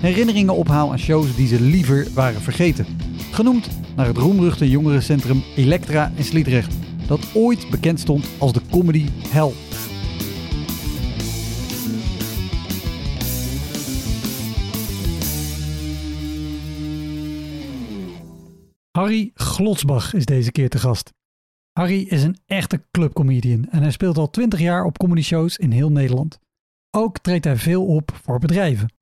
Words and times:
herinneringen 0.00 0.54
ophaal 0.54 0.90
aan 0.90 0.98
shows 0.98 1.36
die 1.36 1.46
ze 1.46 1.60
liever 1.60 2.06
waren 2.14 2.40
vergeten. 2.40 2.86
Genoemd 3.30 3.68
naar 3.96 4.06
het 4.06 4.16
roemruchte 4.16 4.70
jongerencentrum 4.70 5.42
Elektra 5.56 6.12
in 6.14 6.24
Sliedrecht, 6.24 6.74
dat 7.06 7.20
ooit 7.34 7.70
bekend 7.70 8.00
stond 8.00 8.28
als 8.38 8.52
de 8.52 8.60
comedy 8.70 9.06
hell. 9.28 9.52
Harry 18.90 19.30
Glotsbach 19.34 20.14
is 20.14 20.24
deze 20.24 20.52
keer 20.52 20.68
te 20.68 20.78
gast. 20.78 21.12
Harry 21.72 22.06
is 22.08 22.22
een 22.22 22.38
echte 22.46 22.84
clubcomedian 22.90 23.66
en 23.70 23.82
hij 23.82 23.90
speelt 23.90 24.18
al 24.18 24.30
20 24.30 24.60
jaar 24.60 24.84
op 24.84 24.98
comedy 24.98 25.22
shows 25.22 25.56
in 25.56 25.70
heel 25.70 25.90
Nederland. 25.90 26.38
Ook 26.90 27.18
treedt 27.18 27.44
hij 27.44 27.56
veel 27.56 27.86
op 27.86 28.10
voor 28.22 28.38
bedrijven. 28.38 28.92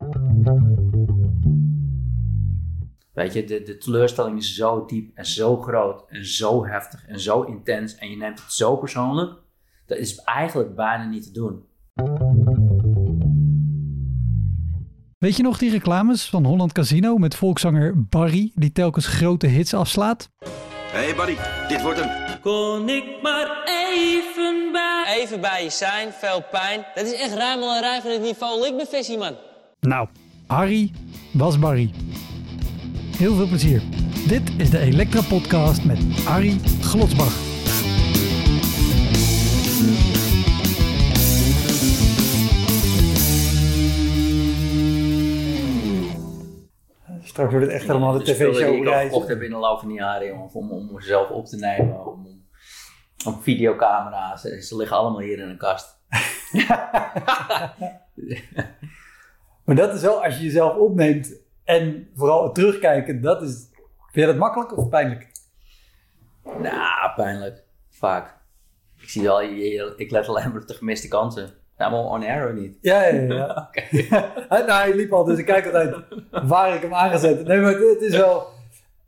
Weet 3.13 3.33
je, 3.33 3.45
de, 3.45 3.63
de 3.63 3.79
teleurstelling 3.79 4.39
is 4.39 4.55
zo 4.55 4.85
diep 4.85 5.11
en 5.17 5.27
zo 5.27 5.57
groot 5.57 6.05
en 6.09 6.27
zo 6.27 6.67
heftig 6.67 7.07
en 7.07 7.21
zo 7.21 7.43
intens 7.43 7.95
en 7.95 8.11
je 8.11 8.17
neemt 8.17 8.41
het 8.43 8.53
zo 8.53 8.77
persoonlijk. 8.77 9.39
Dat 9.87 9.99
is 9.99 10.17
eigenlijk 10.17 10.75
bijna 10.75 11.05
niet 11.05 11.23
te 11.23 11.33
doen. 11.33 11.65
Weet 15.19 15.37
je 15.37 15.43
nog 15.43 15.59
die 15.59 15.71
reclames 15.71 16.29
van 16.29 16.45
Holland 16.45 16.73
Casino 16.73 17.17
met 17.17 17.35
volkszanger 17.35 18.07
Barry 18.09 18.53
die 18.55 18.73
telkens 18.73 19.07
grote 19.07 19.47
hits 19.47 19.75
afslaat? 19.75 20.31
Hey 20.93 21.15
buddy, 21.15 21.37
dit 21.69 21.83
wordt 21.83 22.05
hem. 22.05 22.26
Kon 22.47 22.89
ik 22.89 23.05
maar 23.23 23.63
even 23.65 24.73
bij... 24.73 25.05
Even 25.19 25.41
bij 25.41 25.63
je 25.65 25.71
zijn, 25.71 26.13
veel 26.13 26.45
pijn. 26.51 26.87
Dat 26.95 27.07
is 27.07 27.13
echt 27.13 27.35
ruimel 27.35 27.75
en 27.75 27.81
rij 27.81 28.01
van 28.03 28.11
het 28.11 28.23
niveau 28.23 28.67
ik 28.67 28.77
ben 28.77 28.87
visie, 28.87 29.19
man. 29.19 29.35
Nou, 29.81 30.09
Harry 30.47 30.91
was 31.33 31.59
Barry. 31.59 31.91
Heel 33.17 33.35
veel 33.35 33.49
plezier. 33.49 33.83
Dit 34.27 34.43
is 34.57 34.71
de 34.71 34.79
Elektra 34.79 35.21
Podcast 35.21 35.85
met 35.85 35.99
Harry 36.25 36.61
Glotsbach. 36.81 37.56
Straks 47.37 47.55
wordt 47.55 47.67
het 47.67 47.77
echt 47.77 47.87
helemaal 47.87 48.13
de 48.13 48.19
Dus 48.19 48.35
spullen 48.35 48.53
die 48.53 48.63
tv-show 48.63 49.03
ik 49.03 49.03
gekocht 49.03 49.29
heb 49.29 49.43
in 49.43 49.51
de 49.51 49.57
loop 49.57 49.79
van 49.79 49.89
de 49.89 49.95
jaren, 49.95 50.27
jongen, 50.27 50.51
om, 50.53 50.71
om 50.71 50.93
mezelf 50.93 51.31
op 51.31 51.47
te 51.47 51.57
nemen, 51.57 52.07
om, 52.07 52.27
om, 52.27 52.47
om 53.27 53.43
videocamera's. 53.43 54.41
Ze, 54.41 54.63
ze 54.63 54.77
liggen 54.77 54.97
allemaal 54.97 55.21
hier 55.21 55.39
in 55.39 55.49
een 55.49 55.59
kast. 55.59 56.01
Maar 59.65 59.77
dat 59.77 59.95
is 59.95 60.03
wel, 60.03 60.25
als 60.25 60.37
je 60.37 60.45
jezelf 60.45 60.77
opneemt 60.77 61.41
en 61.65 62.11
vooral 62.15 62.53
terugkijken, 62.53 63.21
dat 63.21 63.43
is... 63.43 63.69
Vind 64.13 64.27
je 64.27 64.27
dat 64.27 64.37
makkelijk 64.37 64.77
of 64.77 64.89
pijnlijk? 64.89 65.31
Nou, 66.45 67.15
pijnlijk. 67.17 67.65
Vaak. 67.89 68.39
Ik 69.01 69.09
zie 69.09 69.23
wel, 69.23 69.43
ik 69.97 70.11
let 70.11 70.29
alleen 70.29 70.49
maar 70.49 70.61
op 70.61 70.69
de 70.69 70.75
gemiste 70.75 71.09
kansen. 71.09 71.55
Nou, 71.77 71.91
maar 71.91 72.01
on 72.01 72.23
air 72.25 72.55
niet. 72.55 72.79
Ja, 72.81 73.05
ja, 73.05 73.21
ja. 73.21 73.71
Nou, 74.49 74.71
hij 74.71 74.95
liep 74.95 75.13
al, 75.13 75.25
dus 75.25 75.39
ik 75.39 75.45
kijk 75.47 75.67
altijd 75.67 75.95
waar 76.49 76.75
ik 76.75 76.81
hem 76.83 76.95
aangezet. 76.95 77.47
Nee, 77.47 77.61
maar 77.61 77.73
het, 77.73 77.89
het 77.89 78.01
is 78.03 78.17
wel... 78.17 78.47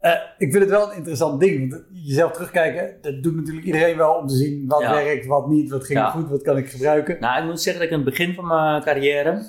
eh, 0.00 0.12
ik 0.38 0.50
vind 0.52 0.62
het 0.64 0.70
wel 0.72 0.90
een 0.90 0.96
interessant 0.96 1.40
ding. 1.40 1.70
Want 1.70 1.84
jezelf 1.92 2.32
terugkijken, 2.32 2.98
dat 3.00 3.22
doet 3.22 3.36
natuurlijk 3.36 3.66
iedereen 3.66 3.96
wel 3.96 4.14
om 4.14 4.26
te 4.26 4.34
zien 4.34 4.66
wat 4.66 4.80
Ja. 4.80 4.90
werkt, 4.92 5.26
wat 5.26 5.48
niet, 5.48 5.70
wat 5.70 5.84
ging 5.84 5.98
Ja. 5.98 6.10
goed, 6.10 6.28
wat 6.30 6.42
kan 6.42 6.56
ik 6.56 6.70
gebruiken. 6.70 7.16
Nou, 7.20 7.40
ik 7.40 7.44
moet 7.44 7.60
zeggen 7.60 7.82
dat 7.82 7.90
ik 7.92 7.98
aan 7.98 8.04
het 8.04 8.14
begin 8.16 8.34
van 8.34 8.46
mijn 8.46 8.82
carrière 8.82 9.42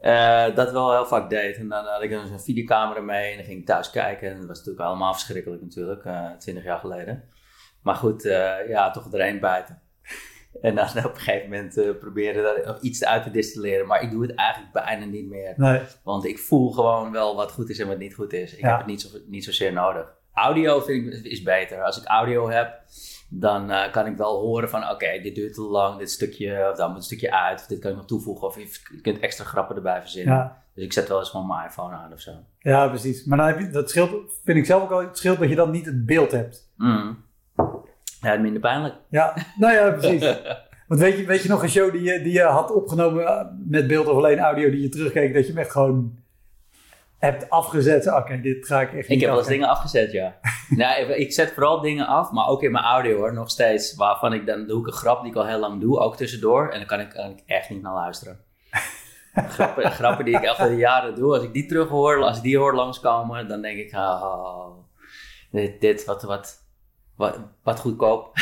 eh, 0.00 0.54
dat 0.54 0.72
wel 0.72 0.92
heel 0.92 1.06
vaak 1.06 1.30
deed. 1.30 1.56
En 1.56 1.68
dan 1.68 1.84
had 1.84 2.02
ik 2.02 2.10
dan 2.10 2.26
zo'n 2.26 2.40
videocamera 2.40 3.00
mee 3.00 3.30
en 3.30 3.36
dan 3.36 3.44
ging 3.46 3.58
ik 3.60 3.66
thuis 3.66 3.90
kijken. 3.90 4.30
En 4.30 4.36
dat 4.38 4.46
was 4.46 4.58
natuurlijk 4.58 4.84
allemaal 4.86 5.12
verschrikkelijk 5.12 5.62
natuurlijk, 5.62 6.04
eh 6.04 6.30
20 6.38 6.64
jaar 6.64 6.78
geleden. 6.78 7.24
Maar 7.82 7.94
goed, 7.94 8.22
ja, 8.68 8.90
toch 8.90 9.12
er 9.12 9.20
een 9.20 9.40
buiten. 9.40 9.80
En 10.62 10.74
dan 10.74 10.86
op 10.86 11.14
een 11.14 11.16
gegeven 11.20 11.48
moment 11.50 11.76
eh, 11.76 11.90
proberen 12.00 12.42
daar 12.42 12.80
iets 12.80 13.04
uit 13.04 13.22
te 13.22 13.30
distilleren. 13.30 13.86
Maar 13.86 14.02
ik 14.02 14.10
doe 14.10 14.22
het 14.22 14.34
eigenlijk 14.34 14.72
bijna 14.72 15.04
niet 15.04 15.28
meer. 15.28 15.54
Nee, 15.56 15.80
Want 16.04 16.24
ik 16.24 16.38
voel 16.38 16.70
gewoon 16.70 17.12
wel 17.12 17.36
wat 17.36 17.52
goed 17.52 17.70
is 17.70 17.78
en 17.78 17.88
wat 17.88 17.98
niet 17.98 18.14
goed 18.14 18.32
is. 18.32 18.54
Ik 18.54 18.60
Ja. 18.60 18.68
heb 18.68 18.78
het 18.78 18.86
niet, 18.86 19.00
zo, 19.00 19.08
niet 19.26 19.44
zozeer 19.44 19.72
nodig. 19.72 20.14
Audio 20.32 20.80
vind 20.80 21.14
ik 21.14 21.24
is 21.24 21.42
beter. 21.42 21.82
Als 21.82 21.98
ik 22.00 22.04
audio 22.06 22.48
heb, 22.50 22.80
dan 23.28 23.70
eh, 23.70 23.92
kan 23.92 24.06
ik 24.06 24.16
wel 24.16 24.40
horen 24.40 24.68
van 24.70 24.90
oké, 24.90 25.20
dit 25.22 25.34
duurt 25.34 25.54
te 25.54 25.62
lang, 25.62 25.98
dit 25.98 26.10
stukje, 26.10 26.68
of 26.70 26.76
dan 26.76 26.88
moet 26.88 26.96
een 26.98 27.02
stukje 27.04 27.32
uit, 27.32 27.60
of 27.60 27.66
dit 27.66 27.78
kan 27.78 27.90
ik 27.90 27.96
nog 27.96 28.06
toevoegen, 28.06 28.46
of 28.46 28.54
je, 28.58 28.78
je 28.94 29.00
kunt 29.00 29.18
extra 29.18 29.44
grappen 29.44 29.76
erbij 29.76 30.00
verzinnen. 30.00 30.34
ja. 30.34 30.62
Dus 30.74 30.84
ik 30.84 30.92
zet 30.92 31.08
wel 31.08 31.18
eens 31.18 31.30
gewoon 31.30 31.46
mijn 31.46 31.66
iPhone 31.68 31.94
aan 31.94 32.12
of 32.12 32.20
zo. 32.20 32.30
ja, 32.58 32.88
precies. 32.88 33.24
Maar 33.24 33.38
dan 33.38 33.46
heb 33.46 33.58
je, 33.58 33.70
dat 33.70 33.90
scheelt, 33.90 34.32
vind 34.44 34.58
ik 34.58 34.66
zelf 34.66 34.82
ook 34.82 34.90
al, 34.90 35.00
het 35.00 35.18
scheelt 35.18 35.38
dat 35.38 35.48
je 35.48 35.54
dan 35.54 35.70
niet 35.70 35.86
het 35.86 36.06
beeld 36.06 36.30
hebt. 36.32 36.70
Mm. 36.76 37.24
Ja, 38.20 38.36
minder 38.36 38.60
pijnlijk. 38.60 38.94
Ja, 39.10 39.34
nou 39.56 39.72
ja, 39.74 39.90
precies. 39.90 40.34
Want 40.88 41.00
weet 41.02 41.18
je, 41.18 41.24
weet 41.26 41.42
je 41.42 41.48
nog 41.48 41.62
een 41.62 41.68
show 41.68 41.92
die 41.92 42.02
je, 42.02 42.22
die 42.22 42.32
je 42.32 42.42
had 42.42 42.72
opgenomen 42.74 43.26
eh, 43.26 43.44
met 43.68 43.86
beeld 43.86 44.06
of 44.06 44.16
alleen 44.16 44.38
audio, 44.38 44.70
die 44.70 44.80
je 44.82 44.88
terugkeek, 44.88 45.34
dat 45.34 45.46
je 45.46 45.52
hem 45.52 45.60
echt 45.60 45.70
gewoon 45.70 46.18
hebt 47.18 47.50
afgezet? 47.50 48.12
Oké, 48.12 48.40
dit 48.40 48.66
ga 48.66 48.80
ik 48.80 48.92
echt 48.92 49.08
niet 49.08 49.10
Ik 49.10 49.20
heb 49.20 49.28
wel 49.28 49.38
eens 49.38 49.48
dingen 49.48 49.68
afgezet, 49.68 50.12
ja. 50.12 50.38
nou, 50.76 51.00
ik- 51.00 51.16
ik 51.16 51.32
zet 51.32 51.52
vooral 51.52 51.80
dingen 51.80 52.06
af, 52.06 52.30
maar 52.30 52.46
ook 52.46 52.62
in 52.62 52.72
mijn 52.72 52.84
audio 52.84 53.16
hoor, 53.16 53.32
nog 53.34 53.50
steeds. 53.50 53.94
Waarvan 53.94 54.32
ik 54.32 54.46
dan 54.46 54.66
doe 54.66 54.80
ik 54.80 54.86
een 54.86 54.92
grap 54.92 55.20
die 55.22 55.30
ik 55.30 55.36
al 55.36 55.46
heel 55.46 55.58
lang 55.58 55.80
doe, 55.80 55.98
ook 55.98 56.16
tussendoor. 56.16 56.68
En 56.68 56.78
dan 56.78 56.86
kan 56.86 57.00
ik, 57.00 57.08
kan 57.10 57.30
ik 57.30 57.42
echt 57.46 57.70
niet 57.70 57.82
naar 57.82 57.94
luisteren. 57.94 58.38
grappen, 59.48 59.90
grappen 59.90 60.24
die 60.24 60.34
ik 60.36 60.42
echt 60.42 60.58
al 60.58 60.70
jaren 60.70 61.14
doe, 61.14 61.34
als 61.34 61.42
ik 61.44 61.52
die 61.52 61.66
terug 61.66 61.88
hoor, 61.88 62.22
als 62.22 62.36
ik 62.36 62.42
die 62.42 62.58
hoor 62.58 62.74
langskomen, 62.74 63.48
dan 63.48 63.62
denk 63.62 63.78
ik, 63.78 63.92
oh, 63.94 64.66
dit, 65.50 65.80
dit 65.80 66.04
wat, 66.04 66.22
wat, 66.22 66.58
wat, 67.20 67.38
wat 67.62 67.80
goedkoop. 67.80 68.32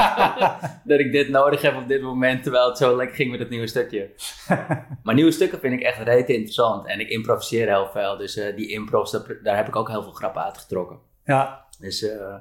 dat 0.84 0.98
ik 0.98 1.12
dit 1.12 1.28
nodig 1.28 1.62
heb 1.62 1.76
op 1.76 1.88
dit 1.88 2.02
moment, 2.02 2.42
terwijl 2.42 2.68
het 2.68 2.78
zo 2.78 2.96
lekker 2.96 3.16
ging 3.16 3.30
met 3.30 3.40
het 3.40 3.50
nieuwe 3.50 3.66
stukje. 3.66 4.10
Maar 5.02 5.14
nieuwe 5.14 5.30
stukken 5.30 5.58
vind 5.60 5.72
ik 5.72 5.80
echt 5.80 5.98
rete 5.98 6.32
interessant. 6.32 6.86
En 6.86 7.00
ik 7.00 7.08
improviseer 7.08 7.66
heel 7.66 7.88
veel. 7.92 8.16
Dus 8.16 8.36
eh, 8.36 8.56
die 8.56 8.68
improvs, 8.68 9.10
daar, 9.42 9.56
heb 9.56 9.68
ik 9.68 9.76
ook 9.76 9.88
heel 9.88 10.02
veel 10.02 10.12
grappen 10.12 10.44
uitgetrokken. 10.44 10.98
Ja, 11.24 11.66
Dus 11.80 12.02
eh, 12.02 12.34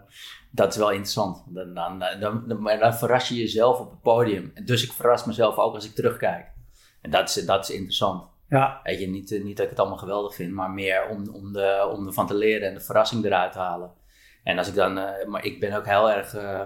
dat 0.52 0.72
is 0.72 0.78
wel 0.78 0.90
interessant. 0.90 1.44
Dan, 1.48 1.74
dan, 1.74 2.00
dan, 2.20 2.48
dan, 2.48 2.80
dan 2.80 2.94
verras 2.94 3.30
je 3.30 3.36
jezelf 3.36 3.80
op 3.80 3.90
het 3.90 4.02
podium. 4.02 4.52
Dus 4.66 4.84
ik 4.84 4.92
verras 4.92 5.26
mezelf 5.26 5.58
ook 5.58 5.74
als 5.74 5.86
ik 5.86 5.96
terugkijk. 5.96 6.46
En 7.02 7.12
dat 7.12 7.30
is, 7.30 7.46
dat 7.46 7.70
is 7.70 7.76
interessant. 7.76 8.24
ja, 8.50 8.80
Weet 8.84 9.00
je, 9.00 9.08
niet, 9.08 9.32
eh, 9.32 9.44
niet 9.44 9.56
dat 9.56 9.66
ik 9.66 9.72
het 9.72 9.80
allemaal 9.80 9.98
geweldig 9.98 10.36
vind, 10.36 10.54
maar 10.54 10.72
meer 10.72 11.08
om, 11.08 11.30
om, 11.34 11.54
de, 11.54 11.90
om 11.92 12.08
ervan 12.08 12.28
te 12.28 12.36
leren 12.36 12.68
en 12.68 12.74
de 12.74 12.82
verrassing 12.82 13.26
eruit 13.26 13.52
te 13.52 13.60
halen. 13.60 13.92
En 14.48 14.58
als 14.58 14.68
ik 14.68 14.76
dan, 14.76 14.98
eh, 14.98 15.28
maar 15.28 15.46
ik 15.46 15.60
ben 15.60 15.74
ook 15.74 15.86
heel 15.86 16.12
erg 16.12 16.34
eh, 16.34 16.62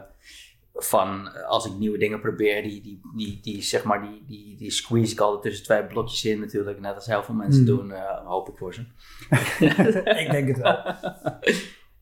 van, 0.74 1.32
als 1.46 1.66
ik 1.66 1.74
nieuwe 1.74 1.98
dingen 1.98 2.20
probeer, 2.22 2.64
die, 2.64 2.82
die, 2.82 3.02
die, 3.16 3.40
die, 3.42 3.62
zeg 3.62 3.84
maar, 3.84 4.02
die, 4.02 4.24
die, 4.28 4.58
die 4.58 4.72
squeeze 4.72 5.14
ik 5.14 5.20
altijd 5.20 5.42
tussen 5.42 5.64
twee 5.64 5.84
blokjes 5.86 6.26
in 6.26 6.40
natuurlijk. 6.40 6.80
Net 6.80 6.96
als 6.96 7.06
heel 7.06 7.24
veel 7.24 7.36
mensen 7.36 7.66
Hmm. 7.66 7.76
doen, 7.76 7.92
eh, 7.92 8.26
hoop 8.26 8.50
ik 8.50 8.58
voor 8.58 8.74
ze. 8.74 8.82
ik 10.26 10.32
denk 10.32 10.48
het 10.48 10.58
wel. 10.58 10.80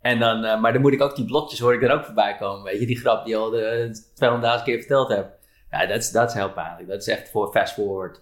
En 0.02 0.20
dan, 0.20 0.62
maar 0.62 0.74
dan 0.74 0.82
moet 0.82 0.94
ik 0.94 1.02
ook 1.02 1.16
die 1.16 1.26
blokjes, 1.26 1.60
hoor 1.60 1.74
ik 1.74 1.84
er 1.84 1.92
ook 1.92 2.06
voorbij 2.06 2.38
komen. 2.38 2.64
Weet 2.64 2.80
je, 2.80 2.86
die 2.86 3.00
grap 3.00 3.26
die 3.26 3.38
al 3.38 3.50
de 3.50 4.02
200.000 4.60 4.64
keer 4.64 4.80
verteld 4.80 5.10
heb. 5.10 5.38
Ja, 5.72 5.86
dat 5.86 5.98
is, 5.98 6.12
dat 6.12 6.30
is 6.30 6.34
heel 6.34 6.52
pijnlijk. 6.52 6.88
Dat 6.88 7.02
is 7.02 7.08
echt 7.08 7.30
voor 7.30 7.52
fast 7.52 7.74
forward. 7.74 8.22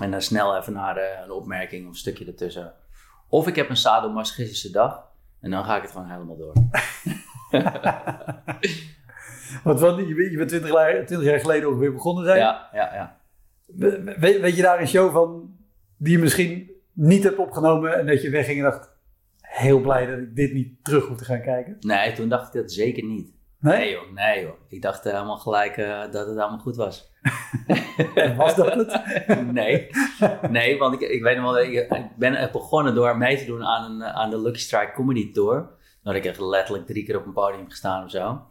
En 0.00 0.10
dan 0.10 0.22
snel 0.22 0.56
even 0.56 0.72
naar 0.72 1.22
een 1.22 1.30
opmerking 1.30 1.84
of 1.84 1.90
een 1.90 1.98
stukje 1.98 2.24
ertussen. 2.24 2.74
Of 3.28 3.46
ik 3.46 3.56
heb 3.56 3.68
een 3.68 3.76
sadomasochistische 3.76 4.70
dag. 4.70 5.13
En 5.44 5.50
dan 5.50 5.64
ga 5.64 5.76
ik 5.76 5.82
het 5.82 5.90
gewoon 5.90 6.10
helemaal 6.10 6.36
door. 6.36 6.52
Want 9.64 9.80
wat, 9.80 9.98
je 10.08 10.14
bent 10.14 10.30
je 10.30 10.36
bent 10.36 10.48
20 10.48 10.72
jaar, 10.72 11.06
20 11.06 11.22
jaar 11.28 11.40
geleden 11.40 11.68
ongeveer 11.68 11.92
begonnen 11.92 12.24
zijn. 12.24 12.38
Ja, 12.38 12.68
ja, 12.72 12.94
ja. 12.94 13.18
We- 13.66 14.14
Weet, 14.18 14.40
weet 14.40 14.56
je 14.56 14.62
daar 14.62 14.80
een 14.80 14.86
show 14.88 15.12
van 15.12 15.56
die 15.96 16.12
je 16.12 16.18
misschien 16.18 16.70
niet 16.92 17.22
hebt 17.22 17.36
opgenomen 17.38 17.98
en 17.98 18.06
dat 18.06 18.22
je 18.22 18.30
wegging 18.30 18.58
en 18.58 18.64
dacht, 18.64 18.90
heel 19.40 19.80
blij 19.80 20.06
dat 20.06 20.18
ik 20.18 20.36
dit 20.36 20.52
niet 20.52 20.84
terug 20.84 21.06
hoef 21.06 21.16
te 21.16 21.24
gaan 21.24 21.42
kijken? 21.42 21.76
Nee, 21.80 22.12
toen 22.12 22.28
dacht 22.28 22.54
ik 22.54 22.60
dat 22.60 22.72
zeker 22.72 23.04
niet. 23.04 23.32
Nee 23.64 23.90
joh, 23.90 24.10
nee 24.12 24.42
joh. 24.42 24.54
Ik 24.68 24.82
dacht 24.82 25.04
helemaal 25.04 25.36
gelijk 25.36 25.76
eh, 25.76 26.00
dat 26.00 26.26
het 26.26 26.38
allemaal 26.38 26.58
goed 26.58 26.76
was. 26.76 27.12
Was 28.36 28.54
dat 28.56 28.74
het? 28.74 29.00
nee, 29.52 29.90
nee, 30.50 30.78
want 30.78 30.94
ik, 30.94 31.00
ik 31.00 31.22
weet 31.22 31.36
nog 31.36 31.44
wel, 31.44 31.60
ik, 31.60 31.90
ik 31.90 32.16
ben 32.16 32.34
echt 32.34 32.52
begonnen 32.52 32.94
door 32.94 33.16
mee 33.16 33.36
te 33.36 33.44
doen 33.44 33.64
aan, 33.64 33.90
een, 33.90 34.02
eh, 34.02 34.14
aan 34.14 34.30
de 34.30 34.40
Lucky 34.40 34.58
Strike 34.58 34.92
Comedy 34.92 35.32
Tour. 35.32 35.68
Had 36.02 36.14
ik 36.14 36.24
echt 36.24 36.40
letterlijk 36.40 36.86
drie 36.86 37.04
keer 37.04 37.16
op 37.16 37.26
een 37.26 37.32
podium 37.32 37.70
gestaan 37.70 38.04
of 38.04 38.10
zo. 38.10 38.42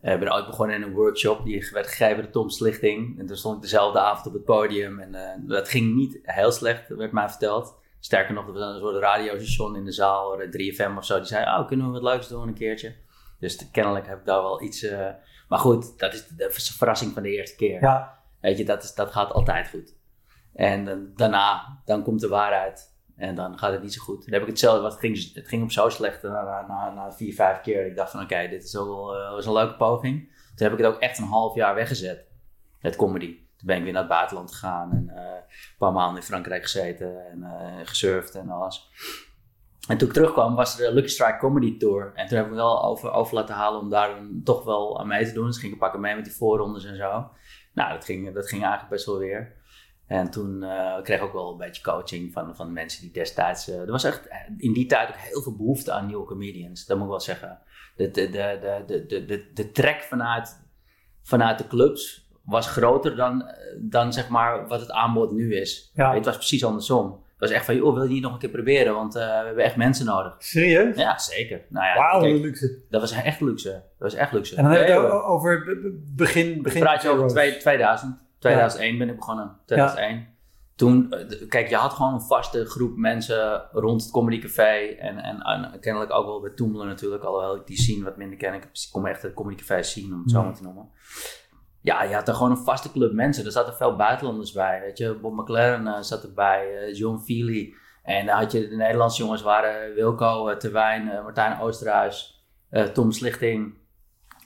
Eh, 0.00 0.12
Ik 0.12 0.20
ben 0.20 0.32
ooit 0.34 0.46
begonnen 0.46 0.76
in 0.76 0.82
een 0.82 0.94
workshop 0.94 1.44
die 1.44 1.68
werd 1.72 1.86
gegeven 1.86 2.22
door 2.22 2.32
Tom 2.32 2.48
Slichting. 2.48 3.18
En 3.18 3.26
toen 3.26 3.36
stond 3.36 3.56
ik 3.56 3.62
dezelfde 3.62 4.00
avond 4.00 4.26
op 4.26 4.32
het 4.32 4.44
podium. 4.44 5.00
En 5.00 5.44
dat 5.46 5.68
ging 5.68 5.94
niet 5.94 6.18
heel 6.22 6.52
slecht, 6.52 6.88
werd 6.88 7.12
mij 7.12 7.28
verteld. 7.28 7.76
Sterker 8.00 8.34
nog, 8.34 8.46
er 8.46 8.52
was 8.52 8.74
een 8.74 8.80
soort 8.80 9.02
radiostation 9.02 9.76
in 9.76 9.84
de 9.84 9.92
zaal, 9.92 10.40
eh, 10.40 10.50
3FM 10.50 10.96
of 10.96 11.04
zo. 11.04 11.16
Die 11.16 11.26
zei, 11.26 11.44
oh, 11.44 11.66
kunnen 11.66 11.86
we 11.86 11.92
wat 11.92 12.02
leuks 12.02 12.28
doen 12.28 12.48
een 12.48 12.54
keertje? 12.54 12.94
Dus 13.38 13.56
te- 13.56 13.70
kennelijk 13.70 14.06
heb 14.06 14.18
ik 14.18 14.24
daar 14.24 14.42
wel 14.42 14.62
iets... 14.62 14.82
eh, 14.82 15.08
maar 15.48 15.58
goed, 15.58 15.98
dat 15.98 16.14
is 16.14 16.26
de, 16.26 16.34
de 16.36 16.50
verrassing 16.52 17.12
van 17.12 17.22
de 17.22 17.30
eerste 17.30 17.56
keer. 17.56 17.80
Ja, 17.80 18.18
Weet 18.40 18.58
je, 18.58 18.64
dat, 18.64 18.82
is, 18.82 18.94
dat 18.94 19.10
gaat 19.12 19.32
altijd 19.32 19.68
goed. 19.68 19.96
En 20.54 20.84
dan- 20.84 21.10
daarna, 21.14 21.80
dan 21.84 22.02
komt 22.02 22.20
de 22.20 22.28
waarheid. 22.28 22.96
En 23.16 23.34
dan 23.34 23.58
gaat 23.58 23.72
het 23.72 23.82
niet 23.82 23.94
zo 23.94 24.02
goed. 24.02 24.24
Dan 24.24 24.32
heb 24.32 24.42
ik 24.42 24.48
hetzelfde, 24.48 24.80
want 24.80 24.92
het 24.92 25.02
ging, 25.02 25.34
het 25.34 25.48
ging 25.48 25.60
hem 25.60 25.70
zo 25.70 25.88
slecht 25.88 26.22
na, 26.22 26.30
na, 26.42 26.66
na, 26.68 26.90
na 26.94 27.12
vier, 27.12 27.34
vijf 27.34 27.60
keer. 27.60 27.86
Ik 27.86 27.96
dacht 27.96 28.10
van, 28.10 28.22
oké, 28.22 28.48
dit 28.48 28.64
is 28.64 28.72
wel 28.72 29.14
eh, 29.16 29.30
was 29.30 29.46
een 29.46 29.52
leuke 29.52 29.76
poging. 29.76 30.36
Toen 30.54 30.68
heb 30.68 30.78
ik 30.78 30.84
het 30.84 30.94
ook 30.94 31.00
echt 31.00 31.18
een 31.18 31.24
half 31.24 31.54
jaar 31.54 31.74
weggezet. 31.74 32.26
Het 32.78 32.96
comedy. 32.96 33.26
Toen 33.56 33.66
ben 33.66 33.76
ik 33.76 33.82
weer 33.82 33.92
naar 33.92 34.02
het 34.02 34.10
buitenland 34.10 34.52
gegaan. 34.52 34.90
En 34.92 35.10
eh, 35.16 35.22
een 35.34 35.76
paar 35.78 35.92
maanden 35.92 36.16
in 36.20 36.26
Frankrijk 36.26 36.62
gezeten. 36.62 37.26
En 37.30 37.42
eh 37.42 37.86
gesurfd 37.86 38.34
en 38.34 38.48
alles. 38.48 38.90
En 39.88 39.98
toen 39.98 40.08
ik 40.08 40.14
terugkwam 40.14 40.54
was 40.54 40.78
er 40.80 40.86
de 40.86 40.94
Lucky 40.94 41.08
Strike 41.08 41.38
Comedy 41.38 41.76
Tour. 41.76 42.12
En 42.14 42.26
toen 42.26 42.36
heb 42.36 42.46
ik 42.46 42.52
me 42.52 42.56
wel 42.56 42.84
over, 42.84 43.10
over 43.10 43.34
laten 43.34 43.54
halen 43.54 43.80
om 43.80 43.90
daar 43.90 44.08
dan 44.08 44.40
toch 44.44 44.64
wel 44.64 45.00
aan 45.00 45.06
mee 45.06 45.26
te 45.26 45.32
doen. 45.32 45.46
Dus 45.46 45.58
ging 45.58 45.72
ik 45.72 45.78
pakken 45.78 46.00
mee 46.00 46.14
met 46.14 46.24
die 46.24 46.34
voorrondes 46.34 46.84
en 46.84 46.96
zo. 46.96 47.30
Nou, 47.72 47.92
dat 47.92 48.04
ging, 48.04 48.34
dat 48.34 48.48
ging 48.48 48.62
eigenlijk 48.62 48.92
best 48.92 49.06
wel 49.06 49.18
weer. 49.18 49.56
En 50.06 50.30
toen 50.30 50.62
eh, 50.62 51.02
kreeg 51.02 51.18
ik 51.18 51.24
ook 51.24 51.32
wel 51.32 51.50
een 51.50 51.56
beetje 51.56 51.82
coaching 51.82 52.32
van, 52.32 52.56
van 52.56 52.72
mensen 52.72 53.02
die 53.02 53.12
destijds... 53.12 53.68
eh, 53.68 53.80
er 53.80 53.90
was 53.90 54.04
echt 54.04 54.28
in 54.56 54.72
die 54.72 54.86
tijd 54.86 55.08
ook 55.08 55.16
heel 55.16 55.42
veel 55.42 55.56
behoefte 55.56 55.92
aan 55.92 56.06
nieuwe 56.06 56.26
comedians. 56.26 56.86
Dat 56.86 56.96
moet 56.96 57.06
ik 57.06 57.10
wel 57.10 57.20
zeggen. 57.20 57.58
De, 57.96 58.10
de, 58.10 58.30
de, 58.30 58.58
de, 58.60 58.84
de, 58.86 59.06
de, 59.06 59.24
de, 59.24 59.50
de 59.52 59.70
trek 59.70 60.02
vanuit, 60.02 60.68
vanuit 61.22 61.58
de 61.58 61.66
clubs 61.66 62.30
was 62.44 62.68
groter 62.70 63.16
dan, 63.16 63.44
dan 63.80 64.12
zeg 64.12 64.28
maar 64.28 64.66
wat 64.66 64.80
het 64.80 64.90
aanbod 64.90 65.32
nu 65.32 65.54
is. 65.54 65.90
Ja. 65.94 66.14
Het 66.14 66.24
was 66.24 66.36
precies 66.36 66.64
andersom. 66.64 67.24
Het 67.38 67.48
was 67.48 67.50
echt 67.58 67.64
van, 67.64 67.76
joh, 67.76 67.94
wil 67.94 68.02
je 68.02 68.08
niet 68.08 68.22
nog 68.22 68.32
een 68.32 68.38
keer 68.38 68.48
proberen? 68.50 68.94
Want 68.94 69.14
eh, 69.16 69.22
we 69.40 69.44
hebben 69.46 69.64
echt 69.64 69.76
mensen 69.76 70.06
nodig. 70.06 70.34
serieus? 70.38 70.96
Ja, 70.96 71.18
zeker. 71.18 71.60
Nou 71.68 71.86
ja, 71.86 71.94
Wauw, 71.94 72.20
kijk, 72.20 72.34
een 72.34 72.40
luxe. 72.40 72.78
dat 72.90 73.00
was 73.00 73.12
echt 73.12 73.40
luxe. 73.40 73.70
Dat 73.70 73.82
was 73.98 74.14
echt 74.14 74.32
luxe. 74.32 74.56
En 74.56 74.62
dan 74.64 74.72
heb 74.72 74.86
je 74.86 74.92
het 74.92 75.10
over 75.22 75.64
be- 75.64 75.80
be- 75.80 76.02
begin, 76.16 76.62
begin 76.62 76.80
praat 76.80 77.02
je 77.02 77.08
over 77.08 77.30
Zero's. 77.30 77.32
twee- 77.32 77.56
2000. 77.60 78.18
2001 78.38 78.98
ben 78.98 79.08
ik 79.08 79.16
begonnen. 79.16 79.56
2001. 79.66 80.26
Toen, 80.76 81.12
eh, 81.12 81.48
kijk, 81.48 81.68
je 81.68 81.76
had 81.76 81.92
gewoon 81.92 82.12
een 82.14 82.20
vaste 82.20 82.64
groep 82.64 82.96
mensen 82.96 83.62
rond 83.72 84.02
het 84.02 84.10
Comedy 84.12 84.38
Café. 84.38 84.78
En, 84.98 85.18
en, 85.18 85.40
en 85.42 85.80
kennelijk 85.80 86.12
ook 86.12 86.26
wel 86.26 86.40
bij 86.40 86.50
Toemelen 86.50 86.86
natuurlijk. 86.86 87.22
Alhoewel 87.24 87.56
ik 87.56 87.66
die 87.66 87.78
scene 87.78 88.04
wat 88.04 88.16
minder 88.16 88.36
ken. 88.38 88.54
Ik 88.54 88.68
kom 88.92 89.06
echt 89.06 89.22
het 89.22 89.34
Comedy 89.34 89.56
Café 89.64 89.82
scene, 89.82 90.14
om 90.14 90.20
het 90.20 90.30
zo 90.30 90.42
maar 90.42 90.54
te 90.54 90.62
noemen. 90.62 90.88
Ja, 91.80 92.02
je 92.02 92.14
had 92.14 92.28
er 92.28 92.34
gewoon 92.34 92.50
een 92.50 92.56
vaste 92.64 92.92
club 92.92 93.12
mensen. 93.12 93.44
Er 93.44 93.50
zaten 93.52 93.74
veel 93.76 93.96
buitenlanders 93.96 94.52
bij. 94.52 94.80
Weet 94.80 94.98
je, 94.98 95.14
Bob 95.14 95.32
McLaren 95.32 95.86
eh, 95.86 96.00
zat 96.00 96.22
erbij. 96.24 96.76
eh, 96.78 96.94
John 96.98 97.18
Feely. 97.24 97.74
En 98.02 98.26
dan 98.26 98.36
had 98.36 98.52
je 98.52 98.68
de 98.68 98.76
Nederlandse 98.76 99.22
jongens 99.22 99.42
waren 99.42 99.94
Wilco, 99.94 100.48
uh, 100.50 100.56
Terwijn, 100.56 101.10
eh, 101.10 101.22
Martijn 101.22 101.60
Oosterhuis, 101.60 102.46
eh, 102.70 102.82
Tom 102.84 103.12
Slichting. 103.12 103.74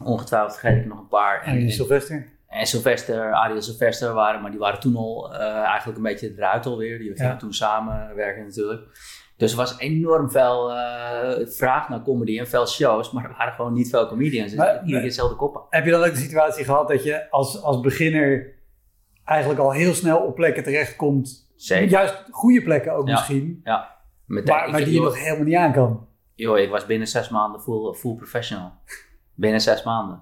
Ongetwijfeld 0.04 0.58
vergeet 0.58 0.80
ik 0.80 0.86
nog 0.88 0.98
een 0.98 1.08
paar. 1.08 1.42
En 1.42 1.70
Sylvester. 1.70 2.30
En 2.48 2.66
Sylvester, 2.66 3.32
Ariel 3.32 3.62
Sylvester 3.62 4.12
waren, 4.12 4.40
maar 4.42 4.50
die 4.50 4.60
waren 4.60 4.80
toen 4.80 4.96
al 4.96 5.34
eh, 5.34 5.40
eigenlijk 5.54 5.96
een 5.96 6.02
beetje 6.02 6.32
eruit 6.36 6.66
alweer. 6.66 6.98
Die 6.98 7.12
gingen 7.16 7.32
Ja. 7.32 7.36
toen 7.36 7.52
samenwerken 7.54 8.44
natuurlijk. 8.44 8.82
Dus 9.42 9.50
er 9.52 9.56
was 9.58 9.78
enorm 9.78 10.30
veel 10.30 10.72
eh, 10.72 11.46
vraag 11.46 11.88
naar 11.88 12.02
comedy 12.02 12.38
en 12.38 12.48
veel 12.48 12.66
shows, 12.66 13.10
maar 13.12 13.24
er 13.24 13.34
waren 13.38 13.52
gewoon 13.52 13.72
niet 13.72 13.90
veel 13.90 14.06
comedians. 14.08 14.50
Dus 14.50 14.58
Maar- 14.58 14.80
iedereen 14.84 15.02
dezelfde 15.08 15.36
koppen. 15.36 15.62
Heb 15.70 15.84
je 15.84 15.90
dan 15.90 16.04
ook 16.04 16.10
de 16.14 16.16
situatie 16.20 16.64
gehad 16.64 16.88
dat 16.88 17.02
je 17.04 17.30
als, 17.30 17.62
als 17.62 17.80
beginner 17.80 18.54
eigenlijk 19.24 19.60
al 19.60 19.72
heel 19.72 19.94
snel 19.94 20.18
op 20.18 20.34
plekken 20.34 20.62
terechtkomt? 20.62 21.50
Zeker. 21.56 21.88
Juist 21.90 22.22
goede 22.30 22.62
plekken 22.62 22.92
ook 22.92 23.06
Ja. 23.06 23.12
misschien. 23.12 23.60
Ja. 23.64 23.96
Met 24.26 24.46
Maar, 24.48 24.76
die 24.84 24.94
je 24.94 25.00
nog 25.00 25.18
helemaal 25.18 25.44
niet 25.44 25.56
aan 25.56 25.72
kan. 25.72 26.06
joh, 26.34 26.58
ik 26.58 26.70
was 26.70 26.86
binnen 26.86 27.08
zes 27.08 27.28
maanden 27.28 27.60
full, 27.60 27.92
full 27.94 28.14
professional. 28.14 28.72
binnen 29.34 29.60
zes 29.60 29.82
maanden. 29.82 30.20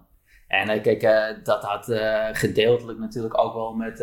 En 0.49 0.82
kijk, 0.82 1.02
eh, 1.02 1.44
dat 1.44 1.62
had 1.62 1.88
eh, 1.88 2.26
gedeeltelijk 2.32 2.99
natuurlijk 2.99 3.38
ook 3.38 3.55
wel 3.55 3.73
met, 3.75 4.00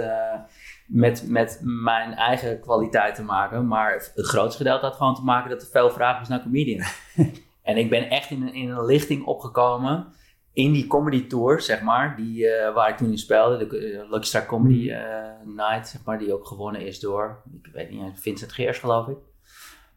met, 0.87 1.23
met 1.27 1.59
mijn 1.63 2.13
eigen 2.13 2.59
kwaliteit 2.59 3.15
te 3.15 3.23
maken. 3.23 3.67
Maar 3.67 3.93
het 3.93 4.11
grootste 4.15 4.57
gedeelte 4.57 4.85
had 4.85 4.95
gewoon 4.95 5.15
te 5.15 5.23
maken 5.23 5.49
dat 5.49 5.61
er 5.61 5.67
veel 5.67 5.89
vraag 5.89 6.19
was 6.19 6.27
naar 6.27 6.41
comedians. 6.41 6.99
en 7.61 7.77
ik 7.77 7.89
ben 7.89 8.09
echt 8.09 8.29
in 8.29 8.41
een, 8.41 8.53
in 8.53 8.69
een 8.69 8.85
lichting 8.85 9.25
opgekomen 9.25 10.07
in 10.53 10.71
die 10.71 10.87
comedy 10.87 11.27
tour, 11.27 11.61
zeg 11.61 11.81
maar, 11.81 12.15
die, 12.15 12.47
eh, 12.47 12.73
waar 12.73 12.89
ik 12.89 12.97
toen 12.97 13.11
in 13.11 13.17
speelde. 13.17 13.67
De 13.67 13.77
eh, 13.77 14.09
Lucky 14.09 14.27
Star 14.27 14.45
Comedy 14.45 14.91
eh, 14.91 15.01
Night, 15.45 15.87
zeg 15.87 16.03
maar, 16.03 16.19
die 16.19 16.33
ook 16.33 16.47
gewonnen 16.47 16.81
is 16.81 16.99
door, 16.99 17.41
ik 17.63 17.69
weet 17.73 17.89
niet, 17.89 18.01
Vincent 18.19 18.51
Geers 18.51 18.79
geloof 18.79 19.07
ik. 19.07 19.17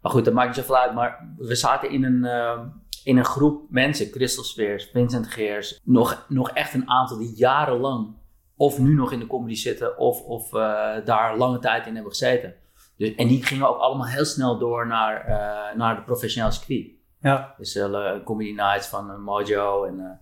Maar 0.00 0.12
goed, 0.12 0.24
dat 0.24 0.34
maakt 0.34 0.46
niet 0.46 0.56
zoveel 0.56 0.76
uit. 0.76 0.94
Maar 0.94 1.34
we 1.38 1.54
zaten 1.54 1.90
in 1.90 2.04
een, 2.04 2.24
eh, 2.24 2.60
in 3.04 3.16
een 3.16 3.24
groep 3.24 3.70
mensen, 3.70 4.10
Crystal 4.10 4.44
Spears, 4.44 4.84
Vincent 4.92 5.26
Geers, 5.26 5.80
nog, 5.84 6.26
nog 6.28 6.50
echt 6.50 6.74
een 6.74 6.88
aantal 6.88 7.18
die 7.18 7.36
jarenlang 7.36 8.14
of 8.60 8.78
nu 8.78 8.94
nog 8.94 9.12
in 9.12 9.18
de 9.18 9.26
comedy 9.26 9.54
zitten 9.54 9.98
of, 9.98 10.22
of 10.22 10.54
eh, 10.54 10.94
daar 11.04 11.36
lange 11.36 11.58
tijd 11.58 11.86
in 11.86 11.94
hebben 11.94 12.12
gezeten. 12.12 12.54
Dus, 12.96 13.14
en 13.14 13.28
die 13.28 13.44
gingen 13.44 13.68
ook 13.68 13.78
allemaal 13.78 14.06
heel 14.06 14.24
snel 14.24 14.58
door 14.58 14.86
naar, 14.86 15.24
eh, 15.26 15.76
naar 15.76 15.96
de 15.96 16.02
professionele 16.02 16.52
circuit. 16.52 16.90
Ja. 17.20 17.54
Dus 17.58 17.74
eh, 17.74 18.24
Comedy 18.24 18.52
Nights 18.52 18.86
van 18.86 19.22
Mojo 19.22 19.84
en, 19.84 20.20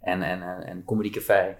en, 0.00 0.22
en, 0.22 0.42
en, 0.42 0.84
Comedy 0.84 1.10
Café. 1.10 1.56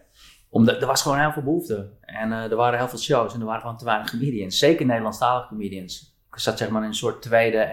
Omdat, 0.48 0.80
er 0.80 0.86
was 0.86 1.02
gewoon 1.02 1.18
heel 1.18 1.32
veel 1.32 1.42
behoefte. 1.42 1.90
En 2.00 2.32
er 2.32 2.56
waren 2.56 2.78
heel 2.78 2.88
veel 2.88 2.98
shows 2.98 3.34
en 3.34 3.40
er 3.40 3.46
waren 3.46 3.60
gewoon 3.60 3.76
te 3.76 3.84
weinig 3.84 4.10
comedians. 4.10 4.58
Zeker 4.58 4.86
Nederlandstalige 4.86 5.48
comedians. 5.48 6.16
Ik 6.32 6.38
zat 6.38 6.58
zeg 6.58 6.68
maar 6.68 6.82
in 6.82 6.88
een 6.88 6.94
soort 6.94 7.22
tweede 7.22 7.68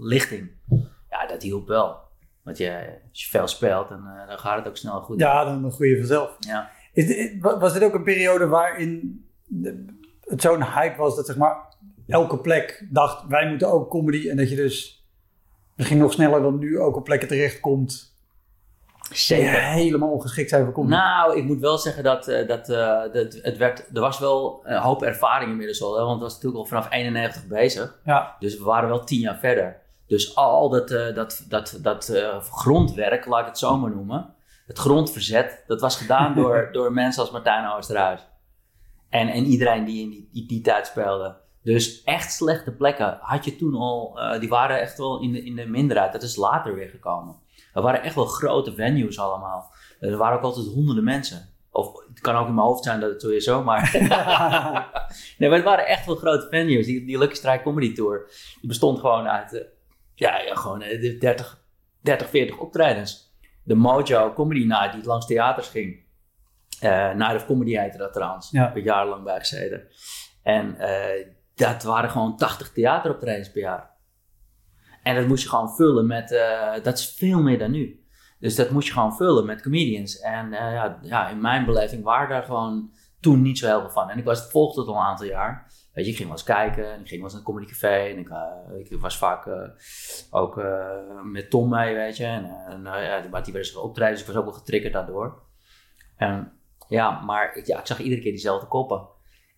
lichting. 0.00 0.50
Ja, 1.10 1.26
dat 1.26 1.42
hielp 1.42 1.66
wel. 1.68 1.96
Want 2.42 2.58
je, 2.58 2.98
als 3.10 3.22
je 3.22 3.28
veel 3.28 3.46
speelt, 3.46 3.88
dan, 3.88 4.04
dan 4.28 4.38
gaat 4.38 4.58
het 4.58 4.68
ook 4.68 4.76
snel 4.76 5.00
goed. 5.00 5.20
Ja, 5.20 5.44
dan 5.44 5.72
groei 5.72 5.90
je 5.90 5.96
vanzelf. 5.96 6.36
Ja. 6.40 6.76
Is 6.98 7.32
was 7.40 7.72
dit 7.72 7.82
ook 7.82 7.94
een 7.94 8.02
periode 8.02 8.46
waarin 8.46 9.24
het 10.20 10.42
zo'n 10.42 10.64
hype 10.64 10.96
was 10.96 11.16
dat 11.16 11.26
zeg 11.26 11.36
maar 11.36 11.56
elke 12.06 12.38
plek 12.38 12.86
dacht 12.90 13.26
wij 13.28 13.48
moeten 13.48 13.72
ook 13.72 13.90
comedy 13.90 14.28
en 14.28 14.36
dat 14.36 14.50
je 14.50 14.56
dus 14.56 15.06
misschien 15.76 15.98
nog 15.98 16.12
sneller 16.12 16.42
dan 16.42 16.58
nu 16.58 16.78
ook 16.78 16.96
op 16.96 17.04
plekken 17.04 17.28
terechtkomt 17.28 18.16
Zeker. 19.12 19.62
helemaal 19.62 20.10
ongeschikt 20.10 20.50
zijn 20.50 20.64
voor 20.64 20.72
comedy? 20.72 20.94
Nou, 20.94 21.36
ik 21.36 21.44
moet 21.44 21.60
wel 21.60 21.78
zeggen 21.78 22.02
dat, 22.02 22.28
eh, 22.28 22.48
dat, 22.48 22.68
eh, 22.68 23.12
dat 23.12 23.38
het 23.42 23.56
werd, 23.56 23.88
er 23.94 24.00
was 24.00 24.18
wel 24.18 24.60
een 24.64 24.80
hoop 24.80 25.02
ervaring 25.02 25.50
inmiddels 25.50 25.82
al. 25.82 25.96
Hè, 25.96 26.00
want 26.02 26.12
het 26.12 26.22
was 26.22 26.32
natuurlijk 26.32 26.60
al 26.60 26.66
vanaf 26.66 26.90
91 26.90 27.46
bezig. 27.46 28.00
Ja, 28.04 28.36
Dus 28.38 28.58
we 28.58 28.64
waren 28.64 28.88
wel 28.88 29.04
tien 29.04 29.20
jaar 29.20 29.38
verder. 29.38 29.80
Dus 30.06 30.36
al 30.36 30.68
dat, 30.68 30.90
eh, 30.90 31.14
dat, 31.14 31.44
dat, 31.48 31.78
dat 31.82 32.12
grondwerk, 32.50 33.26
laat 33.26 33.40
ik 33.40 33.46
het 33.46 33.58
zo 33.58 33.76
maar 33.76 33.90
noemen. 33.90 34.34
Het 34.68 34.78
grondverzet, 34.78 35.64
dat 35.66 35.80
was 35.80 35.96
gedaan 35.96 36.34
door, 36.34 36.68
door 36.72 36.92
mensen 36.92 37.22
als 37.22 37.30
Martijn 37.30 37.72
Oosterhuis. 37.72 38.28
En, 39.08 39.28
en 39.28 39.44
iedereen 39.44 39.84
die 39.84 40.02
in 40.02 40.10
die, 40.10 40.28
die, 40.32 40.46
die 40.46 40.60
tijd 40.60 40.86
speelde. 40.86 41.36
Dus 41.62 42.02
echt 42.02 42.32
slechte 42.32 42.72
plekken 42.72 43.18
had 43.20 43.44
je 43.44 43.56
toen 43.56 43.74
al, 43.74 44.20
eh, 44.20 44.40
die 44.40 44.48
waren 44.48 44.80
echt 44.80 44.98
wel 44.98 45.20
in 45.20 45.32
de, 45.32 45.44
in 45.44 45.56
de 45.56 45.66
minderheid. 45.66 46.12
Dat 46.12 46.22
is 46.22 46.36
later 46.36 46.74
weer 46.74 46.88
gekomen. 46.88 47.36
Er 47.74 47.82
waren 47.82 48.02
echt 48.02 48.14
wel 48.14 48.24
grote 48.24 48.74
venues 48.74 49.18
allemaal. 49.18 49.72
Er 50.00 50.16
waren 50.16 50.38
ook 50.38 50.44
altijd 50.44 50.66
honderden 50.66 51.04
mensen. 51.04 51.48
Of 51.70 51.92
het 52.08 52.20
kan 52.20 52.36
ook 52.36 52.46
in 52.46 52.54
mijn 52.54 52.66
hoofd 52.66 52.84
zijn 52.84 53.00
dat 53.00 53.10
het 53.10 53.20
zo 53.20 53.28
is, 53.28 53.44
zo, 53.44 53.62
maar... 53.62 53.90
nee, 55.38 55.48
maar 55.48 55.58
het 55.58 55.66
waren 55.66 55.86
echt 55.86 56.06
wel 56.06 56.16
grote 56.16 56.46
venues. 56.50 56.86
Die, 56.86 57.04
die 57.04 57.18
Lucky 57.18 57.34
Strike 57.34 57.62
Comedy 57.62 57.94
Tour, 57.94 58.30
die 58.60 58.68
bestond 58.68 58.98
gewoon 58.98 59.28
uit, 59.28 59.52
eh, 59.52 59.64
ja, 60.14 60.38
ja, 60.38 60.54
gewoon 60.54 60.82
eh, 60.82 61.00
de 61.00 61.18
30, 61.18 61.64
30, 62.00 62.28
40 62.28 62.58
optredens. 62.58 63.27
De 63.68 63.74
Mojo 63.74 64.32
Comedy 64.32 64.64
Night, 64.64 64.92
die 64.92 65.04
langs 65.04 65.26
theaters 65.26 65.68
ging. 65.68 66.06
Eh 66.80 67.14
Night 67.14 67.34
of 67.34 67.46
Comedy 67.46 67.76
heette 67.76 67.98
dat 67.98 68.12
trouwens. 68.12 68.50
Ja. 68.50 68.58
Daar 68.58 68.68
heb 68.68 68.76
ik 68.76 68.84
jarenlang 68.84 69.24
bij 69.24 69.38
gezeten. 69.38 69.88
En 70.42 70.78
eh, 70.78 71.26
dat 71.54 71.82
waren 71.82 72.10
gewoon 72.10 72.36
80 72.36 72.72
theateroptredens 72.72 73.50
per 73.50 73.60
jaar. 73.60 73.90
En 75.02 75.14
dat 75.14 75.26
moest 75.26 75.42
je 75.42 75.48
gewoon 75.48 75.74
vullen 75.74 76.06
met, 76.06 76.32
eh, 76.32 76.82
dat 76.82 76.98
is 76.98 77.14
veel 77.16 77.42
meer 77.42 77.58
dan 77.58 77.70
nu. 77.70 78.06
Dus 78.40 78.54
dat 78.54 78.70
moest 78.70 78.86
je 78.86 78.92
gewoon 78.92 79.16
vullen 79.16 79.46
met 79.46 79.62
comedians. 79.62 80.18
En 80.18 80.50
ja, 80.50 80.98
ja, 81.02 81.28
in 81.28 81.40
mijn 81.40 81.64
beleving 81.64 82.02
waren 82.02 82.28
daar 82.28 82.42
gewoon 82.42 82.90
toen 83.20 83.42
niet 83.42 83.58
zo 83.58 83.66
heel 83.66 83.80
veel 83.80 83.90
van. 83.90 84.10
En 84.10 84.18
ik 84.18 84.24
was, 84.24 84.50
volgde 84.50 84.80
het 84.80 84.90
al 84.90 84.96
een 84.96 85.00
aantal 85.00 85.26
jaar. 85.26 85.67
Weet 85.98 86.06
je, 86.06 86.12
ik 86.12 86.18
ging 86.18 86.28
wel 86.28 86.38
eens 86.38 86.46
kijken 86.46 86.92
en 86.92 87.00
ik 87.00 87.08
ging 87.08 87.20
wel 87.20 87.22
eens 87.22 87.32
naar 87.32 87.40
een 87.40 87.46
comedycafé. 87.46 88.10
En 88.10 88.18
ik, 88.18 88.28
eh, 88.28 88.90
ik 88.92 89.00
was 89.00 89.18
vaak 89.18 89.46
eh, 89.46 89.68
ook 90.30 90.58
eh, 90.58 91.22
met 91.24 91.50
Tom 91.50 91.68
mee, 91.68 91.94
weet 91.94 92.16
je. 92.16 92.24
En, 92.24 92.44
en 92.68 92.82
ja, 92.84 93.40
die, 93.40 93.52
werd 93.52 93.76
optreden, 93.76 94.12
dus 94.12 94.20
ik 94.20 94.26
was 94.26 94.36
ook 94.36 94.44
wel 94.44 94.52
getriggerd 94.52 94.92
daardoor. 94.92 95.42
En 96.16 96.52
ja, 96.88 97.20
maar 97.20 97.56
ik, 97.56 97.66
ja, 97.66 97.78
ik 97.78 97.86
zag 97.86 98.00
iedere 98.00 98.20
keer 98.20 98.30
diezelfde 98.30 98.66
koppen. 98.66 99.06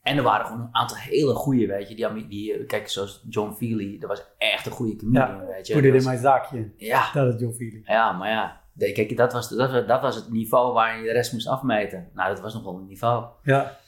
En 0.03 0.17
er 0.17 0.23
waren 0.23 0.47
gewoon 0.47 0.61
een 0.61 0.75
aantal 0.75 0.97
hele 0.97 1.35
goede, 1.35 1.67
weet 1.67 1.89
je. 1.89 1.95
Die, 1.95 2.27
die, 2.29 2.65
kijk, 2.65 2.89
zoals 2.89 3.25
John 3.29 3.53
Feely, 3.53 3.99
dat 3.99 4.09
was 4.09 4.25
echt 4.39 4.67
een 4.67 4.73
goede 4.73 4.97
comedian, 4.97 5.47
weet 5.47 5.67
je. 5.67 5.75
Dat 5.75 5.85
in 5.85 6.05
mijn 6.05 6.19
zaakje. 6.19 6.73
Ja, 6.77 7.13
Dat 7.13 7.35
is 7.35 7.41
John 7.41 7.55
Feely. 7.55 7.83
ja, 7.85 8.13
maar 8.13 8.29
ja. 8.29 8.61
Kijk, 8.93 9.17
dat 9.17 9.33
was, 9.33 9.49
dat, 9.49 9.71
was, 9.71 9.87
dat 9.87 10.01
was 10.01 10.17
het 10.17 10.31
niveau 10.31 10.73
waar 10.73 10.99
je 10.99 11.05
de 11.05 11.13
rest 11.13 11.33
moest 11.33 11.49
afmeten. 11.49 12.11
Nou, 12.15 12.29
dat 12.29 12.41
was 12.41 12.55
nog 12.55 12.65
wel 12.65 12.75
een 12.75 12.87
niveau. 12.87 13.25
Ja. 13.43 13.79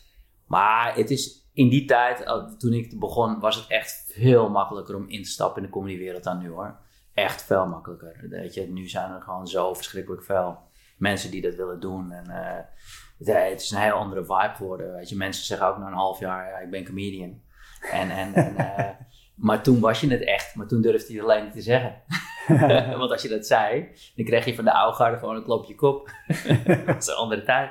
Maar 0.47 0.94
het 0.94 1.11
is 1.11 1.41
in 1.52 1.68
die 1.68 1.85
tijd, 1.85 2.23
eh, 2.23 2.44
toen 2.44 2.73
ik 2.73 2.99
begon, 2.99 3.40
was 3.40 3.56
het 3.56 3.66
echt 3.66 4.12
veel 4.14 4.50
makkelijker 4.50 4.97
om 4.97 5.09
in 5.09 5.23
te 5.23 5.28
stappen 5.28 5.62
in 5.62 5.68
de 5.68 5.75
comedywereld 5.75 6.25
dan 6.25 6.38
nu 6.38 6.49
hoor. 6.49 6.76
Echt 7.14 7.42
veel 7.42 7.66
makkelijker. 7.66 8.26
Weet 8.28 8.54
je, 8.54 8.68
nu 8.68 8.88
zijn 8.88 9.11
er 9.11 9.23
gewoon 9.23 9.47
zo 9.47 9.75
verschrikkelijk 9.75 10.25
veel 10.25 10.59
mensen 10.97 11.30
die 11.30 11.42
dat 11.42 11.54
willen 11.54 11.80
doen. 11.80 12.12
En 12.12 12.30
eh, 12.30 13.35
het, 13.50 13.61
is 13.61 13.71
een 13.71 13.80
heel 13.80 13.92
andere 13.92 14.25
vibe 14.25 14.52
geworden. 14.54 14.92
Weet 14.92 15.09
je, 15.09 15.16
mensen 15.16 15.44
zeggen 15.44 15.66
ook 15.66 15.78
na 15.78 15.87
een 15.87 15.92
half 15.92 16.18
jaar, 16.18 16.49
ja, 16.49 16.59
ik 16.59 16.71
ben 16.71 16.85
comedian. 16.85 17.42
En, 17.90 18.11
en, 18.11 18.35
en, 18.35 18.56
eh, 18.56 18.90
maar 19.47 19.62
toen 19.62 19.80
was 19.80 20.00
je 20.00 20.11
het 20.11 20.25
echt, 20.25 20.54
maar 20.54 20.66
toen 20.66 20.82
durfde 20.82 21.12
je 21.12 21.18
het 21.18 21.28
alleen 21.28 21.44
niet 21.44 21.52
te 21.52 21.61
zeggen. 21.61 22.02
Want 22.99 23.11
als 23.11 23.23
je 23.23 23.28
dat 23.28 23.47
zei, 23.47 23.88
dan 24.16 24.25
kreeg 24.25 24.44
je 24.44 24.54
van 24.54 24.64
de 24.64 24.73
oude 24.73 24.97
garde 24.97 25.18
gewoon 25.18 25.37
een 25.37 25.44
klop 25.44 25.61
op 25.61 25.68
je 25.68 25.75
kop. 25.75 26.11
dat 26.87 26.97
is 26.97 27.06
een 27.06 27.14
andere 27.14 27.42
tijd. 27.42 27.71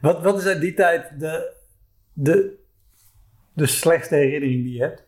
Wat, 0.00 0.22
wat 0.22 0.38
is 0.38 0.46
uit 0.46 0.60
die 0.60 0.74
tijd 0.74 1.20
de, 1.20 1.56
de, 2.20 2.58
de 3.52 3.66
slechtste 3.66 4.14
herinnering 4.14 4.64
die 4.64 4.74
je 4.74 4.82
hebt? 4.82 5.06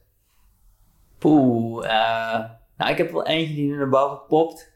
Poeh, 1.18 1.84
eh, 1.84 2.50
nou 2.76 2.90
ik 2.90 2.98
heb 2.98 3.10
wel 3.10 3.26
eentje 3.26 3.54
die 3.54 3.72
er 3.72 3.78
naar 3.78 3.88
boven 3.88 4.26
popt. 4.28 4.72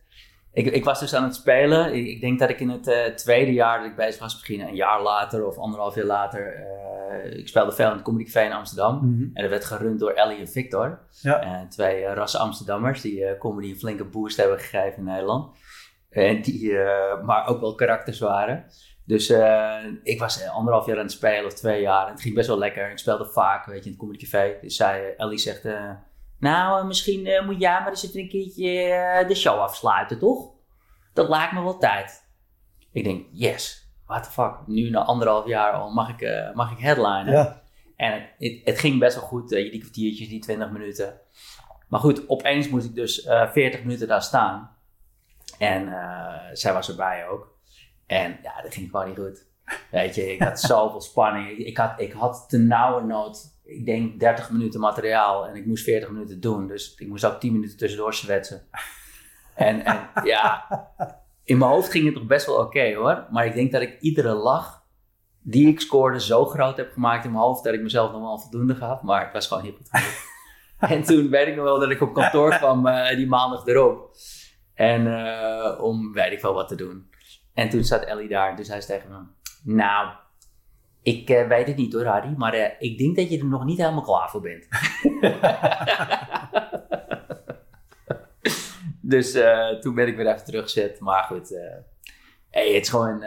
Ik, 0.53 0.67
ik 0.67 0.85
was 0.85 1.01
dus 1.01 1.15
aan 1.15 1.25
het 1.25 1.35
spelen. 1.35 1.95
Ik, 1.95 2.07
ik 2.07 2.21
denk 2.21 2.39
dat 2.39 2.51
ik 2.51 2.61
in 2.61 2.69
het 2.69 2.89
eh, 2.89 3.05
tweede 3.05 3.53
jaar 3.53 3.79
dat 3.79 3.91
ik 3.91 3.97
bezig 3.97 4.21
was, 4.21 4.33
misschien 4.33 4.61
een 4.61 4.75
jaar 4.75 5.03
later 5.03 5.47
of 5.47 5.59
anderhalf 5.59 5.95
jaar 5.95 6.05
later. 6.05 6.55
eh, 6.55 7.39
ik 7.39 7.49
speelde 7.49 7.73
veel 7.73 7.87
in 7.87 7.93
het 7.93 8.03
Comedy 8.03 8.25
Café 8.25 8.47
in 8.47 8.53
Amsterdam. 8.53 8.99
En 9.35 9.43
dat 9.43 9.51
werd 9.51 9.65
gerund 9.65 9.99
door 9.99 10.11
Ellie 10.11 10.39
en 10.39 10.49
Victor. 10.49 10.99
Ja. 11.23 11.67
Twee 11.69 12.05
rassen 12.05 12.41
Amsterdammers 12.41 13.01
die 13.01 13.39
comedy 13.39 13.71
een 13.71 13.79
flinke 13.79 14.05
boost 14.05 14.37
hebben 14.37 14.59
gegeven 14.59 14.99
in 14.99 15.05
Nederland. 15.05 15.57
En 16.11 16.43
die 16.43 16.73
maar 17.25 17.47
ook 17.47 17.61
wel 17.61 17.75
karakters 17.75 18.19
waren. 18.19 18.65
Dus 19.07 19.29
eh, 19.29 19.85
ik 20.03 20.19
was 20.19 20.43
eh, 20.43 20.55
anderhalf 20.55 20.87
jaar 20.87 20.97
aan 20.97 21.03
het 21.03 21.13
spelen 21.13 21.47
of 21.47 21.53
twee 21.55 21.81
jaar. 21.81 22.07
En 22.07 22.13
het 22.13 22.23
ging 22.23 22.35
best 22.35 22.49
wel 22.49 22.59
lekker. 22.59 22.91
Ik 22.91 22.99
speelde 22.99 23.27
vaak, 23.27 23.67
weet 23.67 23.79
je, 23.79 23.85
in 23.85 23.91
het 23.91 23.99
Comedy 23.99 24.25
Café. 24.25 24.59
Dus 24.61 24.77
zij, 24.77 25.15
Ellie 25.17 25.39
zegt, 25.39 25.65
eh, 25.65 25.91
nou, 26.39 26.81
eh, 26.81 26.87
misschien 26.87 27.27
eh, 27.27 27.45
moet 27.47 27.61
jij 27.61 27.81
maar 27.81 27.89
eens 27.89 28.05
even 28.09 28.21
een 28.21 28.29
keertje 28.29 28.79
eh, 28.79 29.29
de 29.29 29.35
show 29.35 29.59
afsluiten, 29.59 30.19
toch? 30.19 30.53
Dat 31.13 31.29
lijkt 31.29 31.53
me 31.53 31.63
wel 31.63 31.79
tijd. 31.79 32.25
Ik 32.93 33.05
denk, 33.05 33.27
yes, 33.33 33.89
what 34.07 34.23
the 34.25 34.31
fuck. 34.31 34.67
Nu 34.67 34.91
na 34.91 35.05
anderhalf 35.05 35.47
jaar 35.47 35.73
al 35.73 35.91
mag 35.91 36.09
ik, 36.09 36.21
eh, 36.21 36.55
mag 36.55 36.73
ik 36.73 36.79
headlinen. 36.79 37.33
Ja. 37.33 37.63
En 37.97 38.29
het, 38.39 38.61
het, 38.65 38.79
ging 38.79 38.99
best 38.99 39.15
wel 39.17 39.25
goed, 39.25 39.49
die 39.49 39.81
kwartiertjes, 39.81 40.29
die 40.29 40.41
20 40.41 40.71
minuten. 40.71 41.21
Maar 41.89 42.01
goed, 42.01 42.29
opeens 42.29 42.69
moest 42.69 42.87
ik 42.87 42.95
dus 42.95 43.23
eh 43.23 43.51
40 43.51 43.83
minuten 43.83 44.09
daar 44.09 44.23
staan. 44.23 44.77
En 45.59 45.89
eh, 45.89 46.41
zij 46.53 46.73
was 46.73 46.89
erbij 46.89 47.29
ook. 47.29 47.54
En 48.07 48.39
ja, 48.43 48.63
dat 48.63 48.75
ging 48.75 48.91
gewoon 48.91 49.07
niet 49.07 49.19
goed. 49.19 49.47
Weet 49.91 50.15
je, 50.15 50.33
ik 50.33 50.43
had 50.43 50.61
zoveel 50.71 51.01
spanning. 51.01 51.51
Ik, 51.51 51.59
ik, 51.59 51.77
had, 51.77 52.01
ik 52.01 52.13
had 52.13 52.45
te 52.49 52.59
nauwe 52.59 53.03
nood, 53.03 53.59
ik 53.65 53.85
denk 53.85 54.21
30 54.21 54.51
minuten 54.51 54.81
materiaal. 54.81 55.47
En 55.47 55.55
ik 55.55 55.67
moest 55.67 55.85
40 55.85 56.11
minuten 56.11 56.41
doen. 56.41 56.67
Dus 56.67 56.95
ik 56.97 57.09
moest 57.09 57.25
ook 57.25 57.41
10 57.41 57.53
minuten 57.53 57.77
tussendoor 57.77 58.15
zwetsen. 58.15 58.69
En, 59.55 59.85
en 59.85 60.09
ja, 60.25 60.67
in 61.45 61.59
mijn 61.59 61.71
hoofd 61.71 61.91
ging 61.91 62.05
het 62.05 62.15
nog 62.15 62.27
best 62.27 62.47
wel 62.47 62.57
oké 62.57 62.95
hoor. 62.95 63.27
Maar 63.31 63.47
ik 63.47 63.55
denk 63.55 63.73
dat 63.73 63.83
ik 63.83 64.01
iedere 64.01 64.33
lach 64.33 64.83
die 65.41 65.69
ik 65.69 65.81
scoorde 65.81 66.21
zo 66.21 66.45
groot 66.45 66.77
heb 66.77 66.93
gemaakt 66.93 67.25
in 67.25 67.31
mijn 67.31 67.43
hoofd 67.43 67.65
dat 67.65 67.75
ik 67.75 67.83
mezelf 67.83 68.13
nog 68.13 68.21
wel 68.21 68.39
voldoende 68.39 68.75
gaf. 68.75 69.03
Maar 69.03 69.25
het 69.25 69.33
was 69.33 69.47
gewoon 69.47 69.63
genoeg. 69.63 70.05
en 70.95 71.03
toen 71.03 71.29
weet 71.29 71.47
ik 71.47 71.55
nog 71.55 71.65
wel 71.65 71.81
dat 71.81 71.91
ik 71.91 72.01
op 72.01 72.15
kantoor 72.15 72.57
kwam 72.57 72.87
eh, 72.87 73.17
die 73.17 73.27
maandag 73.27 73.67
erop. 73.67 74.17
En 74.75 75.27
eh, 75.27 75.81
om 75.81 76.13
weet 76.13 76.33
ik 76.33 76.41
wel 76.41 76.55
wat 76.55 76.69
te 76.69 76.75
doen. 76.75 77.11
En 77.55 77.69
toen 77.69 77.85
zat 77.85 78.05
Ellie 78.05 78.29
daar, 78.29 78.57
dus 78.57 78.69
hij 78.69 78.81
zei 78.81 79.01
tegen 79.01 79.13
me: 79.13 79.19
Nou, 79.75 80.09
ik 81.05 81.31
eh, 81.31 81.49
weet 81.49 81.67
het 81.67 81.77
niet 81.77 81.93
hoor, 81.93 82.05
Harry, 82.05 82.35
maar 82.37 82.53
eh, 82.53 82.71
ik 82.79 82.99
denk 82.99 83.17
dat 83.17 83.31
je 83.31 83.39
er 83.39 83.47
nog 83.47 83.65
niet 83.65 83.79
helemaal 83.79 84.03
klaar 84.03 84.31
voor 84.31 84.41
bent. 84.41 84.69
dus 89.13 89.35
eh, 89.35 89.69
toen 89.69 89.95
ben 89.95 90.07
ik 90.07 90.17
weer 90.17 90.27
even 90.27 90.45
teruggezet. 90.45 91.01
Maar 91.01 91.25
goed, 91.25 91.49
hey, 92.51 92.73
het 92.73 92.83
is 92.83 92.89
gewoon, 92.89 93.25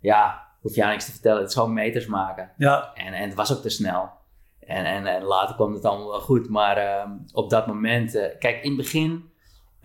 ja, 0.00 0.46
hoef 0.60 0.74
je 0.74 0.84
aan 0.84 0.90
niks 0.90 1.04
te 1.04 1.12
vertellen. 1.12 1.40
Het 1.40 1.48
is 1.48 1.54
gewoon 1.54 1.72
meters 1.72 2.06
maken. 2.06 2.52
Ja. 2.56 2.92
En, 2.94 3.12
en 3.12 3.22
het 3.22 3.34
was 3.34 3.56
ook 3.56 3.62
te 3.62 3.68
snel. 3.68 4.10
En, 4.60 4.84
en, 4.84 5.06
en 5.06 5.22
later 5.22 5.54
kwam 5.54 5.72
het 5.72 5.84
allemaal 5.84 6.10
wel 6.10 6.20
goed. 6.20 6.48
Maar 6.48 6.76
ehm, 6.76 7.10
op 7.32 7.50
dat 7.50 7.66
moment, 7.66 8.12
kijk, 8.38 8.62
in 8.62 8.68
het 8.68 8.76
begin, 8.76 9.30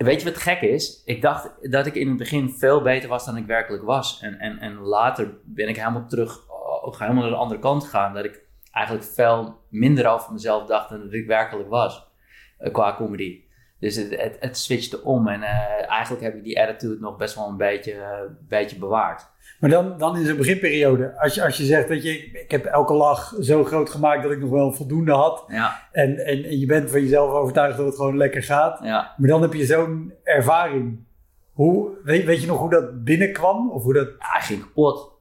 weet 0.03 0.22
je 0.22 0.29
wat 0.29 0.38
gek 0.38 0.62
is? 0.62 1.01
Ik 1.05 1.22
dacht 1.22 1.72
dat 1.72 1.86
ik 1.86 1.96
in 1.96 2.08
het 2.08 2.17
begin 2.17 2.50
veel 2.50 2.81
beter 2.81 3.10
was 3.10 3.25
dan 3.25 3.38
ik 3.38 3.46
werkelijk 3.46 3.84
was. 3.84 4.22
En, 4.22 4.39
en, 4.39 4.60
en 4.60 4.75
later 4.79 5.38
ben 5.43 5.67
ik 5.67 5.77
helemaal 5.77 6.08
terug, 6.08 6.50
oh, 6.50 7.00
helemaal 7.00 7.22
naar 7.22 7.31
de 7.31 7.38
andere 7.38 7.60
kant 7.60 7.84
gegaan. 7.84 8.13
Dat 8.13 8.25
ik 8.25 8.41
eigenlijk 8.72 9.05
veel 9.05 9.60
minder 9.70 10.08
over 10.08 10.34
mezelf 10.34 10.67
dacht 10.67 10.89
dan 10.89 11.00
dat 11.00 11.13
ik 11.13 11.27
werkelijk 11.27 11.70
was. 11.70 12.10
eh, 12.58 12.74
qua 12.74 12.96
comedy. 12.96 13.43
Dus 13.79 13.96
het, 13.96 14.22
het, 14.22 14.38
het 14.39 14.58
switchte 14.58 15.03
om. 15.03 15.27
En 15.27 15.43
eh, 15.43 15.89
eigenlijk 15.89 16.24
heb 16.24 16.36
ik 16.36 16.43
die 16.43 16.62
attitude 16.62 17.00
nog 17.00 17.17
best 17.17 17.36
wel 17.36 17.48
een 17.48 17.58
beetje, 17.58 17.93
eh, 17.93 18.22
beetje 18.48 18.77
bewaard. 18.77 19.31
Maar 19.62 19.70
dan, 19.70 19.98
dan 19.98 20.18
in 20.18 20.25
zo'n 20.25 20.38
beginperiode, 20.38 21.20
als 21.20 21.36
je, 21.36 21.44
als 21.44 21.58
je 21.58 21.63
zegt, 21.63 21.88
weet 21.88 22.03
je, 22.03 22.32
ik, 22.32 22.51
heb 22.51 22.65
elke 22.65 22.94
lach 22.94 23.36
zo 23.39 23.63
groot 23.63 23.89
gemaakt 23.89 24.24
dat 24.24 24.32
ik 24.32 24.39
nog 24.39 24.50
wel 24.50 24.74
voldoende 24.74 25.12
had. 25.12 25.44
Ja, 25.48 25.88
En, 25.91 26.18
en, 26.18 26.44
en 26.44 26.60
je 26.60 26.65
bent 26.65 26.91
van 26.91 27.01
jezelf 27.01 27.32
overtuigd 27.32 27.77
dat 27.77 27.86
het 27.86 27.96
gewoon 27.96 28.18
lekker 28.18 28.44
gaat. 28.44 28.80
ja. 28.84 29.13
Maar 29.18 29.30
dan 29.30 29.41
heb 29.41 29.53
je 29.53 29.65
zo'n 29.65 30.13
ervaring. 30.24 31.06
Hoe, 31.53 31.98
weet, 32.03 32.25
weet 32.25 32.41
je 32.41 32.48
nog 32.48 32.60
hoe 32.60 32.70
dat 32.70 33.03
binnenkwam? 33.03 33.72
Of 33.72 33.84
hoe 33.84 33.94
dat... 33.94 34.08
Ja, 34.08 34.15
hij 34.20 34.41
ging 34.41 34.62
kapot. 34.62 35.12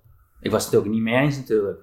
Ik 0.40 0.50
was 0.50 0.64
het 0.64 0.74
ook 0.74 0.86
niet 0.86 1.02
mee 1.02 1.20
eens 1.20 1.36
natuurlijk. 1.36 1.80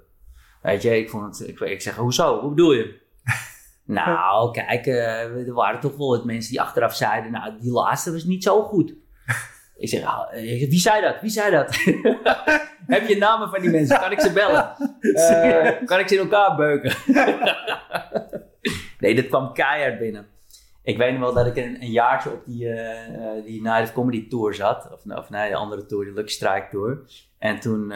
Weet 0.62 0.82
je, 0.82 0.98
ik 0.98 1.10
vond 1.10 1.38
het, 1.38 1.48
ik, 1.48 1.60
ik 1.60 1.82
zeg, 1.82 1.96
hoezo? 1.96 2.40
Hoe 2.40 2.50
bedoel 2.50 2.74
je? 2.74 3.00
nou, 3.86 4.52
kijk, 4.52 4.86
eh, 4.86 5.48
er 5.48 5.54
waren 5.54 5.80
toch 5.80 5.98
wel 5.98 6.10
wat 6.10 6.26
mensen 6.26 6.52
die 6.52 6.62
achteraf 6.62 6.96
zeiden, 6.96 7.32
nou, 7.32 7.54
die 7.62 7.72
laatste 7.72 8.12
was 8.12 8.24
niet 8.24 8.44
zo 8.44 8.64
goed. 8.64 8.94
Ik 9.78 9.90
zeg, 9.90 10.04
ah, 10.04 10.28
eh, 10.32 10.70
wie 10.70 10.80
zei 10.80 11.02
dat? 11.02 11.22
Wie 11.22 11.30
zei 11.30 11.52
dat? 11.52 11.76
Heb 12.96 13.08
je 13.08 13.18
namen 13.18 13.50
van 13.50 13.62
die 13.62 13.70
mensen? 13.70 14.00
Kan 14.00 14.12
ik 14.12 14.20
ze 14.20 14.34
bellen? 14.34 14.72
Eh, 15.00 15.86
kan 15.86 16.00
ik 16.00 16.08
ze 16.08 16.14
in 16.16 16.22
elkaar 16.22 16.56
beuken? 16.56 16.94
nee, 19.00 19.16
dat 19.16 19.28
kwam 19.28 19.54
keihard 19.54 20.00
binnen. 20.00 20.28
Ik 20.84 20.98
weet 20.98 21.12
nog 21.12 21.20
wel 21.22 21.34
dat 21.34 21.46
ik 21.46 21.56
een, 21.66 21.82
een 21.82 21.92
jaartje 21.92 22.32
op 22.32 22.46
die, 22.46 22.70
eh, 22.70 23.44
die 23.46 23.62
Night 23.62 23.84
of 23.84 23.94
Comedy 23.94 24.28
Tour 24.28 24.54
zat. 24.54 24.90
Of, 24.92 25.18
of 25.18 25.30
nee, 25.30 25.50
de 25.50 25.56
andere 25.56 25.86
tour, 25.86 26.06
de 26.06 26.12
Lucky 26.12 26.32
Strike 26.32 26.68
Tour. 26.72 27.02
En 27.40 27.60
toen 27.60 27.94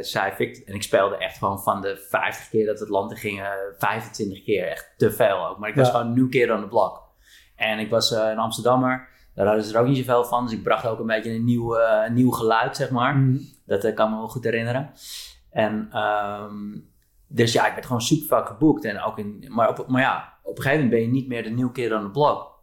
zei 0.00 0.32
Victor... 0.32 0.66
En 0.66 0.74
ik 0.74 0.82
speelde 0.82 1.16
echt 1.16 1.38
gewoon 1.38 1.62
van 1.62 1.80
de 1.80 2.06
50 2.08 2.48
keer 2.48 2.66
dat 2.66 2.78
het 2.80 2.88
land 2.88 3.10
in 3.10 3.16
gingen... 3.16 3.52
25 3.78 4.44
keer. 4.44 4.68
Echt 4.68 4.94
te 4.96 5.12
veel 5.12 5.48
ook. 5.48 5.58
Maar 5.58 5.68
ik 5.68 5.74
was 5.74 5.86
Ja. 5.86 5.92
gewoon 5.98 6.14
nieuw 6.14 6.28
keer 6.28 6.52
aan 6.52 6.60
de 6.60 6.68
blok. 6.68 7.02
En 7.56 7.78
ik 7.78 7.90
was 7.90 8.10
een 8.10 8.38
Amsterdammer. 8.38 9.08
Daar 9.38 9.46
hadden 9.46 9.64
ze 9.64 9.74
er 9.74 9.80
ook 9.80 9.86
niet 9.86 9.96
zoveel 9.96 10.24
van. 10.24 10.44
Dus 10.44 10.52
ik 10.52 10.62
bracht 10.62 10.86
ook 10.86 10.98
een 10.98 11.06
beetje 11.06 11.30
een 11.30 11.44
nieuw, 11.44 11.76
eh, 11.76 12.10
nieuw 12.10 12.30
geluid, 12.30 12.76
zeg 12.76 12.90
maar. 12.90 13.22
Dat 13.66 13.84
eh, 13.84 13.94
kan 13.94 14.10
me 14.10 14.16
wel 14.16 14.28
goed 14.28 14.44
herinneren. 14.44 14.90
En 15.50 15.88
ehm, 15.92 16.78
dus 17.26 17.52
ja, 17.52 17.66
ik 17.66 17.72
werd 17.72 17.86
gewoon 17.86 18.00
super 18.00 18.26
vaak 18.26 18.46
geboekt. 18.46 18.84
En 18.84 19.02
ook 19.02 19.18
in, 19.18 19.44
maar, 19.48 19.68
op, 19.68 19.88
maar 19.88 20.02
ja, 20.02 20.38
op 20.42 20.56
een 20.56 20.62
gegeven 20.62 20.84
moment 20.84 20.90
ben 20.90 21.00
je 21.00 21.20
niet 21.20 21.28
meer 21.28 21.42
de 21.42 21.50
nieuwe 21.50 21.72
keer 21.72 21.94
aan 21.94 22.02
de 22.02 22.10
blok. 22.10 22.62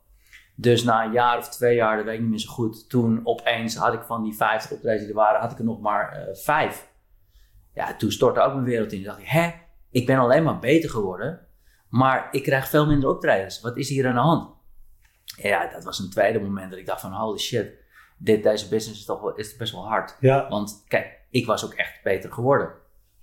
Dus 0.55 0.83
na 0.83 1.05
een 1.05 1.11
jaar 1.11 1.37
of 1.37 1.49
twee 1.49 1.75
jaar, 1.75 1.95
dat 1.95 2.05
weet 2.05 2.15
ik 2.15 2.21
niet 2.21 2.29
meer 2.29 2.39
zo 2.39 2.51
goed. 2.51 2.89
Toen 2.89 3.21
opeens 3.23 3.75
had 3.75 3.93
ik 3.93 4.03
van 4.03 4.23
die 4.23 4.35
50 4.35 4.71
optredens 4.71 5.01
die 5.01 5.09
er 5.09 5.15
waren, 5.19 5.41
had 5.41 5.51
ik 5.51 5.57
er 5.57 5.65
nog 5.65 5.81
maar 5.81 6.11
eh, 6.11 6.35
vijf. 6.35 6.89
Ja, 7.73 7.95
toen 7.95 8.11
stortte 8.11 8.41
ook 8.41 8.53
mijn 8.53 8.65
wereld 8.65 8.91
in. 8.91 8.97
Toen 8.97 9.07
dacht 9.07 9.19
ik, 9.19 9.27
hè, 9.27 9.51
ik 9.91 10.05
ben 10.05 10.17
alleen 10.17 10.43
maar 10.43 10.59
beter 10.59 10.89
geworden. 10.89 11.47
Maar 11.89 12.27
ik 12.31 12.43
krijg 12.43 12.69
veel 12.69 12.85
minder 12.85 13.09
optredens. 13.09 13.61
Wat 13.61 13.77
is 13.77 13.89
hier 13.89 14.07
aan 14.07 14.13
de 14.13 14.19
hand? 14.19 14.54
Ja, 15.35 15.67
dat 15.67 15.83
was 15.83 15.99
een 15.99 16.09
tweede 16.09 16.39
moment 16.39 16.69
dat 16.69 16.79
ik 16.79 16.85
dacht 16.85 17.01
van, 17.01 17.11
holy 17.11 17.37
shit. 17.37 17.73
Dit, 18.17 18.43
deze 18.43 18.69
business 18.69 18.99
is 18.99 19.05
toch 19.05 19.21
wel, 19.21 19.35
is 19.35 19.55
best 19.55 19.71
wel 19.71 19.87
hard. 19.87 20.17
Ja. 20.19 20.49
Want 20.49 20.83
kijk, 20.87 21.19
ik 21.29 21.45
was 21.45 21.65
ook 21.65 21.73
echt 21.73 22.03
beter 22.03 22.31
geworden. 22.31 22.69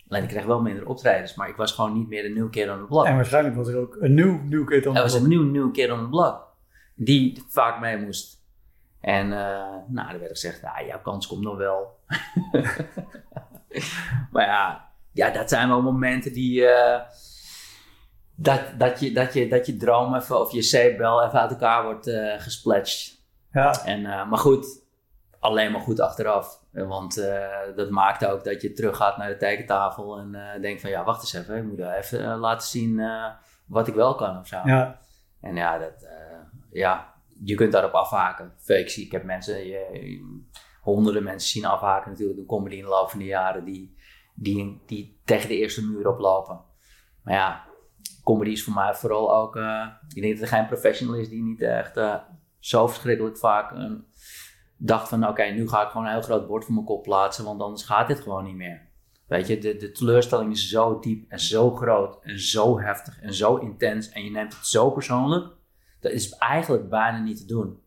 Alleen 0.08 0.22
ik 0.22 0.28
kreeg 0.28 0.44
wel 0.44 0.60
minder 0.60 0.86
optredens, 0.86 1.34
maar 1.34 1.48
ik 1.48 1.56
was 1.56 1.72
gewoon 1.72 1.92
niet 1.92 2.08
meer 2.08 2.22
de 2.22 2.28
nieuwe 2.28 2.50
keer 2.50 2.70
aan 2.70 2.80
de 2.80 2.86
blok. 2.86 3.06
En 3.06 3.14
waarschijnlijk 3.14 3.56
was 3.56 3.68
er 3.68 3.78
ook 3.78 3.96
een 4.00 4.14
nieuw, 4.14 4.40
nieuw 4.42 4.64
kit 4.64 4.84
Er 4.84 4.92
was 4.92 5.14
een 5.14 5.28
nieuw, 5.28 5.42
nieuwe 5.42 5.70
keer 5.70 5.92
aan 5.92 6.02
de 6.02 6.08
blok. 6.08 6.48
Die 6.94 7.42
vaak 7.48 7.80
mee 7.80 7.98
moest. 7.98 8.40
En 9.00 9.26
uh, 9.26 9.66
nou, 9.88 10.12
er 10.12 10.18
werd 10.18 10.30
gezegd, 10.30 10.62
nou, 10.62 10.86
jouw 10.86 11.00
kans 11.00 11.26
komt 11.26 11.42
nog 11.42 11.56
wel. 11.56 11.98
maar 14.32 14.46
ja, 14.46 14.90
ja, 15.12 15.30
dat 15.30 15.48
zijn 15.48 15.68
wel 15.68 15.82
momenten 15.82 16.32
die... 16.32 16.60
Uh, 16.60 17.00
dat, 18.42 18.60
dat, 18.78 19.00
je, 19.00 19.12
dat, 19.12 19.34
je, 19.34 19.48
dat 19.48 19.66
je 19.66 19.76
droom 19.76 20.14
even, 20.14 20.40
of 20.40 20.52
je 20.52 20.62
zeepbel 20.62 21.22
even 21.22 21.40
uit 21.40 21.50
elkaar 21.50 21.84
wordt 21.84 22.08
uh, 22.08 22.40
gesplatcht. 22.40 23.24
Ja. 23.52 23.84
En, 23.84 24.02
maar 24.02 24.38
goed, 24.38 24.84
alleen 25.38 25.72
maar 25.72 25.80
goed 25.80 26.00
achteraf. 26.00 26.60
Want 26.70 27.14
dat 27.76 27.90
maakt 27.90 28.26
ook 28.26 28.44
dat 28.44 28.62
je 28.62 28.72
terug 28.72 28.96
gaat 28.96 29.16
naar 29.16 29.28
de 29.28 29.36
tekentafel 29.36 30.18
en 30.18 30.60
denkt 30.60 30.80
van 30.80 30.90
ja, 30.90 31.04
wacht 31.04 31.20
eens 31.20 31.32
even, 31.32 31.56
ik 31.56 31.64
moet 31.64 31.78
even 31.78 32.38
laten 32.38 32.68
zien 32.68 33.02
wat 33.66 33.88
ik 33.88 33.94
wel 33.94 34.14
kan 34.14 34.38
of 34.38 34.46
zo. 34.46 34.60
Ja. 34.64 35.00
En 35.40 35.56
ja, 35.56 35.78
dat, 35.78 36.08
ja, 36.70 37.14
je 37.44 37.54
kunt 37.54 37.72
daarop 37.72 37.92
afhaken. 37.92 38.52
Ik, 38.66 38.88
zie, 38.88 39.04
ik 39.04 39.12
heb 39.12 39.24
mensen, 39.24 39.66
je, 39.66 40.20
honderden 40.80 41.22
mensen 41.22 41.48
zien 41.48 41.64
afhaken 41.64 42.10
natuurlijk 42.10 42.38
een 42.38 42.46
comedy 42.46 42.74
in 42.74 42.82
de 42.82 42.88
loop 42.88 43.10
van 43.10 43.18
de 43.18 43.24
jaren 43.24 43.64
die, 43.64 43.96
die, 44.34 44.82
die 44.86 45.20
tegen 45.24 45.48
de 45.48 45.56
eerste 45.56 45.86
muur 45.86 46.08
oplopen. 46.08 46.60
Maar 47.22 47.34
ja, 47.34 47.64
comedy 48.22 48.50
is 48.50 48.64
voor 48.64 48.74
mij 48.74 48.94
vooral 48.94 49.34
ook, 49.34 49.56
uh, 49.56 49.86
ik 50.14 50.22
denk 50.22 50.38
dat 50.38 50.42
er 50.42 50.56
geen 50.56 50.66
professional 50.66 51.14
is 51.14 51.28
die 51.28 51.42
niet 51.42 51.60
echt 51.60 51.96
uh, 51.96 52.14
zo 52.58 52.86
verschrikkelijk 52.86 53.38
vaak 53.38 53.74
dacht 54.76 55.08
van 55.08 55.28
oké, 55.28 55.44
nu 55.44 55.68
ga 55.68 55.82
ik 55.82 55.88
gewoon 55.88 56.06
een 56.06 56.12
heel 56.12 56.22
groot 56.22 56.46
bord 56.46 56.64
voor 56.64 56.74
mijn 56.74 56.86
kop 56.86 57.02
plaatsen, 57.02 57.44
want 57.44 57.60
anders 57.60 57.84
gaat 57.84 58.08
dit 58.08 58.20
gewoon 58.20 58.44
niet 58.44 58.56
meer. 58.56 58.90
Weet 59.26 59.46
je, 59.46 59.58
de, 59.58 59.76
de 59.76 59.92
teleurstelling 59.92 60.52
is 60.52 60.68
zo 60.68 60.98
diep 60.98 61.30
en 61.30 61.40
zo 61.40 61.70
groot 61.70 62.18
en 62.22 62.38
zo 62.38 62.80
heftig 62.80 63.20
en 63.20 63.34
zo 63.34 63.56
intens 63.56 64.08
en 64.08 64.24
je 64.24 64.30
neemt 64.30 64.54
het 64.54 64.66
zo 64.66 64.90
persoonlijk 64.90 65.52
dat 66.02 66.12
is 66.12 66.32
eigenlijk 66.32 66.88
bijna 66.88 67.18
niet 67.18 67.36
te 67.36 67.46
doen. 67.46 67.80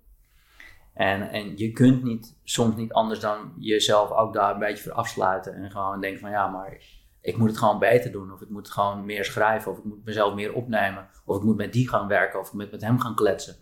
En, 0.94 1.30
en 1.30 1.58
je 1.58 1.72
kunt 1.72 2.04
niet, 2.04 2.38
soms 2.44 2.76
niet 2.76 2.94
anders 2.94 3.20
dan 3.20 3.54
jezelf 3.58 4.12
ook 4.12 4.34
daar 4.34 4.54
een 4.54 4.60
beetje 4.60 4.84
voor 4.84 4.92
afsluiten. 4.92 5.54
En 5.54 5.72
gewoon 5.72 6.02
denken 6.02 6.20
van 6.20 6.30
ja, 6.30 6.48
maar 6.48 6.82
ik 7.26 7.38
moet 7.38 7.50
het 7.50 7.58
gewoon 7.58 7.80
beter 7.80 8.12
doen. 8.12 8.34
Of 8.34 8.42
ik 8.42 8.50
moet 8.50 8.70
gewoon 8.70 9.06
meer 9.06 9.26
schrijven. 9.26 9.72
Of 9.72 9.78
ik 9.78 9.84
moet 9.84 10.06
mezelf 10.06 10.34
meer 10.34 10.54
opnemen. 10.54 11.08
Of 11.26 11.38
ik 11.38 11.44
moet 11.44 11.58
met 11.58 11.74
die 11.74 11.90
gaan 11.90 12.08
werken. 12.08 12.40
Of 12.40 12.48
ik 12.48 12.54
moet 12.54 12.72
met 12.72 12.82
hem 12.82 13.00
gaan 13.00 13.16
kletsen. 13.16 13.56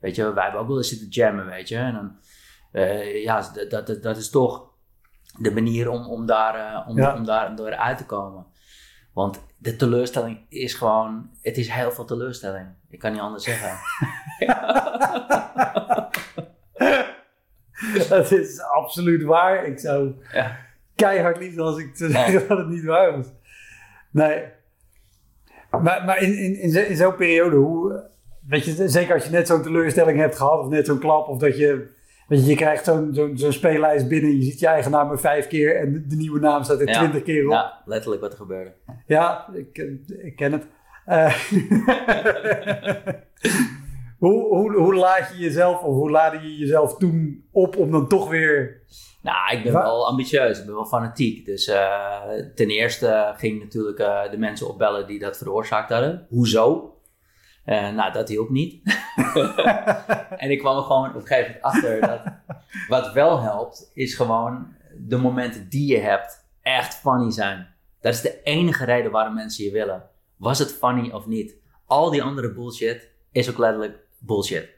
Weet 0.00 0.16
je, 0.16 0.32
wij 0.32 0.42
hebben 0.42 0.60
ook 0.60 0.68
wel 0.68 0.76
eens 0.76 0.88
zitten 0.88 1.08
jammen, 1.08 1.46
weet 1.46 1.68
je. 1.68 1.76
En 1.76 1.92
dan, 1.92 2.16
uh, 2.72 3.22
ja, 3.22 3.50
dat, 3.68 3.86
dat, 3.86 4.02
dat 4.02 4.16
is 4.16 4.30
toch 4.30 4.68
de 5.38 5.50
manier 5.50 5.90
om, 5.90 6.06
om, 6.06 6.26
daar, 6.26 6.56
uh, 6.56 6.88
om, 6.88 6.96
ja. 6.96 7.14
om 7.14 7.24
daar 7.24 7.56
door 7.56 7.74
uit 7.74 7.98
te 7.98 8.06
komen. 8.06 8.46
Want 9.12 9.40
de 9.58 9.76
teleurstelling 9.76 10.46
is 10.48 10.74
gewoon, 10.74 11.30
het 11.42 11.56
is 11.56 11.68
heel 11.68 11.90
veel 11.90 12.04
teleurstelling. 12.04 12.66
Ik 12.88 12.98
kan 12.98 13.12
niet 13.12 13.20
anders 13.20 13.44
zeggen. 13.44 13.78
dat 18.08 18.30
is 18.30 18.60
absoluut 18.60 19.22
waar. 19.22 19.64
Ik 19.64 19.78
zou 19.78 20.14
ja. 20.32 20.68
Keihard 21.00 21.38
liefde 21.38 21.62
als 21.62 21.78
ik 21.78 21.94
te 21.94 22.10
zeggen 22.10 22.48
dat 22.48 22.58
het 22.58 22.68
niet 22.68 22.84
waar 22.84 23.16
was. 23.16 23.26
Nee. 24.10 24.42
Maar, 25.70 26.04
maar 26.04 26.22
in, 26.22 26.38
in, 26.38 26.60
in, 26.60 26.88
in 26.88 26.96
zo'n 26.96 27.16
periode, 27.16 27.56
hoe, 27.56 28.02
weet 28.46 28.64
je, 28.64 28.88
zeker 28.88 29.14
als 29.14 29.24
je 29.24 29.30
net 29.30 29.46
zo'n 29.46 29.62
teleurstelling 29.62 30.18
hebt 30.18 30.36
gehad 30.36 30.58
of 30.58 30.68
net 30.68 30.86
zo'n 30.86 30.98
klap, 30.98 31.28
of 31.28 31.38
dat 31.38 31.56
je 31.56 31.98
Weet 32.30 32.40
je, 32.40 32.46
je 32.46 32.56
krijgt 32.56 32.84
zo'n 32.84 33.10
zo'n 33.12 33.38
zo'n 33.38 33.52
speellijst 33.52 34.08
binnen. 34.08 34.36
Je 34.36 34.42
ziet 34.42 34.60
je 34.60 34.66
eigen 34.66 34.90
naam 34.90 35.08
maar 35.08 35.18
vijf 35.18 35.46
keer. 35.46 35.76
En 35.76 36.04
de, 36.08 36.16
nieuwe 36.16 36.40
naam 36.40 36.62
staat 36.62 36.80
er 36.80 36.88
ja. 36.88 36.98
twintig 36.98 37.22
keer 37.22 37.44
op. 37.44 37.52
Ja, 37.52 37.82
letterlijk 37.84 38.20
wat 38.20 38.32
er 38.32 38.38
gebeurde. 38.38 38.72
Ja, 39.06 39.48
ik, 39.52 39.78
ik 40.08 40.36
ken 40.36 40.52
het. 40.52 40.66
Uh, 41.06 41.34
hoe, 44.20 44.56
hoe, 44.56 44.76
hoe 44.76 44.94
laat 44.94 45.28
je 45.32 45.38
jezelf, 45.38 45.82
of 45.82 45.94
hoe 45.94 46.10
laadde 46.10 46.38
je 46.40 46.56
jezelf 46.56 46.96
toen 46.96 47.44
op 47.52 47.76
om 47.76 47.90
dan 47.90 48.08
toch 48.08 48.28
weer... 48.28 48.82
Nou, 49.22 49.56
ik 49.56 49.62
ben 49.62 49.72
wel 49.72 50.06
ambitieus. 50.06 50.58
Ik 50.58 50.64
ben 50.64 50.74
wel 50.74 50.86
fanatiek. 50.86 51.44
Dus 51.44 51.68
uh, 51.68 52.20
ten 52.54 52.68
eerste 52.68 53.34
ging 53.36 53.60
natuurlijk 53.60 53.98
uh, 53.98 54.30
de 54.30 54.38
mensen 54.38 54.68
opbellen 54.68 55.06
die 55.06 55.18
dat 55.18 55.36
veroorzaakt 55.36 55.90
hadden. 55.90 56.26
Hoezo? 56.28 56.94
Uh, 57.66 57.90
nou, 57.90 58.12
dat 58.12 58.28
hielp 58.28 58.50
niet. 58.50 58.82
en 60.42 60.50
ik 60.50 60.58
kwam 60.58 60.76
er 60.76 60.82
gewoon 60.82 61.08
op 61.08 61.14
een 61.14 61.26
gegeven 61.26 61.58
moment 61.62 61.62
achter 61.62 62.00
dat 62.00 62.20
wat 62.88 63.12
wel 63.12 63.40
helpt, 63.40 63.90
is 63.94 64.14
gewoon 64.14 64.66
de 64.98 65.16
momenten 65.16 65.68
die 65.68 65.92
je 65.92 65.98
hebt 65.98 66.48
echt 66.62 66.94
funny 66.94 67.30
zijn. 67.30 67.74
Dat 68.00 68.14
is 68.14 68.20
de 68.20 68.42
enige 68.42 68.84
reden 68.84 69.10
waarom 69.10 69.34
mensen 69.34 69.64
je 69.64 69.70
willen. 69.70 70.08
Was 70.36 70.58
het 70.58 70.72
funny 70.72 71.10
of 71.10 71.26
niet? 71.26 71.56
Al 71.86 72.10
die 72.10 72.22
andere 72.22 72.52
bullshit 72.52 73.10
is 73.32 73.50
ook 73.50 73.58
letterlijk 73.58 74.08
bullshit. 74.20 74.68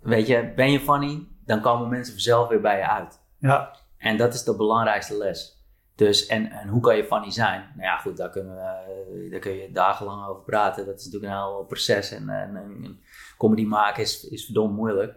Weet 0.00 0.26
je, 0.26 0.52
ben 0.56 0.72
je 0.72 0.80
funny, 0.80 1.26
dan 1.44 1.60
komen 1.60 1.88
mensen 1.88 2.12
vanzelf 2.12 2.48
weer 2.48 2.60
bij 2.60 2.78
je 2.78 2.88
uit. 2.88 3.20
Ja. 3.38 3.76
En 3.96 4.16
dat 4.16 4.34
is 4.34 4.44
de 4.44 4.56
belangrijkste 4.56 5.16
les. 5.16 5.60
Dus, 5.94 6.26
en, 6.26 6.50
en 6.50 6.68
hoe 6.68 6.80
kan 6.80 6.96
je 6.96 7.04
funny 7.04 7.30
zijn? 7.30 7.60
Nou 7.60 7.82
ja, 7.82 7.96
goed, 7.96 8.16
daar, 8.16 8.30
kunnen 8.30 8.54
we, 8.54 9.28
daar 9.30 9.40
kun 9.40 9.52
je 9.52 9.72
dagenlang 9.72 10.26
over 10.26 10.42
praten. 10.42 10.86
Dat 10.86 10.98
is 10.98 11.04
natuurlijk 11.04 11.32
een 11.32 11.38
heel 11.38 11.64
proces. 11.68 12.10
En, 12.10 12.28
en, 12.28 12.56
en 12.56 13.00
comedy 13.38 13.64
maken 13.64 14.02
is, 14.02 14.28
is 14.28 14.44
verdomd 14.44 14.76
moeilijk. 14.76 15.14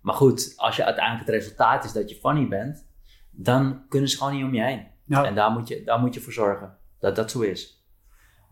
Maar 0.00 0.14
goed, 0.14 0.52
als 0.56 0.76
je 0.76 0.84
uiteindelijk 0.84 1.26
het 1.26 1.34
resultaat 1.34 1.84
is 1.84 1.92
dat 1.92 2.10
je 2.10 2.16
funny 2.16 2.48
bent, 2.48 2.86
dan 3.30 3.86
kunnen 3.88 4.08
ze 4.08 4.16
gewoon 4.16 4.34
niet 4.34 4.44
om 4.44 4.54
je 4.54 4.62
heen. 4.62 4.86
Ja. 5.04 5.24
En 5.24 5.34
daar 5.34 5.50
moet, 5.50 5.68
je, 5.68 5.84
daar 5.84 5.98
moet 5.98 6.14
je 6.14 6.20
voor 6.20 6.32
zorgen 6.32 6.78
dat 6.98 7.16
dat 7.16 7.30
zo 7.30 7.40
is. 7.40 7.86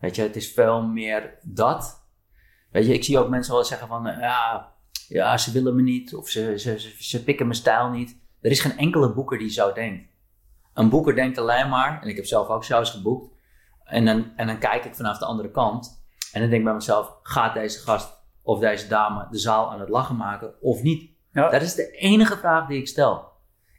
Weet 0.01 0.17
je, 0.17 0.23
het 0.23 0.37
is 0.37 0.53
veel 0.53 0.83
meer 0.83 1.39
dat. 1.43 2.06
Weet 2.77 2.87
je, 2.87 2.95
ik 2.95 3.05
zie 3.05 3.19
ook 3.19 3.29
mensen 3.29 3.55
wel 3.55 3.65
zeggen 3.65 3.89
van, 3.89 4.05
ja, 4.05 4.73
ja 5.09 5.37
ze 5.37 5.53
willen 5.53 5.75
me 5.75 5.83
niet 5.83 6.15
of 6.15 6.29
ze, 6.29 6.59
ze, 6.59 6.81
ze, 6.81 6.95
ze 6.99 7.25
pikken 7.25 7.47
mijn 7.47 7.59
stijl 7.59 7.91
niet. 7.91 8.19
Er 8.41 8.51
is 8.51 8.61
geen 8.61 8.79
enkele 8.79 9.13
boeker 9.13 9.39
die 9.39 9.51
zo 9.51 9.73
denkt. 9.73 10.11
Een 10.75 10.89
boeker 10.89 11.15
denkt 11.15 11.39
alleen 11.39 11.69
maar, 11.69 12.03
en 12.03 12.09
ik 12.09 12.17
heb 12.17 12.25
zelf 12.25 12.49
ook 12.49 12.65
shows 12.65 12.91
geboekt, 12.91 13.35
en 13.85 14.05
dan, 14.05 14.33
en 14.37 14.47
dan 14.47 14.59
kijk 14.59 14.85
ik 14.85 14.95
vanaf 14.95 15.19
de 15.19 15.25
andere 15.25 15.51
kant. 15.51 16.05
En 16.33 16.41
dan 16.41 16.49
denk 16.49 16.61
ik 16.61 16.65
bij 16.65 16.75
mezelf, 16.75 17.19
gaat 17.23 17.55
deze 17.55 17.79
gast 17.79 18.23
of 18.43 18.59
deze 18.59 18.89
dame 18.89 19.27
de 19.31 19.39
zaal 19.39 19.71
aan 19.71 19.81
het 19.81 19.89
lachen 19.89 20.17
maken 20.17 20.55
of 20.61 20.83
niet? 20.83 21.11
Ja. 21.33 21.51
Dat 21.51 21.63
is 21.63 21.75
de 21.75 21.91
enige 21.91 22.37
vraag 22.37 22.67
die 22.67 22.79
ik 22.79 22.89
stel. 22.89 23.33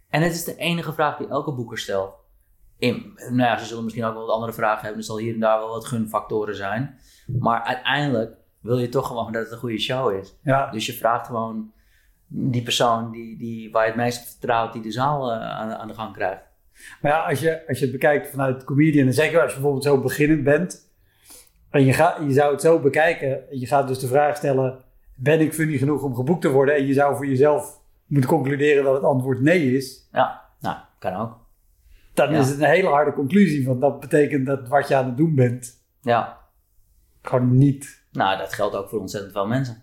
En 0.09 0.21
het 0.21 0.33
is 0.33 0.43
de 0.43 0.55
enige 0.55 0.93
vraag 0.93 1.17
die 1.17 1.27
elke 1.27 1.51
boeker 1.51 1.77
stelt. 1.77 2.13
In, 2.77 3.13
nou 3.15 3.37
ja, 3.37 3.57
ze 3.57 3.65
zullen 3.65 3.83
misschien 3.83 4.05
ook 4.05 4.13
wel 4.13 4.25
wat 4.25 4.35
andere 4.35 4.53
vragen 4.53 4.81
hebben. 4.81 4.99
Er 4.99 5.05
zal 5.05 5.17
hier 5.17 5.33
en 5.33 5.39
daar 5.39 5.59
wel 5.59 5.69
wat 5.69 5.85
gunfactoren 5.85 6.55
zijn. 6.55 6.99
Maar 7.27 7.61
uiteindelijk 7.61 8.45
wil 8.67 8.77
je 8.77 8.89
toch 8.89 9.07
gewoon 9.07 9.31
dat 9.31 9.43
het 9.43 9.51
een 9.51 9.57
goede 9.57 9.79
show 9.79 10.19
is. 10.19 10.35
Ja. 10.43 10.71
Dus 10.71 10.85
je 10.85 10.93
vraagt 10.93 11.25
gewoon 11.25 11.71
die 12.27 12.63
persoon 12.63 13.11
die, 13.11 13.37
die, 13.37 13.71
waar 13.71 13.81
je 13.83 13.91
het 13.91 13.99
meest 13.99 14.27
vertrouwt, 14.29 14.73
die 14.73 14.81
de 14.81 14.91
zaal 14.91 15.33
uh, 15.33 15.41
aan, 15.41 15.73
aan 15.73 15.87
de 15.87 15.93
gang 15.93 16.13
krijgt. 16.13 16.41
Maar 17.01 17.11
ja, 17.11 17.19
als 17.29 17.39
je, 17.39 17.67
als 17.67 17.77
je 17.77 17.83
het 17.83 17.93
bekijkt 17.93 18.29
vanuit 18.29 18.63
comedian, 18.63 19.07
en 19.07 19.13
zeker 19.13 19.37
als 19.41 19.47
je 19.49 19.53
bijvoorbeeld 19.55 19.83
zo 19.83 20.01
beginnend 20.01 20.43
bent, 20.43 20.89
en 21.69 21.85
je, 21.85 21.93
gaat, 21.93 22.17
je 22.21 22.31
zou 22.31 22.51
het 22.51 22.61
zo 22.61 22.79
bekijken, 22.79 23.49
en 23.49 23.59
je 23.59 23.67
gaat 23.67 23.87
dus 23.87 23.99
de 23.99 24.07
vraag 24.07 24.37
stellen, 24.37 24.83
ben 25.15 25.39
ik 25.39 25.53
funny 25.53 25.77
genoeg 25.77 26.01
om 26.03 26.15
geboekt 26.15 26.41
te 26.41 26.49
worden? 26.49 26.75
En 26.75 26.85
je 26.85 26.93
zou 26.93 27.15
voor 27.15 27.27
jezelf 27.27 27.79
moeten 28.05 28.29
concluderen 28.29 28.83
dat 28.83 28.93
het 28.93 29.03
antwoord 29.03 29.41
nee 29.41 29.75
is. 29.75 30.07
Ja, 30.11 30.41
nou, 30.59 30.77
kan 30.99 31.13
ook. 31.15 31.37
Dan 32.13 32.31
Ja. 32.31 32.39
is 32.39 32.49
het 32.49 32.59
een 32.59 32.65
hele 32.65 32.87
harde 32.89 33.13
conclusie, 33.13 33.65
want 33.65 33.81
dat 33.81 33.99
betekent 33.99 34.45
dat 34.45 34.67
wat 34.67 34.87
je 34.87 34.95
aan 34.95 35.05
het 35.05 35.17
doen 35.17 35.35
bent, 35.35 35.85
Ja, 36.01 36.37
gewoon 37.21 37.57
niet. 37.57 37.96
Nou, 38.17 38.37
dat 38.37 38.53
geldt 38.53 38.75
ook 38.75 38.89
voor 38.89 38.99
ontzettend 38.99 39.33
veel 39.33 39.47
mensen. 39.47 39.81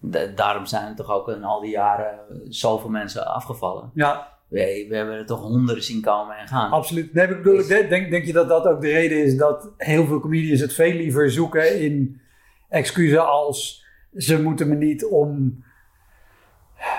Da- 0.00 0.26
daarom 0.26 0.66
zijn 0.66 0.88
er 0.88 0.94
toch 0.96 1.10
ook 1.10 1.28
in 1.28 1.44
al 1.44 1.60
die 1.60 1.70
jaren 1.70 2.18
zoveel 2.48 2.90
mensen 2.90 3.26
afgevallen. 3.26 3.90
Ja, 3.94 4.28
We, 4.48 4.86
we 4.88 4.96
hebben 4.96 5.14
er 5.14 5.26
toch 5.26 5.40
honderden 5.40 5.84
zien 5.84 6.00
komen 6.02 6.36
en 6.36 6.48
gaan. 6.48 6.70
absoluut. 6.70 7.12
Nee, 7.14 7.28
bedoel, 7.28 7.66
denk, 7.66 8.10
denk, 8.10 8.24
je 8.24 8.32
dat 8.32 8.48
dat 8.48 8.66
ook 8.66 8.80
de 8.80 8.90
reden 8.90 9.24
is 9.24 9.36
dat 9.36 9.70
heel 9.76 10.06
veel 10.06 10.20
comedians 10.20 10.60
het 10.60 10.74
veel 10.74 10.92
liever 10.92 11.30
zoeken 11.30 11.80
in 11.80 12.20
excuses 12.68 13.18
als 13.18 13.84
ze 14.16 14.42
moeten 14.42 14.68
me 14.68 14.74
niet 14.74 15.04
om 15.04 15.64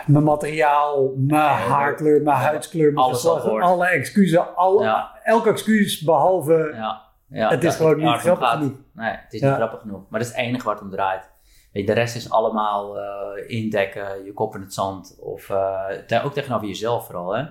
mijn 0.05 0.23
materiaal, 0.23 1.13
mijn 1.17 1.41
haarkleur, 1.57 2.21
mijn 2.21 2.37
huidskleur, 2.37 2.93
mijn 2.93 3.05
Alles 3.05 3.15
geslacht, 3.15 3.37
al 3.37 3.43
gehoord. 3.43 3.63
alle 3.63 3.87
excuses, 3.87 4.39
al, 4.55 4.81
Ja. 4.83 5.19
elk 5.23 5.45
excuus 5.47 6.01
behalve 6.01 6.71
Ja, 6.73 7.01
ja, 7.33 7.49
Het 7.49 7.63
is 7.63 7.75
gewoon 7.75 7.97
niet 7.97 8.19
grappig 8.19 8.47
gaat. 8.47 8.57
genoeg. 8.57 8.77
Nee, 8.93 9.11
het 9.11 9.33
is 9.33 9.41
niet 9.41 9.53
grappig 9.53 9.79
genoeg. 9.81 10.09
Maar 10.09 10.19
dat 10.19 10.29
is 10.29 10.35
het 10.35 10.45
enige 10.45 10.69
het 10.69 10.81
om 10.81 10.89
draait. 10.89 11.31
Weet 11.71 11.87
je, 11.87 11.93
de 11.93 11.99
rest 11.99 12.15
is 12.15 12.29
allemaal 12.29 12.99
eh, 12.99 13.49
indekken, 13.61 14.23
je 14.25 14.33
kop 14.33 14.55
in 14.55 14.61
het 14.61 14.73
zand. 14.73 15.17
Of 15.19 15.49
eh, 15.49 15.85
te- 16.07 16.21
ook 16.23 16.33
tegenover 16.33 16.67
jezelf 16.67 17.05
vooral. 17.05 17.35
Hè? 17.35 17.45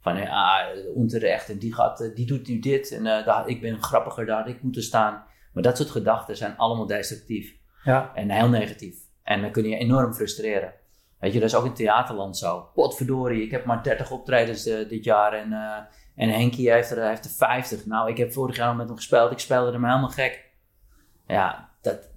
Van 0.00 0.16
ja, 0.16 0.66
onterecht 0.94 1.48
en 1.50 1.58
die, 1.58 1.74
gaat, 1.74 2.00
eh, 2.00 2.14
die 2.14 2.26
doet 2.26 2.48
nu 2.48 2.58
dit. 2.58 2.90
En 2.92 3.06
eh, 3.06 3.24
daar, 3.26 3.48
ik 3.48 3.60
ben 3.60 3.82
grappiger, 3.82 4.26
daar 4.26 4.48
ik 4.48 4.62
moeten 4.62 4.82
staan. 4.82 5.24
Maar 5.52 5.62
dat 5.62 5.76
soort 5.76 5.90
gedachten 5.90 6.36
zijn 6.36 6.56
allemaal 6.56 6.86
destructief. 6.86 7.54
ja, 7.84 8.10
En 8.14 8.30
heel 8.30 8.48
negatief. 8.48 8.96
En 9.22 9.40
dan 9.40 9.50
kun 9.50 9.64
je 9.68 9.76
enorm 9.76 10.14
frustreren. 10.14 10.72
Weet 11.20 11.32
je, 11.32 11.40
dat 11.40 11.48
is 11.48 11.54
ook 11.54 11.64
in 11.64 11.74
theaterland 11.74 12.36
zo. 12.36 12.68
Potverdorie, 12.74 13.42
ik 13.42 13.50
heb 13.50 13.64
maar 13.64 13.82
30 13.82 14.10
optredens 14.10 14.66
eh, 14.66 14.88
dit 14.88 15.04
jaar 15.04 15.32
en, 15.32 15.52
eh 15.52 15.76
en 16.16 16.28
Henkie 16.28 16.70
heeft 16.70 16.90
er, 16.90 17.08
heeft 17.08 17.24
er 17.24 17.30
50. 17.30 17.86
Nou, 17.86 18.10
ik 18.10 18.16
heb 18.16 18.32
vorig 18.32 18.56
jaar 18.56 18.68
al 18.68 18.74
met 18.74 18.86
hem 18.86 18.96
gespeeld, 18.96 19.32
ik 19.32 19.38
speelde 19.38 19.72
hem 19.72 19.84
helemaal 19.84 20.08
gek. 20.08 20.50
Ja, 21.26 21.70
dat, 21.80 22.08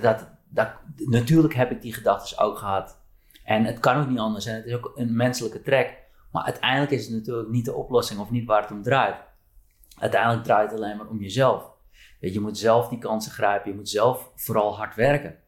dat, 0.00 0.28
dat, 0.48 0.72
natuurlijk 0.96 1.54
heb 1.54 1.70
ik 1.70 1.82
die 1.82 1.92
gedachten 1.92 2.38
ook 2.38 2.58
gehad. 2.58 2.98
En 3.44 3.64
het 3.64 3.78
kan 3.78 4.00
ook 4.00 4.08
niet 4.08 4.18
anders 4.18 4.46
en 4.46 4.54
het 4.54 4.64
is 4.64 4.74
ook 4.74 4.92
een 4.94 5.16
menselijke 5.16 5.62
trek. 5.62 5.98
Maar 6.32 6.44
uiteindelijk 6.44 6.90
is 6.90 7.06
het 7.06 7.16
natuurlijk 7.16 7.48
niet 7.48 7.64
de 7.64 7.74
oplossing 7.74 8.20
of 8.20 8.30
niet 8.30 8.46
waar 8.46 8.62
het 8.62 8.70
om 8.70 8.82
draait. 8.82 9.16
Uiteindelijk 9.98 10.44
draait 10.44 10.70
het 10.70 10.80
alleen 10.80 10.96
maar 10.96 11.08
om 11.08 11.20
jezelf. 11.20 11.70
Weet 12.20 12.34
je, 12.34 12.40
moet 12.40 12.58
zelf 12.58 12.88
die 12.88 12.98
kansen 12.98 13.32
grijpen, 13.32 13.70
je 13.70 13.76
moet 13.76 13.88
zelf 13.88 14.32
vooral 14.34 14.76
hard 14.76 14.94
werken. 14.94 15.38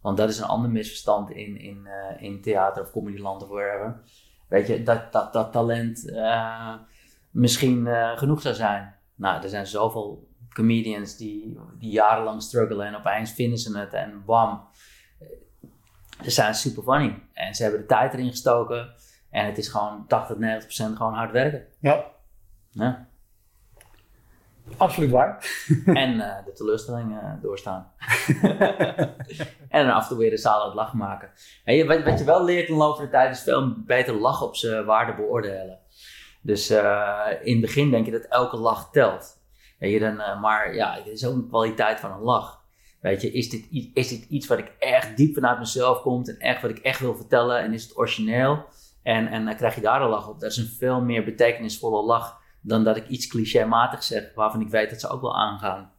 Want 0.00 0.16
dat 0.16 0.28
is 0.28 0.38
een 0.38 0.44
ander 0.44 0.70
misverstand 0.70 1.30
in, 1.30 1.60
in, 1.60 1.86
uh, 1.86 2.22
in 2.22 2.42
theater 2.42 2.82
of 2.82 2.90
comedyland 2.90 3.42
of 3.42 3.48
wherever. 3.48 4.00
Weet 4.48 4.66
je, 4.66 4.82
dat, 4.82 5.12
dat, 5.12 5.32
dat 5.32 5.52
talent 5.52 6.06
uh, 6.06 6.74
misschien 7.30 7.86
uh, 7.86 8.18
genoeg 8.18 8.40
zou 8.40 8.54
zijn. 8.54 8.94
Nou, 9.14 9.42
er 9.42 9.48
zijn 9.48 9.66
zoveel 9.66 10.28
comedians 10.52 11.16
die, 11.16 11.58
die 11.78 11.90
jarenlang 11.90 12.42
struggelen 12.42 12.86
en 12.86 12.96
opeens 12.96 13.32
vinden 13.32 13.58
ze 13.58 13.78
het 13.78 13.92
en 13.92 14.22
bam. 14.24 14.68
Ze 16.22 16.30
zijn 16.30 16.54
super 16.54 16.82
funny. 16.82 17.22
En 17.32 17.54
ze 17.54 17.62
hebben 17.62 17.80
de 17.80 17.86
tijd 17.86 18.12
erin 18.12 18.30
gestoken. 18.30 18.94
En 19.30 19.46
het 19.46 19.58
is 19.58 19.68
gewoon 19.68 20.06
80, 20.06 20.36
90 20.36 20.64
procent 20.64 20.96
gewoon 20.96 21.14
hard 21.14 21.32
werken. 21.32 21.66
Ja. 21.80 22.04
Ja. 22.70 23.08
Absoluut 24.76 25.10
waar. 25.10 25.46
en 25.84 26.14
uh, 26.14 26.44
de 26.44 26.52
teleurstelling 26.52 27.12
uh, 27.12 27.32
doorstaan. 27.42 27.92
en 29.68 29.86
dan 29.86 29.90
af 29.90 30.02
en 30.02 30.08
toe 30.08 30.18
weer 30.18 30.30
de 30.30 30.36
zaal 30.36 30.64
uit 30.64 30.74
lachen 30.74 30.98
maken. 30.98 31.30
En 31.64 31.74
je, 31.74 31.86
wat, 31.86 32.02
wat, 32.02 32.18
je 32.18 32.24
wel 32.24 32.44
leert 32.44 32.68
in 32.68 32.74
de 32.74 32.80
loop 32.80 32.96
van 32.96 33.04
de 33.04 33.10
tijd 33.10 33.34
is 33.34 33.42
veel 33.42 33.74
beter 33.76 34.14
lachen 34.14 34.46
op 34.46 34.56
zijn 34.56 34.84
waarde 34.84 35.14
beoordelen. 35.14 35.78
Dus 36.42 36.70
uh, 36.70 37.26
in 37.42 37.52
het 37.52 37.60
begin 37.60 37.90
denk 37.90 38.04
je 38.06 38.12
dat 38.12 38.24
elke 38.28 38.56
lach 38.56 38.90
telt. 38.92 39.38
Weet 39.78 39.92
je, 39.92 39.98
dan, 39.98 40.40
maar 40.40 40.74
ja, 40.74 40.94
het 40.94 41.06
is 41.06 41.26
ook 41.26 41.34
een 41.34 41.48
kwaliteit 41.48 42.00
van 42.00 42.12
een 42.12 42.20
lach. 42.20 42.58
Weet 43.00 43.22
je, 43.22 43.30
is 43.32 43.48
dit, 43.50 43.66
is 43.94 44.08
dit 44.08 44.24
iets 44.28 44.46
wat 44.46 44.58
ik 44.58 44.72
echt 44.78 45.16
diep 45.16 45.34
vanuit 45.34 45.58
mezelf 45.58 46.00
komt 46.00 46.28
en 46.28 46.38
echt 46.38 46.62
wat 46.62 46.70
ik 46.70 46.78
echt 46.78 47.00
wil 47.00 47.14
vertellen 47.16 47.58
en 47.60 47.72
is 47.72 47.82
het 47.82 47.98
origineel? 47.98 48.64
En, 49.02 49.26
en 49.26 49.44
dan 49.44 49.56
krijg 49.56 49.74
je 49.74 49.80
daar 49.80 50.02
een 50.02 50.08
lach 50.08 50.28
op. 50.28 50.40
Dat 50.40 50.50
is 50.50 50.56
een 50.56 50.76
veel 50.78 51.00
meer 51.00 51.24
betekenisvolle 51.24 52.02
lach 52.02 52.40
dan 52.60 52.84
dat 52.84 52.96
ik 52.96 53.08
iets 53.08 53.26
clichématig 53.26 54.02
zeg 54.02 54.34
waarvan 54.34 54.60
ik 54.60 54.68
weet 54.68 54.90
dat 54.90 55.00
ze 55.00 55.08
ook 55.08 55.20
wel 55.20 55.36
aangaan. 55.36 55.92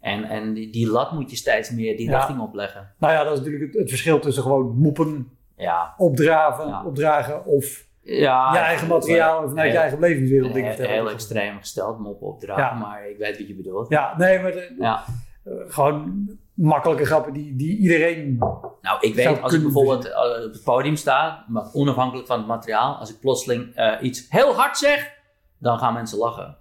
En, 0.00 0.24
en 0.24 0.54
die, 0.54 0.70
die 0.72 0.90
lat 0.90 1.12
moet 1.12 1.30
je 1.30 1.36
steeds 1.36 1.70
meer 1.70 1.96
die 1.96 2.08
Ja. 2.08 2.16
richting 2.16 2.40
opleggen. 2.40 2.94
Nou 2.98 3.12
ja, 3.12 3.24
dat 3.24 3.32
is 3.32 3.38
natuurlijk 3.38 3.64
het, 3.64 3.80
het 3.80 3.88
verschil 3.88 4.18
tussen 4.20 4.42
gewoon 4.42 4.76
moppen, 4.78 5.28
Ja, 5.56 5.94
opdraven, 5.96 6.68
Ja. 6.68 6.84
opdragen 6.84 7.44
of 7.46 7.86
ja 8.04 8.52
je 8.52 8.58
eigen 8.58 8.88
materiaal 8.88 9.42
en 9.42 9.48
vanuit 9.48 9.72
je 9.72 9.78
eigen 9.78 9.98
belevingswereld 10.00 10.52
dingen 10.54 10.74
vertellen. 10.74 10.92
heel 11.02 11.10
extreem 11.10 11.58
gesteld, 11.58 11.98
moppen 11.98 12.26
opdragen, 12.26 12.62
Ja. 12.64 12.74
maar 12.74 13.08
ik 13.08 13.18
weet 13.18 13.38
wat 13.38 13.48
je 13.48 13.54
bedoelt. 13.54 13.88
Ja, 13.88 14.14
nee, 14.16 14.40
maar 14.40 14.52
de- 14.52 14.74
Ja. 14.78 15.04
eh, 15.44 15.52
gewoon 15.68 16.28
makkelijke 16.54 17.04
grappen 17.04 17.32
die, 17.32 17.56
die 17.56 17.76
iedereen... 17.78 18.36
Nou, 18.80 18.98
ik 19.00 19.14
weet 19.14 19.42
als 19.42 19.52
ik 19.52 19.62
bijvoorbeeld 19.62 20.04
eh, 20.08 20.44
op 20.46 20.52
het 20.52 20.62
podium 20.64 20.96
sta, 20.96 21.44
maar 21.48 21.64
onafhankelijk 21.72 22.26
van 22.26 22.38
het 22.38 22.46
materiaal, 22.46 22.94
als 22.94 23.10
ik 23.10 23.20
plotseling 23.20 23.74
eh, 23.74 23.92
iets 24.00 24.26
heel 24.28 24.54
hard 24.54 24.78
zeg, 24.78 25.12
dan 25.58 25.78
gaan 25.78 25.92
mensen 25.94 26.18
lachen. 26.18 26.56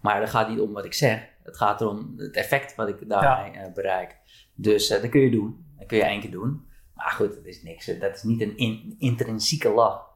Maar 0.00 0.20
het 0.20 0.30
gaat 0.30 0.48
niet 0.48 0.60
om 0.60 0.72
wat 0.72 0.84
ik 0.84 0.94
zeg, 0.94 1.28
het 1.42 1.56
gaat 1.56 1.80
erom 1.80 2.14
het 2.16 2.36
effect 2.36 2.74
wat 2.74 2.88
ik 2.88 3.08
daarmee 3.08 3.72
bereik. 3.74 4.16
Dus 4.54 4.88
dat 4.88 5.08
kun 5.08 5.20
je 5.20 5.30
doen, 5.30 5.64
dat 5.78 5.86
kun 5.86 5.96
je 5.96 6.04
één 6.04 6.20
keer 6.20 6.30
doen. 6.30 6.66
Maar 6.94 7.10
goed, 7.10 7.34
dat 7.34 7.44
is 7.44 7.62
niks, 7.62 7.86
dat 7.86 8.14
is 8.14 8.22
niet 8.22 8.40
een 8.40 8.56
in- 8.56 8.94
intrinsieke 8.98 9.70
lach. 9.70 10.06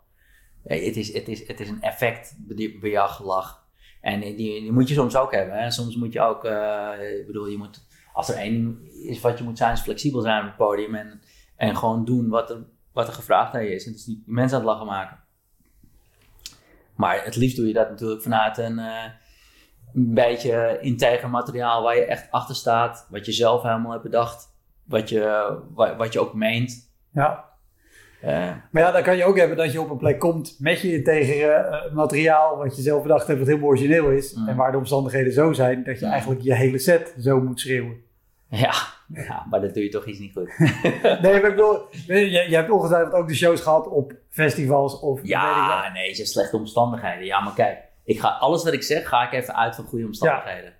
Het, 0.64 0.96
is, 0.96 1.12
het, 1.12 1.28
is, 1.28 1.46
het 1.46 1.60
is 1.60 1.68
een. 1.68 1.82
En 4.00 4.20
die, 4.20 4.72
moet 4.72 4.88
je 4.88 4.94
soms 4.94 5.16
ook 5.16 5.32
hebben. 5.32 5.58
Hè? 5.62 5.70
Soms 5.70 5.96
moet 5.96 6.12
je 6.12 6.20
ook, 6.20 6.44
eh, 6.44 7.18
ik 7.18 7.26
bedoel, 7.26 7.46
je 7.46 7.58
moet, 7.58 7.86
als 8.12 8.28
er 8.28 8.36
één 8.36 8.80
is 9.06 9.20
wat 9.20 9.38
je 9.38 9.44
moet 9.44 9.58
zijn, 9.58 9.72
is 9.72 9.80
flexibel 9.80 10.20
zijn 10.20 10.40
op 10.40 10.46
het 10.46 10.56
podium. 10.56 10.94
En, 10.94 11.20
gewoon 11.76 12.04
doen 12.04 12.28
wat 12.28 12.50
er, 12.50 12.64
wat 12.92 13.06
er 13.06 13.12
gevraagd 13.12 13.54
aan 13.54 13.64
je 13.64 13.74
is. 13.74 13.86
En 13.86 13.92
dus 13.92 14.04
die 14.04 14.22
mensen 14.26 14.58
aan 14.58 14.62
het 14.64 14.72
lachen 14.72 14.86
maken. 14.86 15.18
Maar 16.96 17.24
het 17.24 17.36
liefst 17.36 17.56
doe 17.56 17.66
je 17.66 17.72
dat 17.72 17.90
natuurlijk 17.90 18.22
vanuit 18.22 18.58
een, 18.58 18.78
eh, 18.78 19.04
een 19.94 20.14
beetje 20.14 20.78
integer 20.80 21.30
materiaal 21.30 21.82
waar 21.82 21.96
je 21.96 22.04
echt 22.04 22.30
achter 22.30 22.54
staat. 22.54 23.06
Wat 23.10 23.26
je 23.26 23.32
zelf 23.32 23.62
helemaal 23.62 23.90
hebt 23.90 24.02
bedacht. 24.02 24.54
Wat 24.84 25.08
je, 25.08 25.58
wa- 25.74 25.96
wat 25.96 26.12
je 26.12 26.20
ook 26.20 26.34
meent. 26.34 26.92
Ja. 27.12 27.51
Maar 28.70 28.82
ja, 28.82 28.90
dan 28.90 29.02
kan 29.02 29.16
je 29.16 29.24
ook 29.24 29.38
hebben 29.38 29.56
dat 29.56 29.72
je 29.72 29.80
op 29.80 29.90
een 29.90 29.96
plek 29.96 30.18
komt 30.18 30.56
met 30.58 30.80
je 30.80 30.92
integere 30.94 31.52
eh, 31.52 31.92
materiaal 31.92 32.56
wat 32.56 32.76
je 32.76 32.82
zelf 32.82 33.02
bedacht 33.02 33.26
hebt 33.26 33.38
wat 33.38 33.48
heel 33.48 33.60
origineel 33.62 34.10
is. 34.10 34.34
Mm. 34.34 34.48
En 34.48 34.56
waar 34.56 34.72
de 34.72 34.78
omstandigheden 34.78 35.32
zo 35.32 35.52
zijn 35.52 35.84
dat 35.84 35.98
je 35.98 36.04
Mm. 36.06 36.10
eigenlijk 36.12 36.40
je 36.42 36.54
hele 36.54 36.78
set 36.78 37.14
zo 37.18 37.40
moet 37.40 37.60
schreeuwen. 37.60 37.96
ja, 38.48 38.72
ja, 39.14 39.46
maar 39.50 39.60
dat 39.60 39.74
doe 39.74 39.82
je 39.82 39.88
toch 39.88 40.06
iets 40.06 40.18
niet 40.18 40.32
goed. 40.32 40.58
Nee, 41.22 41.40
maar 41.40 41.50
ik 41.50 41.56
bedoel, 41.56 41.78
je, 42.06 42.30
je 42.30 42.54
hebt 42.54 42.70
ongetwijfeld 42.70 43.12
ook 43.12 43.28
de 43.28 43.34
shows 43.34 43.60
gehad 43.60 43.88
op 43.88 44.12
festivals 44.30 45.00
of... 45.00 45.14
weet 45.14 45.24
ik 45.24 45.30
Ja, 45.30 45.90
nee, 45.92 46.14
zijn 46.14 46.26
slechte 46.26 46.56
omstandigheden. 46.56 47.24
Ja, 47.24 47.40
maar 47.40 47.54
kijk, 47.54 47.78
ik 48.04 48.20
ga, 48.20 48.28
alles 48.28 48.64
wat 48.64 48.72
ik 48.72 48.82
zeg, 48.82 49.08
ga 49.08 49.26
ik 49.26 49.32
even 49.32 49.56
uit 49.56 49.74
van 49.74 49.84
goede 49.84 50.04
omstandigheden. 50.04 50.72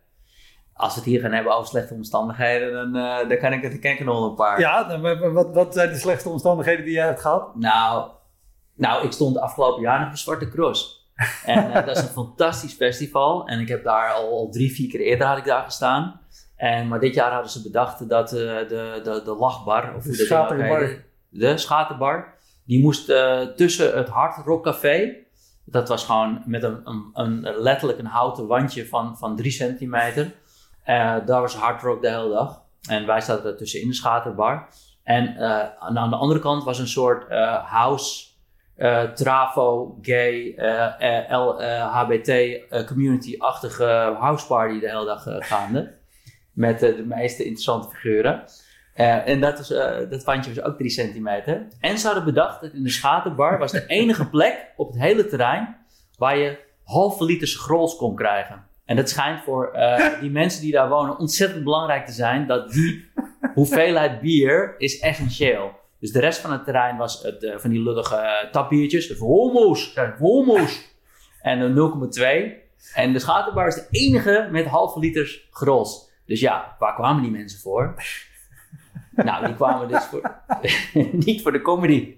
Als 0.75 0.93
we 0.95 1.01
het 1.01 1.09
hier 1.09 1.21
gaan 1.21 1.33
hebben 1.33 1.55
over 1.55 1.69
slechte 1.69 1.95
omstandigheden, 1.95 2.73
dan, 2.73 2.97
eh, 3.05 3.29
dan 3.29 3.39
kan 3.39 3.53
ik 3.53 3.63
het 3.63 3.79
ken 3.79 3.93
ik 3.93 3.99
er 3.99 4.05
nog 4.05 4.29
een 4.29 4.35
paar. 4.35 4.61
Ja, 4.61 5.01
wat- 5.33 5.55
wat, 5.55 5.75
zijn 5.75 5.89
de 5.89 5.99
slechtste 5.99 6.29
omstandigheden 6.29 6.85
die 6.85 6.95
jij 6.95 7.07
hebt 7.07 7.21
gehad? 7.21 7.57
Nou, 7.57 8.11
nou, 8.75 9.05
ik 9.05 9.13
stond 9.13 9.39
afgelopen 9.39 9.83
jaar 9.83 10.01
nog 10.01 10.09
op 10.09 10.17
Zwarte 10.17 10.49
Cross. 10.49 11.01
En 11.45 11.73
eh, 11.73 11.87
dat 11.87 11.97
is 11.97 12.03
een 12.03 12.09
fantastisch 12.09 12.73
festival. 12.75 13.47
En 13.47 13.61
ik 13.61 13.69
heb 13.69 13.85
daar 13.85 14.13
al, 14.13 14.31
al 14.31 14.49
drie, 14.51 14.73
vier 14.73 14.89
keer 14.89 15.01
eerder 15.01 15.27
had 15.27 15.39
ik 15.39 15.45
daar 15.45 15.65
gestaan. 15.65 16.21
En, 16.57 16.89
maar 16.89 17.01
dit 17.01 17.15
jaar 17.15 17.33
hadden 17.33 17.51
ze 17.51 17.63
bedacht 17.63 18.09
dat 18.09 18.33
eh, 18.33 18.39
de, 18.39 19.01
de, 19.05 19.21
de 19.25 19.35
lachbar, 19.35 19.95
of 19.97 20.03
De 20.03 20.09
ook 20.09 20.15
schaterbar. 20.15 21.05
de 21.29 21.57
schaterbar, 21.59 22.35
die 22.65 22.83
moest 22.83 23.07
tussen 23.57 23.97
het 23.97 24.09
Hard 24.09 24.45
Rock 24.47 24.65
Café, 24.65 25.15
dat 25.65 25.89
was 25.89 26.05
gewoon 26.05 26.43
met 26.47 26.63
een, 26.63 26.81
een, 26.85 27.11
een 27.13 27.41
letterlijk 27.57 27.99
een 27.99 28.07
houten 28.07 28.47
wandje 28.47 28.87
van, 28.87 29.19
van 29.19 29.37
drie 29.37 29.51
centimeter. 29.51 30.33
Eh, 30.83 31.16
daar 31.27 31.40
was 31.40 31.55
Hard 31.55 31.83
Rock 31.83 32.03
de 32.03 32.09
hele 32.09 32.29
dag. 32.29 32.62
En 32.88 33.07
wij 33.07 33.21
zaten 33.21 33.51
er 33.51 33.57
tussenin 33.57 33.88
de 33.88 33.95
schaterbar. 33.95 34.68
En 35.03 35.37
eh, 35.37 35.68
aan, 35.79 36.11
de 36.11 36.16
andere 36.16 36.40
kant 36.40 36.64
was 36.64 36.79
een 36.79 36.88
soort 36.88 37.29
eh, 37.29 37.64
house, 37.64 38.33
eh, 38.83 39.03
trafo, 39.03 39.99
gay, 40.01 40.55
eh, 40.55 41.25
LHBT 41.29 42.29
eh, 42.29 42.87
community-achtige 42.87 44.16
houseparty 44.18 44.81
de 44.81 44.88
hele 44.88 45.05
dag 45.05 45.25
gaande. 45.27 45.95
Met 46.53 46.81
de 46.81 47.05
meeste 47.07 47.42
interessante 47.42 47.88
figuren. 47.88 48.45
En 48.95 49.40
dat, 49.40 49.59
was, 49.59 49.68
dat 50.11 50.25
wandje 50.25 50.55
was 50.55 50.64
ook 50.64 50.77
3 50.77 50.90
centimeter. 50.90 51.66
En 51.81 51.99
ze 51.99 52.07
hadden 52.07 52.25
bedacht 52.25 52.61
dat 52.61 52.73
in 52.73 52.83
de 52.83 52.90
schaterbar 52.90 53.59
was 53.59 53.73
de 53.73 53.87
enige 53.87 54.29
plek 54.29 54.73
op 54.77 54.92
het 54.92 55.01
hele 55.01 55.27
terrein 55.27 55.77
waar 56.18 56.37
je 56.37 56.59
halve 56.85 57.25
liters 57.25 57.57
grols 57.57 57.97
kon 57.97 58.14
krijgen. 58.14 58.66
En 58.92 58.98
dat 58.98 59.09
schijnt 59.09 59.42
voor 59.42 59.70
eh, 59.72 60.07
die 60.20 60.31
mensen 60.31 60.61
die 60.61 60.72
daar 60.72 60.88
wonen 60.88 61.18
ontzettend 61.18 61.64
belangrijk 61.64 62.07
te 62.07 62.12
zijn. 62.12 62.46
Dat 62.46 62.72
die 62.72 63.11
hoeveelheid 63.55 64.20
bier 64.20 64.74
is 64.78 65.00
essentieel. 65.00 65.70
Dus 66.00 66.12
de 66.12 66.20
rest 66.20 66.40
van 66.40 66.52
het 66.52 66.64
terrein 66.64 66.96
was 66.96 67.22
het, 67.22 67.44
eh, 67.44 67.59
van 67.59 67.70
die 67.70 67.83
lullige 67.83 68.16
eh, 68.16 68.50
tapbiertjes. 68.50 69.09
De 69.09 69.16
homo's. 69.18 69.98
Homo's. 70.18 70.94
En 71.40 71.61
een 71.61 71.74
0,2. 71.74 72.52
En 72.94 73.12
de 73.12 73.18
schaterbar 73.18 73.66
is 73.66 73.74
de 73.74 73.87
enige 73.90 74.48
met 74.50 74.66
halve 74.66 74.98
liters 74.98 75.48
grols. 75.50 76.11
Dus 76.26 76.40
ja, 76.40 76.76
waar 76.78 76.94
kwamen 76.94 77.22
die 77.22 77.31
mensen 77.31 77.61
voor? 77.61 77.94
nou, 79.12 79.46
die 79.46 79.55
kwamen 79.55 79.88
dus 79.88 80.05
voor, 80.05 80.35
niet 81.26 81.42
voor 81.42 81.52
de 81.52 81.62
comedy. 81.62 82.16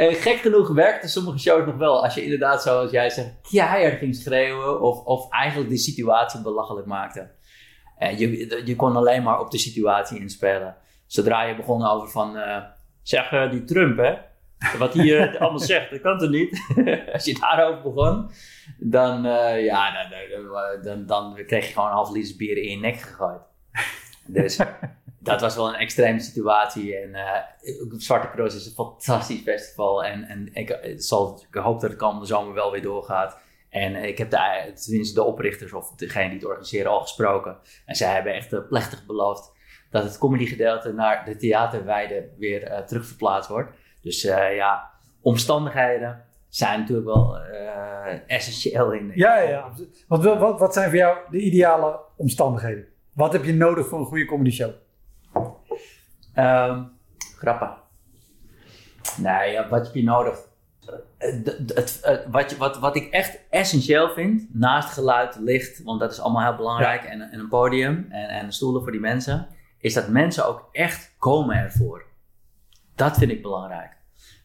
En 0.00 0.14
gek 0.14 0.36
genoeg 0.36 0.68
werkten 0.68 1.08
sommige 1.08 1.38
shows 1.38 1.66
nog 1.66 1.76
wel. 1.76 2.02
Als 2.02 2.14
je 2.14 2.22
inderdaad, 2.22 2.62
zoals 2.62 2.90
jij 2.90 3.10
zegt, 3.10 3.30
keihard 3.50 3.98
ging 3.98 4.14
schreeuwen. 4.14 4.80
Of, 4.80 5.04
of 5.04 5.30
eigenlijk 5.30 5.70
de 5.70 5.76
situatie 5.76 6.40
belachelijk 6.42 6.86
maakte. 6.86 7.30
En 7.98 8.18
je, 8.18 8.62
je 8.64 8.76
kon 8.76 8.96
alleen 8.96 9.22
maar 9.22 9.40
op 9.40 9.50
de 9.50 9.58
situatie 9.58 10.20
inspelen. 10.20 10.76
Zodra 11.06 11.42
je 11.42 11.56
begon 11.56 11.86
over 11.86 12.08
van... 12.08 12.36
eh, 12.36 12.62
zeg, 13.02 13.32
eh, 13.32 13.50
die 13.50 13.64
Trump, 13.64 13.96
hè. 13.98 14.14
Wat 14.78 14.94
hij 14.94 15.18
eh, 15.18 15.34
allemaal 15.40 15.58
zegt, 15.58 15.90
dat 15.90 16.00
kan 16.00 16.18
toch 16.18 16.30
niet? 16.30 16.60
Als 17.12 17.24
je 17.24 17.38
daarover 17.40 17.82
begon, 17.82 18.30
dan, 18.78 19.26
eh, 19.26 19.64
ja, 19.64 19.92
dan, 19.92 20.10
dan, 20.42 20.82
dan, 20.82 21.06
dan 21.06 21.44
kreeg 21.46 21.66
je 21.66 21.72
gewoon 21.72 21.88
een 21.88 21.94
half 21.94 22.10
liter 22.10 22.36
bier 22.36 22.56
in 22.56 22.70
je 22.70 22.76
nek 22.76 22.96
gegooid. 22.96 23.40
Dus 24.26 24.58
dat 25.22 25.40
was 25.40 25.56
wel 25.56 25.68
een 25.68 25.74
extreme 25.74 26.20
situatie. 26.20 26.96
En 26.96 27.14
eh, 27.14 27.42
Zwarte 27.96 28.30
Cross 28.30 28.56
is 28.56 28.66
een 28.66 28.72
fantastisch 28.72 29.42
festival. 29.42 30.04
En, 30.04 30.24
en 30.24 30.48
ik, 30.52 30.94
zal, 30.96 31.42
ik 31.50 31.60
hoop 31.60 31.80
dat 31.80 31.90
het 31.90 31.98
komende 31.98 32.26
zomer 32.26 32.54
wel 32.54 32.70
weer 32.70 32.82
doorgaat. 32.82 33.38
En 33.68 33.96
ik 33.96 34.18
heb 34.18 34.30
de, 34.30 34.72
tenminste 34.84 35.14
de 35.14 35.22
oprichters 35.22 35.72
of 35.72 35.94
degene 35.94 36.28
die 36.28 36.38
het 36.38 36.46
organiseren 36.46 36.90
al 36.90 37.00
gesproken. 37.00 37.56
En 37.86 37.94
zij 37.94 38.14
hebben 38.14 38.34
echt 38.34 38.52
eh, 38.52 38.60
plechtig 38.68 39.06
beloofd 39.06 39.52
dat 39.90 40.02
het 40.02 40.18
comedy 40.18 40.46
gedeelte 40.46 40.92
naar 40.92 41.24
de 41.24 41.36
theaterweide 41.36 42.28
weer 42.38 42.62
eh, 42.62 42.82
terugverplaatst 42.82 43.50
wordt. 43.50 43.72
Dus 44.02 44.22
ja, 44.22 44.90
omstandigheden 45.20 46.24
zijn 46.48 46.80
natuurlijk 46.80 47.06
wel 47.06 47.38
essentieel 48.26 48.92
in. 48.92 49.12
Ja, 49.14 49.38
ja, 49.38 49.48
ja. 49.48 49.72
Wat, 50.08 50.24
wat, 50.24 50.58
wat 50.58 50.74
zijn 50.74 50.88
voor 50.88 50.98
jou 50.98 51.18
de 51.30 51.38
ideale 51.38 52.00
omstandigheden? 52.16 52.86
Wat 53.12 53.32
heb 53.32 53.44
je 53.44 53.54
nodig 53.54 53.86
voor 53.86 53.98
een 53.98 54.04
goede 54.04 54.24
comedy 54.24 54.50
show? 54.50 54.72
Ehm, 56.34 56.84
Grappen. 57.38 57.76
Nee, 59.16 59.52
ja, 59.52 59.68
wat 59.68 59.86
heb 59.86 59.94
je 59.94 60.02
nodig? 60.02 60.38
Eh, 61.18 61.28
het, 61.74 62.00
eh, 62.00 62.16
wat, 62.30 62.56
wat, 62.56 62.78
wat 62.78 62.96
ik 62.96 63.10
echt 63.10 63.38
essentieel 63.50 64.10
vind, 64.10 64.54
naast 64.54 64.92
geluid, 64.92 65.36
licht, 65.36 65.82
want 65.82 66.00
dat 66.00 66.12
is 66.12 66.20
allemaal 66.20 66.44
heel 66.44 66.56
belangrijk, 66.56 67.04
en, 67.04 67.20
en 67.20 67.40
een 67.40 67.48
podium 67.48 68.06
en, 68.10 68.28
en 68.28 68.52
stoelen 68.52 68.82
voor 68.82 68.92
die 68.92 69.00
mensen, 69.00 69.48
is 69.78 69.94
dat 69.94 70.08
mensen 70.08 70.46
ook 70.46 70.68
echt 70.72 71.14
komen 71.18 71.56
ervoor. 71.56 72.04
Dat 72.94 73.18
vind 73.18 73.30
ik 73.30 73.42
belangrijk. 73.42 73.96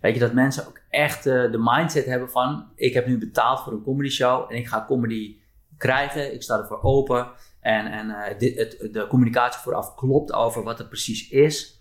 Weet 0.02 0.14
je, 0.14 0.20
dat 0.20 0.34
mensen 0.34 0.68
ook 0.68 0.82
echt 0.90 1.26
eh, 1.26 1.52
de 1.52 1.60
mindset 1.60 2.06
hebben 2.06 2.30
van, 2.30 2.72
ik 2.76 2.94
heb 2.94 3.08
nu 3.08 3.18
betaald 3.18 3.60
voor 3.60 3.74
een 3.74 3.84
comedy 3.84 4.10
show 4.10 4.52
en 4.52 4.58
ik 4.58 4.68
ga 4.68 4.86
comedy 4.86 5.38
krijgen, 5.78 6.34
ik 6.34 6.44
sta 6.44 6.58
ervoor 6.58 6.82
open 6.82 7.28
en, 7.60 7.86
en 7.86 8.38
dit, 8.38 8.58
het, 8.58 8.94
de 8.94 9.08
communicatie 9.08 9.62
vooraf 9.62 9.96
klopt 9.96 10.34
over 10.34 10.64
wat 10.64 10.78
het 10.78 10.90
precies 10.90 11.30
is. 11.30 11.75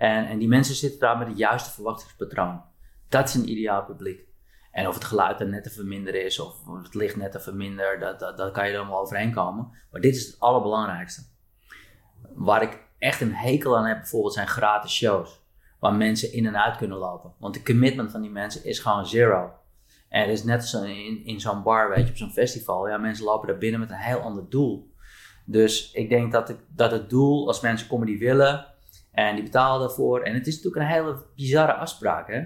En, 0.00 0.26
en 0.26 0.38
die 0.38 0.48
mensen 0.48 0.74
zitten 0.74 1.00
daar 1.00 1.18
met 1.18 1.28
het 1.28 1.38
juiste 1.38 1.70
verwachtingspatroon. 1.70 2.62
Dat 3.08 3.28
is 3.28 3.34
een 3.34 3.50
ideaal 3.50 3.84
publiek. 3.84 4.20
En 4.72 4.88
of 4.88 4.94
het 4.94 5.04
geluid 5.04 5.38
dan 5.38 5.50
net 5.50 5.66
even 5.66 5.88
minder 5.88 6.14
is, 6.14 6.38
of 6.38 6.54
het 6.82 6.94
licht 6.94 7.16
net 7.16 7.34
even 7.34 7.56
minder, 7.56 7.98
dat, 7.98 8.20
dat, 8.20 8.36
dat 8.36 8.52
kan 8.52 8.66
je 8.66 8.72
er 8.72 8.78
allemaal 8.78 9.00
overheen 9.00 9.32
komen. 9.32 9.70
Maar 9.90 10.00
dit 10.00 10.14
is 10.14 10.26
het 10.26 10.40
allerbelangrijkste. 10.40 11.22
Waar 12.34 12.62
ik 12.62 12.78
echt 12.98 13.20
een 13.20 13.34
hekel 13.34 13.76
aan 13.76 13.84
heb, 13.84 13.98
bijvoorbeeld, 13.98 14.34
zijn 14.34 14.46
gratis 14.46 14.92
shows. 14.92 15.40
Waar 15.78 15.94
mensen 15.94 16.32
in 16.32 16.46
en 16.46 16.62
uit 16.62 16.76
kunnen 16.76 16.98
lopen. 16.98 17.32
Want 17.38 17.54
de 17.54 17.62
commitment 17.62 18.10
van 18.10 18.20
die 18.20 18.30
mensen 18.30 18.64
is 18.64 18.78
gewoon 18.78 19.06
zero. 19.06 19.52
En 20.08 20.20
het 20.20 20.30
is 20.30 20.44
net 20.44 20.60
als 20.60 20.74
in, 20.74 21.24
in 21.24 21.40
zo'n 21.40 21.62
bar, 21.62 21.88
weet 21.88 22.04
je, 22.04 22.10
op 22.10 22.16
zo'n 22.16 22.32
festival. 22.32 22.88
Ja, 22.88 22.98
mensen 22.98 23.24
lopen 23.24 23.48
daar 23.48 23.58
binnen 23.58 23.80
met 23.80 23.90
een 23.90 23.96
heel 23.96 24.20
ander 24.20 24.48
doel. 24.48 24.94
Dus 25.44 25.92
ik 25.92 26.08
denk 26.08 26.32
dat, 26.32 26.48
ik, 26.48 26.58
dat 26.68 26.90
het 26.90 27.10
doel, 27.10 27.46
als 27.46 27.60
mensen 27.60 27.88
comedy 27.88 28.18
willen 28.18 28.69
en 29.28 29.34
die 29.34 29.44
betalen 29.44 29.80
daarvoor. 29.80 30.20
En 30.20 30.34
het 30.34 30.46
is 30.46 30.56
natuurlijk 30.56 30.82
een 30.82 30.92
hele 30.92 31.16
bizarre 31.36 31.72
afspraak, 31.74 32.28
hè. 32.28 32.42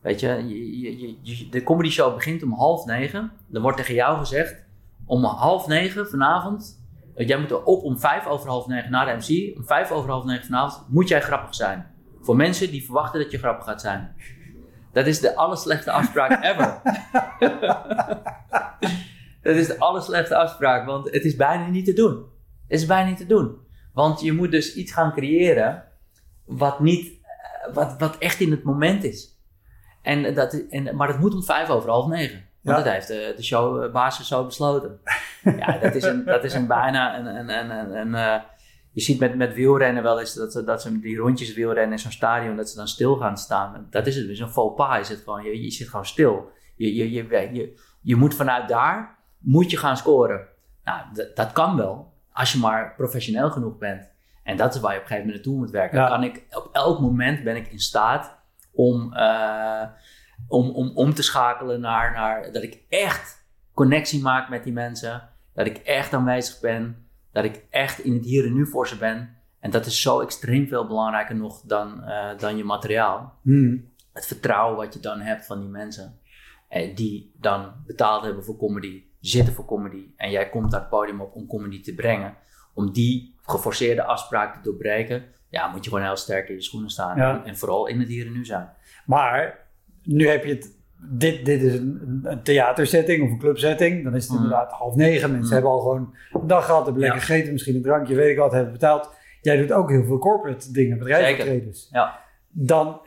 Weet 0.00 0.20
je, 0.20 0.28
je, 0.28 0.80
je, 0.80 0.98
je- 1.00 1.16
je- 1.22 1.48
de 1.48 1.62
comedy 1.62 1.90
show 1.90 2.14
begint 2.14 2.42
om 2.42 2.52
half 2.52 2.84
negen. 2.84 3.32
Er 3.52 3.60
wordt 3.60 3.76
tegen 3.76 3.94
jou 3.94 4.18
gezegd, 4.18 4.64
om 5.06 5.24
half 5.24 5.66
negen 5.66 6.08
vanavond, 6.08 6.86
eh, 7.14 7.28
jij 7.28 7.38
moet 7.38 7.52
op 7.64 7.82
om 7.82 7.98
vijf 7.98 8.26
over 8.26 8.48
half 8.48 8.66
negen 8.66 8.90
naar 8.90 9.06
de 9.06 9.12
MC. 9.12 9.56
Om 9.56 9.66
vijf 9.66 9.90
over 9.90 10.10
half 10.10 10.24
negen 10.24 10.44
vanavond 10.44 10.84
moet 10.88 11.08
jij 11.08 11.20
grappig 11.20 11.54
zijn. 11.54 11.86
Voor 12.20 12.36
mensen 12.36 12.70
die 12.70 12.84
verwachten 12.84 13.20
dat 13.20 13.30
je 13.30 13.38
grappig 13.38 13.64
gaat 13.64 13.80
zijn. 13.80 14.14
Dat 14.92 15.06
is 15.06 15.20
de 15.20 15.36
allerslechtste 15.36 15.90
afspraak 15.90 16.30
ever. 16.50 16.80
dat 19.42 19.56
is 19.56 19.66
de 19.66 19.78
allerslechtste 19.78 20.36
afspraak, 20.36 20.86
want 20.86 21.10
het 21.10 21.24
is 21.24 21.36
bijna 21.36 21.66
niet 21.66 21.84
te 21.84 21.92
doen. 21.92 22.24
Het 22.68 22.80
is 22.80 22.86
bijna 22.86 23.08
niet 23.08 23.18
te 23.18 23.26
doen. 23.26 23.56
Want 23.92 24.20
je 24.20 24.32
moet 24.32 24.50
dus 24.50 24.74
iets 24.74 24.92
gaan 24.92 25.12
creëren 25.12 25.84
wat, 26.48 26.80
niet, 26.80 27.06
eh, 27.06 27.74
wat, 27.74 27.94
wat 27.98 28.18
echt 28.18 28.40
in 28.40 28.50
het 28.50 28.62
moment 28.62 29.04
is. 29.04 29.36
En 30.02 30.34
dat, 30.34 30.52
en, 30.52 30.96
maar 30.96 31.08
dat 31.08 31.18
moet 31.18 31.34
om 31.34 31.42
vijf 31.42 31.68
over 31.68 31.90
half 31.90 32.06
negen. 32.06 32.46
Want 32.62 32.78
Ja. 32.78 32.84
dat 32.84 32.92
heeft 32.92 33.06
de, 33.08 33.32
de 33.36 33.42
showbasis 33.44 34.28
zo 34.28 34.44
besloten. 34.44 35.00
ja, 35.58 35.78
dat 35.78 35.94
is, 35.94 36.04
een, 36.04 36.24
dat 36.24 36.44
is 36.44 36.54
een 36.54 36.66
bijna 36.66 37.18
een... 37.18 37.26
een, 37.26 37.58
een, 37.58 37.70
een, 37.70 37.96
een, 37.96 38.14
eh, 38.14 38.42
je 38.92 39.00
ziet 39.00 39.18
met, 39.20 39.36
met 39.36 39.54
wielrennen 39.54 40.02
wel 40.02 40.20
eens 40.20 40.34
dat 40.34 40.52
ze, 40.52 40.64
dat 40.64 40.82
ze 40.82 41.00
die 41.00 41.16
rondjes 41.16 41.54
wielrennen 41.54 41.92
in 41.92 41.98
zo'n 41.98 42.10
stadion, 42.10 42.56
dat 42.56 42.70
ze 42.70 42.76
dan 42.76 42.88
stil 42.88 43.16
gaan 43.16 43.36
staan. 43.36 43.86
Dat 43.90 44.06
is 44.06 44.16
het, 44.16 44.26
dus 44.26 44.38
een 44.38 44.50
faux 44.50 44.74
pas. 44.76 44.98
Je 44.98 45.04
zit 45.14 45.22
gewoon, 45.24 45.42
je, 45.42 45.62
je 45.62 45.70
zit 45.70 45.88
gewoon 45.88 46.06
stil. 46.06 46.50
Je, 46.76 46.94
je, 46.94 47.10
je, 47.12 47.50
je, 47.52 47.78
je 48.02 48.16
moet 48.16 48.34
vanuit 48.34 48.68
daar, 48.68 49.18
moet 49.38 49.70
je 49.70 49.76
gaan 49.76 49.96
scoren. 49.96 50.46
Nou, 50.84 51.00
dat 51.34 51.52
kan 51.52 51.76
wel, 51.76 52.12
als 52.32 52.52
je 52.52 52.58
maar 52.58 52.94
professioneel 52.96 53.50
genoeg 53.50 53.78
bent. 53.78 54.10
En 54.48 54.56
dat 54.56 54.74
is 54.74 54.80
waar 54.80 54.92
je 54.92 54.98
op 54.98 55.02
een 55.02 55.08
gegeven 55.08 55.30
moment 55.30 55.44
naartoe 55.44 55.64
moet 55.64 55.70
werken. 55.70 55.98
Ja. 55.98 56.08
Kan 56.08 56.22
ik, 56.22 56.44
op 56.50 56.68
elk 56.72 57.00
moment 57.00 57.44
ben 57.44 57.56
ik 57.56 57.68
in 57.72 57.78
staat 57.78 58.38
om, 58.72 59.12
eh, 59.12 59.82
om, 60.48 60.70
om, 60.70 60.90
om 60.94 61.14
te 61.14 61.22
schakelen 61.22 61.80
naar, 61.80 62.12
naar 62.12 62.52
dat 62.52 62.62
ik 62.62 62.82
echt 62.88 63.46
connectie 63.74 64.22
maak 64.22 64.48
met 64.48 64.64
die 64.64 64.72
mensen. 64.72 65.28
Dat 65.54 65.66
ik 65.66 65.76
echt 65.76 66.14
aanwezig 66.14 66.60
ben. 66.60 67.06
Dat 67.32 67.44
ik 67.44 67.64
echt 67.70 67.98
in 67.98 68.14
het 68.14 68.24
hier 68.24 68.46
en 68.46 68.52
nu 68.52 68.66
voor 68.66 68.88
ze 68.88 68.96
ben. 68.96 69.36
En 69.60 69.70
dat 69.70 69.86
is 69.86 70.02
zo 70.02 70.20
extreem 70.20 70.68
veel 70.68 70.86
belangrijker 70.86 71.36
nog 71.36 71.60
dan, 71.60 72.04
eh, 72.04 72.38
dan 72.38 72.56
je 72.56 72.64
materiaal. 72.64 73.38
Hmm. 73.42 73.92
Het 74.12 74.26
vertrouwen 74.26 74.76
wat 74.76 74.94
je 74.94 75.00
dan 75.00 75.20
hebt 75.20 75.46
van 75.46 75.60
die 75.60 75.68
mensen. 75.68 76.18
Eh, 76.68 76.96
die 76.96 77.34
dan 77.38 77.72
betaald 77.86 78.24
hebben 78.24 78.44
voor 78.44 78.56
comedy, 78.56 79.04
zitten 79.20 79.54
voor 79.54 79.64
comedy. 79.64 80.06
En 80.16 80.30
jij 80.30 80.48
komt 80.48 80.70
naar 80.70 80.80
het 80.80 80.88
podium 80.88 81.20
op 81.20 81.34
om 81.34 81.46
comedy 81.46 81.82
te 81.82 81.94
brengen. 81.94 82.36
Om 82.74 82.92
die 82.92 83.36
geforceerde 83.50 84.02
afspraak 84.04 84.54
te 84.54 84.60
doorbreken. 84.62 85.22
Ja, 85.48 85.66
moet 85.68 85.84
je 85.84 85.90
gewoon 85.90 86.04
heel 86.04 86.16
sterk 86.16 86.48
in 86.48 86.54
je 86.54 86.62
schoenen 86.62 86.90
staan. 86.90 87.16
Ja. 87.16 87.44
En 87.44 87.56
vooral 87.56 87.86
in 87.86 87.98
het 88.00 88.08
hier 88.08 88.26
en 88.26 88.32
nu 88.32 88.44
zijn. 88.44 88.68
Maar 89.06 89.58
nu 90.02 90.28
heb 90.28 90.44
je 90.44 90.54
het. 90.54 90.76
Dit, 91.10 91.44
dit 91.44 91.62
is 91.62 91.74
een, 91.74 92.20
een 92.22 92.42
theatersetting 92.42 93.22
of 93.22 93.30
een 93.30 93.38
clubsetting. 93.38 94.04
Dan 94.04 94.14
is 94.14 94.22
het 94.22 94.32
Mm. 94.32 94.36
inderdaad 94.44 94.72
half 94.72 94.94
negen. 94.94 95.30
Mensen 95.30 95.46
Mm. 95.46 95.52
hebben 95.52 95.70
al 95.70 95.78
gewoon 95.80 96.14
een 96.32 96.46
dag 96.46 96.64
gehad, 96.66 96.84
hebben 96.84 97.02
lekker 97.02 97.20
Ja. 97.20 97.24
gegeten, 97.26 97.52
misschien 97.52 97.74
een 97.76 97.82
drankje, 97.82 98.14
weet 98.14 98.30
ik 98.30 98.38
wat, 98.38 98.52
hebben 98.52 98.72
betaald. 98.72 99.10
Jij 99.42 99.56
doet 99.56 99.72
ook 99.72 99.90
heel 99.90 100.04
veel 100.04 100.18
corporate 100.18 100.72
dingen, 100.72 100.98
bedrijfsoptredens. 100.98 101.88
Ja. 101.92 102.18
Dan 102.50 103.00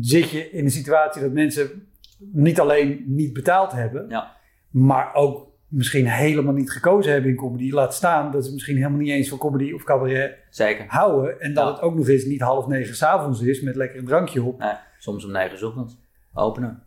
zit 0.00 0.30
je 0.30 0.50
in 0.50 0.64
een 0.64 0.70
situatie 0.70 1.22
dat 1.22 1.32
mensen 1.32 1.88
niet 2.18 2.60
alleen 2.60 3.04
niet 3.06 3.32
betaald 3.32 3.72
hebben, 3.72 4.08
Ja. 4.08 4.36
maar 4.70 5.14
ook 5.14 5.45
misschien 5.68 6.06
helemaal 6.06 6.52
niet 6.54 6.70
gekozen 6.70 7.12
hebben 7.12 7.30
in 7.30 7.36
comedy. 7.36 7.72
Laat 7.72 7.94
staan 7.94 8.30
dat 8.30 8.44
ze 8.44 8.52
misschien 8.52 8.76
helemaal 8.76 8.98
niet 8.98 9.10
eens 9.10 9.28
van 9.28 9.38
comedy 9.38 9.72
of 9.72 9.84
cabaret 9.84 10.38
Zeker. 10.50 10.84
houden. 10.88 11.40
En 11.40 11.54
dat 11.54 11.64
Ja. 11.66 11.72
het 11.72 11.80
ook 11.80 11.94
nog 11.94 12.08
eens 12.08 12.24
niet 12.24 12.40
half 12.40 12.66
negen 12.66 12.96
s'avonds 12.96 13.40
is 13.40 13.60
met 13.60 13.76
lekker 13.76 13.98
een 13.98 14.04
drankje 14.04 14.42
op. 14.42 14.58
Nee, 14.58 14.72
soms 14.98 15.24
om 15.24 15.32
negen 15.32 15.66
ochtends 15.66 15.98
openen. 16.34 16.82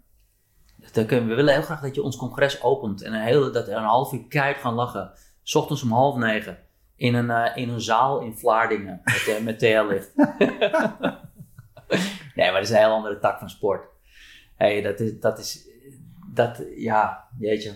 Dan 0.92 1.06
kunnen, 1.06 1.30
we 1.30 1.36
willen 1.36 1.54
heel 1.54 1.62
graag 1.62 1.82
dat 1.82 1.96
je 1.96 2.04
ons 2.04 2.18
congres 2.18 2.64
opent. 2.64 3.02
En 3.02 3.14
een, 3.14 3.22
hele, 3.22 3.50
dat 3.50 3.66
we 3.66 3.72
een 3.72 3.84
half 3.84 4.14
uur 4.14 4.28
keihard 4.28 4.58
gaan 4.62 4.74
lachen. 4.74 5.12
's 5.44 5.56
ochtends 5.56 5.84
om 5.84 5.92
half 5.92 6.16
negen. 6.18 6.58
In 6.96 7.14
een, 7.14 7.30
eh, 7.30 7.58
in 7.58 7.70
een 7.70 7.82
zaal 7.82 8.20
in 8.22 8.38
Vlaardingen. 8.38 9.02
Met, 9.04 9.36
eh, 9.38 9.44
met 9.44 9.60
TL-licht. 9.60 10.12
nee, 12.36 12.52
maar 12.52 12.54
dat 12.54 12.62
is 12.62 12.70
een 12.70 12.78
heel 12.78 12.92
andere 12.92 13.20
tak 13.20 13.40
van 13.40 13.50
sport. 13.50 13.88
Hey, 14.56 14.82
dat 14.82 15.00
is, 15.00 15.20
dat 15.20 15.40
is, 15.40 15.68
dat, 16.34 16.64
ja, 16.76 17.28
jeetje. 17.40 17.76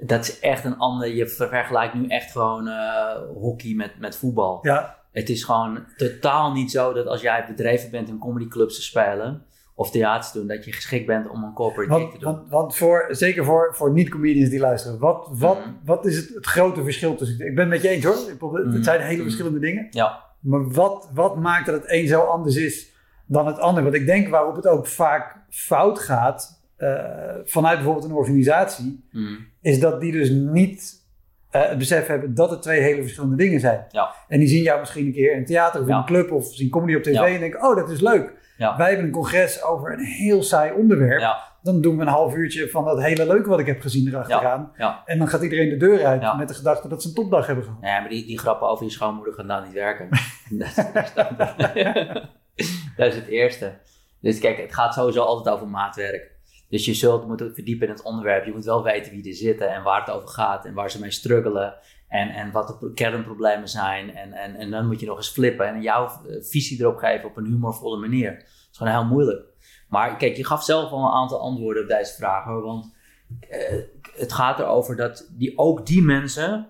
Dat 0.00 0.20
is 0.28 0.40
echt 0.40 0.64
een 0.64 0.76
ander, 0.78 1.08
je 1.14 1.26
vergelijkt 1.28 1.94
nu 1.94 2.06
echt 2.06 2.30
gewoon 2.32 2.68
eh, 2.68 3.16
hockey 3.34 3.74
met, 3.74 3.98
met 3.98 4.16
voetbal. 4.16 4.58
Ja, 4.62 4.96
Het 5.12 5.28
is 5.28 5.44
gewoon 5.44 5.84
totaal 5.96 6.52
niet 6.52 6.70
zo 6.70 6.92
dat 6.92 7.06
als 7.06 7.20
jij 7.20 7.44
bedreven 7.48 7.90
bent 7.90 8.08
in 8.08 8.18
comedyclubs 8.18 8.74
te 8.74 8.82
spelen 8.82 9.42
of 9.74 9.90
theater 9.90 10.30
te 10.30 10.38
doen, 10.38 10.46
dat 10.48 10.64
je 10.64 10.72
geschikt 10.72 11.06
bent 11.06 11.28
om 11.28 11.42
een 11.44 11.52
corporate 11.52 11.92
gig 11.94 11.98
te 12.02 12.08
Want, 12.10 12.20
doen. 12.20 12.32
want, 12.32 12.50
want 12.50 12.76
voor, 12.76 13.06
zeker 13.10 13.44
voor, 13.44 13.74
voor 13.74 13.92
niet-comedians 13.92 14.50
die 14.50 14.60
luisteren, 14.60 14.98
wat, 14.98 15.28
wat, 15.30 15.58
Mhm. 15.58 15.68
wat 15.84 16.06
is 16.06 16.16
het, 16.16 16.28
het 16.34 16.46
grote 16.46 16.82
verschil 16.84 17.14
tussen... 17.14 17.46
Ik 17.46 17.54
ben 17.54 17.64
het 17.64 17.68
met 17.68 17.82
je 17.82 17.88
eens 17.88 18.04
hoor, 18.04 18.36
probeer- 18.38 18.66
Mhm. 18.66 18.74
het 18.74 18.84
zijn 18.84 19.00
hele 19.00 19.14
Mhm. 19.14 19.22
verschillende 19.22 19.58
dingen. 19.58 19.86
ja, 19.90 20.20
Maar 20.40 20.70
wat, 20.70 21.08
wat 21.14 21.36
maakt 21.36 21.66
dat 21.66 21.74
het 21.82 21.90
een 21.90 22.08
zo 22.08 22.20
anders 22.20 22.56
is 22.56 22.92
dan 23.26 23.46
het 23.46 23.58
ander? 23.58 23.82
Want 23.82 23.94
ik 23.94 24.06
denk 24.06 24.28
waarop 24.28 24.56
het 24.56 24.66
ook 24.66 24.86
vaak 24.86 25.36
fout 25.48 25.98
gaat, 25.98 26.59
vanuit 27.44 27.76
bijvoorbeeld 27.76 28.04
een 28.06 28.12
organisatie, 28.16 29.04
mm, 29.10 29.46
is 29.62 29.80
dat 29.80 30.00
die 30.00 30.12
dus 30.12 30.30
niet 30.30 30.98
eh, 31.50 31.68
het 31.68 31.78
besef 31.78 32.06
hebben 32.06 32.34
dat 32.34 32.50
het 32.50 32.62
twee 32.62 32.80
hele 32.80 33.02
verschillende 33.02 33.36
dingen 33.36 33.60
zijn. 33.60 33.86
Ja. 33.90 34.14
En 34.28 34.38
die 34.38 34.48
zien 34.48 34.62
jou 34.62 34.80
misschien 34.80 35.06
een 35.06 35.12
keer 35.12 35.32
in 35.32 35.38
een 35.38 35.44
theater 35.44 35.80
of 35.80 35.86
in 35.86 35.92
Ja. 35.92 35.98
een 35.98 36.04
club 36.06 36.32
of 36.32 36.54
zien 36.54 36.70
comedy 36.70 36.94
op 36.96 37.02
tv 37.02 37.12
Ja. 37.12 37.26
en 37.26 37.40
denken, 37.40 37.62
oh 37.68 37.76
dat 37.76 37.90
is 37.90 38.00
leuk. 38.00 38.32
Ja. 38.56 38.76
Wij 38.76 38.86
hebben 38.88 39.06
een 39.06 39.12
congres 39.12 39.62
over 39.64 39.92
een 39.92 40.04
heel 40.04 40.42
saai 40.42 40.72
onderwerp. 40.72 41.20
ja, 41.20 41.38
Dan 41.62 41.80
doen 41.80 41.96
we 41.96 42.02
een 42.02 42.08
half 42.08 42.34
uurtje 42.34 42.68
van 42.68 42.84
dat 42.84 43.02
hele 43.02 43.26
leuke 43.26 43.48
wat 43.48 43.58
ik 43.58 43.66
heb 43.66 43.80
gezien 43.80 44.08
erachteraan. 44.08 44.72
ja. 44.76 45.02
En 45.04 45.18
dan 45.18 45.28
gaat 45.28 45.42
iedereen 45.42 45.68
de 45.68 45.76
deur 45.76 46.04
uit 46.06 46.22
Ja. 46.22 46.34
met 46.34 46.48
de 46.48 46.54
gedachte 46.54 46.88
dat 46.88 47.02
ze 47.02 47.08
een 47.08 47.14
topdag 47.14 47.46
hebben 47.46 47.64
gehad. 47.64 47.80
Nee, 47.80 48.00
maar 48.00 48.08
die, 48.08 48.26
die 48.26 48.38
grappen 48.38 48.68
over 48.68 48.84
je 48.84 48.90
schoonmoeder 48.90 49.34
gaan 49.34 49.46
nou 49.46 49.64
niet 49.64 49.74
werken. 49.74 50.08
dat, 50.58 50.68
is, 50.68 50.74
dat 52.96 53.06
is 53.06 53.14
het 53.14 53.26
eerste. 53.26 53.72
Dus 54.20 54.38
kijk, 54.38 54.58
het 54.58 54.74
gaat 54.74 54.94
sowieso 54.94 55.22
altijd 55.22 55.54
over 55.54 55.68
maatwerk. 55.68 56.29
Dus 56.70 56.84
je 56.84 56.94
zult 56.94 57.26
moeten 57.26 57.54
verdiepen 57.54 57.86
in 57.86 57.92
het 57.92 58.02
onderwerp. 58.02 58.44
Je 58.44 58.52
moet 58.52 58.64
wel 58.64 58.82
weten 58.82 59.12
wie 59.12 59.28
er 59.28 59.34
zitten 59.34 59.70
en 59.74 59.82
waar 59.82 60.00
het 60.00 60.10
over 60.10 60.28
gaat 60.28 60.64
en 60.64 60.74
waar 60.74 60.90
ze 60.90 61.00
mee 61.00 61.10
struggelen. 61.10 61.74
En, 62.08 62.28
en 62.28 62.50
wat 62.50 62.66
de 62.66 62.76
pro- 62.76 62.90
kernproblemen 62.94 63.68
zijn. 63.68 64.16
En, 64.16 64.32
en, 64.32 64.54
en 64.54 64.70
dan 64.70 64.86
moet 64.86 65.00
je 65.00 65.06
nog 65.06 65.16
eens 65.16 65.28
flippen 65.28 65.66
en 65.66 65.82
jouw 65.82 66.06
eh, 66.06 66.36
visie 66.40 66.80
erop 66.80 66.96
geven 66.96 67.28
op 67.28 67.36
een 67.36 67.46
humorvolle 67.46 67.98
manier. 67.98 68.34
Dat 68.34 68.44
is 68.70 68.76
gewoon 68.76 68.92
heel 68.92 69.04
moeilijk. 69.04 69.44
Maar 69.88 70.16
kijk, 70.16 70.36
je 70.36 70.46
gaf 70.46 70.64
zelf 70.64 70.90
al 70.90 71.04
een 71.04 71.12
aantal 71.12 71.40
antwoorden 71.40 71.82
op 71.82 71.88
deze. 71.88 72.26
Hoor, 72.44 72.62
want 72.62 72.94
eh, 73.40 73.78
het 74.16 74.32
gaat 74.32 74.58
erover 74.58 74.96
dat 74.96 75.30
die, 75.30 75.58
ook 75.58 75.86
die 75.86 76.02
mensen 76.02 76.68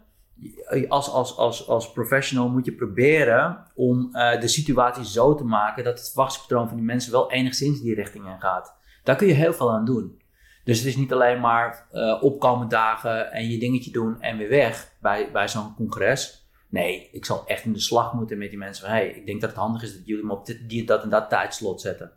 als, 0.88 1.10
als, 1.10 1.36
als, 1.36 1.68
als 1.68 1.92
professional 1.92 2.48
moet 2.48 2.64
je 2.64 2.72
proberen 2.72 3.64
om 3.74 4.14
eh, 4.14 4.40
de 4.40 4.48
situatie 4.48 5.04
zo 5.04 5.34
te 5.34 5.44
maken 5.44 5.84
dat 5.84 5.98
het 5.98 6.08
verwachtingspatroon 6.08 6.68
van 6.68 6.76
die 6.76 6.86
mensen 6.86 7.12
wel 7.12 7.30
enigszins 7.30 7.80
die 7.80 7.94
richting 7.94 8.26
in 8.26 8.40
gaat. 8.40 8.78
Daar 9.10 9.18
kun 9.18 9.28
je 9.28 9.34
heel 9.34 9.52
veel 9.52 9.72
aan 9.72 9.84
doen. 9.84 10.20
Dus 10.64 10.78
het 10.78 10.86
is 10.86 10.96
niet 10.96 11.12
alleen 11.12 11.40
maar 11.40 11.86
eh 11.92 12.22
opkomen 12.22 12.68
dagen 12.68 13.32
en 13.32 13.48
je 13.48 13.58
dingetje 13.58 13.90
doen 13.90 14.20
en 14.20 14.36
weer 14.38 14.48
weg 14.48 14.92
bij, 15.00 15.30
bij 15.32 15.48
zo'n 15.48 15.74
congres. 15.74 16.48
Nee, 16.68 17.08
ik 17.12 17.24
zal 17.24 17.46
echt 17.46 17.64
in 17.64 17.72
de 17.72 17.80
slag 17.80 18.12
moeten 18.12 18.38
met 18.38 18.48
die 18.50 18.58
mensen 18.58 18.84
van, 18.84 18.94
hey, 18.94 19.08
ik 19.08 19.26
denk 19.26 19.40
dat 19.40 19.50
het 19.50 19.58
handig 19.58 19.82
is 19.82 19.92
dat 19.96 20.06
jullie 20.06 20.24
me 20.24 20.32
op 20.32 20.46
dit, 20.46 20.68
die, 20.68 20.84
dat 20.84 21.02
en 21.02 21.08
dat 21.08 21.28
tijdslot 21.28 21.80
zetten. 21.80 22.12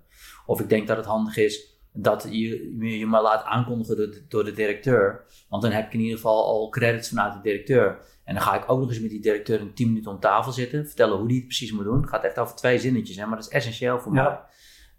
Of 0.45 0.59
ik 0.59 0.69
denk 0.69 0.87
dat 0.87 0.97
het 0.97 1.05
handig 1.05 1.37
is 1.37 1.77
dat 1.93 2.27
je 2.29 2.77
je 2.99 3.07
me 3.07 3.21
laat 3.21 3.43
aankondigen 3.43 3.95
door 3.97 4.11
de, 4.11 4.25
door 4.27 4.43
de 4.43 4.53
directeur. 4.53 5.23
Want 5.49 5.61
dan 5.61 5.71
heb 5.71 5.85
ik 5.85 5.93
in 5.93 5.99
ieder 5.99 6.15
geval 6.15 6.45
al 6.45 6.69
credits 6.69 7.09
vanuit 7.09 7.33
de 7.33 7.41
directeur. 7.41 7.97
En 8.23 8.33
dan 8.33 8.43
ga 8.43 8.55
ik 8.55 8.71
ook 8.71 8.79
nog 8.79 8.89
eens 8.89 8.99
met 8.99 9.09
die 9.09 9.21
directeur 9.21 9.61
een 9.61 9.73
10 9.73 9.87
minuten 9.87 10.11
om 10.11 10.19
tafel 10.19 10.51
zitten. 10.51 10.85
Vertellen 10.87 11.17
hoe 11.17 11.27
die 11.27 11.37
het 11.37 11.45
precies 11.45 11.71
moet 11.71 11.83
doen. 11.83 12.01
Het 12.01 12.09
gaat 12.09 12.23
echt 12.23 12.39
over 12.39 12.55
twee 12.55 12.79
zinnetjes, 12.79 13.15
hè, 13.17 13.25
maar 13.25 13.35
dat 13.37 13.45
is 13.45 13.51
essentieel 13.53 13.99
voor 13.99 14.13
Ja. 14.15 14.23
mij. 14.23 14.39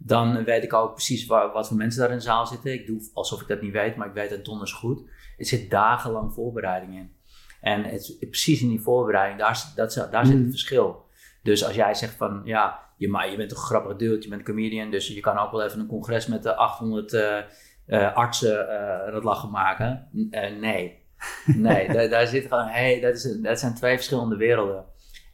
Dan 0.06 0.44
weet 0.44 0.62
ik 0.64 0.72
ook 0.72 0.92
precies 0.92 1.26
waar, 1.26 1.52
wat 1.52 1.68
voor 1.68 1.76
mensen 1.76 2.00
daar 2.00 2.10
in 2.10 2.16
de 2.16 2.22
zaal 2.22 2.46
zitten. 2.46 2.72
Ik 2.72 2.86
doe 2.86 3.10
alsof 3.14 3.40
ik 3.40 3.48
dat 3.48 3.60
niet 3.60 3.72
weet, 3.72 3.96
maar 3.96 4.06
ik 4.08 4.12
weet 4.14 4.30
het 4.30 4.44
donders 4.44 4.72
goed. 4.72 5.00
Er 5.38 5.46
zit 5.46 5.70
dagenlang 5.70 6.32
voorbereiding 6.34 6.94
in. 6.94 7.12
En 7.60 7.84
het, 7.84 8.00
is 8.00 8.16
precies 8.28 8.62
in 8.62 8.68
die 8.68 8.80
voorbereiding, 8.80 9.38
daar, 9.40 9.56
zit- 9.56 9.76
dat, 9.76 9.94
daar 10.10 10.24
zit 10.26 10.34
het 10.34 10.42
Mhm. 10.42 10.50
verschil. 10.50 11.04
Dus 11.42 11.64
als 11.64 11.74
jij 11.74 11.94
zegt 11.94 12.14
van, 12.14 12.40
ja, 12.44 12.80
je, 12.96 13.08
maar 13.08 13.30
je 13.30 13.36
bent 13.36 13.48
toch 13.48 13.58
een 13.58 13.64
grappige 13.64 13.96
dude, 13.96 14.22
je 14.22 14.28
bent 14.28 14.40
een 14.40 14.46
comedian, 14.54 14.90
dus 14.90 15.08
je 15.08 15.20
kan 15.20 15.38
ook 15.38 15.50
wel 15.50 15.62
even 15.62 15.80
een 15.80 15.86
congres 15.86 16.26
met 16.26 16.42
de 16.42 16.54
800 16.54 17.12
eh, 17.12 17.38
eh, 17.86 18.14
artsen 18.14 18.68
eh 18.68 19.12
dat 19.12 19.24
lachen 19.24 19.50
maken. 19.50 20.08
Eh, 20.30 20.56
nee. 20.60 21.02
Nee, 21.56 21.92
daar, 21.92 22.08
daar 22.08 22.26
zit 22.26 22.46
gewoon, 22.46 22.66
hey, 22.66 23.00
dat, 23.00 23.14
is, 23.14 23.38
dat 23.40 23.58
zijn 23.58 23.74
twee 23.74 23.94
verschillende 23.94 24.36
werelden. 24.36 24.84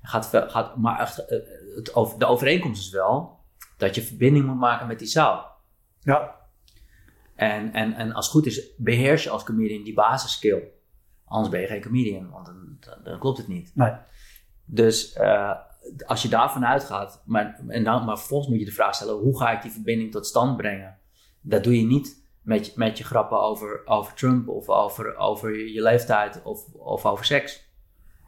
Gaat, 0.02 0.26
gaat, 0.48 0.76
maar 0.76 1.00
echt, 1.00 1.18
eh, 1.26 1.38
het, 1.76 1.94
over- 1.94 2.18
de 2.18 2.26
overeenkomst 2.26 2.82
is 2.86 2.90
wel 2.90 3.38
dat 3.80 3.94
je 3.94 4.02
verbinding 4.02 4.46
moet 4.46 4.58
maken 4.58 4.86
met 4.86 4.98
die 4.98 5.08
zaal. 5.08 5.58
Ja, 6.00 6.34
En, 7.34 7.72
en, 7.72 7.92
en 7.94 8.12
als 8.12 8.24
het 8.26 8.34
goed 8.34 8.46
is, 8.46 8.74
beheers 8.76 9.22
je 9.24 9.30
als 9.30 9.44
comedian 9.44 9.82
die 9.84 9.94
basisskill. 9.94 10.62
Anders 11.24 11.50
ben 11.52 11.60
je 11.60 11.66
geen 11.66 11.82
comedian, 11.82 12.30
want 12.30 12.46
dan, 12.46 12.78
dan, 13.04 13.18
klopt 13.18 13.38
het 13.38 13.48
niet. 13.48 13.70
nee. 13.74 13.92
Dus 14.64 15.12
eh, 15.12 15.52
als 16.06 16.22
je 16.22 16.28
daarvan 16.28 16.66
uitgaat, 16.66 17.22
maar, 17.26 17.60
en 17.68 17.84
dan, 17.84 18.04
maar 18.04 18.18
vervolgens 18.18 18.50
moet 18.50 18.58
je 18.58 18.64
de 18.64 18.72
vraag 18.72 18.94
stellen: 18.94 19.14
hoe 19.14 19.38
ga 19.38 19.50
ik 19.50 19.62
die 19.62 19.70
verbinding 19.70 20.10
tot 20.12 20.26
stand 20.26 20.56
brengen? 20.56 20.98
Dat 21.40 21.64
doe 21.64 21.76
je 21.78 21.86
niet 21.86 22.24
met, 22.42 22.66
je- 22.66 22.72
met 22.74 22.98
je 22.98 23.04
grappen 23.04 23.40
over, 23.40 23.82
over 23.86 24.14
Trump 24.14 24.48
of 24.48 24.68
over, 24.68 25.16
over 25.16 25.56
je, 25.58 25.72
je 25.72 25.82
leeftijd 25.82 26.42
of, 26.42 26.66
of 26.74 27.06
over 27.06 27.24
seks. 27.24 27.68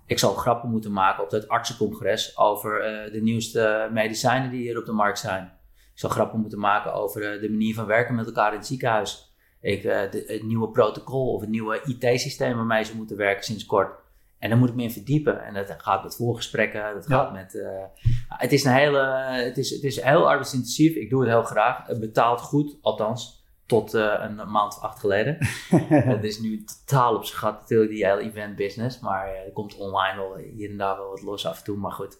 Ik 0.06 0.18
zal 0.18 0.34
grappen 0.34 0.70
moeten 0.70 0.92
maken 0.92 1.22
op 1.24 1.30
dat 1.30 1.48
artsencongres 1.48 2.38
over 2.38 2.80
eh, 2.80 3.12
de 3.12 3.20
nieuwste 3.22 3.88
medicijnen 3.92 4.50
die 4.50 4.60
hier 4.60 4.78
op 4.78 4.84
de 4.84 4.92
markt 4.92 5.18
zijn. 5.18 5.44
Ik 5.92 5.98
zal 5.98 6.10
grappen 6.10 6.40
moeten 6.40 6.58
maken 6.58 6.92
over 6.94 7.32
eh, 7.34 7.40
de 7.40 7.50
manier 7.50 7.74
van 7.74 7.86
werken 7.86 8.14
met 8.14 8.26
elkaar 8.26 8.52
in 8.52 8.58
het 8.58 8.66
ziekenhuis. 8.66 9.34
Ik, 9.60 9.84
eh, 9.84 10.10
de- 10.10 10.24
het 10.26 10.42
nieuwe 10.42 10.68
protocol 10.70 11.32
of 11.34 11.40
het 11.40 11.50
nieuwe 11.50 11.80
IT-systeem 11.84 12.56
waarmee 12.56 12.84
ze 12.84 12.96
moeten 12.96 13.16
werken 13.16 13.44
sinds 13.44 13.66
kort. 13.66 14.00
En 14.38 14.48
daar 14.48 14.58
moet 14.58 14.68
ik 14.68 14.74
me 14.74 14.82
in 14.82 14.90
verdiepen. 14.92 15.44
En 15.44 15.54
dat 15.54 15.74
gaat 15.78 16.02
met 16.02 16.16
voorgesprekken, 16.16 16.94
dat 16.94 17.08
Ja. 17.08 17.16
gaat 17.16 17.32
met... 17.32 17.54
eh, 17.60 17.84
het, 18.28 18.52
is 18.52 18.64
een 18.64 18.72
hele, 18.72 19.00
het, 19.44 19.58
is, 19.58 19.70
het 19.70 19.82
is 19.82 20.00
heel 20.02 20.28
arbeidsintensief. 20.28 20.94
Ik 20.94 21.10
doe 21.10 21.20
het 21.20 21.30
heel 21.30 21.42
graag. 21.42 21.86
Het 21.86 22.00
betaalt 22.00 22.40
goed, 22.40 22.78
althans 22.80 23.41
tot 23.78 23.94
eh, 23.94 24.14
een 24.20 24.50
maand 24.50 24.76
of 24.76 24.82
acht 24.82 24.98
geleden. 25.00 25.36
Het 26.14 26.24
is 26.24 26.40
nu 26.40 26.64
totaal 26.64 27.14
op 27.16 27.24
zijn 27.24 27.38
gat 27.38 27.60
natuurlijk, 27.60 27.90
die 27.90 28.06
hele 28.06 28.20
event 28.20 28.56
business. 28.56 29.00
Maar 29.00 29.26
er 29.28 29.52
komt 29.52 29.76
online 29.76 30.16
wel 30.16 30.36
hier 30.56 30.70
en 30.70 30.76
daar 30.76 30.96
wel 30.96 31.08
wat 31.10 31.22
los 31.22 31.46
af 31.46 31.58
en 31.58 31.64
toe. 31.64 31.76
Maar 31.76 31.92
goed, 31.92 32.18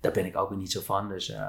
daar 0.00 0.12
ben 0.12 0.24
ik 0.26 0.36
ook 0.36 0.48
weer 0.48 0.58
niet 0.58 0.72
zo 0.72 0.80
van. 0.84 1.08
Dus 1.08 1.30
eh, 1.30 1.42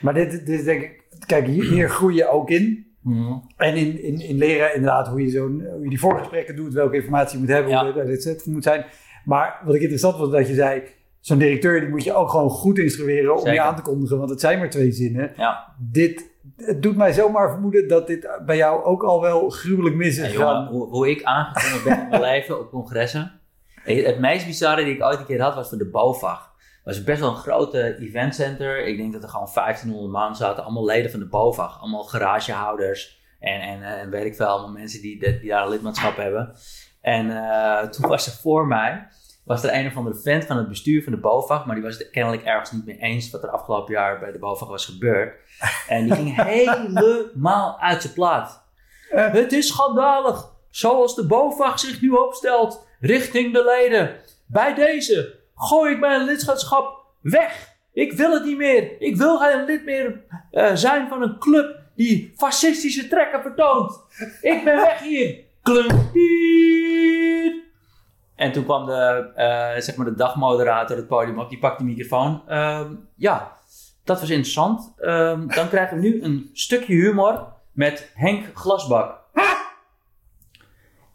Maar 0.00 0.14
dit, 0.14 0.30
dit 0.30 0.48
is 0.48 0.64
denk 0.64 0.82
ik, 0.82 1.04
kijk, 1.26 1.46
hier, 1.46 1.64
hier 1.64 1.88
groei 1.90 2.14
je 2.16 2.28
ook 2.28 2.50
in. 2.50 2.86
mhm. 3.02 3.32
En 3.56 3.74
in, 3.76 4.02
in, 4.02 4.20
in 4.20 4.36
leren 4.36 4.74
inderdaad 4.74 5.08
hoe 5.08 5.22
je, 5.22 5.30
zo'n, 5.30 5.66
hoe 5.72 5.82
je 5.82 5.88
die 5.88 6.00
voorgesprekken 6.00 6.56
doet, 6.56 6.72
welke 6.72 6.96
informatie 6.96 7.32
je 7.34 7.38
moet 7.44 7.52
hebben, 7.52 7.72
Ja. 7.72 7.92
hoe 7.92 8.02
het 8.02 8.22
dit 8.22 8.46
moet 8.46 8.62
zijn. 8.64 8.84
Maar 9.24 9.60
wat 9.64 9.74
ik 9.74 9.80
interessant 9.80 10.16
vond, 10.16 10.32
dat 10.32 10.48
je 10.48 10.54
zei, 10.54 10.82
zo'n 11.20 11.38
directeur 11.38 11.80
die 11.80 11.88
moet 11.88 12.04
je 12.04 12.12
ook 12.14 12.28
gewoon 12.30 12.50
goed 12.50 12.78
instrueren 12.78 13.32
om 13.32 13.38
Zeker. 13.38 13.52
je 13.54 13.60
aan 13.60 13.76
te 13.76 13.82
kondigen, 13.82 14.18
want 14.18 14.30
het 14.30 14.40
zijn 14.40 14.58
maar 14.58 14.70
twee 14.70 14.92
zinnen. 14.92 15.32
ja. 15.36 15.74
Dit 15.78 16.30
het 16.66 16.82
doet 16.82 16.96
mij 16.96 17.12
zomaar 17.12 17.50
vermoeden 17.50 17.88
dat 17.88 18.06
dit 18.06 18.28
bij 18.46 18.56
jou 18.56 18.84
ook 18.84 19.02
al 19.02 19.20
wel 19.20 19.50
gruwelijk 19.50 19.96
mis 19.96 20.18
is 20.18 20.32
Ja, 20.32 20.38
jongen, 20.38 20.66
hoe, 20.66 20.88
hoe 20.88 21.10
ik 21.10 21.22
aangekomen 21.22 21.84
ben 21.84 22.02
in 22.02 22.08
mijn 22.08 22.22
leven 22.32 22.60
op 22.60 22.70
congressen. 22.70 23.40
Het 23.84 24.18
meest 24.18 24.46
bizarre 24.46 24.84
die 24.84 24.94
ik 24.94 25.02
ooit 25.02 25.18
een 25.18 25.26
keer 25.26 25.42
had 25.42 25.54
was 25.54 25.68
voor 25.68 25.78
de 25.78 25.90
BOVAG. 25.90 26.52
Het 26.84 26.94
was 26.94 27.04
best 27.04 27.20
wel 27.20 27.30
een 27.30 27.36
grote 27.36 27.96
eventcenter. 27.98 28.86
Ik 28.86 28.96
denk 28.96 29.12
dat 29.12 29.22
er 29.22 29.28
gewoon 29.28 29.50
1500 29.54 30.12
man 30.12 30.36
zaten. 30.36 30.64
Allemaal 30.64 30.84
leden 30.84 31.10
van 31.10 31.20
de 31.20 31.28
BOVAG. 31.28 31.80
Allemaal 31.80 32.04
garagehouders. 32.04 33.20
En, 33.40 33.60
en, 33.60 33.82
en 33.82 34.10
weet 34.10 34.24
ik 34.24 34.34
veel, 34.34 34.46
allemaal 34.46 34.72
mensen 34.72 35.00
die, 35.00 35.18
die 35.40 35.48
daar 35.48 35.64
een 35.64 35.70
lidmaatschap 35.70 36.16
hebben. 36.16 36.54
En 37.00 37.30
eh, 37.30 37.88
toen 37.88 38.08
was 38.08 38.26
er 38.26 38.32
voor 38.32 38.66
mij, 38.66 39.08
was 39.44 39.64
er 39.64 39.74
een 39.74 39.86
of 39.86 39.96
andere 39.96 40.16
vent 40.16 40.44
van 40.44 40.56
het 40.56 40.68
bestuur 40.68 41.02
van 41.02 41.12
de 41.12 41.18
BOVAG. 41.18 41.66
Maar 41.66 41.74
die 41.74 41.84
was 41.84 41.98
het 41.98 42.10
kennelijk 42.10 42.42
ergens 42.42 42.72
niet 42.72 42.86
mee 42.86 42.98
eens 42.98 43.30
wat 43.30 43.42
er 43.42 43.50
afgelopen 43.50 43.92
jaar 43.92 44.18
bij 44.18 44.32
de 44.32 44.38
BOVAG 44.38 44.68
was 44.68 44.84
gebeurd. 44.84 45.34
En 45.88 46.04
die 46.04 46.14
ging 46.14 46.42
helemaal 46.44 47.80
uit 47.80 48.02
zijn 48.02 48.14
plaat. 48.14 48.62
Het 49.08 49.52
is 49.52 49.66
schandalig. 49.66 50.50
Zoals 50.70 51.14
de 51.14 51.26
BOVAG 51.26 51.78
zich 51.78 52.00
nu 52.00 52.10
opstelt 52.10 52.86
richting 53.00 53.52
de 53.52 53.64
leden. 53.64 54.16
Bij 54.46 54.74
deze 54.74 55.38
gooi 55.54 55.92
ik 55.92 56.00
mijn 56.00 56.24
lidmaatschap 56.24 57.04
weg. 57.20 57.70
Ik 57.92 58.12
wil 58.12 58.32
het 58.32 58.44
niet 58.44 58.56
meer. 58.56 59.00
Ik 59.00 59.16
wil 59.16 59.38
geen 59.38 59.64
lid 59.64 59.84
meer 59.84 60.24
eh, 60.50 60.74
zijn 60.74 61.08
van 61.08 61.22
een 61.22 61.38
club 61.38 61.80
die 61.94 62.32
fascistische 62.36 63.08
trekken 63.08 63.42
vertoont. 63.42 64.00
Ik 64.40 64.64
ben 64.64 64.76
weg 64.76 65.00
hier. 65.00 65.38
Klunk. 65.62 66.12
En 68.42 68.52
toen 68.52 68.64
kwam 68.64 68.86
de, 68.86 69.30
eh, 69.34 69.80
zeg 69.80 69.96
maar 69.96 70.06
de 70.06 70.14
dagmoderator 70.14 70.96
het 70.96 71.06
podium 71.06 71.38
op. 71.38 71.48
Die 71.48 71.58
pakte 71.58 71.82
de 71.82 71.88
microfoon. 71.88 72.42
Ehm, 72.48 72.94
ja, 73.16 73.52
dat 74.04 74.20
was 74.20 74.30
interessant. 74.30 74.94
Ehm, 74.98 75.46
dan 75.46 75.68
krijgen 75.68 75.96
we 75.96 76.02
nu 76.02 76.22
een 76.22 76.50
stukje 76.52 76.94
humor 76.94 77.46
met 77.72 78.12
Henk 78.14 78.44
Glasbak. 78.54 79.20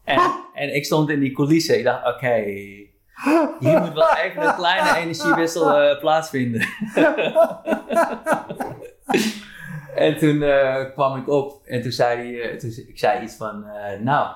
En, 0.04 0.20
en 0.54 0.76
ik 0.76 0.86
stond 0.86 1.10
in 1.10 1.20
die 1.20 1.32
coulissen. 1.32 1.78
Ik 1.78 1.84
dacht, 1.84 2.08
oké, 2.08 2.34
hier 3.60 3.80
moet 3.80 3.94
wel 3.94 4.16
even 4.16 4.48
een 4.48 4.56
kleine 4.56 4.98
energiewissel 4.98 5.78
eh, 5.78 6.00
plaatsvinden. 6.00 6.62
en 10.06 10.18
toen 10.18 10.42
eh, 10.42 10.92
kwam 10.94 11.18
ik 11.18 11.30
op 11.30 11.66
en 11.66 11.82
toen 11.82 11.92
zei 11.92 12.38
hij, 12.38 12.58
toen, 12.58 12.74
ik 12.88 13.00
zei 13.00 13.24
iets 13.24 13.36
van, 13.36 13.66
nou, 14.04 14.36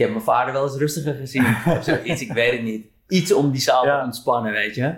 ik 0.00 0.06
heb 0.06 0.14
mijn 0.14 0.36
vader 0.36 0.52
wel 0.52 0.62
eens 0.62 0.76
rustiger 0.76 1.14
gezien. 1.14 1.46
of 1.78 1.84
zoiets, 1.84 2.22
ik 2.22 2.32
weet 2.32 2.52
het 2.52 2.62
niet. 2.62 2.86
Iets 3.08 3.32
om 3.32 3.50
die 3.50 3.60
zaal 3.60 3.82
te 3.82 4.00
ontspannen, 4.04 4.52
weet 4.52 4.74
je. 4.74 4.94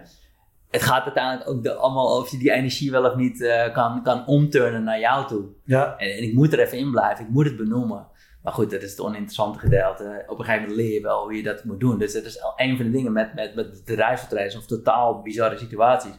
Het 0.70 0.82
gaat 0.82 1.04
uiteindelijk 1.04 1.50
ook 1.50 1.62
de, 1.62 1.74
allemaal 1.74 2.18
of 2.18 2.30
je 2.30 2.38
die 2.38 2.52
energie 2.52 2.90
wel 2.90 3.04
of 3.04 3.14
niet 3.14 3.42
eh, 3.42 3.72
kan, 3.72 4.02
kan 4.02 4.26
omturnen 4.26 4.84
naar 4.84 4.98
jou 4.98 5.26
toe. 5.26 5.44
Ja, 5.64 5.96
En, 5.96 6.16
en 6.16 6.22
ik 6.22 6.34
moet 6.34 6.52
er 6.52 6.58
even 6.58 6.78
in 6.78 6.90
blijven, 6.90 7.24
ik 7.24 7.30
moet 7.30 7.44
het 7.44 7.56
benoemen. 7.56 8.06
Maar 8.42 8.52
goed, 8.52 8.70
dat 8.70 8.82
is 8.82 8.90
het 8.90 9.00
oninteressante 9.00 9.58
gedeelte. 9.58 10.24
Op 10.26 10.38
een 10.38 10.44
gegeven 10.44 10.68
moment 10.68 10.80
leer 10.80 10.92
je 10.92 11.00
wel 11.00 11.22
hoe 11.22 11.36
je 11.36 11.42
dat 11.42 11.64
moet 11.64 11.80
doen. 11.80 11.98
Dus 11.98 12.12
dat 12.12 12.24
is 12.24 12.42
al 12.42 12.52
een 12.56 12.76
van 12.76 12.86
de 12.86 12.92
dingen 12.92 13.12
met, 13.12 13.34
met, 13.34 13.54
met 13.54 13.84
bedrijfsvertreders 13.84 14.56
of 14.56 14.66
totaal 14.66 15.22
bizarre 15.22 15.58
situaties. 15.58 16.14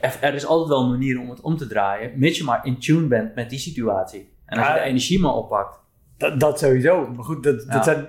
Er, 0.00 0.34
is 0.34 0.46
altijd 0.46 0.68
wel 0.68 0.82
een 0.82 0.90
manier 0.90 1.20
om 1.20 1.30
het 1.30 1.40
om 1.40 1.56
te 1.56 1.66
draaien, 1.66 2.18
mits 2.18 2.38
je 2.38 2.44
maar 2.44 2.66
in 2.66 2.78
tune 2.78 3.06
bent 3.06 3.34
met 3.34 3.50
die 3.50 3.58
situatie. 3.58 4.32
En 4.46 4.58
als 4.58 4.66
je 4.66 4.74
de 4.74 4.80
energie 4.80 5.20
maar 5.20 5.34
oppakt. 5.34 5.81
Dat, 6.22 6.40
dat 6.40 6.58
sowieso. 6.58 7.08
Maar 7.16 7.24
goed, 7.24 7.42
dat, 7.42 7.64
Ja. 7.66 7.72
dat 7.72 7.84
zijn, 7.84 8.06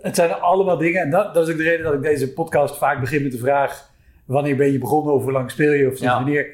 het 0.00 0.14
zijn 0.14 0.32
allemaal 0.32 0.76
dingen. 0.76 1.00
En 1.02 1.10
dat, 1.10 1.34
dat 1.34 1.46
is 1.46 1.52
ook 1.52 1.58
de 1.60 1.64
reden 1.68 1.84
dat 1.84 1.94
ik 1.94 2.02
deze 2.02 2.32
podcast 2.32 2.78
vaak 2.78 3.00
begin 3.00 3.22
met 3.22 3.32
de 3.32 3.38
vraag... 3.38 3.90
wanneer 4.24 4.56
ben 4.56 4.72
je 4.72 4.78
begonnen 4.78 5.14
of 5.14 5.22
hoe 5.22 5.32
lang 5.32 5.50
speel 5.50 5.72
je 5.72 5.90
of 5.90 5.98
Ja. 5.98 6.14
wanneer. 6.14 6.46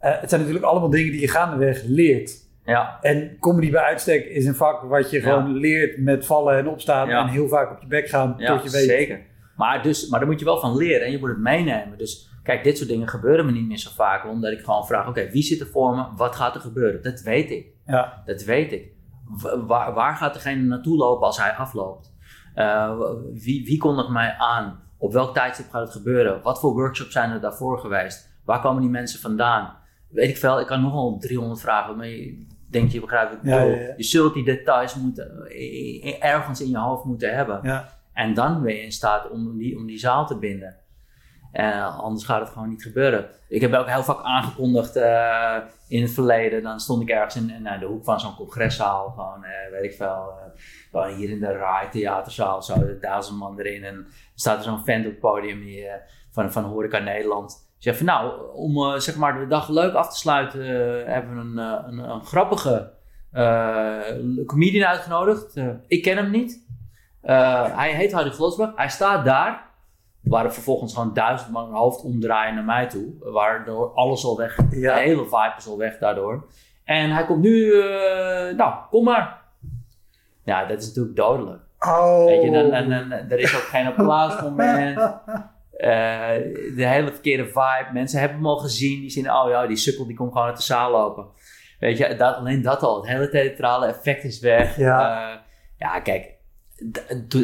Eh, 0.00 0.20
het 0.20 0.28
zijn 0.28 0.40
natuurlijk 0.40 0.68
allemaal 0.68 0.90
dingen 0.90 1.12
die 1.12 1.20
je 1.20 1.28
gaandeweg 1.28 1.82
leert. 1.84 2.32
Ja, 2.64 2.98
En 3.00 3.36
comedy 3.40 3.70
bij 3.70 3.82
uitstek 3.82 4.24
is 4.24 4.46
een 4.46 4.54
vak 4.54 4.82
wat 4.82 5.10
je 5.10 5.20
gewoon 5.20 5.52
leert 5.56 5.98
met 5.98 6.26
vallen 6.26 6.58
en 6.58 6.68
opstaan... 6.68 7.08
En 7.10 7.26
heel 7.28 7.48
vaak 7.48 7.70
op 7.70 7.80
je 7.80 7.86
bek 7.86 8.08
gaan 8.08 8.36
tot 8.36 8.62
je 8.62 8.70
weet... 8.70 8.84
zeker. 8.88 9.20
Maar, 9.56 9.82
dus, 9.82 10.08
maar 10.08 10.18
daar 10.20 10.28
moet 10.28 10.38
je 10.38 10.44
wel 10.44 10.60
van 10.60 10.76
leren 10.76 11.06
en 11.06 11.12
je 11.12 11.18
moet 11.18 11.28
het 11.28 11.38
meenemen. 11.38 11.98
Dus 11.98 12.30
kijk, 12.42 12.64
dit 12.64 12.76
soort 12.76 12.88
dingen 12.88 13.08
gebeuren 13.08 13.46
me 13.46 13.52
niet 13.52 13.66
meer 13.68 13.76
zo 13.78 13.90
vaak. 13.96 14.26
Omdat 14.26 14.52
ik 14.52 14.58
gewoon 14.60 14.86
vraag, 14.86 15.08
oké, 15.08 15.28
wie 15.30 15.42
zit 15.42 15.60
er 15.60 15.66
voor 15.66 15.96
me? 15.96 16.04
Wat 16.16 16.36
gaat 16.36 16.54
er 16.54 16.60
gebeuren? 16.60 17.02
Dat 17.02 17.20
weet 17.20 17.50
ik. 17.50 17.66
Ja, 17.86 18.22
Dat 18.26 18.42
weet 18.42 18.72
ik. 18.72 18.84
Wa- 19.28 19.64
Waar, 19.66 19.94
waar 19.94 20.16
gaat 20.16 20.34
degene 20.34 20.62
naartoe 20.62 20.96
lopen 20.96 21.26
als 21.26 21.38
hij 21.38 21.52
afloopt? 21.52 22.12
Eh, 22.54 23.00
wie, 23.32 23.64
wie 23.64 23.78
kondigt 23.78 24.08
mij 24.08 24.34
aan? 24.38 24.80
Op 24.98 25.12
welk 25.12 25.34
tijdstip 25.34 25.70
gaat 25.70 25.82
het 25.82 25.92
gebeuren? 25.92 26.42
Wat 26.42 26.60
voor 26.60 26.72
workshops 26.72 27.12
zijn 27.12 27.30
er 27.30 27.40
daarvoor 27.40 27.78
geweest? 27.78 28.36
Waar 28.44 28.60
komen 28.60 28.80
die 28.82 28.90
mensen 28.90 29.20
vandaan? 29.20 29.76
Weet 30.08 30.28
ik 30.28 30.36
veel, 30.36 30.60
ik 30.60 30.66
kan 30.66 30.82
nogal 30.82 31.18
300 31.18 31.60
vragen, 31.60 31.96
maar 31.96 32.06
je 32.06 32.46
denkt, 32.70 32.92
je 32.92 33.00
begrijpt 33.00 33.32
ik 33.32 33.38
Ja, 33.42 33.56
bedoel. 33.58 33.74
ja, 33.74 33.80
ja. 33.82 33.94
Je 33.96 34.02
zult 34.04 34.34
die 34.34 34.44
details 34.44 34.94
moeten, 34.94 35.46
ergens 36.20 36.60
in 36.60 36.68
je 36.70 36.78
hoofd 36.78 37.04
moeten 37.04 37.34
hebben. 37.34 37.60
ja. 37.62 37.96
En 38.12 38.34
dan 38.34 38.62
ben 38.62 38.74
je 38.74 38.82
in 38.82 38.92
staat 38.92 39.30
om 39.30 39.58
die, 39.58 39.76
om 39.76 39.86
die 39.86 39.98
zaal 39.98 40.26
te 40.26 40.38
binden. 40.38 40.76
Eh, 41.52 41.98
anders 41.98 42.24
gaat 42.24 42.40
het 42.40 42.48
gewoon 42.48 42.68
niet 42.68 42.82
gebeuren. 42.82 43.28
Ik 43.48 43.60
heb 43.60 43.74
ook 43.74 43.88
heel 43.88 44.02
vaak 44.02 44.22
aangekondigd 44.22 44.96
eh, 44.96 45.56
in 45.88 46.02
het 46.02 46.10
verleden. 46.10 46.62
Dan 46.62 46.80
stond 46.80 47.02
ik 47.02 47.08
ergens 47.08 47.36
in, 47.36 47.66
eh, 47.66 47.80
de 47.80 47.86
hoek 47.86 48.04
van 48.04 48.20
zo'n 48.20 48.36
congreszaal. 48.36 49.10
Gewoon, 49.10 49.44
eh, 49.44 49.70
weet 49.70 49.84
ik 49.84 49.92
veel. 49.92 50.36
hier 51.16 51.30
in 51.30 51.40
de 51.40 51.52
RAI 51.52 51.88
theaterzaal. 51.88 52.62
Zo, 52.62 52.98
duizend 53.00 53.38
man 53.38 53.58
erin. 53.58 53.84
En 53.84 54.06
staat 54.34 54.58
er 54.58 54.64
zo'n 54.64 54.84
vent 54.84 55.04
op 55.04 55.10
het 55.10 55.20
podium. 55.20 55.62
Eh, 55.66 55.92
van, 56.30 56.52
van 56.52 56.64
Horeca 56.64 56.98
Nederland. 56.98 57.66
Zegt 57.78 57.96
van 57.96 58.06
nou, 58.06 58.52
om 58.54 59.00
zeg 59.00 59.16
maar 59.16 59.38
de 59.38 59.46
dag 59.46 59.68
leuk 59.68 59.94
af 59.94 60.10
te 60.10 60.16
sluiten, 60.16 60.64
hebben 61.12 61.34
we 61.34 61.40
een, 61.40 61.58
een, 61.88 62.10
een 62.10 62.24
grappige 62.24 62.92
comedian 64.46 64.88
uitgenodigd. 64.88 65.56
Ik 65.86 66.02
ken 66.02 66.16
hem 66.16 66.30
niet. 66.30 66.66
Hij 67.20 67.94
heet 67.94 68.12
Harry 68.12 68.32
Vlotsbach. 68.32 68.76
Hij 68.76 68.88
staat 68.88 69.24
daar. 69.24 69.67
Er 70.28 70.34
waren 70.34 70.52
vervolgens 70.52 70.94
gewoon 70.94 71.14
duizend 71.14 71.50
man 71.50 71.68
een 71.68 71.74
hoofd 71.74 72.02
omdraaien 72.02 72.54
naar 72.54 72.64
mij 72.64 72.86
toe. 72.86 73.12
Waardoor 73.20 73.92
alles 73.94 74.24
al 74.24 74.36
weg. 74.36 74.56
Ja. 74.70 74.94
De 74.94 75.00
hele 75.00 75.24
vibe 75.24 75.54
is 75.56 75.68
al 75.68 75.78
weg 75.78 75.98
daardoor. 75.98 76.46
En 76.84 77.10
hij 77.10 77.24
komt 77.24 77.42
nu, 77.42 77.80
eh, 77.80 78.56
nou, 78.56 78.74
kom 78.90 79.04
maar. 79.04 79.42
Ja, 80.44 80.66
dat 80.66 80.80
is 80.80 80.86
natuurlijk 80.86 81.16
dodelijk. 81.16 81.62
Oh. 81.78 82.24
Weet 82.24 82.42
je, 82.42 82.50
dan, 82.50 82.70
dan, 82.70 82.88
dan, 82.88 83.12
er 83.12 83.38
is 83.38 83.56
ook 83.56 83.62
geen 83.62 83.86
applausmoment. 83.86 84.98
Eh 84.98 86.36
de 86.76 86.86
hele 86.86 87.12
verkeerde 87.12 87.44
vibe. 87.44 87.88
Mensen 87.92 88.20
hebben 88.20 88.36
hem 88.36 88.46
al 88.46 88.56
gezien. 88.56 89.00
Die 89.00 89.10
zien, 89.10 89.32
oh 89.32 89.48
ja, 89.50 89.66
die 89.66 89.76
sukkel 89.76 90.06
die 90.06 90.16
komt 90.16 90.32
gewoon 90.32 90.46
uit 90.46 90.56
de 90.56 90.62
zaal 90.62 90.90
lopen. 90.90 91.26
Weet 91.78 91.98
je, 91.98 92.16
dat, 92.16 92.36
alleen 92.36 92.62
dat 92.62 92.82
al. 92.82 92.96
Het 92.96 93.06
hele 93.06 93.28
theatrale 93.28 93.86
effect 93.86 94.24
is 94.24 94.40
weg. 94.40 94.76
Ja. 94.76 95.30
Eh, 95.32 95.38
ja, 95.78 96.00
kijk. 96.00 96.37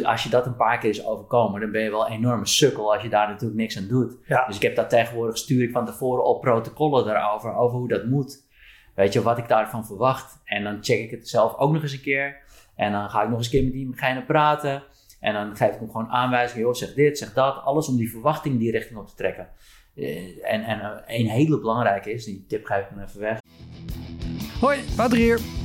Als 0.03 0.23
je 0.23 0.29
dat 0.29 0.45
een 0.45 0.55
paar 0.55 0.77
keer 0.77 0.89
is 0.89 1.05
overkomen, 1.05 1.61
dan 1.61 1.71
ben 1.71 1.81
je 1.81 1.89
wel 1.89 2.05
een 2.05 2.11
enorme 2.11 2.47
sukkel 2.47 2.93
als 2.93 3.03
je 3.03 3.09
daar 3.09 3.27
natuurlijk 3.27 3.59
niks 3.59 3.77
aan 3.77 3.87
doet. 3.87 4.17
Ja. 4.25 4.45
Dus 4.45 4.55
ik 4.55 4.61
heb 4.61 4.75
dat 4.75 4.89
tegenwoordig, 4.89 5.37
stuur 5.37 5.63
ik 5.63 5.71
van 5.71 5.85
tevoren 5.85 6.23
al 6.23 6.39
protocollen 6.39 7.05
daarover, 7.05 7.55
over 7.55 7.77
hoe 7.77 7.87
dat 7.87 8.05
moet. 8.05 8.43
Weet 8.95 9.13
je, 9.13 9.21
wat 9.21 9.37
ik 9.37 9.47
daarvan 9.47 9.85
verwacht. 9.85 10.41
En 10.43 10.63
dan 10.63 10.77
check 10.81 10.99
ik 10.99 11.11
het 11.11 11.29
zelf 11.29 11.57
ook 11.57 11.71
nog 11.71 11.81
eens 11.81 11.93
een 11.93 12.01
keer. 12.01 12.37
En 12.75 12.91
dan 12.91 13.09
ga 13.09 13.23
ik 13.23 13.29
nog 13.29 13.37
eens 13.37 13.45
een 13.45 13.51
keer 13.51 13.63
met 13.63 13.73
diegene 13.73 14.23
praten. 14.23 14.83
En 15.19 15.33
dan 15.33 15.55
geef 15.55 15.73
ik 15.73 15.79
hem 15.79 15.91
gewoon 15.91 16.09
aanwijzingen. 16.09 16.63
Joh, 16.63 16.73
zeg 16.73 16.93
dit, 16.93 17.17
zeg 17.17 17.33
dat. 17.33 17.63
Alles 17.63 17.87
om 17.87 17.97
die 17.97 18.11
verwachting 18.11 18.59
die 18.59 18.71
richting 18.71 18.99
op 18.99 19.07
te 19.07 19.15
trekken. 19.15 19.49
Eh, 19.95 20.53
en 20.53 20.63
en 20.63 20.79
eh, 20.79 21.19
een 21.19 21.27
hele 21.27 21.59
belangrijke 21.59 22.11
is, 22.11 22.25
die 22.25 22.45
tip 22.47 22.65
geef 22.65 22.77
ik 22.77 22.89
hem 22.89 23.03
even 23.03 23.19
weg. 23.19 23.39
Hoi, 24.59 24.79
Wouter 24.95 25.17
hier. 25.17 25.64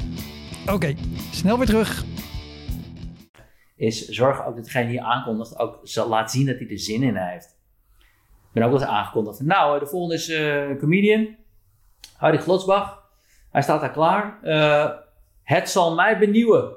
Oké, 0.67 0.95
snel 1.31 1.57
weer 1.57 1.67
terug. 1.67 2.03
Is 3.75 4.07
zorg 4.07 4.45
ook 4.45 4.55
dat 4.55 4.63
degene 4.63 4.85
die 4.85 4.93
je 4.93 5.01
aankondigt 5.03 5.59
ook 5.59 5.79
zal 5.83 6.09
laat 6.09 6.31
zien 6.31 6.45
dat 6.45 6.57
hij 6.57 6.69
er 6.69 6.79
zin 6.79 7.03
in 7.03 7.15
heeft. 7.15 7.59
Ik 8.51 8.51
ben 8.53 8.63
ook 8.63 8.71
wel 8.71 8.79
eens 8.79 8.89
aangekondigd. 8.89 9.37
van, 9.37 9.45
Nou, 9.45 9.73
eh, 9.73 9.79
de 9.79 9.87
volgende 9.87 10.15
is 10.15 10.29
eh, 10.29 10.69
een 10.69 10.77
comedian. 10.77 11.35
Harry 12.17 12.37
Glotsbach. 12.37 13.03
Hij 13.51 13.61
staat 13.61 13.81
daar 13.81 13.91
klaar. 13.91 14.43
Eh, 14.43 14.89
het 15.43 15.69
zal 15.69 15.95
mij 15.95 16.17
benieuwen. 16.17 16.73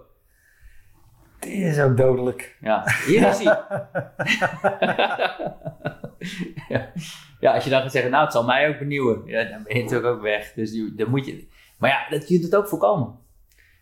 Die 1.39 1.65
is 1.65 1.81
ook 1.81 1.97
dodelijk. 1.97 2.57
Ja, 2.61 2.85
hier 3.07 3.29
is 3.29 3.39
hij. 3.39 3.45
ja. 6.69 6.93
ja, 7.41 7.55
als 7.55 7.65
je 7.65 7.71
dan 7.71 7.83
gaat 7.83 7.93
zeggen, 7.93 8.11
nou, 8.11 8.25
het 8.25 8.33
zal 8.33 8.45
mij 8.45 8.69
ook 8.69 8.79
benieuwen. 8.79 9.23
Ja, 9.27 9.45
dan 9.45 9.63
ben 9.63 9.77
je 9.77 9.83
natuurlijk 9.83 10.15
ook 10.15 10.23
weg. 10.23 10.53
Dus 10.53 10.71
die, 10.71 10.95
dan 10.95 11.11
moet 11.11 11.27
je... 11.27 11.49
Maar 11.79 11.91
ja, 11.91 12.09
dat 12.11 12.29
je 12.29 12.39
het 12.39 12.57
ook 12.57 12.69
voorkomen. 12.69 13.23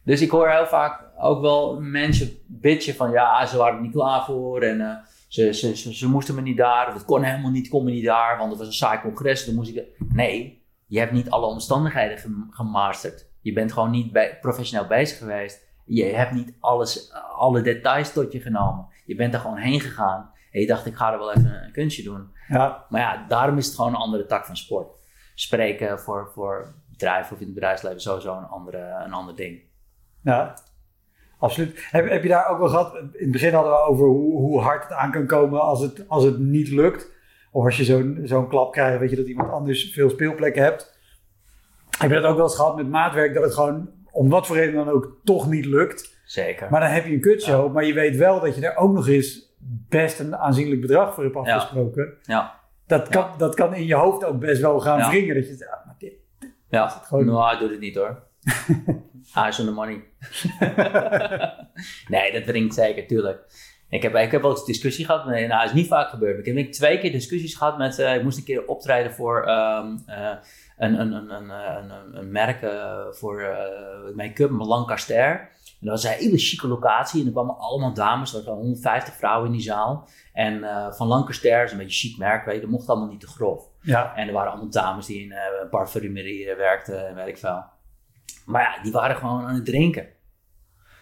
Dus 0.04 0.20
ik 0.20 0.30
hoor 0.30 0.48
heel 0.50 0.66
vaak 0.66 1.04
ook 1.18 1.40
wel 1.40 1.80
mensen 1.80 2.30
bitchen 2.46 2.94
van, 2.94 3.10
ja, 3.10 3.46
ze 3.46 3.56
waren 3.56 3.74
er 3.74 3.82
niet 3.82 3.92
klaar 3.92 4.24
voor. 4.24 4.62
En 4.62 4.80
eh, 4.80 4.96
ze, 5.28 5.52
ze, 5.52 5.76
ze, 5.76 5.94
ze 5.94 6.08
moesten 6.08 6.34
me 6.34 6.40
niet 6.40 6.56
daar. 6.56 6.88
Of 6.88 6.94
het 6.94 7.04
kon 7.04 7.22
helemaal 7.22 7.50
niet, 7.50 7.68
kon 7.68 7.84
me 7.84 7.90
niet 7.90 8.04
daar. 8.04 8.38
Want 8.38 8.50
het 8.50 8.58
was 8.58 8.66
een 8.66 8.72
saai 8.72 9.00
congres. 9.00 9.44
Dan 9.46 9.54
moest 9.54 9.76
ik... 9.76 9.84
Nee, 10.08 10.64
je 10.86 10.98
hebt 10.98 11.12
niet 11.12 11.30
alle 11.30 11.46
omstandigheden 11.46 12.18
gem- 12.18 12.48
gemasterd. 12.50 13.26
Je 13.40 13.52
bent 13.52 13.72
gewoon 13.72 13.90
niet 13.90 14.12
bij, 14.12 14.38
professioneel 14.40 14.86
bezig 14.86 15.18
geweest. 15.18 15.70
Je 15.84 16.04
hebt 16.04 16.32
niet 16.32 16.54
alles, 16.60 17.12
alle 17.36 17.60
details 17.62 18.12
tot 18.12 18.32
je 18.32 18.40
genomen. 18.40 18.86
Je 19.04 19.14
bent 19.14 19.34
er 19.34 19.40
gewoon 19.40 19.56
heen 19.56 19.80
gegaan. 19.80 20.30
En 20.52 20.60
je 20.60 20.66
dacht, 20.66 20.86
ik 20.86 20.94
ga 20.94 21.12
er 21.12 21.18
wel 21.18 21.32
even 21.32 21.64
een 21.64 21.72
kunstje 21.72 22.02
doen. 22.02 22.30
Ja. 22.48 22.86
Maar 22.88 23.00
ja, 23.00 23.24
daarom 23.28 23.58
is 23.58 23.66
het 23.66 23.74
gewoon 23.74 23.90
een 23.90 24.00
andere 24.00 24.26
tak 24.26 24.46
van 24.46 24.56
sport. 24.56 25.00
Spreken 25.34 26.00
voor, 26.00 26.30
voor 26.34 26.74
bedrijven 26.90 27.32
of 27.34 27.40
in 27.40 27.46
het 27.46 27.54
bedrijfsleven 27.54 28.00
sowieso 28.00 28.36
een, 28.36 28.44
andere, 28.48 29.02
een 29.04 29.12
ander 29.12 29.36
ding. 29.36 29.60
Ja, 30.22 30.54
absoluut. 31.38 31.86
Heb, 31.90 32.08
heb 32.08 32.22
je 32.22 32.28
daar 32.28 32.48
ook 32.48 32.58
wel 32.58 32.68
gehad? 32.68 32.94
In 32.94 33.10
het 33.18 33.30
begin 33.30 33.54
hadden 33.54 33.72
we 33.72 33.78
over 33.78 34.06
hoe, 34.06 34.36
hoe 34.38 34.60
hard 34.60 34.82
het 34.82 34.92
aan 34.92 35.10
kan 35.10 35.26
komen 35.26 35.60
als 35.60 35.80
het, 35.80 36.04
als 36.08 36.24
het 36.24 36.38
niet 36.38 36.68
lukt. 36.68 37.10
Of 37.50 37.64
als 37.64 37.76
je 37.76 37.84
zo'n 37.84 38.20
zo'n 38.24 38.48
klap 38.48 38.72
krijgt, 38.72 38.98
weet 38.98 39.10
je, 39.10 39.16
dat 39.16 39.26
iemand 39.26 39.50
anders 39.50 39.92
veel 39.92 40.10
speelplekken 40.10 40.62
hebt. 40.62 40.98
Heb 41.98 42.10
je 42.10 42.16
dat 42.20 42.24
ook 42.30 42.36
wel 42.36 42.44
eens 42.44 42.56
gehad 42.56 42.76
met 42.76 42.88
maatwerk, 42.88 43.34
dat 43.34 43.42
het 43.42 43.54
gewoon 43.54 43.90
om 44.10 44.28
wat 44.28 44.46
voor 44.46 44.56
reden 44.56 44.74
dan 44.74 44.88
ook 44.88 45.16
toch 45.24 45.48
niet 45.50 45.64
lukt. 45.66 46.20
Zeker. 46.24 46.70
Maar 46.70 46.80
dan 46.80 46.90
heb 46.90 47.04
je 47.06 47.12
een 47.12 47.20
kutshow, 47.20 47.72
maar 47.72 47.84
je 47.84 47.92
weet 47.94 48.16
wel 48.16 48.40
dat 48.40 48.54
je 48.56 48.66
er 48.68 48.76
ook 48.76 48.92
nog 48.92 49.08
eens 49.08 49.54
best 49.88 50.18
een 50.20 50.36
aanzienlijk 50.36 50.80
bedrag 50.80 51.14
voor 51.14 51.22
hebt 51.24 51.36
afgesproken. 51.36 52.12
ja, 52.22 52.60
Dat, 52.86 53.08
kan, 53.08 53.26
dat 53.38 53.54
kan 53.54 53.74
in 53.74 53.86
je 53.86 53.94
hoofd 53.94 54.24
ook 54.24 54.38
best 54.38 54.60
wel 54.60 54.80
gaan 54.80 54.98
wringen. 55.10 55.34
Dat 55.34 55.46
je 55.48 55.54
zegt, 55.54 55.70
ah, 55.70 55.86
maar 55.86 55.94
dit, 55.98 56.12
ja. 56.68 56.88
gewoon- 56.88 57.24
Nou, 57.24 57.58
doet 57.58 57.70
het 57.70 57.80
niet 57.80 57.96
hoor. 57.96 58.22
Eyes 59.34 59.60
on 59.60 59.66
the 59.66 59.72
money. 59.72 60.04
nee, 62.14 62.32
dat 62.32 62.44
wringt 62.44 62.74
zeker, 62.74 63.06
tuurlijk. 63.06 63.44
Ik 63.92 64.02
heb, 64.02 64.14
ik 64.14 64.30
heb 64.30 64.42
wel 64.42 64.50
eens 64.50 64.64
discussie 64.64 65.04
gehad. 65.04 65.26
Nee, 65.26 65.46
nou, 65.46 65.64
is 65.64 65.72
niet 65.72 65.86
vaak 65.86 66.08
gebeurd. 66.08 66.38
Ik 66.38 66.44
heb 66.44 66.54
denk 66.54 66.72
twee 66.72 66.98
keer 66.98 67.12
discussies 67.12 67.54
gehad 67.54 67.78
met... 67.78 67.98
eh, 67.98 68.14
ik 68.14 68.22
moest 68.22 68.38
een 68.38 68.44
keer 68.44 68.66
optreden 68.66 69.12
voor 69.12 69.46
ehm, 69.46 69.96
eh, 70.06 70.30
een, 70.78 71.00
een, 71.00 71.12
een, 71.12 71.30
een, 71.30 71.90
een, 72.12 72.30
merk 72.30 72.62
eh, 72.62 73.06
voor 73.10 73.56
make-up, 74.14 74.50
Lancaster. 74.50 75.30
En 75.80 75.88
dat 75.88 75.90
was 75.90 76.04
een 76.04 76.10
hele 76.10 76.38
chique 76.38 76.68
locatie. 76.68 77.20
En 77.20 77.26
er 77.26 77.32
kwamen 77.32 77.58
allemaal 77.58 77.94
dames. 77.94 78.34
Er 78.34 78.44
waren 78.44 78.60
150 78.60 79.14
vrouwen 79.14 79.46
in 79.46 79.52
die 79.52 79.62
zaal. 79.62 80.08
En 80.32 80.64
van 80.94 81.06
Lancaster 81.06 81.64
is 81.64 81.72
een 81.72 81.78
beetje 81.78 82.08
chic 82.08 82.18
merk, 82.18 82.44
weet 82.44 82.54
je. 82.54 82.60
Dat 82.60 82.70
mocht 82.70 82.88
allemaal 82.88 83.08
niet 83.08 83.20
te 83.20 83.26
grof. 83.26 83.64
ja, 83.80 84.16
En 84.16 84.26
er 84.26 84.32
waren 84.32 84.50
allemaal 84.50 84.70
dames 84.70 85.06
die 85.06 85.22
in 85.22 85.34
parfumerie 85.70 86.54
werkten 86.56 87.08
en 87.08 87.14
weet 87.14 87.28
ik 87.28 87.38
veel. 87.38 87.64
Maar 88.46 88.62
ja, 88.62 88.82
die 88.82 88.92
waren 88.92 89.16
gewoon 89.16 89.44
aan 89.46 89.54
het 89.54 89.64
drinken. 89.64 90.06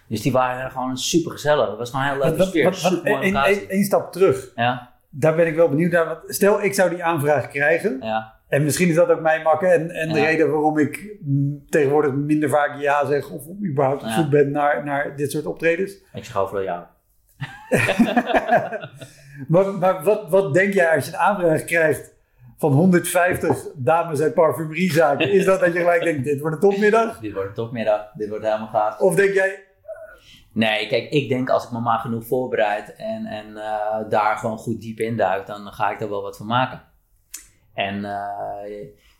Dus 0.07 0.21
die 0.21 0.31
waren 0.31 0.71
gewoon 0.71 0.97
super 0.97 1.31
gezellig. 1.31 1.67
Het 1.69 1.77
was 1.77 1.89
gewoon 1.89 2.05
een 2.05 2.11
heel 2.11 2.21
leuke 2.23 2.43
sfeer. 2.43 2.63
wat- 2.63 2.75
Super 2.75 3.83
stap 3.83 4.11
terug. 4.11 4.51
Ja, 4.55 4.89
Daar 5.09 5.35
ben 5.35 5.47
ik 5.47 5.55
wel 5.55 5.69
benieuwd 5.69 5.91
naar. 5.91 6.17
Stel, 6.27 6.63
ik 6.63 6.73
zou 6.73 6.89
die 6.89 7.03
aanvraag 7.03 7.47
krijgen. 7.47 7.97
ja, 8.01 8.33
En 8.47 8.63
misschien 8.63 8.89
is 8.89 8.95
dat 8.95 9.09
ook 9.09 9.21
mijn 9.21 9.41
makken. 9.43 9.71
En, 9.73 9.89
en 9.91 10.09
de 10.13 10.19
Ja. 10.19 10.25
reden 10.25 10.51
waarom 10.51 10.77
ik 10.77 11.15
tegenwoordig 11.69 12.11
minder 12.13 12.49
vaak 12.49 12.79
ja 12.79 13.05
zeg. 13.05 13.29
Of 13.29 13.43
überhaupt 13.65 14.01
op 14.03 14.07
Ja. 14.07 14.15
zoek 14.15 14.29
ben 14.29 14.51
naar, 14.51 14.83
naar 14.85 15.15
dit 15.15 15.31
soort 15.31 15.45
optredens. 15.45 15.91
ik 16.13 16.25
zeg 16.25 16.37
overal 16.37 16.63
jou. 16.63 16.83
Maar, 19.47 19.65
maar 19.73 20.03
wat, 20.03 20.29
wat 20.29 20.53
denk 20.53 20.73
jij 20.73 20.95
als 20.95 21.05
je 21.05 21.11
een 21.11 21.17
aanvraag 21.17 21.63
krijgt 21.65 22.10
van 22.61 22.71
150 22.71 23.67
dames 23.75 24.21
uit 24.21 24.33
parfumeriezaken? 24.33 25.31
Is 25.31 25.45
dat 25.45 25.59
dat 25.59 25.73
je 25.73 25.79
gelijk 25.79 26.03
denkt, 26.03 26.23
dit 26.23 26.39
wordt 26.39 26.55
een 26.55 26.69
topmiddag? 26.69 27.19
Dit 27.19 27.33
wordt 27.33 27.47
een 27.47 27.53
topmiddag. 27.55 28.11
Dit 28.13 28.29
wordt 28.29 28.45
helemaal 28.45 28.67
gaaf. 28.67 28.99
Of 28.99 29.15
denk 29.15 29.33
jij, 29.33 29.63
Nee, 30.53 30.87
kijk, 30.87 31.09
ik 31.09 31.29
denk 31.29 31.49
als 31.49 31.63
ik 31.65 31.71
me 31.71 31.79
maar 31.79 31.99
genoeg 31.99 32.25
voorbereid 32.25 32.95
en, 32.95 33.25
en 33.25 33.57
eh, 33.57 34.09
daar 34.09 34.37
gewoon 34.37 34.57
goed 34.57 34.81
diep 34.81 34.99
in 34.99 35.17
duik, 35.17 35.47
dan 35.47 35.67
ga 35.67 35.91
ik 35.91 36.01
er 36.01 36.09
wel 36.09 36.21
wat 36.21 36.37
van 36.37 36.45
maken. 36.45 36.81
En 37.73 38.05
eh, 38.05 38.69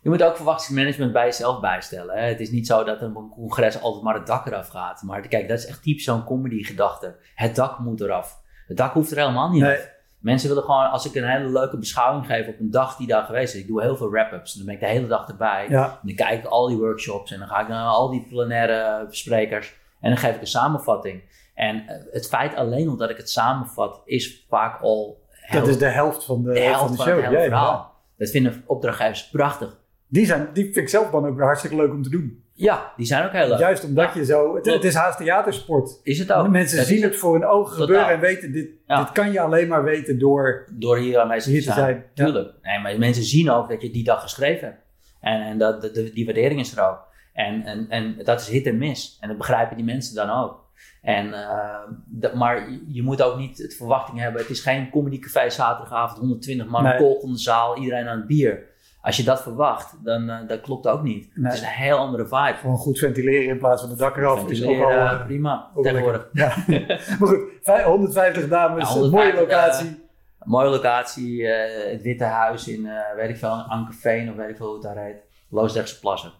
je, 0.02 0.10
moet 0.10 0.22
ook 0.22 0.36
verwachtingsmanagement 0.36 1.12
bij 1.12 1.24
jezelf 1.24 1.60
bijstellen. 1.60 2.16
Hè? 2.16 2.26
Het 2.26 2.40
is 2.40 2.50
niet 2.50 2.66
zo 2.66 2.84
dat 2.84 3.02
een 3.02 3.30
congres 3.34 3.80
altijd 3.80 4.04
maar 4.04 4.14
het 4.14 4.26
dak 4.26 4.46
eraf 4.46 4.68
gaat. 4.68 5.02
Maar 5.02 5.28
kijk, 5.28 5.48
dat 5.48 5.58
is 5.58 5.66
echt 5.66 5.82
typisch 5.82 6.04
zo'n 6.04 6.24
comedy-gedachte. 6.24 7.16
Het 7.34 7.54
dak 7.54 7.78
moet 7.78 8.00
eraf. 8.00 8.40
Het 8.66 8.76
dak 8.76 8.92
hoeft 8.92 9.10
er 9.10 9.16
helemaal 9.16 9.50
niet 9.50 9.62
Nee. 9.62 9.76
af. 9.76 9.90
Mensen 10.22 10.48
willen 10.48 10.64
gewoon, 10.64 10.90
als 10.90 11.06
ik 11.06 11.14
een 11.14 11.28
hele 11.28 11.48
leuke 11.48 11.76
beschouwing 11.76 12.26
geef 12.26 12.48
op 12.48 12.60
een 12.60 12.70
dag 12.70 12.96
die 12.96 13.06
daar 13.06 13.24
geweest 13.24 13.54
is. 13.54 13.60
Ik 13.60 13.66
doe 13.66 13.82
heel 13.82 13.96
veel 13.96 14.10
wrap-ups. 14.10 14.54
Dan 14.54 14.64
ben 14.66 14.74
ik 14.74 14.80
de 14.80 14.86
hele 14.86 15.06
dag 15.06 15.28
erbij. 15.28 15.66
ja, 15.68 15.84
En 15.84 15.98
dan 16.02 16.14
kijk 16.14 16.38
ik 16.38 16.44
al 16.44 16.68
die 16.68 16.76
workshops 16.76 17.32
en 17.32 17.38
dan 17.38 17.48
ga 17.48 17.60
ik 17.60 17.68
naar 17.68 17.86
al 17.86 18.10
die 18.10 18.26
plenaire 18.28 19.06
sprekers 19.10 19.74
en 20.00 20.08
dan 20.08 20.18
geef 20.18 20.34
ik 20.34 20.40
een 20.40 20.46
samenvatting. 20.46 21.22
En 21.54 21.86
eh, 21.86 21.96
het 22.12 22.28
feit 22.28 22.54
alleen 22.54 22.88
omdat 22.88 23.10
ik 23.10 23.16
het 23.16 23.30
samenvat 23.30 24.02
is 24.04 24.46
vaak 24.48 24.80
al 24.82 25.20
dat 25.50 25.68
is 25.68 25.78
de 25.78 25.86
helft 25.86 26.24
van 26.24 26.42
de, 26.42 26.52
de 26.52 26.60
helft 26.60 26.78
van 26.80 26.90
de 26.96 27.02
show. 27.02 27.16
het 27.16 27.24
hele 27.24 27.36
Ja, 27.36 27.42
ja. 27.42 27.48
verhaal. 27.48 27.94
Dat 28.16 28.30
vinden 28.30 28.62
opdrachtgevers 28.66 29.28
prachtig. 29.28 29.76
Die, 30.06 30.26
zijn, 30.26 30.48
die 30.52 30.64
vind 30.64 30.76
ik 30.76 30.88
zelf 30.88 31.10
dan 31.10 31.26
ook 31.26 31.40
hartstikke 31.40 31.76
leuk 31.76 31.90
om 31.90 32.02
te 32.02 32.10
doen. 32.10 32.44
Ja, 32.62 32.92
die 32.96 33.06
zijn 33.06 33.24
ook 33.26 33.32
heel 33.32 33.48
leuk. 33.48 33.58
Juist 33.58 33.84
omdat 33.84 34.14
je 34.14 34.24
zo... 34.24 34.54
Het, 34.62 34.84
is 34.84 34.94
haast 34.94 35.18
theatersport. 35.18 36.00
Is 36.02 36.18
het 36.18 36.32
ook. 36.32 36.48
Mensen 36.48 36.76
Dat 36.76 36.86
zien 36.86 37.02
het 37.02 37.16
voor 37.16 37.32
hun 37.32 37.44
ogen 37.44 37.70
Totaal. 37.76 37.86
gebeuren 37.86 38.14
en 38.14 38.20
weten, 38.20 38.52
dit, 38.52 38.68
Ja. 38.86 38.98
dit 38.98 39.12
kan 39.12 39.32
je 39.32 39.40
alleen 39.40 39.68
maar 39.68 39.84
weten 39.84 40.18
door... 40.18 40.68
Door 40.72 40.96
hier 40.98 41.18
aanwezig 41.18 41.54
te 41.54 41.60
zijn. 41.62 41.76
zijn. 41.76 42.04
Tuurlijk. 42.14 42.50
Nee, 42.62 42.78
maar 42.78 42.98
mensen 42.98 43.22
zien 43.24 43.50
ook 43.50 43.68
dat 43.68 43.82
je 43.82 43.90
die 43.90 44.04
dag 44.04 44.22
geschreven 44.22 44.66
hebt. 44.68 44.80
En, 45.20 45.40
en 45.42 45.58
dat, 45.58 45.80
de, 45.82 45.90
de- 45.90 46.12
die 46.12 46.24
waardering 46.24 46.60
is 46.60 46.76
er 46.76 46.88
ook. 46.90 46.98
En, 47.32 47.62
en, 47.64 47.86
en 47.88 48.16
dat 48.24 48.40
is 48.40 48.48
hit 48.48 48.66
en 48.66 48.78
miss. 48.78 49.18
En 49.20 49.28
dat 49.28 49.36
begrijpen 49.38 49.76
die 49.76 49.84
mensen 49.84 50.14
dan 50.14 50.30
ook. 50.30 50.60
En, 51.02 51.32
eh, 51.34 51.78
dat, 52.06 52.34
maar 52.34 52.70
je- 52.70 52.84
je 52.86 53.02
moet 53.02 53.22
ook 53.22 53.38
niet 53.38 53.58
het 53.58 53.74
verwachting 53.76 54.18
hebben. 54.20 54.40
Het 54.40 54.50
is 54.50 54.60
geen 54.60 54.90
comedycafé 54.90 55.50
zaterdagavond, 55.50 56.18
120 56.18 56.66
man, 56.66 56.82
Nee. 56.82 56.96
kolkende 56.96 57.38
zaal, 57.38 57.76
iedereen 57.76 58.08
aan 58.08 58.18
het 58.18 58.26
bier. 58.26 58.70
Als 59.02 59.16
je 59.16 59.22
dat 59.22 59.42
verwacht, 59.42 60.04
dan 60.04 60.30
eh, 60.30 60.48
dat 60.48 60.60
klopt 60.60 60.86
ook 60.86 61.02
niet. 61.02 61.30
Nee. 61.36 61.44
Het 61.44 61.54
is 61.54 61.60
een 61.60 61.66
heel 61.66 61.96
andere 61.96 62.24
vibe. 62.26 62.54
Gewoon 62.60 62.76
goed 62.76 62.98
ventileren 62.98 63.48
in 63.48 63.58
plaats 63.58 63.80
van 63.80 63.90
de 63.90 63.96
dak 63.96 64.16
eraf. 64.16 64.48
Is 64.48 64.64
ook 64.64 64.82
al, 64.82 64.90
eh, 64.90 65.24
prima, 65.26 65.70
ook 65.74 65.84
tegenwoordig. 65.84 66.28
Ja. 66.32 66.54
maar 67.18 67.28
goed, 67.28 67.40
vij- 67.62 67.84
150 67.84 68.48
dames, 68.48 68.88
Ja, 68.94 69.00
een 69.00 69.10
mooie 69.10 69.32
150, 69.32 69.40
locatie. 69.40 70.00
Mooie 70.44 70.68
locatie, 70.68 71.46
eh, 71.46 71.90
het 71.92 72.02
Witte 72.02 72.24
Huis 72.24 72.68
in, 72.68 72.86
eh, 72.86 73.14
weet 73.16 73.28
ik 73.30 73.36
veel, 73.36 73.48
Ankerveen 73.50 74.30
of 74.30 74.36
weet 74.36 74.48
ik 74.50 74.56
veel 74.56 74.66
hoe 74.66 74.74
het 74.74 74.84
daar 74.84 75.04
heet. 75.04 75.16
Loosdrechtse 75.50 75.98
Plassen. 76.00 76.32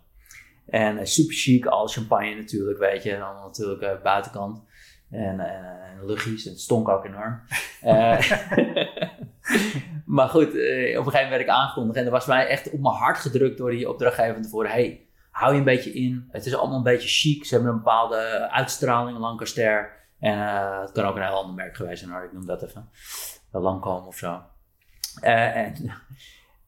En 0.66 0.98
eh, 0.98 1.04
super 1.04 1.34
chic, 1.34 1.66
al 1.66 1.86
champagne 1.88 2.34
natuurlijk, 2.34 2.78
weet 2.78 3.02
je. 3.02 3.12
En 3.12 3.20
dan 3.20 3.34
natuurlijk 3.44 3.82
eh, 3.82 3.90
buitenkant. 4.02 4.62
En, 5.10 5.40
en, 5.40 5.64
en 6.00 6.06
luchtjes, 6.06 6.44
en 6.46 6.50
het 6.52 6.60
stonk 6.60 6.88
ook 6.88 7.04
enorm. 7.04 7.40
Eh, 9.52 9.76
maar 10.16 10.28
goed, 10.28 10.54
eh, 10.54 10.98
op 10.98 11.06
een 11.06 11.12
gegeven 11.12 11.12
moment 11.12 11.28
werd 11.28 11.40
ik 11.40 11.48
aangekondigd. 11.48 11.98
En 11.98 12.04
er 12.04 12.10
was 12.10 12.26
mij 12.26 12.46
echt 12.46 12.70
op 12.70 12.80
mijn 12.80 12.94
hart 12.94 13.18
gedrukt 13.18 13.58
door 13.58 13.70
die 13.70 13.88
opdrachtgever 13.88 14.34
van 14.34 14.42
tevoren. 14.42 14.70
Hey, 14.70 15.06
hou 15.30 15.52
je 15.52 15.58
een 15.58 15.64
beetje 15.64 15.92
in. 15.92 16.28
Het 16.30 16.46
is 16.46 16.54
allemaal 16.54 16.76
een 16.76 16.82
beetje 16.82 17.08
chic. 17.08 17.44
Ze 17.44 17.54
hebben 17.54 17.72
een 17.72 17.78
bepaalde 17.78 18.50
uitstraling, 18.50 19.18
Lancaster. 19.18 20.00
En 20.18 20.48
eh, 20.48 20.80
het 20.80 20.92
kan 20.92 21.04
ook 21.04 21.16
een 21.16 21.22
heel 21.22 21.32
ander 21.32 21.54
merk 21.54 21.76
geweest 21.76 22.04
zijn 22.04 22.22
ik 22.22 22.32
noem 22.32 22.46
dat 22.46 22.62
even. 22.62 22.88
Langkomen 23.50 24.06
of 24.06 24.16
zo. 24.16 24.42
Eh, 25.20 25.56
en 25.56 25.74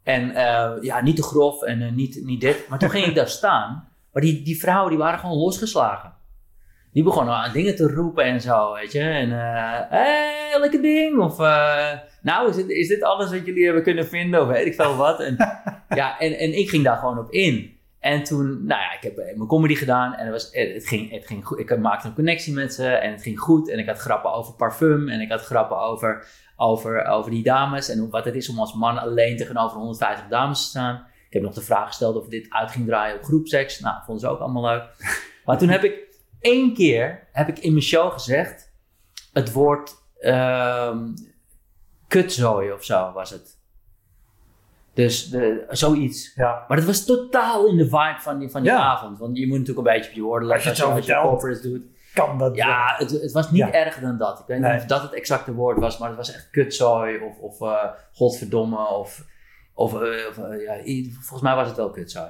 en 0.03 0.35
eh, 0.35 0.83
ja, 0.83 1.01
niet 1.01 1.17
te 1.17 1.23
grof 1.23 1.63
en 1.63 1.83
eh, 1.83 1.93
niet, 1.93 2.25
niet 2.25 2.41
dit. 2.41 2.69
Maar 2.69 2.79
toen 2.79 2.91
ging 2.91 3.07
ik 3.07 3.15
daar 3.15 3.29
staan. 3.29 3.89
Maar 4.13 4.23
die, 4.23 4.43
die 4.43 4.61
vrouwen 4.61 4.91
die 4.91 4.99
waren 4.99 5.19
gewoon 5.19 5.37
losgeslagen. 5.37 6.13
Die 6.95 7.03
begonnen 7.03 7.35
aan 7.35 7.53
dingen 7.53 7.77
te 7.77 7.89
roepen 7.89 8.25
en 8.25 8.41
zo, 8.41 8.75
weet 8.75 8.93
je. 8.93 9.01
En, 9.01 9.33
eh 9.33 9.81
hey, 9.89 10.59
lekker 10.61 10.83
ding. 10.83 11.19
Of, 11.19 11.41
eh, 11.41 11.93
nou, 12.23 12.49
is 12.49 12.57
dit, 12.57 12.69
is 12.69 12.89
dit 12.89 13.03
alles 13.03 13.31
wat 13.31 13.47
jullie 13.47 13.65
hebben 13.65 13.83
kunnen 13.83 14.07
vinden? 14.07 14.41
Of 14.41 14.49
weet 14.49 14.67
ik 14.67 14.75
veel 14.75 14.97
wat. 14.97 15.21
En, 15.21 15.37
ja, 16.01 16.19
en, 16.19 16.39
en 16.39 16.59
ik 16.59 16.69
ging 16.69 16.85
daar 16.85 16.97
gewoon 16.97 17.19
op 17.19 17.31
in. 17.31 17.79
En 17.99 18.23
toen, 18.23 18.47
nou 18.47 18.81
ja, 18.81 18.93
ik 18.93 19.03
heb 19.03 19.19
eh, 19.19 19.37
mijn 19.37 19.49
comedy 19.49 19.75
gedaan. 19.75 20.15
En 20.15 20.25
het, 20.25 20.33
was, 20.33 20.51
eh, 20.51 20.75
het, 20.75 20.87
ging, 20.87 21.11
het 21.11 21.27
ging 21.27 21.47
goed. 21.47 21.59
Ik 21.59 21.79
maakte 21.79 22.09
een 22.09 22.15
connectie 22.15 22.53
met 22.53 22.75
ze. 22.75 22.87
En 22.87 23.13
het 23.13 23.23
ging 23.23 23.41
goed. 23.41 23.71
En 23.71 23.79
ik 23.79 23.87
had 23.87 23.99
grappen 23.99 24.33
over 24.33 24.55
parfum. 24.55 25.09
En 25.09 25.21
ik 25.21 25.31
had 25.31 25.41
grappen 25.41 25.79
over, 25.79 26.27
over, 26.57 27.05
over 27.05 27.31
die 27.31 27.43
dames. 27.43 27.89
En 27.89 28.11
wat 28.11 28.25
het 28.25 28.35
is 28.35 28.49
om 28.49 28.59
als 28.59 28.75
man 28.75 28.99
alleen 28.99 29.37
tegenover 29.37 29.77
150 29.77 30.27
dames 30.29 30.63
te 30.63 30.69
staan. 30.69 31.07
Ik 31.27 31.33
heb 31.33 31.43
nog 31.43 31.55
de 31.55 31.61
vraag 31.61 31.87
gesteld 31.87 32.17
of 32.17 32.29
dit 32.29 32.47
uit 32.49 32.71
ging 32.71 32.87
draaien 32.87 33.17
op 33.17 33.25
groepseks. 33.25 33.81
Nou, 33.81 33.97
vonden 34.05 34.29
ze 34.29 34.35
ook 34.35 34.41
allemaal 34.41 34.65
leuk. 34.65 34.85
Maar 35.45 35.59
toen 35.59 35.69
heb 35.69 35.85
ik 35.85 36.14
één 36.45 36.75
keer 36.75 37.27
heb 37.33 37.49
ik 37.49 37.59
in 37.59 37.71
mijn 37.73 37.85
show 37.85 38.13
gezegd 38.13 38.73
het 39.33 39.53
woord 39.53 39.95
ehm 40.21 40.99
kutzooi 42.09 42.73
of 42.73 42.85
zo 42.85 43.13
was 43.13 43.31
het. 43.31 43.59
Dus 44.95 45.29
de, 45.31 45.65
zoiets. 45.69 46.33
Ja. 46.35 46.65
Maar 46.69 46.77
dat 46.77 46.87
was 46.87 47.05
totaal 47.05 47.67
in 47.67 47.77
de 47.77 47.85
vibe 47.85 48.17
van 48.19 48.39
die, 48.39 48.49
van 48.51 48.63
die 48.63 48.71
Ja. 48.71 48.79
avond. 48.79 49.19
Want 49.19 49.37
je 49.39 49.47
moet 49.47 49.59
natuurlijk 49.59 49.87
een 49.89 49.95
beetje 49.95 50.11
op 50.11 50.17
je 50.17 50.23
woorden 50.23 50.53
Als 50.53 50.63
je 50.63 50.69
letten 50.69 50.85
als 50.87 50.93
zo 51.07 51.13
je, 51.13 51.15
als 51.17 51.23
je 51.25 51.29
corporates 51.29 51.63
doet. 51.63 51.85
Kan 52.15 52.39
dat? 52.39 52.57
Ja, 52.57 52.95
het, 52.99 53.11
het 53.11 53.33
was 53.33 53.51
niet 53.51 53.61
Ja. 53.61 53.73
erger 53.73 54.03
dan 54.03 54.19
dat. 54.19 54.39
Ik 54.39 54.47
weet 54.47 54.59
Nee. 54.61 54.73
niet 54.73 54.81
of 54.81 54.87
dat 54.87 55.03
het 55.03 55.15
exacte 55.15 55.53
woord 55.55 55.79
was, 55.79 55.99
maar 55.99 56.09
het 56.09 56.17
was 56.17 56.33
echt 56.35 56.51
kutzooi 56.51 57.19
of, 57.19 57.39
of 57.39 57.61
eh, 57.61 57.85
godverdomme 58.13 58.87
of, 58.89 59.25
of, 59.75 59.93
eh, 59.95 60.29
of, 60.29 60.39
eh, 60.39 60.63
ja, 60.63 61.11
volgens 61.13 61.41
mij 61.43 61.55
was 61.55 61.67
het 61.69 61.77
wel 61.77 61.91
kutzooi. 61.91 62.29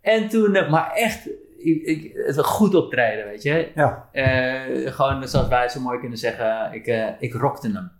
En 0.00 0.28
toen, 0.28 0.54
eh, 0.54 0.70
maar 0.70 0.92
echt, 0.92 1.28
ik, 1.66 1.82
ik, 1.82 2.12
het 2.14 2.36
was 2.36 2.46
goed 2.46 2.74
optreden, 2.74 3.24
weet 3.24 3.42
je. 3.42 3.70
Ja. 3.74 4.08
Eh, 4.12 4.92
gewoon 4.92 5.28
zoals 5.28 5.48
wij 5.48 5.68
zo 5.68 5.80
mooi 5.80 5.98
kunnen 5.98 6.18
zeggen, 6.18 6.72
ik, 6.72 6.86
eh, 6.86 7.08
ik 7.18 7.34
rockte 7.34 7.70
hem. 7.72 7.90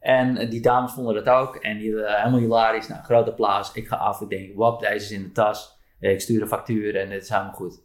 En 0.00 0.48
die 0.48 0.60
dames 0.60 0.92
vonden 0.92 1.14
dat 1.14 1.28
ook. 1.28 1.56
En 1.56 1.78
die 1.78 2.02
eh, 2.02 2.16
helemaal 2.16 2.40
hilarisch. 2.40 2.88
Nou, 2.88 3.02
groot 3.02 3.28
applaus. 3.28 3.72
Ik 3.72 3.88
ga 3.88 3.96
af. 3.96 4.20
Ik 4.20 4.28
denk, 4.28 4.56
wap, 4.56 4.80
deze 4.80 4.94
is 4.94 5.10
in 5.10 5.22
de 5.22 5.32
tas. 5.32 5.76
Ik 6.00 6.20
stuur 6.20 6.42
een 6.42 6.48
factuur 6.48 6.96
en 6.96 7.10
het 7.10 7.22
is 7.22 7.28
helemaal 7.28 7.52
goed. 7.52 7.80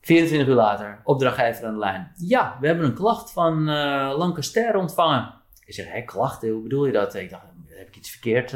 24 0.00 0.48
uur 0.48 0.54
later, 0.54 1.00
opdrachtgever 1.04 1.66
aan 1.66 1.72
de 1.72 1.78
lijn. 1.78 2.12
Ja, 2.16 2.56
we 2.60 2.66
hebben 2.66 2.84
een 2.84 2.94
klacht 2.94 3.32
van 3.32 3.64
Lancaster 4.16 4.76
ontvangen. 4.76 5.34
Ik 5.64 5.74
zeg, 5.74 5.92
hé, 5.92 6.02
klachten, 6.02 6.48
hoe 6.48 6.62
bedoel 6.62 6.86
je 6.86 6.92
dat? 6.92 7.14
Ik 7.14 7.30
dacht, 7.30 7.44
heb 7.68 7.88
ik 7.88 7.96
iets 7.96 8.10
verkeerd 8.10 8.54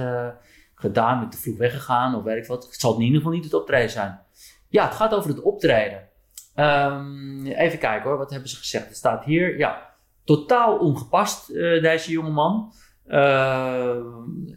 gedaan? 0.79 1.23
Ik 1.23 1.31
te 1.31 1.39
vroeg 1.39 1.57
weggegaan 1.57 2.15
of 2.15 2.23
weet 2.23 2.43
ik 2.43 2.47
wat? 2.47 2.65
Het 2.65 2.81
zal 2.81 2.95
in 2.95 3.01
ieder 3.01 3.17
geval 3.17 3.33
niet 3.33 3.45
het 3.45 3.55
optreden 3.55 3.91
zijn. 3.91 4.21
Ja, 4.69 4.85
het 4.85 4.95
gaat 4.95 5.15
over 5.15 5.31
het 5.31 5.43
optreden. 5.43 6.09
Ehm, 6.55 7.47
even 7.47 7.79
kijken 7.79 8.09
hoor, 8.09 8.19
wat 8.19 8.31
hebben 8.31 8.49
ze 8.49 8.57
gezegd? 8.57 8.87
Het 8.87 8.97
staat 8.97 9.25
hier, 9.25 9.59
ja, 9.59 9.95
totaal 10.25 10.79
ongepast, 10.79 11.49
eh, 11.51 11.83
deze 11.83 12.11
jongeman. 12.11 12.73
Uh, 13.07 13.97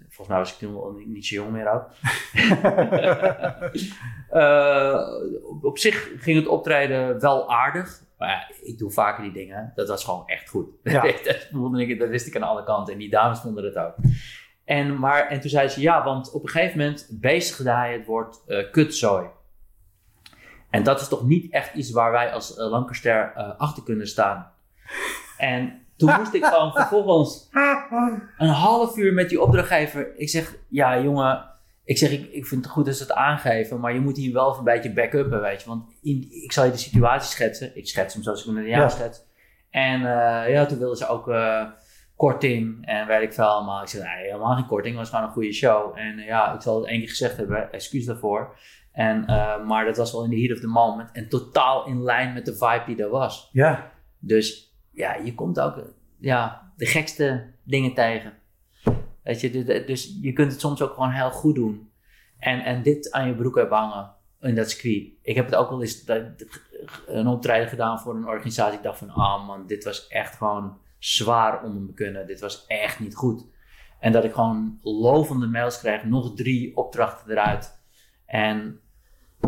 volgens 0.07 0.27
mij 0.27 0.37
was 0.37 0.51
ik 0.51 0.57
toen 0.57 0.75
al 0.75 0.91
niet, 1.05 1.25
zo 1.25 1.35
jong 1.35 1.51
meer 1.51 1.71
ook. 1.71 1.87
Eh, 4.31 5.07
op, 5.43 5.63
op 5.63 5.77
zich 5.77 6.11
ging 6.17 6.37
het 6.37 6.47
optreden 6.47 7.19
wel 7.19 7.51
aardig. 7.51 8.01
Maar 8.17 8.29
ja, 8.29 8.55
ik 8.61 8.77
doe 8.77 8.91
vaker 8.91 9.23
die 9.23 9.31
dingen. 9.31 9.71
Dat 9.75 9.87
was 9.87 10.03
gewoon 10.03 10.27
echt 10.27 10.49
goed. 10.49 10.67
Ja. 10.83 11.01
dat, 11.01 11.47
voelde 11.51 11.87
ik, 11.87 11.99
dat 11.99 12.09
wist 12.09 12.27
ik 12.27 12.35
aan 12.35 12.43
alle 12.43 12.63
kanten. 12.63 12.93
En 12.93 12.99
die 12.99 13.09
dames 13.09 13.39
vonden 13.39 13.63
het 13.63 13.77
ook. 13.77 13.95
En, 14.71 14.99
maar, 14.99 15.27
en 15.27 15.39
toen 15.39 15.49
zei 15.49 15.67
ze 15.67 15.81
ja, 15.81 16.03
want 16.03 16.31
op 16.31 16.43
een 16.43 16.49
gegeven 16.49 16.77
moment 16.77 17.07
bezigde 17.09 17.71
hij 17.71 17.93
het 17.93 18.05
woord 18.05 18.41
eh, 18.47 18.71
kutzooi. 18.71 19.25
En 20.69 20.83
dat 20.83 21.01
is 21.01 21.07
toch 21.07 21.27
niet 21.27 21.51
echt 21.51 21.73
iets 21.73 21.91
waar 21.91 22.11
wij 22.11 22.31
als 22.31 22.57
uh, 22.57 22.69
Lancaster 22.69 23.33
uh, 23.37 23.49
achter 23.57 23.83
kunnen 23.83 24.07
staan. 24.07 24.51
En 25.37 25.85
toen 25.97 26.13
moest 26.19 26.33
ik 26.33 26.45
gewoon 26.45 26.71
vervolgens 26.71 27.49
een 28.37 28.47
half 28.47 28.97
uur 28.97 29.13
met 29.13 29.29
die 29.29 29.41
opdrachtgever. 29.41 30.19
Ik 30.19 30.29
zeg, 30.29 30.55
ja 30.67 31.01
jongen, 31.01 31.45
ik 31.83 31.97
zeg, 31.97 32.11
ik, 32.11 32.31
ik 32.31 32.45
vind 32.45 32.63
het 32.63 32.73
goed 32.73 32.85
dat 32.85 32.95
ze 32.95 33.03
het 33.03 33.11
aangeven, 33.11 33.79
maar 33.79 33.93
je 33.93 33.99
moet 33.99 34.17
hier 34.17 34.33
wel 34.33 34.57
een 34.57 34.63
beetje 34.63 34.93
back-uppen, 34.93 35.41
weet 35.41 35.61
je. 35.61 35.67
Want 35.67 35.83
in, 36.01 36.27
ik 36.43 36.51
zal 36.51 36.65
je 36.65 36.71
de 36.71 36.77
situatie 36.77 37.29
schetsen. 37.29 37.77
Ik 37.77 37.87
schets 37.87 38.13
hem 38.13 38.23
zoals 38.23 38.39
ik 38.39 38.45
hem 38.45 38.57
in 38.57 38.63
de 38.63 38.69
jaren 38.69 38.83
ja. 38.85 38.89
schets. 38.89 39.29
En 39.69 40.01
uh, 40.01 40.49
ja, 40.49 40.65
toen 40.65 40.77
wilden 40.77 40.97
ze 40.97 41.07
ook 41.07 41.27
uh, 41.27 41.63
korting 42.21 42.85
en 42.85 43.07
weet 43.07 43.21
ik 43.21 43.33
veel 43.33 43.45
allemaal. 43.45 43.81
Ik 43.81 43.87
zei, 43.87 44.03
nee, 44.03 44.25
helemaal 44.25 44.55
geen 44.55 44.65
korting, 44.65 44.97
het 44.97 45.03
was 45.03 45.09
gewoon 45.09 45.25
een 45.25 45.33
goede 45.33 45.53
show. 45.53 45.97
En 45.97 46.19
uh, 46.19 46.25
ja, 46.25 46.53
ik 46.53 46.61
zal 46.61 46.79
het 46.79 46.89
één 46.89 46.99
keer 46.99 47.09
gezegd 47.09 47.37
hebben, 47.37 47.71
excuus 47.71 48.05
daarvoor. 48.05 48.57
En, 48.91 49.21
uh, 49.21 49.65
maar 49.65 49.85
dat 49.85 49.97
was 49.97 50.11
wel 50.11 50.23
in 50.23 50.29
de 50.29 50.39
heat 50.39 50.51
of 50.51 50.59
the 50.59 50.67
moment 50.67 51.11
en 51.11 51.29
totaal 51.29 51.85
in 51.85 52.03
lijn 52.03 52.33
met 52.33 52.45
de 52.45 52.53
vibe 52.53 52.83
die 52.85 53.03
er 53.03 53.09
was. 53.09 53.49
Ja. 53.51 53.91
Dus 54.19 54.75
ja, 54.91 55.15
je 55.15 55.35
komt 55.35 55.59
ook 55.59 55.93
ja, 56.17 56.71
de 56.75 56.85
gekste 56.85 57.53
dingen 57.63 57.93
tegen. 57.93 58.33
Weet 59.23 59.41
je, 59.41 59.83
dus 59.85 60.17
je 60.21 60.33
kunt 60.33 60.51
het 60.51 60.61
soms 60.61 60.81
ook 60.81 60.93
gewoon 60.93 61.11
heel 61.11 61.31
goed 61.31 61.55
doen. 61.55 61.89
En, 62.39 62.59
en 62.59 62.83
dit 62.83 63.11
aan 63.11 63.27
je 63.27 63.35
broek 63.35 63.55
hebben 63.55 63.77
hangen 63.77 64.15
in 64.39 64.55
dat 64.55 64.69
circuit. 64.69 65.13
Ik 65.21 65.35
heb 65.35 65.45
het 65.45 65.55
ook 65.55 65.69
wel 65.69 65.81
eens 65.81 66.07
een 67.07 67.27
optreden 67.27 67.67
gedaan 67.67 67.99
voor 67.99 68.15
een 68.15 68.27
organisatie. 68.27 68.77
Ik 68.77 68.83
dacht 68.83 68.97
van, 68.97 69.09
ah 69.09 69.17
oh 69.17 69.47
man, 69.47 69.67
dit 69.67 69.83
was 69.83 70.07
echt 70.07 70.35
gewoon 70.35 70.80
zwaar 71.01 71.63
onder 71.63 71.81
me 71.81 71.93
kunnen. 71.93 72.27
Dit 72.27 72.39
was 72.39 72.65
echt 72.67 72.99
niet 72.99 73.15
goed. 73.15 73.45
En 73.99 74.11
dat 74.11 74.23
ik 74.23 74.33
gewoon 74.33 74.79
lovende 74.81 75.47
mails 75.47 75.79
kreeg, 75.79 76.03
nog 76.03 76.35
drie 76.35 76.77
opdrachten 76.77 77.31
eruit. 77.31 77.79
En 78.25 78.79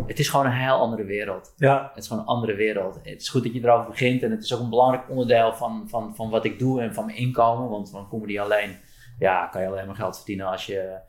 het 0.07 0.19
is 0.19 0.29
gewoon 0.29 0.45
een 0.45 0.51
heel 0.51 0.79
andere 0.79 1.03
wereld. 1.03 1.53
Ja. 1.57 1.87
Het 1.93 2.03
is 2.03 2.07
gewoon 2.07 2.21
een 2.21 2.29
andere 2.29 2.55
wereld. 2.55 2.99
Het 3.03 3.21
is 3.21 3.29
goed 3.29 3.43
dat 3.43 3.53
je 3.53 3.59
erover 3.63 3.89
begint. 3.89 4.23
En 4.23 4.31
het 4.31 4.43
is 4.43 4.53
ook 4.53 4.59
een 4.59 4.69
belangrijk 4.69 5.09
onderdeel 5.09 5.53
van, 5.53 5.89
van, 5.89 6.15
van 6.15 6.29
wat 6.29 6.45
ik 6.45 6.59
doe 6.59 6.81
en 6.81 6.93
van 6.93 7.05
mijn 7.05 7.17
inkomen. 7.17 7.69
Want 7.69 7.89
van 7.89 8.09
comedy 8.09 8.39
alleen 8.39 8.77
ja, 9.19 9.47
kan 9.47 9.61
je 9.61 9.67
alleen 9.67 9.85
maar 9.85 9.95
geld 9.95 10.15
verdienen 10.15 10.47
als 10.47 10.65
je 10.65 10.99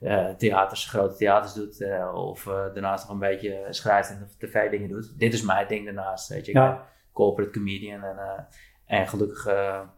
uh, 0.00 0.28
theaters, 0.28 0.88
grote 0.88 1.16
theaters 1.16 1.52
doet. 1.52 1.80
Uh, 1.80 2.14
of 2.14 2.46
uh, 2.46 2.52
daarnaast 2.54 3.04
nog 3.04 3.12
een 3.12 3.28
beetje 3.28 3.66
schrijft 3.70 4.10
en 4.10 4.28
tv 4.38 4.70
dingen 4.70 4.88
doet. 4.88 5.18
Dit 5.18 5.32
is 5.32 5.42
mijn 5.42 5.66
ding 5.68 5.84
daarnaast. 5.84 6.28
Weet 6.28 6.44
je. 6.44 6.50
Ik 6.50 6.56
Ja. 6.56 6.68
ben 6.68 6.80
corporate 7.12 7.52
comedian. 7.52 8.02
En, 8.02 8.18
eh, 8.18 8.42
en 8.86 9.08
gelukkig 9.08 9.44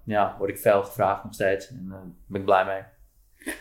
ja, 0.04 0.34
word 0.38 0.50
ik 0.50 0.58
veel 0.58 0.82
gevraagd 0.82 1.24
nog 1.24 1.34
steeds. 1.34 1.68
En 1.70 1.86
daar 1.90 2.02
ben 2.26 2.40
ik 2.40 2.46
blij 2.46 2.64
mee. 2.64 2.80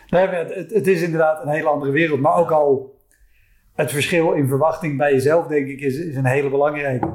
Nee, 0.10 0.28
het, 0.28 0.72
het 0.74 0.88
is 0.88 1.02
inderdaad 1.02 1.42
een 1.44 1.50
hele 1.50 1.68
andere 1.70 1.92
wereld. 1.92 2.20
Maar 2.20 2.36
ook 2.36 2.52
al 2.52 3.00
het 3.74 3.92
verschil 3.92 4.32
in 4.34 4.48
verwachting 4.48 4.98
bij 4.98 5.12
jezelf, 5.12 5.48
denk 5.48 5.68
ik, 5.68 5.80
is, 5.80 5.98
is 5.98 6.16
een 6.16 6.26
hele 6.26 6.50
belangrijke. 6.50 7.14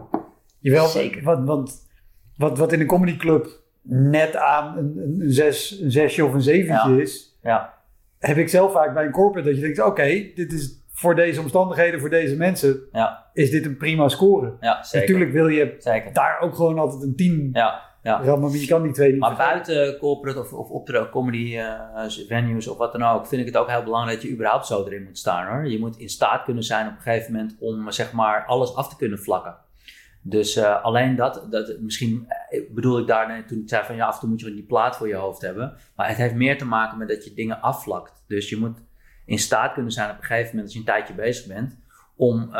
Zeker. 0.92 1.22
Want, 1.22 1.46
want 1.46 1.88
wat, 2.36 2.58
wat 2.58 2.72
in 2.72 2.80
een 2.80 2.86
comedyclub 2.86 3.48
net 3.82 4.36
aan 4.36 4.76
een, 4.78 4.96
een, 5.20 5.30
zes, 5.32 5.80
een 5.80 5.90
zesje 5.90 6.24
of 6.24 6.32
een 6.32 6.42
zeventje 6.42 6.90
Ja. 6.94 7.00
is, 7.00 7.38
Ja, 7.42 7.74
heb 8.18 8.36
ik 8.36 8.48
zelf 8.48 8.72
vaak 8.72 8.94
bij 8.94 9.04
een 9.04 9.10
corporate 9.12 9.48
dat 9.48 9.56
je 9.58 9.62
denkt, 9.64 9.80
oké, 9.82 10.04
dit 10.34 10.52
is 10.52 10.82
voor 10.92 11.14
deze 11.14 11.40
omstandigheden, 11.40 12.00
voor 12.00 12.10
deze 12.10 12.36
mensen, 12.36 12.80
Ja, 12.92 13.26
is 13.32 13.50
dit 13.50 13.64
een 13.66 13.76
prima 13.76 14.08
score. 14.08 14.56
Natuurlijk 15.00 15.32
wil 15.32 15.48
je 15.48 15.74
Zeker. 15.78 16.12
daar 16.12 16.40
ook 16.40 16.54
gewoon 16.54 16.78
altijd 16.78 17.02
een 17.02 17.16
10 17.16 17.50
Ja, 18.02 18.22
je 18.52 18.66
kan 18.66 18.82
die 18.82 18.92
twee 18.92 19.10
niet 19.10 19.20
Maar 19.20 19.34
vergeten. 19.36 19.74
buiten 19.74 19.98
corporate 19.98 20.40
of, 20.40 20.52
of 20.52 20.70
optreden, 20.70 21.10
comedy 21.10 21.56
eh, 21.56 22.04
venues 22.28 22.68
of 22.68 22.78
wat 22.78 22.92
dan 22.92 23.02
ook, 23.02 23.26
vind 23.26 23.40
ik 23.40 23.46
het 23.46 23.56
ook 23.56 23.68
heel 23.68 23.82
belangrijk 23.82 24.20
dat 24.20 24.28
je 24.28 24.34
überhaupt 24.34 24.66
zo 24.66 24.84
erin 24.84 25.04
moet 25.04 25.18
staan 25.18 25.46
hoor. 25.46 25.68
Je 25.68 25.78
moet 25.78 25.96
in 25.96 26.08
staat 26.08 26.44
kunnen 26.44 26.62
zijn 26.62 26.86
op 26.86 26.92
een 26.92 27.00
gegeven 27.00 27.32
moment 27.32 27.56
om 27.58 27.90
zeg 27.90 28.12
maar 28.12 28.44
alles 28.46 28.74
af 28.74 28.88
te 28.88 28.96
kunnen 28.96 29.18
vlakken. 29.18 29.56
Dus 30.22 30.56
eh, 30.56 30.84
alleen 30.84 31.16
dat, 31.16 31.46
dat, 31.50 31.76
misschien 31.80 32.26
eh, 32.48 32.62
bedoel 32.70 32.98
ik 32.98 33.06
daar 33.06 33.28
net 33.28 33.48
toen 33.48 33.60
ik 33.60 33.68
zei 33.68 33.84
van 33.84 33.96
ja, 33.96 34.06
af 34.06 34.14
en 34.14 34.20
toe 34.20 34.28
moet 34.28 34.40
je 34.40 34.54
die 34.54 34.66
plaat 34.66 34.96
voor 34.96 35.08
je 35.08 35.14
hoofd 35.14 35.40
hebben. 35.40 35.76
Maar 35.96 36.08
het 36.08 36.16
heeft 36.16 36.34
meer 36.34 36.58
te 36.58 36.66
maken 36.66 36.98
met 36.98 37.08
dat 37.08 37.24
je 37.24 37.34
dingen 37.34 37.60
afvlakt. 37.60 38.24
Dus 38.26 38.48
je 38.48 38.56
moet 38.56 38.78
in 39.26 39.38
staat 39.38 39.72
kunnen 39.72 39.92
zijn 39.92 40.10
op 40.10 40.16
een 40.16 40.24
gegeven 40.24 40.48
moment 40.48 40.64
als 40.64 40.72
je 40.72 40.78
een 40.78 40.84
tijdje 40.84 41.14
bezig 41.14 41.46
bent, 41.46 41.78
om 42.16 42.50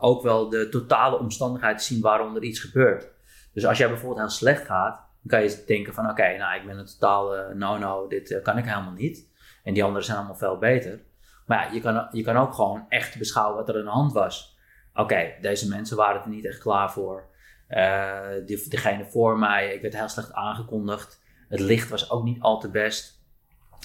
ook 0.00 0.22
wel 0.22 0.48
de 0.48 0.68
totale 0.68 1.18
omstandigheid 1.18 1.78
te 1.78 1.84
zien 1.84 2.00
waarom 2.00 2.36
er 2.36 2.42
iets 2.42 2.60
gebeurt. 2.60 3.14
Dus 3.56 3.66
als 3.66 3.78
jij 3.78 3.88
bijvoorbeeld 3.88 4.20
heel 4.20 4.36
slecht 4.36 4.64
gaat, 4.64 4.94
dan 4.96 5.26
kan 5.26 5.42
je 5.42 5.64
denken 5.66 5.94
van 5.94 6.10
oké, 6.10 6.36
nou 6.36 6.60
ik 6.60 6.66
ben 6.66 6.78
een 6.78 6.86
totaal 6.86 7.36
eh, 7.36 7.54
no-no, 7.54 8.06
dit 8.08 8.30
eh, 8.30 8.42
kan 8.42 8.58
ik 8.58 8.64
helemaal 8.64 8.92
niet. 8.92 9.28
En 9.62 9.74
die 9.74 9.84
anderen 9.84 10.04
zijn 10.04 10.16
allemaal 10.16 10.36
veel 10.36 10.58
beter. 10.58 11.00
Maar 11.46 11.66
ja, 11.66 11.72
je 11.72 11.80
kan, 11.80 12.08
je 12.10 12.22
kan 12.22 12.36
ook 12.36 12.54
gewoon 12.54 12.86
echt 12.88 13.18
beschouwen 13.18 13.56
wat 13.56 13.68
er 13.68 13.74
aan 13.74 13.84
de 13.84 13.90
hand 13.90 14.12
was. 14.12 14.58
Oké, 14.94 15.34
deze 15.40 15.68
mensen 15.68 15.96
waren 15.96 16.22
er 16.22 16.28
niet 16.28 16.44
echt 16.44 16.58
klaar 16.58 16.92
voor. 16.92 17.28
Eh 17.66 18.28
die, 18.46 18.68
degene 18.68 19.04
voor 19.04 19.38
mij, 19.38 19.74
ik 19.74 19.82
werd 19.82 19.96
heel 19.96 20.08
slecht 20.08 20.32
aangekondigd. 20.32 21.22
Het 21.48 21.60
licht 21.60 21.88
was 21.88 22.10
ook 22.10 22.24
niet 22.24 22.40
al 22.40 22.60
te 22.60 22.70
best. 22.70 23.24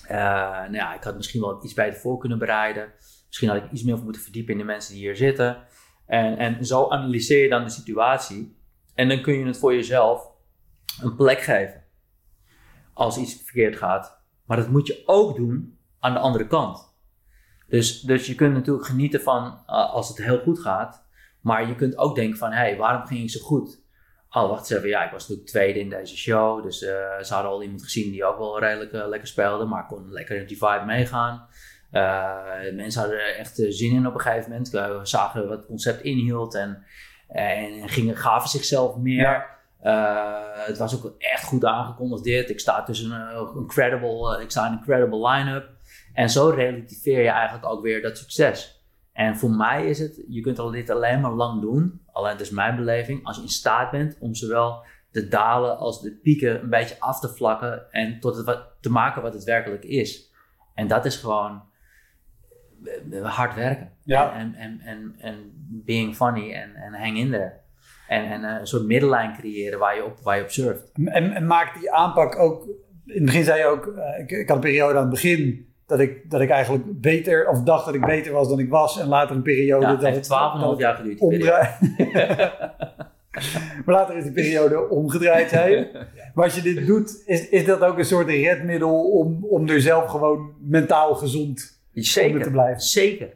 Nou 0.08 0.74
ja, 0.74 0.94
ik 0.94 1.04
had 1.04 1.16
misschien 1.16 1.42
wel 1.42 1.64
iets 1.64 1.74
beter 1.74 2.00
voor 2.00 2.18
kunnen 2.18 2.40
bereiden. 2.40 2.94
Misschien 3.28 3.50
had 3.50 3.58
ik 3.58 3.72
iets 3.72 3.84
meer 3.84 3.98
moeten 3.98 4.22
verdiepen 4.22 4.52
in 4.52 4.60
de 4.60 4.66
mensen 4.66 4.94
die 4.94 5.02
hier 5.02 5.16
zitten. 5.16 5.58
En, 6.06 6.38
en 6.38 6.66
zo 6.66 6.90
analyseer 6.90 7.44
je 7.44 7.50
dan 7.50 7.64
de 7.64 7.70
situatie. 7.70 8.60
En 8.94 9.10
dan 9.10 9.22
kun 9.22 9.34
je 9.34 9.46
het 9.46 9.58
voor 9.58 9.74
jezelf 9.74 10.30
een 11.02 11.16
plek 11.16 11.40
geven. 11.40 11.84
Als 12.94 13.18
iets 13.18 13.42
verkeerd 13.44 13.78
gaat. 13.78 14.22
Maar 14.46 14.58
dat 14.58 14.70
moet 14.70 14.88
je 14.88 15.04
ook 15.06 15.36
doen 15.36 15.78
aan 16.00 16.14
de 16.14 16.20
andere 16.20 16.48
kant. 16.48 16.94
Dus, 17.68 18.02
dus 18.02 18.28
je 18.28 18.36
kunt 18.36 18.54
natuurlijk 18.54 18.86
genieten 18.86 19.22
van 19.22 19.46
uh, 19.46 19.94
als 19.94 20.08
het 20.08 20.18
heel 20.18 20.40
goed 20.40 20.60
gaat. 20.60 21.06
Maar 21.42 21.68
je 21.68 21.76
kunt 21.76 21.98
ook 21.98 22.16
denken 22.16 22.38
van, 22.38 22.52
hé, 22.52 22.58
hey, 22.58 22.78
waarom 22.78 23.06
ging 23.06 23.24
ik 23.24 23.30
zo 23.30 23.40
goed? 23.40 23.82
Oh, 24.30 24.50
wacht 24.50 24.60
eens 24.60 24.70
even. 24.70 24.90
Ja, 24.90 25.06
ik 25.06 25.12
was 25.12 25.22
natuurlijk 25.22 25.50
tweede 25.50 25.80
in 25.80 25.90
deze 25.90 26.18
show. 26.18 26.64
Dus 26.64 26.82
uh, 26.82 26.90
ze 27.22 27.34
hadden 27.34 27.52
al 27.52 27.64
iemand 27.64 27.84
gezien 27.84 28.12
die 28.12 28.26
ook 28.26 28.38
wel 28.38 28.60
redelijk 28.60 28.94
uh, 28.94 29.08
lekker 29.08 29.28
speelde. 29.28 29.66
Maar 29.66 29.86
kon 29.86 30.12
lekker 30.12 30.38
in 30.38 30.48
die 30.48 30.58
vibe 30.58 30.84
meegaan. 30.86 31.48
Mensen 32.74 33.02
hadden 33.02 33.20
er 33.20 33.36
echt 33.36 33.56
zin 33.56 33.96
in 33.96 34.08
op 34.08 34.14
een 34.14 34.20
gegeven 34.20 34.50
moment. 34.50 35.08
Zagen 35.08 35.48
wat 35.48 35.58
het 35.58 35.68
concept 35.68 36.02
inhield. 36.02 36.56
En, 36.56 36.86
en 37.32 37.90
gingen, 37.90 38.18
gaven 38.18 38.50
zichzelf 38.50 38.96
meer. 38.96 39.20
Ja. 39.20 39.60
het 40.66 40.78
was 40.78 40.96
ook 40.96 41.16
echt 41.18 41.44
goed 41.44 41.66
aangekondigd 41.66 42.24
dit. 42.24 42.50
Ik 42.50 42.60
sta 42.60 42.84
tussen 42.84 43.12
een, 43.12 43.58
een 43.58 43.68
credible, 43.68 44.42
ik 44.42 44.52
sta 44.52 44.68
in 44.68 44.72
een 44.72 44.84
credible 44.84 45.30
line-up. 45.30 45.70
En 46.14 46.30
zo 46.30 46.50
relativeer 46.50 47.22
je 47.22 47.30
eigenlijk 47.30 47.66
ook 47.66 47.82
weer 47.82 48.02
dat 48.02 48.18
succes. 48.18 48.86
En 49.14 49.38
voor 49.38 49.50
mij 49.50 49.86
is 49.86 50.00
het, 50.00 50.24
je 50.28 50.42
kunt 50.42 50.60
al 50.60 50.72
dit 50.72 50.90
alleen 50.90 51.22
maar 51.22 51.32
lang 51.32 51.62
doen, 51.62 52.02
alleen 52.12 52.32
dat 52.32 52.42
is 52.42 52.50
mijn 52.50 52.76
beleving, 52.76 53.26
als 53.26 53.36
je 53.36 53.42
in 53.42 53.50
staat 53.50 53.92
bent 53.92 54.18
om 54.20 54.36
zowel 54.36 54.84
de 55.12 55.28
dalen 55.28 55.78
als 55.78 56.02
de 56.02 56.12
pieken 56.12 56.62
een 56.62 56.70
beetje 56.70 57.00
af 57.00 57.20
te 57.20 57.30
vlakken 57.30 57.92
en 57.92 58.20
tot 58.20 58.36
het 58.36 58.46
wat, 58.46 58.64
te 58.80 58.90
maken 58.90 59.22
wat 59.22 59.34
het 59.34 59.44
werkelijk 59.44 59.84
is. 59.84 60.32
En 60.74 60.88
dat 60.88 61.06
is 61.06 61.16
gewoon 61.18 61.64
hard 63.24 63.56
werken. 63.56 63.92
Ja. 64.04 64.34
En, 64.34 64.56
en, 64.56 64.82
en, 64.86 65.16
en 65.20 65.36
being 65.86 66.16
funny 66.16 66.54
en, 66.54 66.76
en 66.76 66.94
hang 66.94 67.18
in 67.18 67.32
there. 67.32 67.52
En, 68.08 68.26
en 68.26 68.44
een 68.44 68.68
soort 68.68 68.86
middellijn 68.86 69.34
creëren 69.38 69.80
waar 69.80 69.96
je 69.96 70.06
op, 70.06 70.20
waar 70.24 70.38
je 70.38 70.44
op 70.44 70.50
surft. 70.50 70.92
En, 71.06 71.32
en 71.32 71.46
maakt 71.46 71.80
die 71.80 71.92
aanpak 71.92 72.40
ook, 72.40 72.66
in 73.06 73.16
het 73.16 73.26
begin 73.26 73.44
zei 73.44 73.60
je 73.60 73.66
ook, 73.66 73.86
uh, 73.86 74.20
ik, 74.20 74.32
ik 74.32 74.48
had 74.48 74.58
een 74.58 74.64
periode 74.64 74.96
aan 74.96 75.02
het 75.02 75.10
begin 75.10 75.70
dat 75.86 76.00
ik, 76.00 76.30
dat 76.30 76.42
ik 76.42 76.50
eigenlijk 76.50 77.02
beter, 77.02 77.48
of 77.48 77.64
dacht 77.64 77.86
dat 77.86 77.94
ik 77.94 78.06
beter 78.06 78.32
was 78.32 78.50
dan 78.50 78.60
ik 78.60 78.70
was. 78.70 79.00
En 79.00 79.08
later 79.08 79.36
een 79.36 79.42
periode... 79.42 79.86
Ja, 79.86 79.96
dat 79.96 80.14
heeft 80.14 80.30
12,5 80.76 80.78
jaar 80.78 80.96
geduurd. 80.96 81.20
Omdraai... 81.20 81.70
maar 83.86 83.96
later 83.96 84.18
is 84.18 84.24
die 84.24 84.32
periode 84.32 84.90
omgedraaid, 84.90 85.50
zei 85.50 85.76
je. 85.76 85.90
Maar 86.34 86.46
als 86.46 86.56
je 86.56 86.62
dit 86.62 86.86
doet, 86.86 87.24
is, 87.26 87.50
is 87.50 87.66
dat 87.66 87.82
ook 87.82 87.98
een 87.98 88.06
soort 88.06 88.28
redmiddel 88.28 89.12
om, 89.12 89.46
om 89.46 89.70
er 89.70 89.82
zelf 89.82 90.06
gewoon 90.06 90.54
mentaal 90.60 91.16
gezond 91.16 91.81
zeker, 91.94 92.44
te 92.44 92.52
blijven? 92.52 92.82
Zeker. 92.82 93.34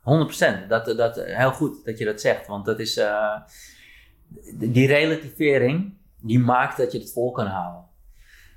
100%. 0.00 0.66
Dat, 0.68 0.96
dat, 0.96 1.16
heel 1.24 1.52
goed 1.52 1.84
dat 1.84 1.98
je 1.98 2.04
dat 2.04 2.20
zegt. 2.20 2.46
Want 2.46 2.64
dat 2.64 2.80
is... 2.80 2.98
Uh, 2.98 3.36
die 4.54 4.86
relativering, 4.86 5.94
die 6.20 6.38
maakt 6.38 6.76
dat 6.76 6.92
je 6.92 6.98
het 6.98 7.12
vol 7.12 7.30
kan 7.30 7.46
houden. 7.46 7.84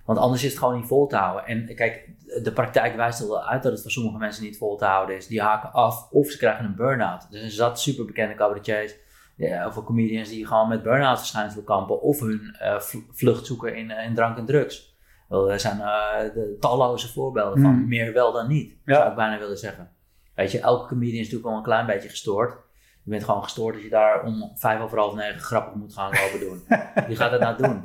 Want 0.06 0.20
anders 0.20 0.44
is 0.44 0.50
het 0.50 0.60
gewoon 0.60 0.76
niet 0.76 0.88
vol 0.88 1.08
te 1.08 1.16
houden. 1.16 1.46
En 1.46 1.76
kijk, 1.76 2.10
de 2.44 2.52
praktijk 2.52 2.96
wijst 2.96 3.20
er 3.20 3.28
wel 3.28 3.48
uit 3.48 3.64
dat 3.64 3.72
het 3.72 3.82
voor 3.82 3.92
sommige 3.92 4.18
mensen 4.18 4.44
niet 4.44 4.58
vol 4.58 4.78
te 4.78 4.86
houden 4.86 5.16
is. 5.16 5.28
Die 5.28 5.42
haken 5.42 5.72
af 5.72 6.12
of 6.12 6.30
ze 6.30 6.38
krijgen 6.38 6.66
een 6.66 6.76
burn-out. 6.76 7.28
Dus 7.32 7.42
er 7.42 7.52
zat 7.52 7.80
superbekende 7.80 8.36
cabaretiers 8.36 8.96
ja, 9.36 9.68
of 9.68 9.84
comedians 9.84 10.30
die 10.30 10.48
gewoon 10.48 10.68
met 10.68 10.84
burn-out 10.84 11.18
verschijnselen 11.18 11.66
kampen. 11.66 12.02
Of 12.02 12.20
hun 12.20 12.56
uh, 12.62 12.80
vlucht 13.12 13.46
zoeken 13.46 13.76
in, 13.76 13.92
in 13.92 14.16
drank 14.16 14.38
en 14.38 14.46
drugs. 14.46 14.97
Er 15.30 15.60
zijn 15.60 15.78
uh, 15.78 16.20
de 16.34 16.58
talloze 16.60 17.12
voorbeelden 17.14 17.62
van. 17.62 17.72
Mm. 17.72 17.88
Meer 17.88 18.14
wel 18.14 18.32
dan 18.32 18.48
niet, 18.48 18.76
Ja. 18.86 18.96
zou 18.96 19.10
ik 19.10 19.16
bijna 19.16 19.40
willen 19.40 19.58
zeggen. 19.58 19.90
Weet 20.36 20.52
je, 20.52 20.60
elke 20.60 20.88
comedian 20.88 21.14
is 21.14 21.20
natuurlijk 21.20 21.46
wel 21.48 21.58
een 21.58 21.64
klein 21.64 21.86
beetje 21.86 22.10
gestoord. 22.10 22.66
Je 23.04 23.14
bent 23.14 23.24
gewoon 23.26 23.44
gestoord 23.44 23.74
als 23.76 23.84
je 23.84 23.90
daar 23.90 24.24
om 24.24 24.52
vijf 24.56 24.80
over 24.82 24.98
half 24.98 25.16
negen 25.16 25.40
grappig 25.40 25.74
moet 25.74 25.94
gaan 25.94 26.12
lopen 26.12 26.40
doen. 26.40 26.64
Wie 27.08 27.16
gaat 27.16 27.32
het 27.32 27.42
nou 27.42 27.58
doen? 27.58 27.82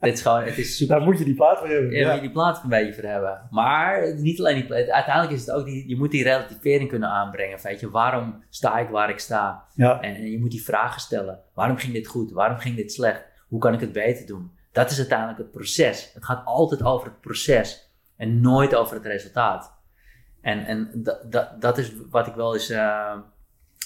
Dit 0.00 0.12
is 0.14 0.22
gewoon, 0.22 0.42
het 0.42 0.58
is 0.58 0.76
super 0.76 0.96
Daar 0.96 1.04
moet 1.04 1.18
je 1.18 1.24
die 1.24 1.34
plaat 1.34 1.58
voor 1.58 1.68
hebben. 1.68 1.90
ja, 1.90 2.06
moet 2.06 2.14
je 2.14 2.20
die 2.20 2.30
plaat 2.30 2.62
een 2.62 2.68
beetje 2.68 2.92
voor 2.94 3.04
hebben. 3.10 3.46
Maar 3.50 4.14
niet 4.16 4.38
alleen 4.38 4.54
die 4.54 4.66
plaat. 4.66 4.88
Uiteindelijk 4.88 5.34
is 5.34 5.46
het 5.46 5.50
ook 5.56 5.64
die, 5.64 5.88
je 5.88 5.96
moet 5.96 6.10
die 6.10 6.22
relativering 6.22 6.88
kunnen 6.88 7.08
aanbrengen. 7.08 7.58
Weet 7.62 7.80
je, 7.80 7.90
waarom 7.90 8.42
sta 8.48 8.78
ik 8.78 8.88
waar 8.88 9.10
ik 9.10 9.18
sta? 9.18 9.64
Ja. 9.74 10.00
En, 10.00 10.14
en 10.14 10.30
je 10.30 10.38
moet 10.40 10.50
die 10.50 10.64
vragen 10.64 11.00
stellen. 11.00 11.38
Waarom 11.54 11.76
ging 11.76 11.92
dit 11.92 12.06
goed? 12.06 12.32
Waarom 12.32 12.58
ging 12.58 12.76
dit 12.76 12.92
slecht? 12.92 13.22
Hoe 13.48 13.60
kan 13.60 13.72
ik 13.74 13.80
het 13.80 13.92
beter 13.92 14.26
doen? 14.26 14.50
Dat 14.74 14.90
is 14.90 14.98
uiteindelijk 14.98 15.38
het 15.38 15.50
proces. 15.50 16.10
Het 16.14 16.24
gaat 16.24 16.44
altijd 16.44 16.82
over 16.82 17.06
het 17.06 17.20
proces 17.20 17.90
en 18.16 18.40
nooit 18.40 18.74
over 18.74 18.94
het 18.94 19.06
resultaat. 19.06 19.74
En, 20.40 20.66
en 20.66 20.90
dat, 20.94 21.32
dat, 21.32 21.60
dat 21.60 21.78
is 21.78 21.92
wat 22.10 22.26
ik 22.26 22.34
wel 22.34 22.54
eens, 22.54 22.70
uh, 22.70 23.14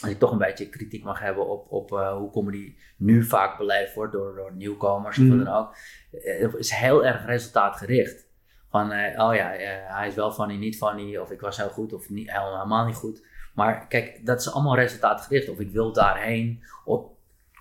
als 0.00 0.10
ik 0.10 0.18
toch 0.18 0.30
een 0.30 0.38
beetje 0.38 0.68
kritiek 0.68 1.04
mag 1.04 1.20
hebben 1.20 1.48
op, 1.48 1.72
op 1.72 1.92
uh, 1.92 2.16
hoe 2.16 2.30
comedy 2.30 2.76
nu 2.96 3.24
vaak 3.24 3.58
beleefd 3.58 3.94
wordt 3.94 4.12
door, 4.12 4.34
door 4.34 4.52
nieuwkomers 4.54 5.16
Mm. 5.16 5.30
of 5.30 5.36
wat 5.36 5.46
dan 5.46 5.54
ook. 5.54 5.76
Het 6.10 6.54
is 6.54 6.70
heel 6.70 7.04
erg 7.04 7.26
resultaatgericht. 7.26 8.26
Van, 8.70 8.92
uh, 8.92 9.24
oh 9.26 9.34
ja, 9.34 9.48
hij 9.86 10.08
is 10.08 10.14
wel 10.14 10.32
funny, 10.32 10.56
niet 10.56 10.76
funny, 10.76 11.16
of 11.16 11.30
ik 11.30 11.40
was 11.40 11.56
heel 11.56 11.68
goed 11.68 11.92
of 11.92 12.08
niet, 12.08 12.32
helemaal 12.32 12.86
niet 12.86 12.96
goed. 12.96 13.26
Maar 13.54 13.86
kijk, 13.86 14.26
dat 14.26 14.40
is 14.40 14.52
allemaal 14.52 14.74
resultaatgericht. 14.74 15.48
Of 15.48 15.58
ik 15.58 15.70
wil 15.70 15.92
daarheen, 15.92 16.62
of, 16.84 17.06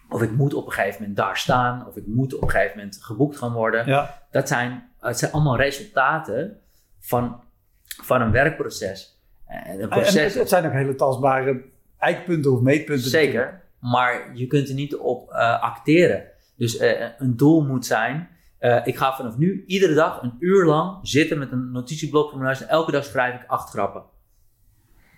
of 0.09 0.21
ik 0.21 0.31
moet 0.31 0.53
op 0.53 0.65
een 0.65 0.71
gegeven 0.71 0.99
moment 0.99 1.17
daar 1.17 1.37
staan, 1.37 1.87
of 1.87 1.95
ik 1.95 2.07
moet 2.07 2.35
op 2.35 2.41
een 2.41 2.49
gegeven 2.49 2.77
moment 2.77 2.97
geboekt 3.01 3.37
gaan 3.37 3.53
worden. 3.53 3.85
Ja. 3.85 4.23
Dat 4.31 4.47
zijn, 4.47 4.89
het 4.99 5.19
zijn 5.19 5.31
allemaal 5.31 5.57
resultaten 5.57 6.59
van, 6.99 7.41
van 7.83 8.21
een 8.21 8.31
werkproces. 8.31 9.21
En, 9.45 9.81
een 9.81 9.89
proces 9.89 10.15
En 10.15 10.23
het, 10.23 10.33
het 10.33 10.49
zijn 10.49 10.65
ook 10.65 10.71
hele 10.71 10.95
tastbare 10.95 11.63
eikpunten 11.97 12.51
of 12.51 12.61
meetpunten. 12.61 13.09
Zeker, 13.09 13.61
maar 13.79 14.35
je 14.35 14.47
kunt 14.47 14.67
er 14.67 14.73
niet 14.73 14.95
op 14.95 15.31
uh, 15.31 15.61
acteren. 15.61 16.23
Dus 16.55 16.81
uh, 16.81 17.09
een 17.17 17.37
doel 17.37 17.65
moet 17.65 17.85
zijn, 17.85 18.29
uh, 18.59 18.87
ik 18.87 18.97
ga 18.97 19.15
vanaf 19.15 19.37
nu 19.37 19.63
iedere 19.67 19.93
dag 19.93 20.21
een 20.21 20.35
uur 20.39 20.65
lang 20.65 20.99
zitten 21.01 21.37
met 21.37 21.51
een 21.51 21.71
notitieblok 21.71 22.29
voor 22.29 22.39
mijn 22.39 22.49
huis 22.49 22.61
en 22.61 22.69
elke 22.69 22.91
dag 22.91 23.03
schrijf 23.03 23.41
ik 23.41 23.47
acht 23.47 23.69
grappen. 23.69 24.03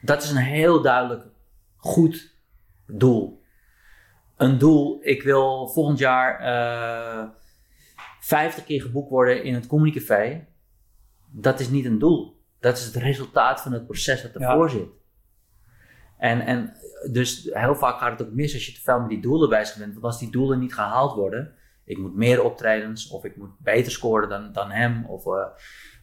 Dat 0.01 0.23
is 0.23 0.29
een 0.29 0.37
heel 0.37 0.81
duidelijk 0.81 1.23
goed 1.75 2.35
doel. 2.87 3.38
Een 4.39 4.57
doel, 4.57 4.99
ik 5.01 5.23
wil 5.23 5.67
volgend 5.67 5.99
jaar 5.99 6.41
uh, 6.41 7.29
50 8.19 8.63
keer 8.63 8.81
geboekt 8.81 9.09
worden 9.09 9.43
in 9.43 9.53
het 9.53 9.67
Comedy 9.67 9.99
Café. 9.99 10.47
Dat 11.31 11.59
is 11.59 11.69
niet 11.69 11.85
een 11.85 11.99
doel. 11.99 12.41
Dat 12.59 12.77
is 12.77 12.85
het 12.85 12.95
resultaat 12.95 13.61
van 13.61 13.71
het 13.71 13.85
proces 13.85 14.21
dat 14.21 14.31
ervoor 14.31 14.65
ja. 14.65 14.71
zit. 14.71 14.87
En, 16.17 16.41
en 16.41 16.73
dus 17.11 17.49
heel 17.51 17.75
vaak 17.75 17.99
gaat 17.99 18.19
het 18.19 18.27
ook 18.27 18.33
mis 18.33 18.53
als 18.53 18.65
je 18.65 18.73
te 18.73 18.81
veel 18.81 18.99
met 18.99 19.09
die 19.09 19.21
doelen 19.21 19.49
bezig 19.49 19.77
bent. 19.77 19.93
Want 19.93 20.05
als 20.05 20.19
die 20.19 20.31
doelen 20.31 20.59
niet 20.59 20.73
gehaald 20.73 21.15
worden, 21.15 21.53
ik 21.83 21.97
moet 21.97 22.15
meer 22.15 22.43
optredens 22.43 23.09
of 23.09 23.23
ik 23.23 23.37
moet 23.37 23.59
beter 23.59 23.91
scoren 23.91 24.29
dan, 24.29 24.51
dan 24.51 24.71
hem 24.71 25.05
of, 25.05 25.25
uh, 25.25 25.31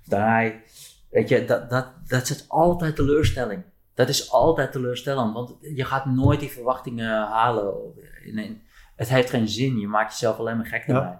of 0.01 0.07
dan 0.09 0.20
hij. 0.20 0.62
Weet 1.11 1.28
je, 1.28 1.45
dat, 1.45 1.70
dat, 1.70 1.93
dat 2.07 2.30
is 2.30 2.49
altijd 2.49 2.97
teleurstelling. 2.97 3.62
Dat 3.97 4.09
is 4.09 4.30
altijd 4.32 4.72
teleurstellend, 4.72 5.34
want 5.34 5.57
je 5.61 5.84
gaat 5.84 6.05
nooit 6.07 6.40
die 6.40 6.51
verwachtingen 6.51 7.26
halen. 7.26 7.74
Het 8.97 9.09
heeft 9.09 9.30
geen 9.30 9.49
zin, 9.49 9.78
je 9.78 9.88
maakt 9.88 10.11
jezelf 10.12 10.38
alleen 10.38 10.57
maar 10.57 10.66
gek 10.66 10.86
Ja. 10.86 10.94
erbij. 10.94 11.18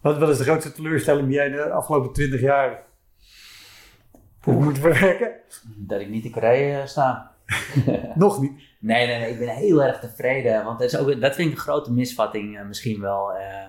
Wat, 0.00 0.18
wat 0.18 0.28
is 0.28 0.38
de 0.38 0.44
grootste 0.44 0.72
teleurstelling 0.72 1.26
die 1.26 1.36
jij 1.36 1.48
de 1.48 1.70
afgelopen 1.70 2.12
20 2.12 2.40
jaar 2.40 2.82
moet 4.44 4.78
verwerken? 4.78 5.32
Dat 5.76 6.00
ik 6.00 6.08
niet 6.08 6.24
in 6.24 6.30
Korea 6.30 6.86
sta. 6.86 7.31
Nog 8.14 8.40
niet. 8.40 8.52
Nee, 8.78 9.06
nee, 9.06 9.18
nee, 9.18 9.30
ik 9.30 9.38
ben 9.38 9.48
heel 9.48 9.82
erg 9.82 9.98
tevreden. 9.98 10.64
Want 10.64 10.78
dat, 10.78 10.92
is 10.92 10.98
ook, 10.98 11.20
dat 11.20 11.34
vind 11.34 11.48
ik 11.50 11.54
een 11.54 11.60
grote 11.60 11.92
misvatting 11.92 12.58
eh, 12.58 12.64
misschien 12.66 13.00
wel. 13.00 13.32
eh, 13.32 13.64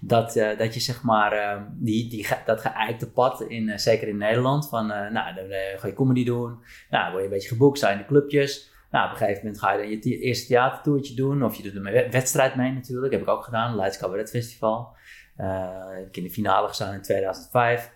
dat, 0.00 0.36
eh, 0.36 0.58
dat 0.58 0.74
je 0.74 0.80
zeg 0.80 1.02
maar, 1.02 1.64
die, 1.72 2.08
die, 2.10 2.26
dat 2.44 2.60
geëikte 2.60 3.10
pad, 3.10 3.40
in, 3.40 3.78
zeker 3.78 4.08
in 4.08 4.16
Nederland, 4.16 4.68
van 4.68 4.86
nou, 4.86 5.34
dan 5.34 5.44
ga 5.76 5.86
je 5.86 5.92
comedy 5.94 6.24
doen. 6.24 6.58
Nou, 6.90 7.08
word 7.10 7.18
je 7.18 7.28
een 7.28 7.34
beetje 7.34 7.48
geboekt, 7.48 7.78
sta 7.78 7.90
in 7.90 7.98
de 7.98 8.06
clubjes. 8.06 8.70
Nou, 8.90 9.04
op 9.06 9.10
een 9.10 9.16
gegeven 9.18 9.42
moment 9.42 9.60
ga 9.60 9.72
je 9.72 9.78
dan 9.78 9.88
je 9.88 10.18
eerste 10.18 10.46
theatertourtje 10.46 11.14
doen. 11.14 11.42
Of 11.44 11.54
je 11.54 11.62
doet 11.62 11.74
een 11.74 11.82
wed- 11.82 12.12
wedstrijd 12.12 12.54
mee 12.56 12.72
natuurlijk, 12.72 13.12
heb 13.12 13.22
ik 13.22 13.28
ook 13.28 13.44
gedaan. 13.44 13.76
Leids 13.76 13.98
Cabaret 13.98 14.30
Festival. 14.30 14.96
Heb 15.36 16.06
ik 16.08 16.16
in 16.16 16.22
de 16.22 16.30
finale 16.30 16.68
gestaan 16.68 16.94
in 16.94 17.02
2005. 17.02 17.90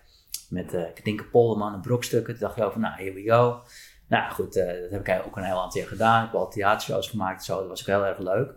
Met 0.49 0.73
eh 0.73 0.83
Katinka 0.93 1.23
Polderman 1.31 1.73
en 1.73 1.81
Brokstukken. 1.81 2.33
Toen 2.33 2.41
dacht 2.47 2.57
ik 2.57 2.63
over, 2.63 2.79
nou, 2.79 2.95
here 2.95 3.13
we 3.13 3.23
go. 3.29 3.61
Nou 4.13 4.31
goed, 4.31 4.55
eh, 4.55 4.81
dat 4.81 4.91
heb 4.91 5.07
ik 5.07 5.25
ook 5.25 5.37
een 5.37 5.43
heel 5.43 5.61
aantal 5.61 5.81
jaar 5.81 5.89
gedaan. 5.89 6.25
Ik 6.25 6.31
heb 6.31 6.39
al 6.39 6.49
theatershows 6.49 7.09
gemaakt, 7.09 7.43
zo. 7.43 7.59
dat 7.59 7.67
was 7.67 7.81
ook 7.81 7.87
heel 7.87 8.05
erg 8.05 8.17
leuk. 8.17 8.53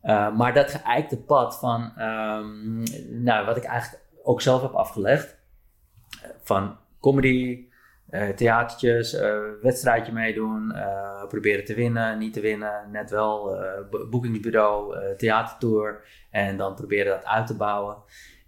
Eh, 0.00 0.36
maar 0.36 0.54
dat 0.54 0.70
geëikte 0.70 1.22
pad 1.22 1.58
van, 1.58 1.92
ehm, 1.96 2.82
nou, 3.22 3.46
wat 3.46 3.56
ik 3.56 3.64
eigenlijk 3.64 4.04
ook 4.22 4.40
zelf 4.40 4.62
heb 4.62 4.72
afgelegd, 4.72 5.38
eh, 6.22 6.30
van 6.42 6.76
comedy, 7.00 7.68
eh 8.10 8.28
theatertjes, 8.28 9.16
wedstrijdje 9.62 10.12
meedoen, 10.12 10.74
proberen 11.28 11.64
te 11.64 11.74
winnen, 11.74 12.18
niet 12.18 12.32
te 12.32 12.40
winnen, 12.40 12.90
net 12.90 13.10
wel, 13.10 13.56
bo- 13.90 14.08
boekingsbureau, 14.08 14.96
theatertour 15.16 16.04
en 16.30 16.56
dan 16.56 16.74
proberen 16.74 17.12
dat 17.14 17.24
uit 17.24 17.46
te 17.46 17.56
bouwen 17.56 17.96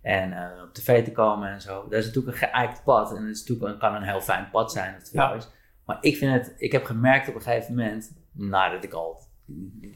en 0.02 0.32
op 0.62 0.74
tv 0.74 1.04
te 1.04 1.12
komen 1.12 1.48
en 1.48 1.60
zo. 1.60 1.82
Dat 1.82 1.92
is 1.98 2.06
natuurlijk 2.06 2.32
een 2.32 2.48
geëikt 2.48 2.84
pad 2.84 3.16
en 3.16 3.26
het 3.26 3.78
kan 3.78 3.94
een 3.94 4.02
heel 4.02 4.20
fijn 4.20 4.48
pad 4.50 4.72
zijn, 4.72 4.92
dat 4.92 5.02
is. 5.36 5.48
Maar 5.84 5.98
ik 6.00 6.16
vind 6.16 6.32
het, 6.32 6.54
ik 6.56 6.72
heb 6.72 6.84
gemerkt 6.84 7.28
op 7.28 7.34
een 7.34 7.42
gegeven 7.42 7.74
moment, 7.74 8.22
nadat 8.32 8.84
ik 8.84 8.92
al 8.92 9.20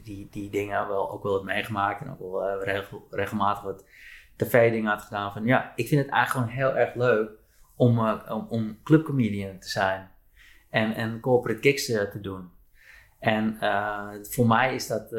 die, 0.03 0.27
die, 0.31 0.49
dingen 0.49 0.87
wel 0.87 1.11
ook 1.11 1.23
wel 1.23 1.33
heb 1.33 1.43
meegemaakt 1.43 2.01
en 2.01 2.11
ook 2.11 2.19
wel 2.19 2.49
eh, 2.49 2.63
regel- 2.63 3.07
regelmatig 3.09 3.63
wat 3.63 3.85
tv-dingen 4.35 4.91
had 4.91 5.01
gedaan, 5.01 5.31
van 5.31 5.45
ja, 5.45 5.73
ik 5.75 5.87
vind 5.87 6.01
het 6.01 6.11
eigenlijk 6.11 6.49
gewoon 6.49 6.65
heel 6.65 6.77
erg 6.77 6.95
leuk 6.95 7.29
om, 7.75 7.99
eh, 7.99 8.21
om, 8.29 8.47
om 8.49 8.79
clubcomedian 8.83 9.59
te 9.59 9.69
zijn 9.69 10.09
en, 10.69 10.93
en 10.93 11.19
corporate 11.19 11.61
gigs 11.61 11.89
eh, 11.89 12.01
te 12.01 12.19
doen. 12.19 12.49
En 13.19 13.57
voor 14.21 14.47
mij 14.47 14.73
is 14.73 14.87
dat, 14.87 15.09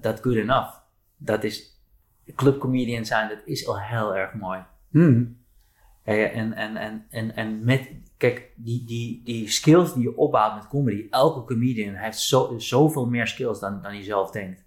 dat 0.00 0.20
good 0.20 0.34
enough. 0.34 0.74
Dat 1.16 1.44
is, 1.44 1.82
clubcomedian 2.34 3.04
zijn, 3.04 3.28
dat 3.28 3.42
is 3.44 3.68
al 3.68 3.80
heel 3.80 4.16
erg 4.16 4.34
mooi. 4.34 4.64
Hmm. 4.90 5.41
En, 6.04 6.52
en, 6.52 6.76
en, 6.76 7.06
en, 7.10 7.36
en 7.36 7.64
met, 7.64 7.90
kijk, 8.16 8.52
die, 8.56 8.84
die, 8.84 9.22
die 9.24 9.48
skills 9.48 9.94
die 9.94 10.02
je 10.02 10.16
opbouwt 10.16 10.54
met 10.54 10.68
comedy, 10.68 11.06
elke 11.10 11.44
comedian 11.44 11.94
heeft 11.94 12.18
zo, 12.18 12.54
zoveel 12.58 13.06
meer 13.06 13.26
skills 13.26 13.60
dan, 13.60 13.82
dan 13.82 13.96
je 13.96 14.02
zelf 14.02 14.30
denkt. 14.30 14.64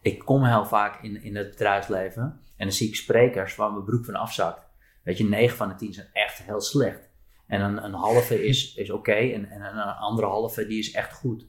Ik 0.00 0.18
kom 0.18 0.44
heel 0.44 0.66
vaak 0.66 1.02
in, 1.02 1.22
in 1.22 1.36
het 1.36 1.50
bedrijfsleven 1.50 2.22
en 2.22 2.66
dan 2.66 2.72
zie 2.72 2.88
ik 2.88 2.96
sprekers 2.96 3.56
waar 3.56 3.72
mijn 3.72 3.84
broek 3.84 4.04
van 4.04 4.14
afzakt. 4.14 4.66
Weet 5.02 5.18
je, 5.18 5.24
9 5.24 5.56
van 5.56 5.68
de 5.68 5.74
10 5.74 5.92
zijn 5.92 6.08
echt 6.12 6.42
heel 6.42 6.60
slecht. 6.60 7.10
En 7.46 7.60
een, 7.60 7.84
een 7.84 7.92
halve 7.92 8.46
is, 8.46 8.74
is 8.74 8.90
oké 8.90 9.12
en, 9.12 9.50
en 9.50 9.60
een 9.60 9.78
andere 9.78 10.26
halve 10.26 10.66
die 10.66 10.78
is 10.78 10.92
echt 10.92 11.12
goed. 11.12 11.46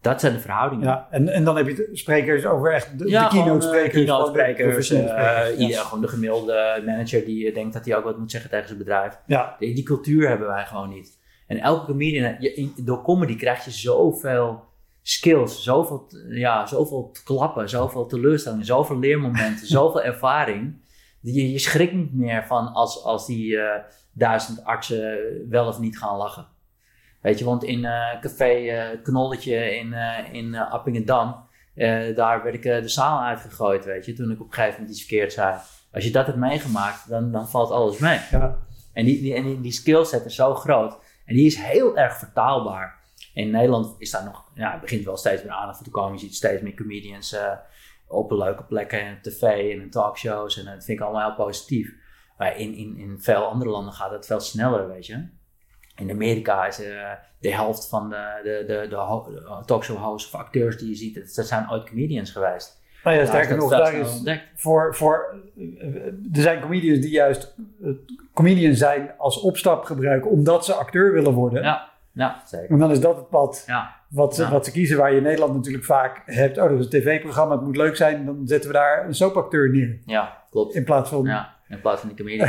Dat 0.00 0.20
zijn 0.20 0.32
de 0.32 0.38
verhoudingen. 0.40 0.86
Ja, 0.86 1.06
en, 1.10 1.28
en 1.28 1.44
dan 1.44 1.56
heb 1.56 1.66
je 1.66 1.88
sprekers 1.92 2.46
over 2.46 2.72
echt 2.72 2.98
de, 2.98 3.04
keynote 3.04 3.64
eh, 3.66 3.72
sprekers. 3.72 3.92
keynote 3.92 4.30
sprekers, 4.30 4.90
eh, 4.90 5.68
ja. 5.68 5.82
gewoon 5.82 6.00
de 6.00 6.08
gemiddelde 6.08 6.82
manager 6.86 7.24
die 7.24 7.46
eh, 7.48 7.54
denkt 7.54 7.72
dat 7.72 7.84
hij 7.84 7.96
ook 7.96 8.04
wat 8.04 8.18
moet 8.18 8.30
zeggen 8.30 8.50
tegen 8.50 8.66
zijn 8.66 8.78
bedrijf. 8.78 9.18
Ja, 9.26 9.56
Die, 9.58 9.74
die 9.74 9.84
cultuur 9.84 10.28
hebben 10.28 10.46
wij 10.46 10.64
gewoon 10.66 10.88
niet. 10.88 11.18
En 11.46 11.58
elke 11.58 11.86
comedian, 11.86 12.36
je, 12.38 12.54
in- 12.54 12.74
door 12.76 13.02
comedy 13.02 13.36
krijg 13.36 13.64
je 13.64 13.70
zoveel 13.70 14.64
skills, 15.02 15.62
zoveel, 15.62 16.06
ja, 16.28 16.66
zoveel 16.66 17.12
klappen, 17.24 17.68
zoveel 17.68 18.06
teleurstellingen, 18.06 18.64
zoveel 18.66 18.98
leermomenten, 18.98 19.66
zoveel 19.78 20.02
ervaring. 20.02 20.74
Je, 21.20 21.52
je 21.52 21.58
schrikt 21.58 21.92
niet 21.92 22.12
meer 22.14 22.46
van 22.46 22.72
als, 22.72 23.04
als 23.04 23.26
die 23.26 23.58
duizend 24.12 24.64
artsen 24.64 25.18
wel 25.48 25.66
of 25.66 25.78
niet 25.78 25.98
gaan 25.98 26.16
lachen. 26.16 26.46
Weet 27.20 27.38
je, 27.38 27.44
want 27.44 27.64
in 27.64 27.84
eh, 27.84 28.20
café 28.20 28.44
eh, 28.44 29.02
Knolletje 29.02 29.76
in, 29.76 29.92
eh, 29.92 30.32
in 30.32 30.56
Appingedam, 30.56 31.48
daar 32.14 32.42
werd 32.42 32.54
ik 32.54 32.62
de 32.62 32.88
zaal 32.88 33.20
uitgegooid, 33.20 33.84
weet 33.84 34.06
je, 34.06 34.12
toen 34.12 34.30
ik 34.30 34.40
op 34.40 34.46
een 34.46 34.52
gegeven 34.52 34.72
moment 34.72 34.90
iets 34.90 35.06
verkeerd 35.06 35.32
zei. 35.32 35.58
Als 35.92 36.04
je 36.04 36.10
dat 36.10 36.26
hebt 36.26 36.38
meegemaakt, 36.38 37.08
dan, 37.08 37.32
dan 37.32 37.48
valt 37.48 37.70
alles 37.70 37.98
mee. 37.98 38.20
ja. 38.30 38.58
En 38.92 39.04
die, 39.04 39.20
die, 39.20 39.34
en 39.34 39.44
die, 39.44 39.60
die 39.60 39.72
skillset 39.72 40.24
is 40.24 40.34
zo 40.34 40.54
groot. 40.54 40.98
En 41.24 41.34
die 41.34 41.46
is 41.46 41.56
heel 41.56 41.96
erg 41.96 42.16
vertaalbaar. 42.16 42.98
In 43.34 43.50
Nederland 43.50 43.94
is 43.98 44.10
daar 44.10 44.24
nog, 44.24 44.44
ja, 44.54 44.72
het 44.72 44.80
begint 44.80 45.04
wel 45.04 45.16
steeds 45.16 45.42
meer 45.42 45.52
aandacht 45.52 45.76
voor 45.76 45.86
te 45.86 45.92
komen. 45.92 46.12
Je 46.12 46.18
ziet 46.18 46.34
steeds 46.34 46.62
meer 46.62 46.74
comedians 46.74 47.36
op 48.08 48.30
leuke 48.30 48.64
plekken 48.64 49.00
en 49.00 49.16
op 49.16 49.22
tv 49.22 49.42
en 49.42 49.82
in 49.82 49.90
talkshows. 49.90 50.58
En 50.58 50.64
dat 50.64 50.84
vind 50.84 50.98
ik 50.98 51.04
allemaal 51.04 51.26
heel 51.26 51.44
positief. 51.44 51.94
Maar 52.38 52.56
in, 52.56 52.74
in, 52.74 52.96
in 52.96 53.16
veel 53.20 53.44
andere 53.44 53.70
landen 53.70 53.92
gaat 53.92 54.10
het 54.10 54.26
veel 54.26 54.40
sneller, 54.40 54.88
weet 54.88 55.06
je. 55.06 55.28
In 56.00 56.10
Amerika 56.10 56.66
is 56.66 56.82
eh, 56.82 57.10
de 57.40 57.52
helft 57.54 57.88
van 57.88 58.08
de, 58.08 58.40
de, 58.42 58.64
de, 58.66 58.86
de, 58.88 58.96
ho- 58.96 59.24
de 59.30 59.62
talkshow 59.66 59.96
hosts 59.96 60.32
of 60.34 60.40
acteurs 60.40 60.78
die 60.78 60.88
je 60.88 60.94
ziet, 60.94 61.14
dat, 61.14 61.34
dat 61.34 61.46
zijn 61.46 61.70
ooit 61.70 61.88
comedians 61.88 62.30
geweest. 62.30 62.78
Nou 63.04 63.16
ja, 63.16 63.24
sterker 63.26 63.56
nog, 63.56 63.70
daar 63.70 63.94
is 63.94 64.12
ontdekt. 64.16 64.42
voor, 64.54 64.94
voor, 64.96 65.34
eh, 65.58 65.96
er 66.06 66.12
zijn 66.42 66.60
comedians 66.60 67.00
die 67.00 67.10
juist 67.10 67.54
eh, 67.82 67.90
comedians 68.34 68.78
zijn 68.78 69.10
als 69.18 69.40
opstap 69.40 69.84
gebruiken 69.84 70.30
omdat 70.30 70.64
ze 70.64 70.72
acteur 70.74 71.12
willen 71.12 71.32
worden. 71.32 71.62
Ja, 71.62 71.88
ja, 72.12 72.42
zeker. 72.44 72.70
En 72.70 72.78
dan 72.78 72.90
is 72.90 73.00
dat 73.00 73.16
het 73.16 73.28
pad 73.28 73.64
Ja, 73.66 73.94
wat, 74.08 74.34
ze- 74.34 74.42
Ja. 74.42 74.50
wat 74.50 74.64
ze 74.64 74.72
kiezen, 74.72 74.96
waar 74.98 75.10
je 75.10 75.16
in 75.16 75.22
Nederland 75.22 75.54
natuurlijk 75.54 75.84
vaak 75.84 76.22
hebt. 76.26 76.58
Oh, 76.58 76.68
dat 76.68 76.78
is 76.78 76.84
een 76.84 76.90
tv-programma, 76.90 77.54
het 77.54 77.64
moet 77.64 77.76
leuk 77.76 77.96
zijn. 77.96 78.24
Dan 78.26 78.42
zetten 78.44 78.70
we 78.70 78.76
daar 78.76 79.06
een 79.06 79.14
soapacteur 79.14 79.70
neer. 79.70 79.98
ja 80.06 80.36
klopt. 80.50 80.74
In 80.74 80.84
plaats 80.84 81.10
van 81.10 81.24
in 81.70 81.80
plaats 81.80 82.00
van 82.00 82.08
die 82.08 82.18
comedian. 82.18 82.48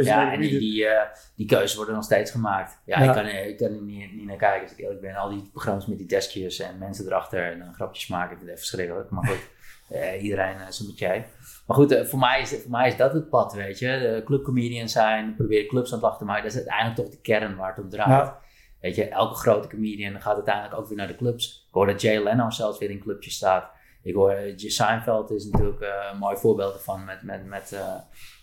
Ja, 0.04 0.32
en 0.32 0.40
die, 0.40 0.86
eh, 0.86 1.08
die 1.36 1.46
keuzes 1.46 1.74
worden 1.76 1.94
nog 1.94 2.04
steeds 2.04 2.30
gemaakt. 2.30 2.80
Ja, 2.84 2.98
Ja. 3.02 3.08
Ik, 3.08 3.12
kan, 3.14 3.24
er- 3.24 3.46
ik 3.46 3.56
kan 3.56 3.66
er 3.66 3.82
niet, 3.82 4.12
niet 4.12 4.26
naar 4.26 4.36
kijken 4.36 4.62
als 4.62 4.72
ik 4.72 4.78
eerlijk 4.78 5.00
ben. 5.00 5.14
Al 5.14 5.28
die 5.30 5.48
programma's 5.50 5.86
met 5.86 5.98
die 5.98 6.06
deskjes 6.06 6.58
en 6.58 6.78
mensen 6.78 7.06
erachter 7.06 7.52
en 7.52 7.58
dan 7.58 7.74
grapjes 7.74 8.06
maken, 8.06 8.30
ik 8.30 8.36
vind 8.38 8.50
het 8.50 8.58
echt 8.58 8.68
verschrikkelijk. 8.68 9.10
Maar 9.10 9.26
goed, 9.26 9.48
eh, 9.98 10.22
iedereen 10.22 10.56
uh, 10.56 10.66
zijn 10.68 10.88
budget. 10.88 11.26
Maar 11.66 11.76
goed, 11.76 11.92
eh, 11.92 12.04
voor, 12.04 12.18
mij 12.18 12.40
is, 12.40 12.50
voor 12.62 12.70
mij 12.70 12.88
is 12.88 12.96
dat 12.96 13.12
het 13.12 13.28
pad, 13.28 13.52
weet 13.52 13.78
je. 13.78 13.86
De 13.86 14.22
clubcomedian 14.24 14.88
zijn, 14.88 15.34
proberen 15.34 15.66
clubs 15.68 15.88
aan 15.88 15.94
het 15.94 16.02
lachen 16.02 16.18
te 16.18 16.24
maken. 16.24 16.42
Dat 16.42 16.52
is 16.52 16.58
uiteindelijk 16.58 16.96
toch 16.96 17.10
de 17.10 17.20
kern 17.20 17.56
waar 17.56 17.74
het 17.74 17.84
om 17.84 17.90
draait. 17.90 18.26
Ja. 18.26 18.40
Weet 18.80 18.94
je, 18.96 19.08
elke 19.08 19.34
grote 19.34 19.68
comedian 19.68 20.20
gaat 20.20 20.34
uiteindelijk 20.34 20.74
ook 20.78 20.88
weer 20.88 20.96
naar 20.96 21.06
de 21.06 21.16
clubs. 21.16 21.64
Ik 21.68 21.74
hoor 21.74 21.86
dat 21.86 22.00
Jay 22.00 22.22
Leno 22.22 22.50
zelfs 22.50 22.78
weer 22.78 22.90
in 22.90 23.00
clubjes 23.00 23.34
staat. 23.34 23.70
Ik 24.02 24.14
hoor, 24.14 24.36
Seinfeld 24.56 25.30
is 25.30 25.44
natuurlijk 25.44 25.80
een 26.12 26.18
mooi 26.18 26.36
voorbeeld 26.36 26.74
ervan 26.74 27.04
met, 27.04 27.22
met, 27.22 27.44
met, 27.46 27.76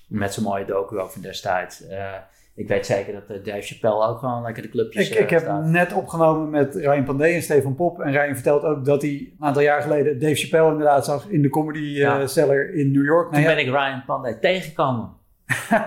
met 0.10 0.34
zijn 0.34 0.45
mooie 0.45 0.66
docu 0.66 0.99
ook 0.99 1.12
van 1.12 1.22
destijds. 1.22 1.89
Uh, 1.89 2.14
ik 2.55 2.68
weet 2.68 2.86
zeker 2.86 3.14
dat 3.14 3.38
uh, 3.38 3.43
Dave 3.43 3.62
Chappelle 3.62 4.05
ook 4.07 4.20
gewoon 4.20 4.41
lekker 4.41 4.64
de 4.64 4.70
clubjes 4.70 5.10
Ik, 5.10 5.20
ik 5.20 5.30
heb 5.30 5.41
staat. 5.41 5.64
net 5.64 5.93
opgenomen 5.93 6.49
met 6.49 6.76
Ryan 6.76 7.03
Pandey 7.03 7.36
en 7.36 7.41
Stefan 7.41 7.76
Pop. 7.76 7.99
En 8.01 8.12
Ryan 8.12 8.34
vertelt 8.34 8.64
ook 8.64 8.86
dat 8.86 9.01
hij 9.01 9.12
een 9.12 9.36
aantal 9.45 9.62
jaar 9.62 9.82
geleden 9.82 10.20
Dave 10.20 10.36
Chappelle 10.36 10.70
inderdaad 10.72 11.05
zag 11.05 11.28
in 11.28 11.41
de 11.41 11.49
Comedy 11.49 11.80
Ja. 11.80 12.28
Cellar 12.28 12.70
in 12.74 12.91
New 12.91 13.05
York. 13.05 13.24
Toen 13.24 13.32
Nou 13.41 13.43
ja, 13.49 13.55
ben 13.55 13.66
ik 13.66 13.72
Ryan 13.72 14.03
Pandey 14.05 14.34
tegengekomen. 14.34 15.10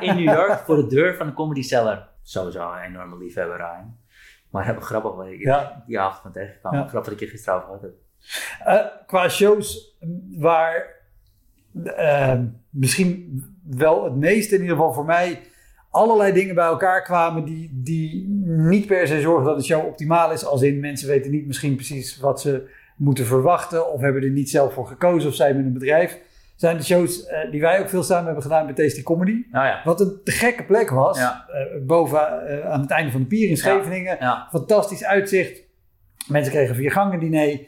in 0.00 0.14
New 0.14 0.34
York 0.34 0.58
voor 0.58 0.76
de 0.76 0.86
deur 0.86 1.14
van 1.14 1.26
de 1.26 1.32
Comedy 1.32 1.62
Cellar. 1.62 2.08
Sowieso 2.22 2.72
een 2.72 2.82
enorme 2.82 3.18
liefhebber 3.18 3.56
Ryan. 3.56 3.96
Maar 4.50 4.64
heel 4.64 4.80
grappig 4.80 5.26
ik 5.26 5.40
Ja. 5.40 5.82
die 5.86 6.00
avond 6.00 6.22
van 6.22 6.32
tegengekomen. 6.32 6.78
Ja. 6.80 6.86
Grappig 6.88 7.10
dat 7.12 7.20
ik 7.20 7.28
je 7.28 7.34
gisteren 7.34 7.68
over 7.68 7.80
heb. 7.80 7.92
Uh, 8.66 8.86
qua 9.06 9.28
shows 9.28 9.96
waar 10.38 10.86
uh, 11.74 12.38
misschien 12.70 13.42
wel 13.62 14.04
het 14.04 14.16
meeste 14.16 14.54
in 14.54 14.60
ieder 14.60 14.76
geval 14.76 14.92
voor 14.92 15.04
mij 15.04 15.40
allerlei 15.90 16.32
dingen 16.32 16.54
bij 16.54 16.64
elkaar 16.64 17.02
kwamen 17.02 17.44
die, 17.44 17.70
die 17.72 18.26
niet 18.46 18.86
per 18.86 19.06
se 19.06 19.20
zorgen 19.20 19.44
dat 19.44 19.58
de 19.58 19.64
show 19.64 19.86
optimaal 19.86 20.32
is. 20.32 20.44
Als 20.44 20.62
in 20.62 20.80
mensen 20.80 21.08
weten 21.08 21.30
niet 21.30 21.46
misschien 21.46 21.74
precies 21.74 22.20
wat 22.20 22.40
ze 22.40 22.70
moeten 22.96 23.26
verwachten 23.26 23.92
of 23.92 24.00
hebben 24.00 24.22
er 24.22 24.30
niet 24.30 24.50
zelf 24.50 24.72
voor 24.72 24.86
gekozen 24.86 25.28
of 25.28 25.34
zijn 25.34 25.56
met 25.56 25.64
een 25.64 25.72
bedrijf. 25.72 26.18
Zijn 26.56 26.76
de 26.76 26.82
shows 26.82 27.28
uh, 27.28 27.50
die 27.50 27.60
wij 27.60 27.80
ook 27.80 27.88
veel 27.88 28.02
samen 28.02 28.24
hebben 28.24 28.42
gedaan 28.42 28.66
met 28.66 28.76
Tasty 28.76 29.02
Comedy. 29.02 29.46
Nou 29.50 29.66
ja. 29.66 29.80
Wat 29.84 30.00
een 30.00 30.20
te 30.24 30.30
gekke 30.30 30.64
plek 30.64 30.90
was. 30.90 31.18
Ja. 31.18 31.46
Uh, 31.48 31.86
boven 31.86 32.18
uh, 32.18 32.70
aan 32.70 32.80
het 32.80 32.90
einde 32.90 33.12
van 33.12 33.20
de 33.20 33.26
pier 33.26 33.48
in 33.48 33.56
Scheveningen. 33.56 34.16
Ja. 34.20 34.48
Fantastisch 34.50 35.04
uitzicht. 35.04 35.60
Mensen 36.28 36.52
kregen 36.52 36.74
vier 36.74 36.90
gangen 36.90 37.18
diner. 37.18 37.60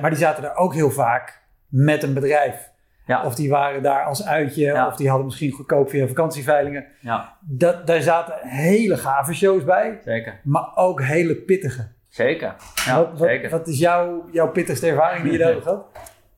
Maar 0.00 0.10
die 0.10 0.18
zaten 0.18 0.42
daar 0.42 0.56
ook 0.56 0.74
heel 0.74 0.90
vaak 0.90 1.42
met 1.68 2.02
een 2.02 2.14
bedrijf. 2.14 2.69
Ja. 3.10 3.24
Of 3.24 3.34
die 3.34 3.50
waren 3.50 3.82
daar 3.82 4.04
als 4.04 4.24
uitje. 4.24 4.64
Ja. 4.64 4.86
Of 4.86 4.96
die 4.96 5.08
hadden 5.08 5.26
misschien 5.26 5.50
goedkoop 5.50 5.90
via 5.90 6.06
vakantieveilingen. 6.06 6.86
Ja. 7.00 7.36
Dat, 7.40 7.86
daar 7.86 8.00
zaten 8.00 8.34
hele 8.48 8.96
gave 8.96 9.34
shows 9.34 9.64
bij. 9.64 10.00
Zeker. 10.04 10.40
Maar 10.42 10.70
ook 10.74 11.02
hele 11.02 11.34
pittige. 11.34 11.88
Zeker. 12.08 12.54
Ja, 12.86 12.96
wat, 12.96 13.10
wat, 13.10 13.28
zeker. 13.28 13.50
wat 13.50 13.68
is 13.68 13.78
jouw, 13.78 14.28
jouw 14.32 14.50
pittigste 14.50 14.86
ervaring 14.86 15.22
die 15.22 15.32
je 15.32 15.38
daar 15.38 15.62
gehad? 15.62 15.86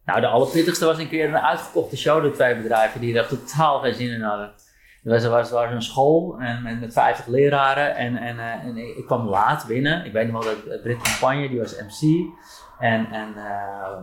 Nou, 0.04 0.20
de 0.20 0.26
allerpittigste 0.26 0.84
was 0.84 0.98
een 0.98 1.08
keer 1.08 1.28
een 1.28 1.38
uitgekochte 1.38 1.96
show 1.96 2.22
door 2.22 2.32
twee 2.32 2.56
bedrijven 2.56 3.00
die 3.00 3.18
er 3.18 3.26
totaal 3.26 3.80
geen 3.80 3.94
zin 3.94 4.10
in 4.10 4.22
hadden. 4.22 4.52
Er 5.04 5.10
was, 5.10 5.26
was, 5.26 5.50
was 5.50 5.70
een 5.70 5.82
school 5.82 6.38
en, 6.40 6.62
met, 6.62 6.80
met 6.80 6.92
50 6.92 7.26
leraren 7.26 7.96
en, 7.96 8.16
en, 8.16 8.38
eh, 8.38 8.64
en 8.64 8.76
ik, 8.76 8.96
ik 8.96 9.06
kwam 9.06 9.28
laat 9.28 9.66
binnen. 9.66 10.04
Ik 10.04 10.12
weet 10.12 10.32
nog 10.32 10.44
wel 10.44 10.54
dat 10.54 10.82
Britt 10.82 11.02
Campagne, 11.02 11.48
die 11.48 11.58
was 11.58 11.80
MC. 11.80 12.26
En, 12.78 13.06
en 13.12 13.34
eh, 13.36 13.96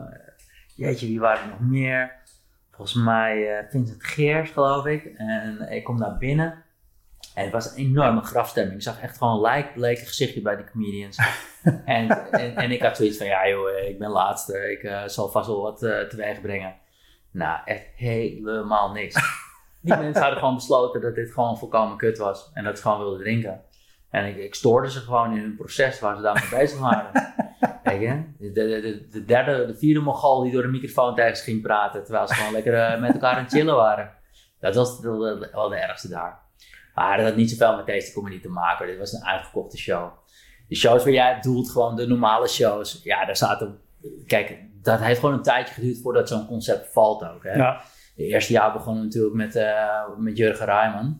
jeetje, 0.75 1.07
wie 1.07 1.19
waren 1.19 1.43
er 1.43 1.49
nog 1.49 1.69
meer? 1.69 2.18
Volgens 2.79 3.03
mij 3.03 3.57
eh, 3.57 3.69
Vincent 3.69 4.03
Geers, 4.03 4.49
geloof 4.49 4.85
ik. 4.85 5.05
En 5.05 5.71
ik 5.71 5.83
kom 5.83 5.97
daar 5.97 6.17
binnen. 6.17 6.63
En 7.33 7.43
het 7.43 7.53
was 7.53 7.71
een 7.71 7.77
enorme 7.77 8.21
grafstemming. 8.21 8.75
Ik 8.75 8.81
zag 8.81 9.01
echt 9.01 9.17
gewoon 9.17 9.41
lijkbleke 9.41 10.05
gezichtje 10.05 10.41
bij 10.41 10.55
die 10.55 10.71
comedians. 10.71 11.17
en, 11.85 12.31
en, 12.31 12.55
en 12.55 12.71
ik 12.71 12.81
had 12.81 12.97
zoiets 12.97 13.17
van, 13.17 13.27
ja 13.27 13.47
joh, 13.47 13.69
eh, 13.69 13.89
ik 13.89 13.99
ben 13.99 14.09
laatste. 14.09 14.71
Ik 14.71 14.83
eh, 14.83 15.03
zal 15.05 15.29
vast 15.29 15.47
wel 15.47 15.61
wat 15.61 15.83
eh, 15.83 15.99
teweeg 15.99 16.41
brengen. 16.41 16.75
Nou, 17.31 17.59
echt 17.65 17.85
helemaal 17.95 18.91
niks. 18.91 19.15
Die 19.81 19.95
mensen 19.95 20.21
hadden 20.21 20.39
gewoon 20.39 20.55
besloten 20.55 21.01
dat 21.01 21.15
dit 21.15 21.31
gewoon 21.31 21.57
volkomen 21.57 21.97
kut 21.97 22.17
was. 22.17 22.51
En 22.53 22.63
dat 22.63 22.77
ze 22.77 22.81
gewoon 22.81 22.99
wilden 22.99 23.19
drinken. 23.19 23.61
En 24.09 24.25
ik, 24.25 24.37
ik 24.37 24.55
stoorde 24.55 24.91
ze 24.91 24.99
gewoon 24.99 25.31
in 25.31 25.41
hun 25.41 25.55
proces 25.55 25.99
waar 25.99 26.15
ze 26.15 26.21
daarmee 26.21 26.49
bezig 26.49 26.79
waren. 26.79 27.11
Kijk? 27.97 28.25
De, 28.37 28.51
de, 28.51 28.81
de, 28.81 29.07
de 29.09 29.25
derde, 29.25 29.65
de 29.65 29.77
vierde 29.77 29.99
mogol 29.99 30.43
die 30.43 30.51
door 30.51 30.61
de 30.61 30.67
microfoon 30.67 31.15
tegen 31.15 31.35
ging 31.35 31.61
praten. 31.61 32.03
Terwijl 32.03 32.27
ze 32.27 32.33
gewoon 32.33 32.51
lekker 32.53 32.73
eh, 32.73 32.99
met 32.99 33.13
elkaar 33.13 33.35
aan 33.35 33.43
het 33.43 33.51
chillen 33.51 33.75
waren. 33.75 34.11
Dat 34.59 34.75
was 34.75 34.99
wel 34.99 35.69
de, 35.69 35.75
ergste 35.75 36.07
daar. 36.07 36.39
Maar 36.93 37.17
dat 37.17 37.25
had 37.25 37.35
niet 37.35 37.49
zoveel 37.49 37.75
met 37.75 37.85
deze 37.85 38.13
comedy 38.13 38.41
te 38.41 38.49
maken. 38.49 38.87
Dit 38.87 38.97
was 38.97 39.13
een 39.13 39.25
uitgekochte 39.25 39.77
show. 39.77 40.11
De 40.67 40.75
shows 40.75 41.03
waar 41.03 41.13
jij 41.13 41.39
doelt, 41.41 41.69
gewoon 41.69 41.95
de 41.95 42.07
normale 42.07 42.47
shows. 42.47 42.99
Ja, 43.03 43.25
daar 43.25 43.37
zaten... 43.37 43.79
Kijk, 44.27 44.57
dat 44.81 44.99
heeft 44.99 45.19
gewoon 45.19 45.35
een 45.35 45.41
tijdje 45.41 45.73
geduurd 45.73 46.01
voordat 46.01 46.27
zo'n 46.27 46.47
concept 46.47 46.91
valt 46.91 47.23
ook. 47.23 47.43
Hè? 47.43 47.53
Ja. 47.53 47.81
De 48.15 48.23
eerste 48.23 48.53
jaar 48.53 48.73
begon 48.73 49.01
natuurlijk 49.01 49.35
met, 49.35 49.55
eh, 49.55 50.07
met 50.17 50.37
Jurgen 50.37 50.65
Rijman. 50.65 51.19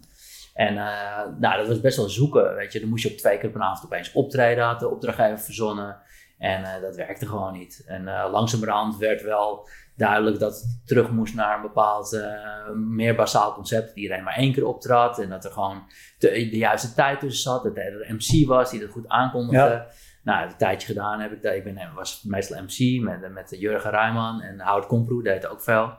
En 0.54 0.78
eh, 0.78 1.26
nou, 1.40 1.58
dat 1.58 1.68
was 1.68 1.82
best 1.82 1.98
wel 1.98 2.10
zoeken, 2.10 2.56
weet 2.56 2.74
je. 2.74 2.80
Dan 2.80 2.90
moest 2.90 3.04
je 3.04 3.12
op 3.12 3.18
twee 3.18 3.38
keer 3.38 3.50
per 3.50 3.62
avond 3.62 3.86
opeens 3.86 4.12
optreden, 4.12 4.64
had 4.64 4.80
de 4.80 4.90
opdrachtgever 4.90 5.40
verzonnen. 5.40 5.98
En 6.40 6.64
eh, 6.64 6.82
dat 6.82 6.96
werkte 6.96 7.28
gewoon 7.28 7.54
niet. 7.54 7.84
En 7.88 8.02
uh, 8.02 8.28
langzamerhand 8.32 8.98
werd 8.98 9.22
wel 9.22 9.70
duidelijk 9.96 10.40
dat 10.40 10.54
het 10.56 10.82
terug 10.86 11.12
moest 11.12 11.36
naar 11.36 11.56
een 11.56 11.62
bepaald 11.62 12.14
uh, 12.14 12.70
meer 12.76 13.16
basaal 13.16 13.54
concept. 13.54 13.88
Dat 13.88 13.96
iedereen 13.96 14.24
maar 14.24 14.36
één 14.36 14.54
keer 14.54 14.66
optrad 14.66 15.20
en 15.20 15.30
dat 15.30 15.46
er 15.46 15.52
gewoon 15.52 15.84
de, 16.18 16.30
de 16.30 16.58
juiste 16.58 16.94
tijd 16.94 17.20
tussen 17.20 17.52
zat. 17.52 17.64
Dat 17.64 17.78
er 17.78 18.10
een 18.10 18.16
MC 18.16 18.48
was 18.48 18.72
die 18.72 18.80
dat 18.80 18.90
goed 18.90 19.08
aankondigde. 19.08 19.58
Ja. 19.58 19.88
Nou, 20.24 20.50
een 20.50 20.58
tijdje 20.58 20.88
gedaan 20.88 21.20
heb 21.20 21.32
ik 21.32 21.42
dat. 21.42 21.54
Ik 21.54 21.64
ben, 21.64 21.94
was 21.96 22.24
meestal 22.24 22.64
MC 22.64 23.02
met, 23.02 23.34
met 23.34 23.56
Jurgen 23.60 23.92
Rijman 23.92 24.42
en 24.42 24.60
Hout 24.60 24.86
Komproe 24.86 25.24
deed 25.24 25.48
ook 25.48 25.62
veel. 25.62 25.94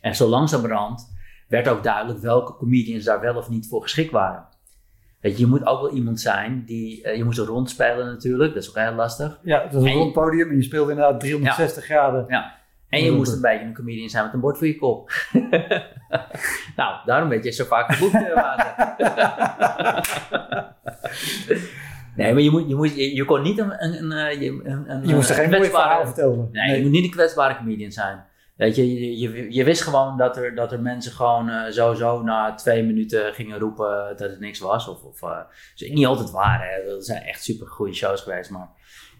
En 0.00 0.14
zo 0.14 0.28
langzamerhand 0.28 1.12
werd 1.48 1.68
ook 1.68 1.82
duidelijk 1.82 2.18
welke 2.18 2.56
comedians 2.56 3.04
daar 3.04 3.20
wel 3.20 3.36
of 3.36 3.48
niet 3.48 3.68
voor 3.68 3.82
geschikt 3.82 4.10
waren. 4.10 4.46
Weet 5.24 5.38
je, 5.38 5.44
je 5.44 5.46
moet 5.46 5.66
ook 5.66 5.80
wel 5.80 5.90
iemand 5.90 6.20
zijn 6.20 6.62
die, 6.66 7.06
uh, 7.06 7.16
je 7.16 7.24
moet 7.24 7.38
er 7.38 7.46
rondspelen 7.46 8.06
natuurlijk, 8.06 8.54
dat 8.54 8.62
is 8.62 8.68
ook 8.68 8.78
heel 8.78 8.94
lastig. 8.94 9.38
Ja, 9.42 9.62
het 9.62 9.72
was 9.72 9.82
een 9.82 9.92
rond 9.92 10.12
podium 10.12 10.50
en 10.50 10.56
je 10.56 10.62
speelde 10.62 10.90
inderdaad 10.90 11.20
360 11.20 11.84
graden. 11.84 12.24
Ja. 12.28 12.54
En 12.88 13.04
je 13.04 13.10
moest 13.10 13.32
een 13.32 13.40
beetje 13.40 13.64
een 13.64 13.74
comedian 13.74 14.08
zijn 14.08 14.24
met 14.24 14.32
een 14.32 14.40
bord 14.40 14.58
voor 14.58 14.66
je 14.66 14.76
kop. 14.76 15.10
nou, 16.76 16.96
daarom 17.04 17.28
werd 17.28 17.44
je 17.44 17.50
zo 17.50 17.64
vaak 17.64 17.92
geboekt 17.92 18.34
waren. 18.34 18.74
nee, 22.16 22.32
maar 22.32 22.42
je, 22.42 22.50
moet, 22.50 22.68
je, 22.68 22.74
moet, 22.74 22.96
je, 22.96 23.14
je 23.14 23.24
kon 23.24 23.42
niet 23.42 23.58
een... 23.58 23.84
een, 23.84 24.02
een, 24.02 24.12
eh, 24.12 24.40
je, 24.40 24.60
een, 24.64 24.90
een 24.90 25.06
Je 25.08 25.14
moest 25.14 25.30
er 25.30 25.38
een 25.38 25.50
geen 25.50 25.58
mooi 25.58 25.70
verhaal 25.70 26.04
vertellen. 26.04 26.48
Nee, 26.52 26.76
je 26.76 26.82
moet 26.82 26.92
niet 26.92 27.04
een 27.04 27.10
kwetsbare 27.10 27.56
comedian 27.56 27.92
zijn. 27.92 28.24
Weet 28.54 28.76
je, 28.76 29.18
je, 29.18 29.52
je, 29.52 29.64
wist 29.64 29.82
gewoon 29.82 30.16
dat 30.16 30.36
er, 30.36 30.54
dat 30.54 30.72
er 30.72 30.80
mensen 30.80 31.12
gewoon 31.12 31.48
eh, 31.48 31.72
sowieso 31.72 32.22
na 32.22 32.54
twee 32.54 32.84
minuten 32.84 33.34
gingen 33.34 33.58
roepen 33.58 34.14
dat 34.16 34.30
het 34.30 34.40
niks 34.40 34.58
was. 34.58 34.88
Of, 34.88 35.02
of 35.02 35.22
uh, 35.22 35.38
dus 35.74 35.88
niet 35.88 36.06
altijd 36.06 36.30
waar, 36.30 36.60
hè. 36.60 36.94
Er 36.94 37.02
zijn 37.02 37.22
echt 37.22 37.42
super 37.42 37.66
goede 37.66 37.94
shows 37.94 38.20
geweest, 38.20 38.50
maar 38.50 38.68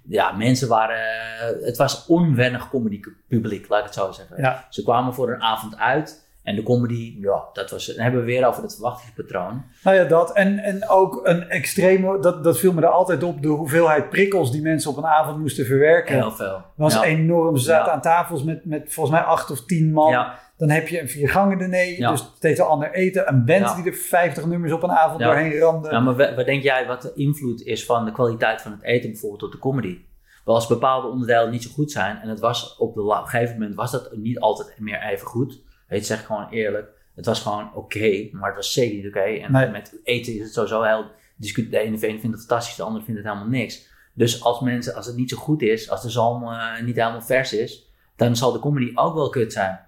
ja, 0.09 0.32
mensen 0.32 0.68
waren, 0.68 0.97
eh, 0.97 1.66
het 1.66 1.76
was 1.76 2.07
onwennig 2.07 2.68
comedy 2.68 3.01
publiek, 3.28 3.68
laat 3.68 3.78
ik 3.78 3.85
het 3.85 3.95
zo 3.95 4.12
zeggen. 4.12 4.37
Ja. 4.37 4.66
Ze 4.70 4.82
kwamen 4.82 5.14
voor 5.14 5.32
een 5.32 5.43
avond 5.43 5.76
uit 5.76 6.24
en 6.45 6.57
de 6.57 6.62
comedy, 6.62 7.16
ja, 7.20 7.42
dat 7.53 7.70
was, 7.70 7.86
dan 7.86 8.03
hebben 8.03 8.20
we 8.20 8.26
weer 8.26 8.47
over 8.47 8.62
het 8.62 8.72
verwachtingspatroon. 8.72 9.64
Nou 9.82 9.97
ja, 9.97 10.05
dat. 10.05 10.32
En, 10.32 10.59
en 10.59 10.88
ook 10.88 11.20
een 11.22 11.49
extreme, 11.49 12.18
dat, 12.20 12.45
dat 12.45 12.59
viel 12.59 12.72
me 12.72 12.80
er 12.82 12.88
altijd 12.88 13.22
op, 13.22 13.42
de 13.42 13.49
hoeveelheid 13.49 14.11
prikkels 14.11 14.53
die 14.53 14.62
mensen 14.62 14.90
op 14.90 14.97
een 14.97 15.07
avond 15.07 15.38
moesten 15.38 15.66
verwerken. 15.66 16.14
Heel 16.14 16.30
veel. 16.32 16.62
was 16.76 16.95
ja. 16.95 17.03
enorm. 17.05 17.57
Ze 17.57 17.64
zaten 17.64 17.86
Ja. 17.86 17.92
aan 17.92 18.01
tafels 18.01 18.42
met, 18.45 18.64
met 18.64 18.92
volgens 18.92 19.16
mij 19.16 19.24
acht 19.24 19.51
of 19.51 19.64
tien 19.64 19.92
man. 19.92 20.11
Ja, 20.11 20.38
Dan 20.57 20.70
heb 20.70 20.88
je 20.88 21.01
een 21.01 21.09
viergangen 21.09 21.59
diner, 21.59 21.99
Ja. 21.99 22.11
dus 22.11 22.32
steeds 22.36 22.59
een 22.61 22.66
ander 22.66 22.92
eten. 22.92 23.28
Een 23.28 23.45
band 23.45 23.76
die 23.76 23.84
er 23.92 23.97
50 23.99 24.47
nummers 24.47 24.72
op 24.72 24.82
een 24.82 24.90
avond 24.92 25.20
Ja. 25.20 25.26
doorheen 25.26 25.59
ramde. 25.59 25.90
Ja, 25.90 26.01
maar 26.01 26.16
wa- 26.16 26.34
wat 26.34 26.47
denk 26.47 26.62
jij 26.62 26.86
wat 26.86 27.03
de 27.03 27.12
invloed 27.14 27.62
is 27.62 27.84
van 27.84 28.05
de 28.05 28.12
kwaliteit 28.12 28.62
van 28.62 28.72
het 28.72 28.82
eten 28.82 29.11
bijvoorbeeld 29.11 29.42
op 29.42 29.53
de 29.53 29.59
comedy? 29.59 29.99
Wel 30.45 30.55
als 30.55 30.66
bepaalde 30.66 31.09
onderdelen 31.09 31.51
niet 31.51 31.62
zo 31.62 31.70
goed 31.74 31.90
zijn, 31.92 32.16
en 32.22 32.28
het 32.28 32.40
was 32.40 32.76
op, 32.76 32.95
de, 32.95 33.03
op 33.03 33.11
een 33.11 33.26
gegeven 33.26 33.55
moment 33.55 33.74
was 33.74 33.90
dat 33.92 34.11
niet 34.16 34.38
altijd 34.40 34.74
meer 34.78 35.03
even 35.03 35.26
goed. 35.26 35.61
Weet 35.89 36.01
je, 36.01 36.07
zeg 36.07 36.20
ik 36.20 36.26
gewoon 36.26 36.49
eerlijk. 36.49 36.89
Het 37.14 37.26
was 37.26 37.41
gewoon 37.41 37.74
oké, 37.74 38.28
maar 38.32 38.47
het 38.49 38.57
was 38.57 38.72
zeker 38.72 38.97
niet 38.97 39.07
oké. 39.07 39.20
En 39.20 39.53
Nee. 39.53 39.68
met 39.68 40.01
eten 40.05 40.32
is 40.35 40.41
het 40.41 40.53
sowieso 40.53 40.82
heel 40.82 41.11
discu- 41.37 41.68
De 41.68 41.78
ene 41.78 41.99
vindt 41.99 42.22
het 42.22 42.37
fantastisch, 42.39 42.76
de 42.76 42.82
andere 42.82 43.05
vindt 43.05 43.20
het 43.20 43.28
helemaal 43.30 43.51
niks. 43.51 43.89
Dus 44.14 44.43
als 44.43 44.61
mensen, 44.61 44.95
als 44.95 45.07
het 45.07 45.16
niet 45.16 45.30
zo 45.30 45.37
goed 45.37 45.62
is, 45.62 45.91
als 45.91 46.03
de 46.03 46.11
zalm 46.11 46.43
eh, 46.43 46.80
niet 46.82 46.97
helemaal 46.97 47.22
vers 47.22 47.53
is, 47.53 47.91
dan 48.16 48.37
zal 48.37 48.53
de 48.53 48.59
comedy 48.59 48.91
ook 48.95 49.14
wel 49.14 49.28
kut 49.28 49.53
zijn. 49.53 49.80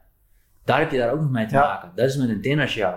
Daar 0.65 0.79
heb 0.79 0.91
je 0.91 0.99
daar 0.99 1.13
ook 1.13 1.21
nog 1.21 1.31
mee 1.31 1.47
te 1.47 1.55
Ja. 1.55 1.61
maken. 1.61 1.93
Dat 1.95 2.09
is 2.09 2.17
met 2.17 2.29
een 2.29 2.41
dinnershow. 2.41 2.95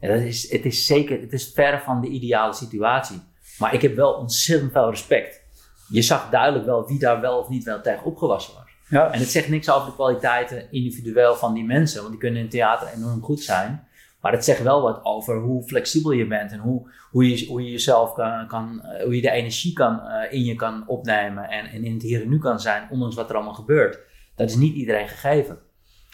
En 0.00 0.08
dat 0.10 0.20
is, 0.20 0.50
het 0.50 0.64
is 0.64 0.86
zeker, 0.86 1.20
het 1.20 1.32
is 1.32 1.52
ver 1.54 1.80
van 1.80 2.00
de 2.00 2.08
ideale 2.08 2.52
situatie. 2.52 3.20
Maar 3.58 3.74
ik 3.74 3.82
heb 3.82 3.94
wel 3.96 4.12
ontzettend 4.12 4.72
veel 4.72 4.90
respect. 4.90 5.40
Je 5.88 6.02
zag 6.02 6.30
duidelijk 6.30 6.64
wel 6.64 6.86
wie 6.86 6.98
daar 6.98 7.20
wel 7.20 7.38
of 7.38 7.48
niet 7.48 7.64
wel 7.64 7.80
tegen 7.80 8.04
opgewassen 8.04 8.54
was. 8.54 8.70
Ja. 8.92 9.12
En 9.12 9.18
het 9.18 9.28
zegt 9.28 9.48
niks 9.48 9.70
over 9.70 9.86
de 9.86 9.94
kwaliteiten 9.94 10.72
individueel 10.72 11.34
van 11.34 11.54
die 11.54 11.64
mensen, 11.64 11.98
want 11.98 12.10
die 12.10 12.20
kunnen 12.20 12.40
in 12.40 12.48
theater 12.48 12.88
enorm 12.96 13.22
goed 13.22 13.40
zijn. 13.40 13.86
Maar 14.20 14.32
het 14.32 14.44
zegt 14.44 14.62
wel 14.62 14.82
wat 14.82 15.04
over 15.04 15.36
hoe 15.36 15.62
flexibel 15.62 16.10
je 16.10 16.26
bent 16.26 16.52
en 16.52 16.58
hoe, 16.58 16.90
hoe, 17.10 17.28
je, 17.28 17.46
hoe 17.46 17.64
je 17.64 17.70
jezelf 17.70 18.14
kan, 18.14 18.46
kan 18.46 18.82
eh, 18.82 19.04
hoe 19.04 19.14
je 19.16 19.20
de 19.20 19.30
energie 19.30 19.72
kan, 19.72 20.00
eh, 20.00 20.32
in 20.32 20.44
je 20.44 20.54
kan 20.54 20.84
opnemen 20.86 21.48
en, 21.48 21.84
in 21.84 21.92
het 21.92 22.02
hier 22.02 22.22
en 22.22 22.28
nu 22.28 22.38
kan 22.38 22.60
zijn, 22.60 22.88
ondanks 22.90 23.14
wat 23.14 23.28
er 23.28 23.34
allemaal 23.34 23.54
gebeurt. 23.54 23.98
Dat 24.36 24.48
is 24.48 24.56
niet 24.56 24.74
iedereen 24.74 25.08
gegeven. 25.08 25.58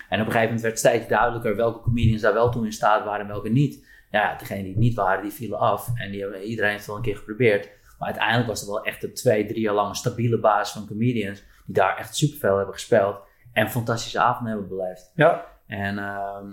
En 0.08 0.20
op 0.20 0.26
een 0.26 0.32
gegeven 0.32 0.42
moment 0.42 0.60
werd 0.60 0.78
steeds 0.78 1.08
duidelijker 1.08 1.56
welke 1.56 1.80
comedians 1.80 2.22
daar 2.22 2.34
wel 2.34 2.50
toe 2.50 2.64
in 2.64 2.72
staat 2.72 3.04
waren 3.04 3.20
en 3.20 3.32
welke 3.32 3.48
niet. 3.48 3.86
Ja, 4.10 4.36
degenen 4.36 4.62
die 4.62 4.72
het 4.72 4.82
niet 4.82 4.94
waren, 4.94 5.22
die 5.22 5.32
vielen 5.32 5.58
af. 5.58 5.88
En 5.94 6.10
die 6.10 6.42
iedereen 6.42 6.70
heeft 6.70 6.78
het 6.78 6.86
wel 6.86 6.96
een 6.96 7.02
keer 7.02 7.16
geprobeerd. 7.16 7.68
Maar 7.98 8.08
uiteindelijk 8.08 8.48
was 8.48 8.60
er 8.60 8.68
wel 8.68 8.84
echt 8.84 9.04
een 9.04 9.14
twee, 9.14 9.46
drie 9.46 9.60
jaar 9.60 9.74
lang 9.74 9.96
stabiele 9.96 10.38
basis 10.38 10.74
van 10.74 10.86
comedians. 10.86 11.42
Die 11.68 11.74
daar 11.74 11.96
echt 11.96 12.16
superveel 12.16 12.56
hebben 12.56 12.74
gespeeld. 12.74 13.16
En 13.52 13.70
fantastische 13.70 14.20
avonden 14.20 14.52
hebben 14.52 14.76
beleefd. 14.76 15.12
Ja. 15.14 15.44
En 15.66 15.98
ehm, 15.98 16.46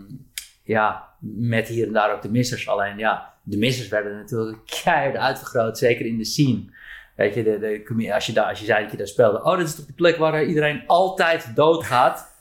ja, 0.64 1.10
met 1.20 1.68
hier 1.68 1.88
en 1.88 1.94
daar 1.94 2.14
ook 2.14 2.22
de 2.22 2.32
missers. 2.32 2.68
Alleen 2.68 2.98
ja, 2.98 3.34
de 3.44 3.58
missers 3.58 3.88
werden 3.88 4.18
natuurlijk 4.18 4.60
keihard 4.84 5.18
uitvergroot. 5.18 5.78
Zeker 5.78 6.06
in 6.06 6.18
de 6.18 6.26
scene. 6.26 6.64
Weet 7.16 7.34
je, 7.34 7.44
de, 7.44 7.60
de, 7.60 8.14
als, 8.14 8.26
je 8.26 8.34
daar, 8.34 8.50
als 8.50 8.60
je 8.60 8.66
zei 8.66 8.82
dat 8.82 8.92
je 8.92 8.98
daar 8.98 9.08
speelde. 9.08 9.44
Oh, 9.44 9.58
dit 9.58 9.68
is 9.68 9.76
toch 9.76 9.86
de 9.86 9.94
plek 9.94 10.18
waar 10.18 10.44
iedereen 10.44 10.84
altijd 10.88 11.56
doodgaat. 11.56 12.34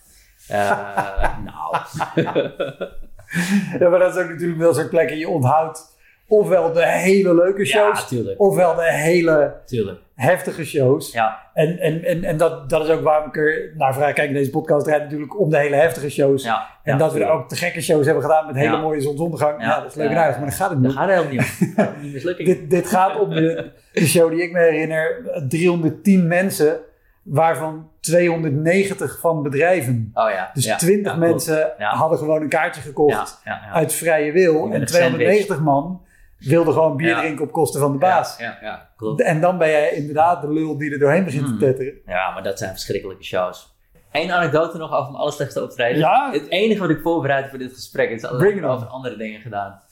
Eh 0.48 1.38
nou, 1.44 1.76
ja, 3.78 3.88
maar 3.88 3.98
dat 3.98 4.16
is 4.16 4.22
ook 4.22 4.28
natuurlijk 4.28 4.58
wel 4.58 4.74
zo'n 4.74 4.88
plek 4.88 5.10
en 5.10 5.18
je 5.18 5.28
onthoudt 5.28 5.92
ofwel 6.28 6.72
de 6.72 6.86
hele 6.86 7.34
leuke 7.34 7.64
shows, 7.64 8.08
ja, 8.08 8.34
ofwel 8.36 8.74
de 8.74 8.92
hele 8.92 9.60
tuurlijk. 9.64 10.00
Heftige 10.14 10.64
shows. 10.64 11.12
Ja, 11.12 11.38
En, 11.54 11.78
en, 11.78 12.04
en, 12.04 12.24
en 12.24 12.36
dat, 12.36 12.70
dat 12.70 12.84
is 12.84 12.90
ook 12.90 13.02
waarom 13.02 13.28
ik 13.28 13.36
er 13.36 13.72
naar 13.76 13.94
vraag. 13.94 14.12
Kijk, 14.12 14.28
in 14.28 14.34
deze 14.34 14.50
podcast 14.50 14.84
draait 14.84 15.02
natuurlijk 15.02 15.40
om 15.40 15.50
de 15.50 15.58
hele 15.58 15.76
heftige 15.76 16.10
shows. 16.10 16.44
ja. 16.44 16.66
En 16.82 16.92
ja, 16.92 16.98
dat 16.98 17.12
we 17.12 17.24
er 17.24 17.30
ook 17.30 17.48
te 17.48 17.56
gekke 17.56 17.80
shows 17.82 18.04
hebben 18.04 18.22
gedaan 18.22 18.46
met 18.46 18.56
hele 18.56 18.80
mooie 18.80 19.00
zonsondergang. 19.00 19.62
Ja, 19.62 19.80
dat 19.80 19.90
is 19.90 19.94
leuk 19.94 20.10
en 20.10 20.16
aardig, 20.16 20.36
maar 20.36 20.46
daar 20.46 20.56
gaat 20.56 20.70
het 20.70 20.78
niet 20.78 20.88
om. 20.90 20.96
gaat 20.96 21.08
helemaal 21.08 21.32
niet. 22.00 22.36
Dit, 22.46 22.70
dit 22.70 22.86
gaat 22.88 23.18
om 23.20 23.30
de, 23.30 23.70
de 23.92 24.06
show 24.06 24.30
die 24.30 24.42
ik 24.42 24.52
me 24.52 24.58
herinner. 24.58 25.22
310 25.48 26.26
mensen, 26.28 26.78
waarvan 27.22 27.88
290 28.00 29.18
van 29.20 29.42
bedrijven. 29.42 30.10
Oh 30.14 30.30
ja. 30.30 30.50
Dus 30.54 30.64
ja, 30.64 30.76
20 30.76 31.12
ja, 31.12 31.18
klopt. 31.18 31.30
mensen 31.30 31.72
hadden 31.78 32.18
gewoon 32.18 32.42
een 32.42 32.48
kaartje 32.48 32.80
gekocht 32.82 33.42
uit 33.72 33.92
vrije 33.92 34.32
wil. 34.32 34.62
En 34.62 34.68
met 34.68 34.80
een 34.80 34.86
290 34.86 35.60
man 35.60 36.02
wilden 36.44 36.72
gewoon 36.72 36.96
bier 36.96 37.08
Ja. 37.08 37.20
drinken 37.20 37.44
op 37.44 37.52
kosten 37.52 37.80
van 37.80 37.92
de 37.92 37.98
baas. 37.98 38.36
Ja, 38.38 38.44
ja, 38.44 38.58
ja, 38.68 38.90
klopt. 38.96 39.20
En 39.22 39.40
dan 39.40 39.58
ben 39.58 39.68
jij 39.70 39.90
inderdaad 39.90 40.42
de 40.42 40.52
lul 40.52 40.78
die 40.78 40.92
er 40.92 40.98
doorheen 40.98 41.24
begint 41.24 41.46
te 41.46 41.52
Mm. 41.52 41.58
tetteren. 41.58 41.94
Ja, 42.06 42.30
maar 42.32 42.42
dat 42.42 42.58
zijn 42.58 42.70
verschrikkelijke 42.70 43.24
shows. 43.24 43.72
Eén 44.12 44.30
anekdote 44.32 44.78
nog 44.78 44.92
over 44.92 45.04
mijn 45.10 45.16
allerslechtste 45.22 45.62
optreden. 45.62 45.98
Ja? 45.98 46.30
Het 46.32 46.48
enige 46.48 46.80
wat 46.80 46.90
ik 46.90 47.00
voorbereid 47.02 47.48
voor 47.48 47.58
dit 47.58 47.72
gesprek 47.74 48.10
is 48.10 48.24
altijd 48.24 48.62
over 48.64 48.86
andere 48.86 49.16
dingen 49.16 49.40
gedaan. 49.40 49.82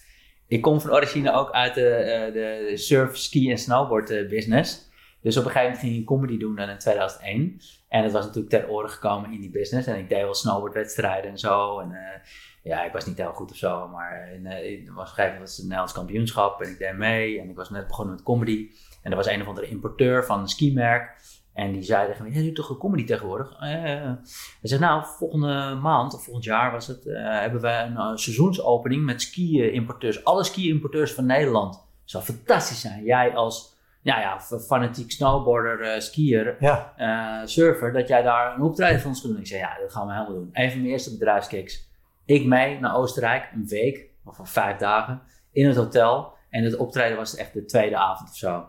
Ik 0.49 0.63
kom 0.63 0.81
van 0.81 0.91
origine 0.93 1.33
ook 1.33 1.51
uit 1.51 1.75
de, 1.75 1.89
eh, 1.89 2.33
de 2.33 2.77
surf, 2.77 3.17
ski 3.17 3.51
en 3.51 3.59
snowboard 3.59 4.11
eh, 4.11 4.29
business. 4.29 4.91
Dus 5.23 5.37
op 5.37 5.45
een 5.45 5.51
gegeven 5.51 5.71
moment 5.73 5.87
ging 5.89 6.01
ik 6.01 6.07
comedy 6.07 6.39
doen 6.39 6.57
dan 6.57 6.69
in 6.69 6.79
2001. 6.79 7.61
En 7.89 8.03
het 8.03 8.13
was 8.13 8.25
natuurlijk 8.27 8.55
ter 8.55 8.69
oren 8.71 8.91
gekomen 8.91 9.33
in 9.33 9.41
die 9.41 9.51
business. 9.51 9.87
En 9.87 9.99
ik 9.99 10.09
deed 10.09 10.23
wel 10.23 10.35
snowboardwedstrijden 10.35 11.31
en 11.31 11.39
zo. 11.39 11.79
En, 11.81 11.93
eh, 11.93 12.21
ja, 12.63 12.85
ik 12.85 12.93
was 12.93 13.07
niet 13.07 13.17
heel 13.19 13.33
goed 13.33 13.51
of 13.51 13.57
zo, 13.57 13.89
maar 13.89 14.33
in, 14.33 14.47
eh, 14.47 14.55
was 14.63 14.91
op 14.91 14.97
een 14.99 15.07
gegeven 15.07 15.25
moment 15.25 15.41
was 15.41 15.51
het 15.51 15.59
een 15.59 15.65
Nederlands 15.65 15.93
kampioenschap 15.93 16.61
en 16.63 16.71
ik 16.71 16.79
deed 16.79 16.97
mee 16.97 17.41
en 17.41 17.49
ik 17.51 17.57
was 17.57 17.71
net 17.71 17.87
begonnen 17.87 18.15
met 18.15 18.25
comedy. 18.25 18.71
En 19.03 19.11
er 19.11 19.17
was 19.17 19.27
een 19.27 19.41
of 19.41 19.47
andere 19.49 19.69
importeur 19.69 20.25
van 20.25 20.41
een 20.41 20.49
skimerk 20.49 21.11
en 21.55 21.73
die 21.73 21.83
zei 21.83 22.07
tegen 22.07 22.25
me, 22.25 22.33
je 22.35 22.43
doet 22.43 22.55
toch 22.55 22.71
een 22.71 22.77
comedy 22.79 23.05
tegenwoordig? 23.05 23.53
Eh, 23.53 23.61
Hij 23.61 24.17
zei, 24.63 24.81
nou, 24.81 25.05
volgende 25.19 25.79
maand 25.83 26.15
of 26.15 26.25
volgend 26.25 26.45
jaar 26.45 26.73
was 26.73 26.87
het, 26.87 27.07
eh, 27.07 27.15
hebben 27.41 27.61
we 27.61 27.69
een 27.69 27.97
eh, 27.97 28.11
seizoensopening 28.15 29.05
met 29.05 29.23
ski-importeurs. 29.23 30.25
Alle 30.25 30.45
ski-importeurs 30.45 31.13
van 31.13 31.27
Nederland. 31.27 31.85
Zou 32.05 32.25
fantastisch 32.25 32.81
zijn. 32.81 33.05
Jij 33.05 33.35
als 33.35 33.71
ja, 34.03 34.21
ja, 34.21 34.39
f- 34.41 34.65
fanatiek 34.67 35.11
snowboarder, 35.11 35.81
eh, 35.81 36.01
skier, 36.01 36.57
Ja. 36.61 36.93
eh, 36.97 37.47
surfer, 37.47 37.93
dat 37.93 38.09
jij 38.09 38.23
daar 38.23 38.55
een 38.55 38.63
optreden 38.63 39.01
van 39.01 39.11
ons 39.11 39.23
doen. 39.23 39.39
Ik 39.39 39.47
zei, 39.47 39.61
ja, 39.61 39.77
dat 39.81 39.93
gaan 39.93 40.07
we 40.07 40.13
helemaal 40.13 40.35
doen. 40.35 40.51
Een 40.53 40.71
van 40.71 40.79
mijn 40.81 40.91
eerste 40.93 41.11
bedrijfskicks. 41.19 41.91
Ik 42.25 42.45
mee 42.45 42.81
naar 42.81 42.97
Oostenrijk, 42.97 43.51
een 43.55 43.67
week, 43.67 44.11
of 44.25 44.39
vijf 44.43 44.77
dagen, 44.77 45.23
in 45.53 45.67
het 45.67 45.77
hotel. 45.77 46.33
En 46.51 46.65
het 46.65 46.77
optreden 46.77 47.17
was 47.17 47.37
echt 47.37 47.53
de 47.53 47.65
tweede 47.65 47.97
avond 47.97 48.31
of 48.31 48.37
zo. 48.37 48.67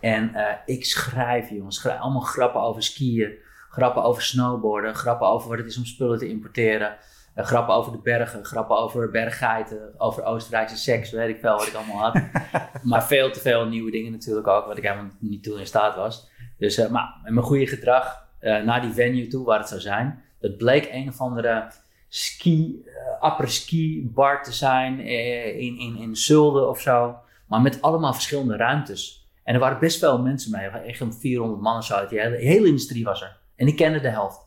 En 0.00 0.34
eh, 0.34 0.54
ik 0.64 0.84
schrijf, 0.84 1.50
jongens, 1.50 1.76
schrijf 1.76 2.00
allemaal 2.00 2.20
grappen 2.20 2.60
over 2.60 2.82
skiën, 2.82 3.32
grappen 3.70 4.02
over 4.02 4.22
snowboarden, 4.22 4.94
grappen 4.94 5.28
over 5.28 5.48
wat 5.48 5.58
het 5.58 5.66
is 5.66 5.76
om 5.76 5.84
spullen 5.84 6.18
te 6.18 6.28
importeren, 6.28 6.96
eh, 7.34 7.44
grappen 7.44 7.74
over 7.74 7.92
de 7.92 7.98
bergen, 7.98 8.44
grappen 8.44 8.76
over 8.76 9.10
berggeiten, 9.10 9.94
over 10.00 10.24
Oostenrijkse 10.24 10.76
seks, 10.76 11.10
weet 11.10 11.28
ik 11.28 11.40
veel 11.40 11.56
wat 11.56 11.66
ik 11.66 11.74
allemaal 11.74 12.10
had. 12.10 12.22
maar 12.82 13.04
veel 13.04 13.32
te 13.32 13.40
veel 13.40 13.66
nieuwe 13.66 13.90
dingen 13.90 14.12
natuurlijk 14.12 14.46
ook, 14.46 14.66
wat 14.66 14.78
ik 14.78 14.84
helemaal 14.84 15.10
niet 15.18 15.42
toe 15.42 15.58
in 15.58 15.66
staat 15.66 15.96
was. 15.96 16.30
Dus, 16.58 16.76
eh, 16.76 16.88
maar 16.88 17.20
met 17.22 17.32
mijn 17.32 17.46
goede 17.46 17.66
gedrag 17.66 18.24
naar 18.40 18.80
die 18.80 18.92
venue 18.92 19.26
toe, 19.26 19.44
waar 19.44 19.58
het 19.58 19.68
zou 19.68 19.80
zijn, 19.80 20.22
dat 20.40 20.56
bleek 20.56 20.88
een 20.92 21.08
of 21.08 21.20
andere 21.20 21.70
ski, 22.16 22.82
eh 22.84 23.20
après-ski 23.20 24.10
bar 24.14 24.42
te 24.42 24.52
zijn 24.52 25.00
eh, 25.00 25.58
in, 25.58 25.78
in, 25.78 25.96
in 25.96 26.16
Zulden 26.16 26.68
of 26.68 26.80
zo. 26.80 27.18
Maar 27.46 27.60
met 27.60 27.82
allemaal 27.82 28.12
verschillende 28.12 28.56
ruimtes. 28.56 29.28
En 29.42 29.54
er 29.54 29.60
waren 29.60 29.78
best 29.78 29.98
veel 29.98 30.22
mensen 30.22 30.50
mee. 30.50 30.68
Echt 30.68 31.00
een 31.00 31.14
400 31.14 31.60
man 31.60 31.76
of 31.76 31.84
zo. 31.84 32.06
Die 32.06 32.20
hele, 32.20 32.66
industrie 32.66 33.04
was 33.04 33.22
er. 33.22 33.36
En 33.56 33.66
ik 33.66 33.76
kende 33.76 34.00
de 34.00 34.08
helft. 34.08 34.46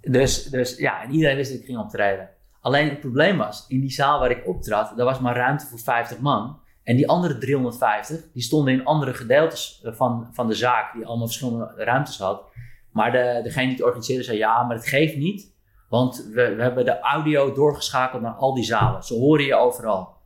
Dus, 0.00 0.44
dus 0.44 0.76
ja, 0.76 1.02
en 1.02 1.10
iedereen 1.10 1.36
wist 1.36 1.50
dat 1.50 1.60
ik 1.60 1.66
ging 1.66 1.78
optreden. 1.78 2.30
Alleen 2.60 2.88
het 2.88 3.00
probleem 3.00 3.36
was, 3.36 3.64
in 3.68 3.80
die 3.80 3.90
zaal 3.90 4.20
waar 4.20 4.30
ik 4.30 4.46
optrad, 4.46 4.96
daar 4.96 5.06
was 5.06 5.20
maar 5.20 5.36
ruimte 5.36 5.66
voor 5.66 5.78
50 5.78 6.18
man. 6.18 6.60
En 6.82 6.96
die 6.96 7.08
andere 7.08 7.38
350, 7.38 8.32
die 8.32 8.42
stonden 8.42 8.72
in 8.74 8.84
andere 8.84 9.14
gedeeltes 9.14 9.80
van, 9.84 10.28
van 10.32 10.46
de 10.46 10.54
zaak, 10.54 10.92
die 10.92 11.06
allemaal 11.06 11.26
verschillende 11.26 11.72
ruimtes 11.76 12.18
had. 12.18 12.42
Maar 12.92 13.12
de, 13.12 13.40
degene 13.42 13.66
die 13.66 13.76
het 13.76 13.84
organiseerde 13.84 14.24
zei, 14.24 14.38
ja, 14.38 14.62
maar 14.62 14.76
het 14.76 14.86
geeft 14.86 15.16
niet. 15.16 15.56
Want 15.88 16.28
we, 16.32 16.54
we 16.54 16.62
hebben 16.62 16.84
de 16.84 17.00
audio 17.00 17.52
doorgeschakeld 17.52 18.22
naar 18.22 18.32
al 18.32 18.54
die 18.54 18.64
zalen. 18.64 19.02
Ze 19.02 19.14
horen 19.14 19.44
je 19.44 19.54
overal. 19.54 20.16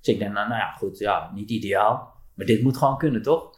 Dus 0.00 0.14
ik 0.14 0.18
denk, 0.18 0.32
nou, 0.32 0.48
nou 0.48 0.60
ja, 0.60 0.70
goed, 0.70 0.98
ja, 0.98 1.30
niet 1.34 1.50
ideaal. 1.50 2.12
Maar 2.34 2.46
dit 2.46 2.62
moet 2.62 2.76
gewoon 2.76 2.98
kunnen, 2.98 3.22
toch? 3.22 3.50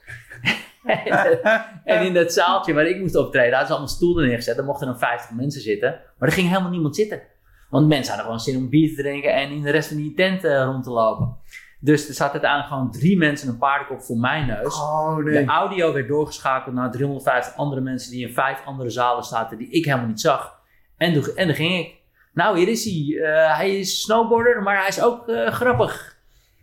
en 1.84 2.06
in 2.06 2.14
dat 2.14 2.32
zaaltje 2.32 2.74
waar 2.74 2.86
ik 2.86 3.00
moest 3.00 3.16
optreden, 3.16 3.50
hadden 3.50 3.66
ze 3.66 3.72
allemaal 3.72 3.94
stoelen 3.94 4.26
neergezet. 4.26 4.56
Daar 4.56 4.64
mochten 4.64 4.86
dan 4.86 4.98
50 4.98 5.30
mensen 5.30 5.60
zitten. 5.60 6.00
Maar 6.18 6.28
er 6.28 6.34
ging 6.34 6.48
helemaal 6.48 6.70
niemand 6.70 6.96
zitten. 6.96 7.22
Want 7.70 7.88
mensen 7.88 8.14
hadden 8.14 8.24
gewoon 8.24 8.40
zin 8.40 8.56
om 8.56 8.68
bier 8.68 8.94
te 8.94 9.02
drinken 9.02 9.34
en 9.34 9.50
in 9.50 9.62
de 9.62 9.70
rest 9.70 9.88
van 9.88 9.96
die 9.96 10.14
tent 10.14 10.44
eh, 10.44 10.64
rond 10.64 10.84
te 10.84 10.90
lopen. 10.90 11.36
Dus 11.80 12.08
er 12.08 12.14
zaten 12.14 12.32
uiteindelijk 12.32 12.72
gewoon 12.72 12.90
drie 12.90 13.18
mensen 13.18 13.48
een 13.48 13.58
paardenkop 13.58 14.02
voor 14.02 14.16
mijn 14.16 14.46
neus. 14.46 14.80
Oh 14.80 15.24
De 15.24 15.44
audio 15.44 15.92
werd 15.92 16.08
doorgeschakeld 16.08 16.74
naar 16.74 16.90
350 16.90 17.56
andere 17.56 17.80
mensen 17.80 18.10
die 18.10 18.26
in 18.26 18.34
vijf 18.34 18.62
andere 18.64 18.90
zalen 18.90 19.24
zaten 19.24 19.58
die 19.58 19.70
ik 19.70 19.84
helemaal 19.84 20.06
niet 20.06 20.20
zag. 20.20 20.60
En, 21.02 21.12
toen, 21.12 21.36
en 21.36 21.46
dan 21.46 21.56
ging 21.56 21.78
ik. 21.86 21.94
Nou, 22.34 22.58
hier 22.58 22.68
is 22.68 22.84
hij. 22.84 23.20
Eh, 23.22 23.56
hij 23.56 23.78
is 23.78 24.00
snowboarder, 24.02 24.62
maar 24.62 24.78
hij 24.78 24.88
is 24.88 25.02
ook 25.02 25.28
eh, 25.28 25.46
grappig. 25.52 26.16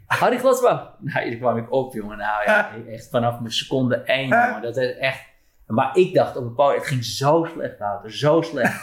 Harry 0.07 0.37
Gladsbach. 0.37 0.91
Nou, 0.99 1.27
hier 1.27 1.37
kwam 1.37 1.57
ik 1.57 1.71
op, 1.71 1.93
jongen. 1.93 2.17
Nou 2.17 2.43
ja, 2.45 2.71
echt 2.95 3.09
vanaf 3.09 3.39
mijn 3.39 3.53
seconde 3.53 3.95
één, 3.95 4.27
jongen. 4.27 4.61
Dat 4.61 4.77
is 4.77 4.97
echt... 4.97 5.21
Maar 5.67 5.97
ik 5.97 6.13
dacht 6.13 6.35
op 6.35 6.43
een 6.43 6.53
podium, 6.53 6.79
het 6.79 6.87
ging 6.87 7.03
zo 7.03 7.47
slecht, 7.53 7.79
Wouter. 7.79 8.11
Zo 8.13 8.41
slecht. 8.41 8.81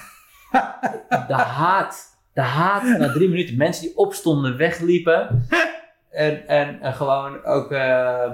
De 1.29 1.35
haat. 1.35 2.19
De 2.35 2.41
haat 2.41 2.83
na 2.99 3.13
drie 3.13 3.29
minuten. 3.29 3.57
Mensen 3.57 3.83
die 3.83 3.97
opstonden, 3.97 4.57
wegliepen. 4.57 5.47
En, 6.11 6.49
en, 6.49 6.81
en 6.81 6.95
gewoon 6.95 7.45
ook... 7.45 7.73
eh, 7.73 8.33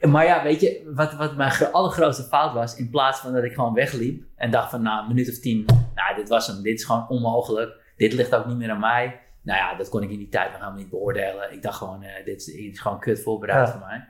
maar 0.00 0.24
ja, 0.24 0.42
weet 0.42 0.60
je, 0.60 0.90
wat, 0.94 1.14
wat 1.14 1.36
mijn 1.36 1.50
gro- 1.50 1.70
allergrootste 1.72 2.22
fout 2.22 2.52
was, 2.52 2.76
in 2.76 2.90
plaats 2.90 3.20
van 3.20 3.32
dat 3.32 3.44
ik 3.44 3.54
gewoon 3.54 3.74
wegliep 3.74 4.24
en 4.36 4.50
dacht 4.50 4.70
van, 4.70 4.82
nou, 4.82 5.02
een 5.02 5.08
minuut 5.08 5.28
of 5.30 5.38
tien, 5.38 5.66
nou, 5.94 6.16
dit 6.16 6.28
was 6.28 6.46
hem, 6.46 6.62
dit 6.62 6.78
is 6.78 6.84
gewoon 6.84 7.08
onmogelijk, 7.08 7.80
dit 7.96 8.12
ligt 8.12 8.34
ook 8.34 8.46
niet 8.46 8.56
meer 8.56 8.70
aan 8.70 8.80
mij. 8.80 9.20
Nou 9.42 9.58
ja, 9.58 9.74
dat 9.74 9.88
kon 9.88 10.02
ik 10.02 10.10
in 10.10 10.18
die 10.18 10.28
tijd 10.28 10.50
nog 10.50 10.58
helemaal 10.58 10.78
niet 10.80 10.90
beoordelen. 10.90 11.52
Ik 11.52 11.62
dacht 11.62 11.78
gewoon, 11.78 12.02
eh, 12.02 12.24
dit, 12.24 12.36
is, 12.36 12.44
dit 12.44 12.72
is 12.72 12.80
gewoon 12.80 13.00
kut 13.00 13.22
voorbereid 13.22 13.66
Ja. 13.68 13.72
voor 13.72 13.86
mij. 13.86 14.06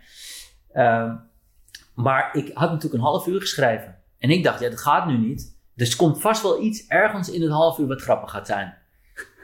Ehm, 0.72 1.16
maar 1.94 2.36
ik 2.36 2.50
had 2.54 2.68
natuurlijk 2.70 2.94
een 2.94 3.08
half 3.08 3.26
uur 3.26 3.40
geschreven. 3.40 3.98
En 4.18 4.30
ik 4.30 4.44
dacht, 4.44 4.60
ja, 4.60 4.68
dat 4.70 4.80
gaat 4.80 5.06
nu 5.06 5.18
niet. 5.18 5.58
Dus 5.74 5.90
er 5.90 5.96
komt 5.96 6.20
vast 6.20 6.42
wel 6.42 6.62
iets 6.62 6.86
ergens 6.86 7.30
in 7.30 7.42
het 7.42 7.50
half 7.50 7.78
uur 7.78 7.86
wat 7.86 8.02
grappig 8.02 8.30
gaat 8.30 8.46
zijn. 8.46 8.74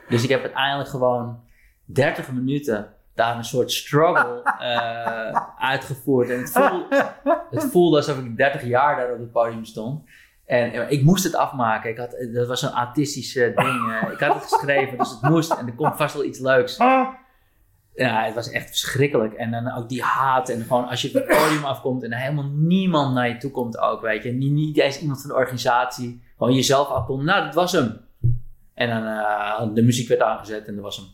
Dus 0.09 0.23
ik 0.23 0.29
heb 0.29 0.43
uiteindelijk 0.43 0.89
gewoon 0.89 1.41
30 1.85 2.31
minuten 2.33 2.95
daar 3.15 3.37
een 3.37 3.45
soort 3.45 3.73
struggle 3.73 4.43
eh, 4.43 5.41
uitgevoerd. 5.71 6.31
En 6.31 6.39
het 6.39 6.51
voelde, 6.53 7.13
het 7.51 7.65
voelde 7.65 7.97
alsof 7.97 8.19
ik 8.19 8.37
30 8.37 8.65
jaar 8.65 8.97
daar 8.97 9.13
op 9.13 9.19
het 9.19 9.33
podium 9.33 9.65
stond. 9.65 10.09
En 10.51 10.73
eh, 10.73 10.91
ik 10.91 11.03
moest 11.03 11.25
het 11.25 11.35
afmaken. 11.35 11.91
Ik 11.91 11.97
had, 11.97 12.17
dat 12.35 12.47
was 12.47 12.63
een 12.63 12.73
artistisch 12.73 13.37
eh, 13.37 13.57
ding. 13.57 13.93
eh. 14.03 14.13
ik 14.13 14.21
had 14.21 14.35
het 14.35 14.43
geschreven, 14.43 14.99
dus 14.99 15.11
het 15.11 15.31
moest. 15.31 15.51
En 15.51 15.67
er 15.67 15.75
komt 15.75 15.97
vast 15.97 16.15
wel 16.15 16.25
iets 16.25 16.39
leuks. 16.39 16.77
Ja, 17.95 18.25
het 18.25 18.35
was 18.35 18.51
echt 18.51 18.69
verschrikkelijk. 18.69 19.35
En 19.35 19.51
dan 19.51 19.73
ook 19.77 19.89
die 19.89 20.03
haat. 20.03 20.49
En 20.49 20.63
gewoon 20.63 20.89
als 20.89 21.03
je 21.03 21.11
van 21.11 21.21
het 21.21 21.31
podium 21.31 21.65
afkomt 21.65 22.03
en 22.03 22.13
er 22.13 22.19
helemaal 22.19 22.51
niemand 22.55 23.15
naar 23.15 23.29
je 23.29 23.37
toe 23.37 23.51
komt 23.51 23.79
ook, 23.79 24.01
weet 24.01 24.23
je. 24.23 24.33
Niet, 24.33 24.53
niet 24.53 24.79
eens 24.79 25.01
iemand 25.01 25.21
van 25.21 25.31
de 25.31 25.37
organisatie. 25.37 26.23
Gewoon 26.39 26.55
jezelf 26.55 26.89
afkomt. 26.89 27.25
Nou, 27.25 27.45
dat 27.45 27.55
was 27.55 27.73
hem. 27.73 28.01
En 28.75 28.89
dan 28.89 29.03
uh, 29.03 29.75
de 29.75 29.83
muziek 29.83 30.09
werd 30.09 30.21
aangezet 30.21 30.67
en 30.67 30.75
dat 30.75 30.85
was 30.85 30.97
hem. 30.97 31.07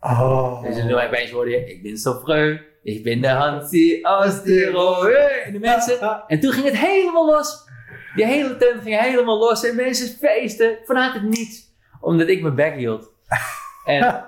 Oh. 0.00 0.66
En 0.66 0.88
toen 0.88 1.00
opeens 1.00 1.30
hoorde 1.30 1.50
je, 1.50 1.70
ik 1.70 1.82
ben 1.82 1.96
zo 1.96 2.20
vreu. 2.24 2.58
Ik 2.82 3.04
ben 3.04 3.20
de 3.20 4.40
Tirol. 4.44 5.02
Hey, 5.02 5.42
En 5.44 5.52
de 5.52 5.58
mensen. 5.58 6.24
En 6.26 6.40
toen 6.40 6.52
ging 6.52 6.64
het 6.64 6.76
helemaal 6.78 7.26
los. 7.26 7.70
Die 8.14 8.24
hele 8.26 8.56
tent 8.56 8.82
ging 8.82 9.00
helemaal 9.00 9.38
los. 9.38 9.64
En 9.64 9.76
mensen 9.76 10.08
feesten 10.08 10.78
vanuit 10.84 11.12
het 11.14 11.22
niets. 11.22 11.70
Omdat 12.00 12.28
ik 12.28 12.42
mijn 12.42 12.54
bek 12.54 12.74
hield. 12.74 13.10
En, 13.84 14.00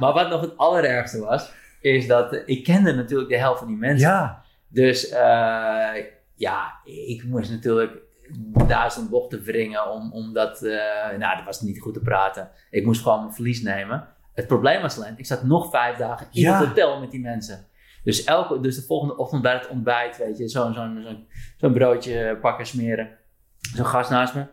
maar 0.00 0.12
wat 0.12 0.28
nog 0.28 0.40
het 0.40 0.56
allerergste 0.56 1.18
was, 1.20 1.52
is 1.80 2.06
dat 2.06 2.42
ik 2.46 2.64
kende 2.64 2.92
natuurlijk 2.94 3.30
de 3.30 3.38
helft 3.38 3.58
van 3.58 3.68
die 3.68 3.76
mensen. 3.76 4.08
Ja. 4.08 4.42
Dus 4.68 5.08
eh, 5.08 6.04
ja, 6.34 6.72
ik 6.84 7.24
moest 7.24 7.50
natuurlijk 7.50 7.92
duizend 8.66 9.10
bochten 9.10 9.42
wringen 9.42 9.90
om, 9.90 10.12
omdat, 10.12 10.62
eh, 10.62 11.18
nou 11.18 11.36
dat 11.36 11.44
was 11.44 11.60
niet 11.60 11.80
goed 11.80 11.94
te 11.94 12.00
praten. 12.00 12.50
Ik 12.70 12.84
moest 12.84 13.02
gewoon 13.02 13.20
mijn 13.22 13.34
verlies 13.34 13.62
nemen. 13.62 14.08
Het 14.34 14.46
probleem 14.46 14.82
was 14.82 14.96
alleen, 14.96 15.14
ik 15.16 15.26
zat 15.26 15.42
nog 15.42 15.70
vijf 15.70 15.96
dagen 15.96 16.26
in 16.32 16.40
Ja. 16.40 16.58
het 16.58 16.68
hotel 16.68 17.00
met 17.00 17.10
die 17.10 17.20
mensen. 17.20 17.66
Dus, 18.04 18.24
elke, 18.24 18.60
dus 18.60 18.74
de 18.76 18.82
volgende 18.82 19.16
ochtend 19.16 19.42
bij 19.42 19.52
het 19.54 19.68
ontbijt, 19.68 20.16
weet 20.16 20.38
je, 20.38 20.48
zo'n 20.48 20.74
zo'n 20.74 21.26
zo'n 21.56 21.72
broodje 21.72 22.38
pakken 22.40 22.66
smeren. 22.66 23.10
Zo'n 23.74 23.86
gast 23.86 24.10
naast 24.10 24.34
me. 24.34 24.46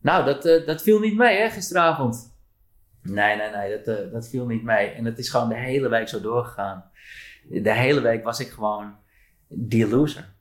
Nou, 0.00 0.24
dat, 0.24 0.44
eh, 0.44 0.66
dat 0.66 0.82
viel 0.82 0.98
niet 1.00 1.16
mee 1.16 1.38
hè, 1.38 1.50
gisteravond. 1.50 2.32
Nee, 3.02 3.36
nee, 3.36 3.50
nee, 3.50 3.76
dat, 3.82 3.96
eh, 3.96 4.12
dat 4.12 4.28
viel 4.28 4.46
niet 4.46 4.62
mee. 4.62 4.88
En 4.90 5.04
het 5.04 5.18
is 5.18 5.28
gewoon 5.28 5.48
de 5.48 5.54
hele 5.58 5.88
week 5.88 6.08
zo 6.08 6.20
doorgegaan. 6.20 6.90
De 7.48 7.72
hele 7.74 8.00
week 8.00 8.24
was 8.24 8.40
ik 8.40 8.48
gewoon 8.48 8.94
die 9.48 9.88
loser. 9.88 10.32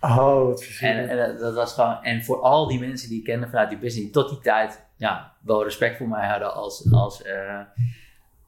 Oh, 0.00 0.44
wat 0.46 0.60
En, 0.60 0.66
verschrikkelijk. 0.66 1.10
en 1.10 1.16
dat- 1.16 1.38
dat 1.40 1.54
was 1.54 1.72
gewoon, 1.74 2.02
en 2.02 2.24
voor 2.24 2.40
al 2.40 2.66
die 2.68 2.80
mensen 2.80 3.08
die 3.08 3.18
ik 3.18 3.24
kende 3.24 3.46
vanuit 3.48 3.68
die 3.70 3.78
business, 3.78 4.04
die 4.04 4.22
tot 4.22 4.28
die 4.30 4.38
tijd 4.40 4.86
ja, 4.96 5.36
wel 5.42 5.62
respect 5.64 5.96
voor 5.96 6.08
mij 6.08 6.28
hadden 6.28 6.54
als, 6.54 6.92
als, 6.92 7.22
eh, 7.22 7.60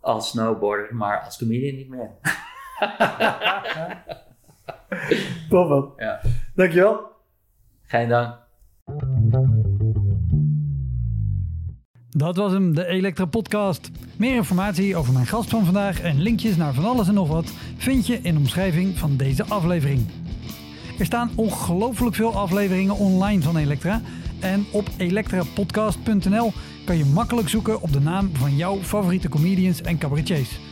als 0.00 0.28
snowboarder, 0.30 0.94
maar 0.94 1.20
als 1.20 1.38
comedian 1.38 1.74
niet 1.76 1.88
meer. 1.88 2.11
Top 5.51 5.68
man. 5.68 5.93
Ja. 5.97 6.20
Dankjewel. 6.55 7.01
Geen 7.83 8.09
dank. 8.09 8.41
Dat 12.09 12.37
was 12.37 12.53
hem, 12.53 12.74
de 12.74 12.87
Elektra 12.87 13.24
Podcast. 13.24 13.91
Meer 14.16 14.35
informatie 14.35 14.97
over 14.97 15.12
mijn 15.12 15.26
gast 15.26 15.51
van 15.51 15.64
vandaag 15.64 16.01
en 16.01 16.20
linkjes 16.20 16.57
naar 16.57 16.74
van 16.74 16.85
alles 16.85 17.09
en 17.09 17.14
nog 17.14 17.28
wat 17.28 17.53
vind 17.76 18.07
je 18.07 18.18
in 18.22 18.35
de 18.35 18.41
omschrijving 18.41 18.99
van 18.99 19.16
deze 19.16 19.45
aflevering. 19.45 20.07
Er 20.99 21.05
staan 21.05 21.30
ongelooflijk 21.35 22.14
veel 22.14 22.35
afleveringen 22.35 22.97
online 22.97 23.43
van 23.43 23.57
Elektra. 23.57 24.01
En 24.41 24.66
op 24.72 24.89
elektrapodcast.nl 24.97 26.53
kan 26.85 26.97
je 26.97 27.05
makkelijk 27.05 27.49
zoeken 27.49 27.83
op 27.83 27.93
de 27.93 28.01
naam 28.01 28.37
van 28.37 28.57
jouw 28.57 28.76
favoriete 28.76 29.28
comedians 29.28 29.83
en 29.83 29.99
cabaretiers. 29.99 30.71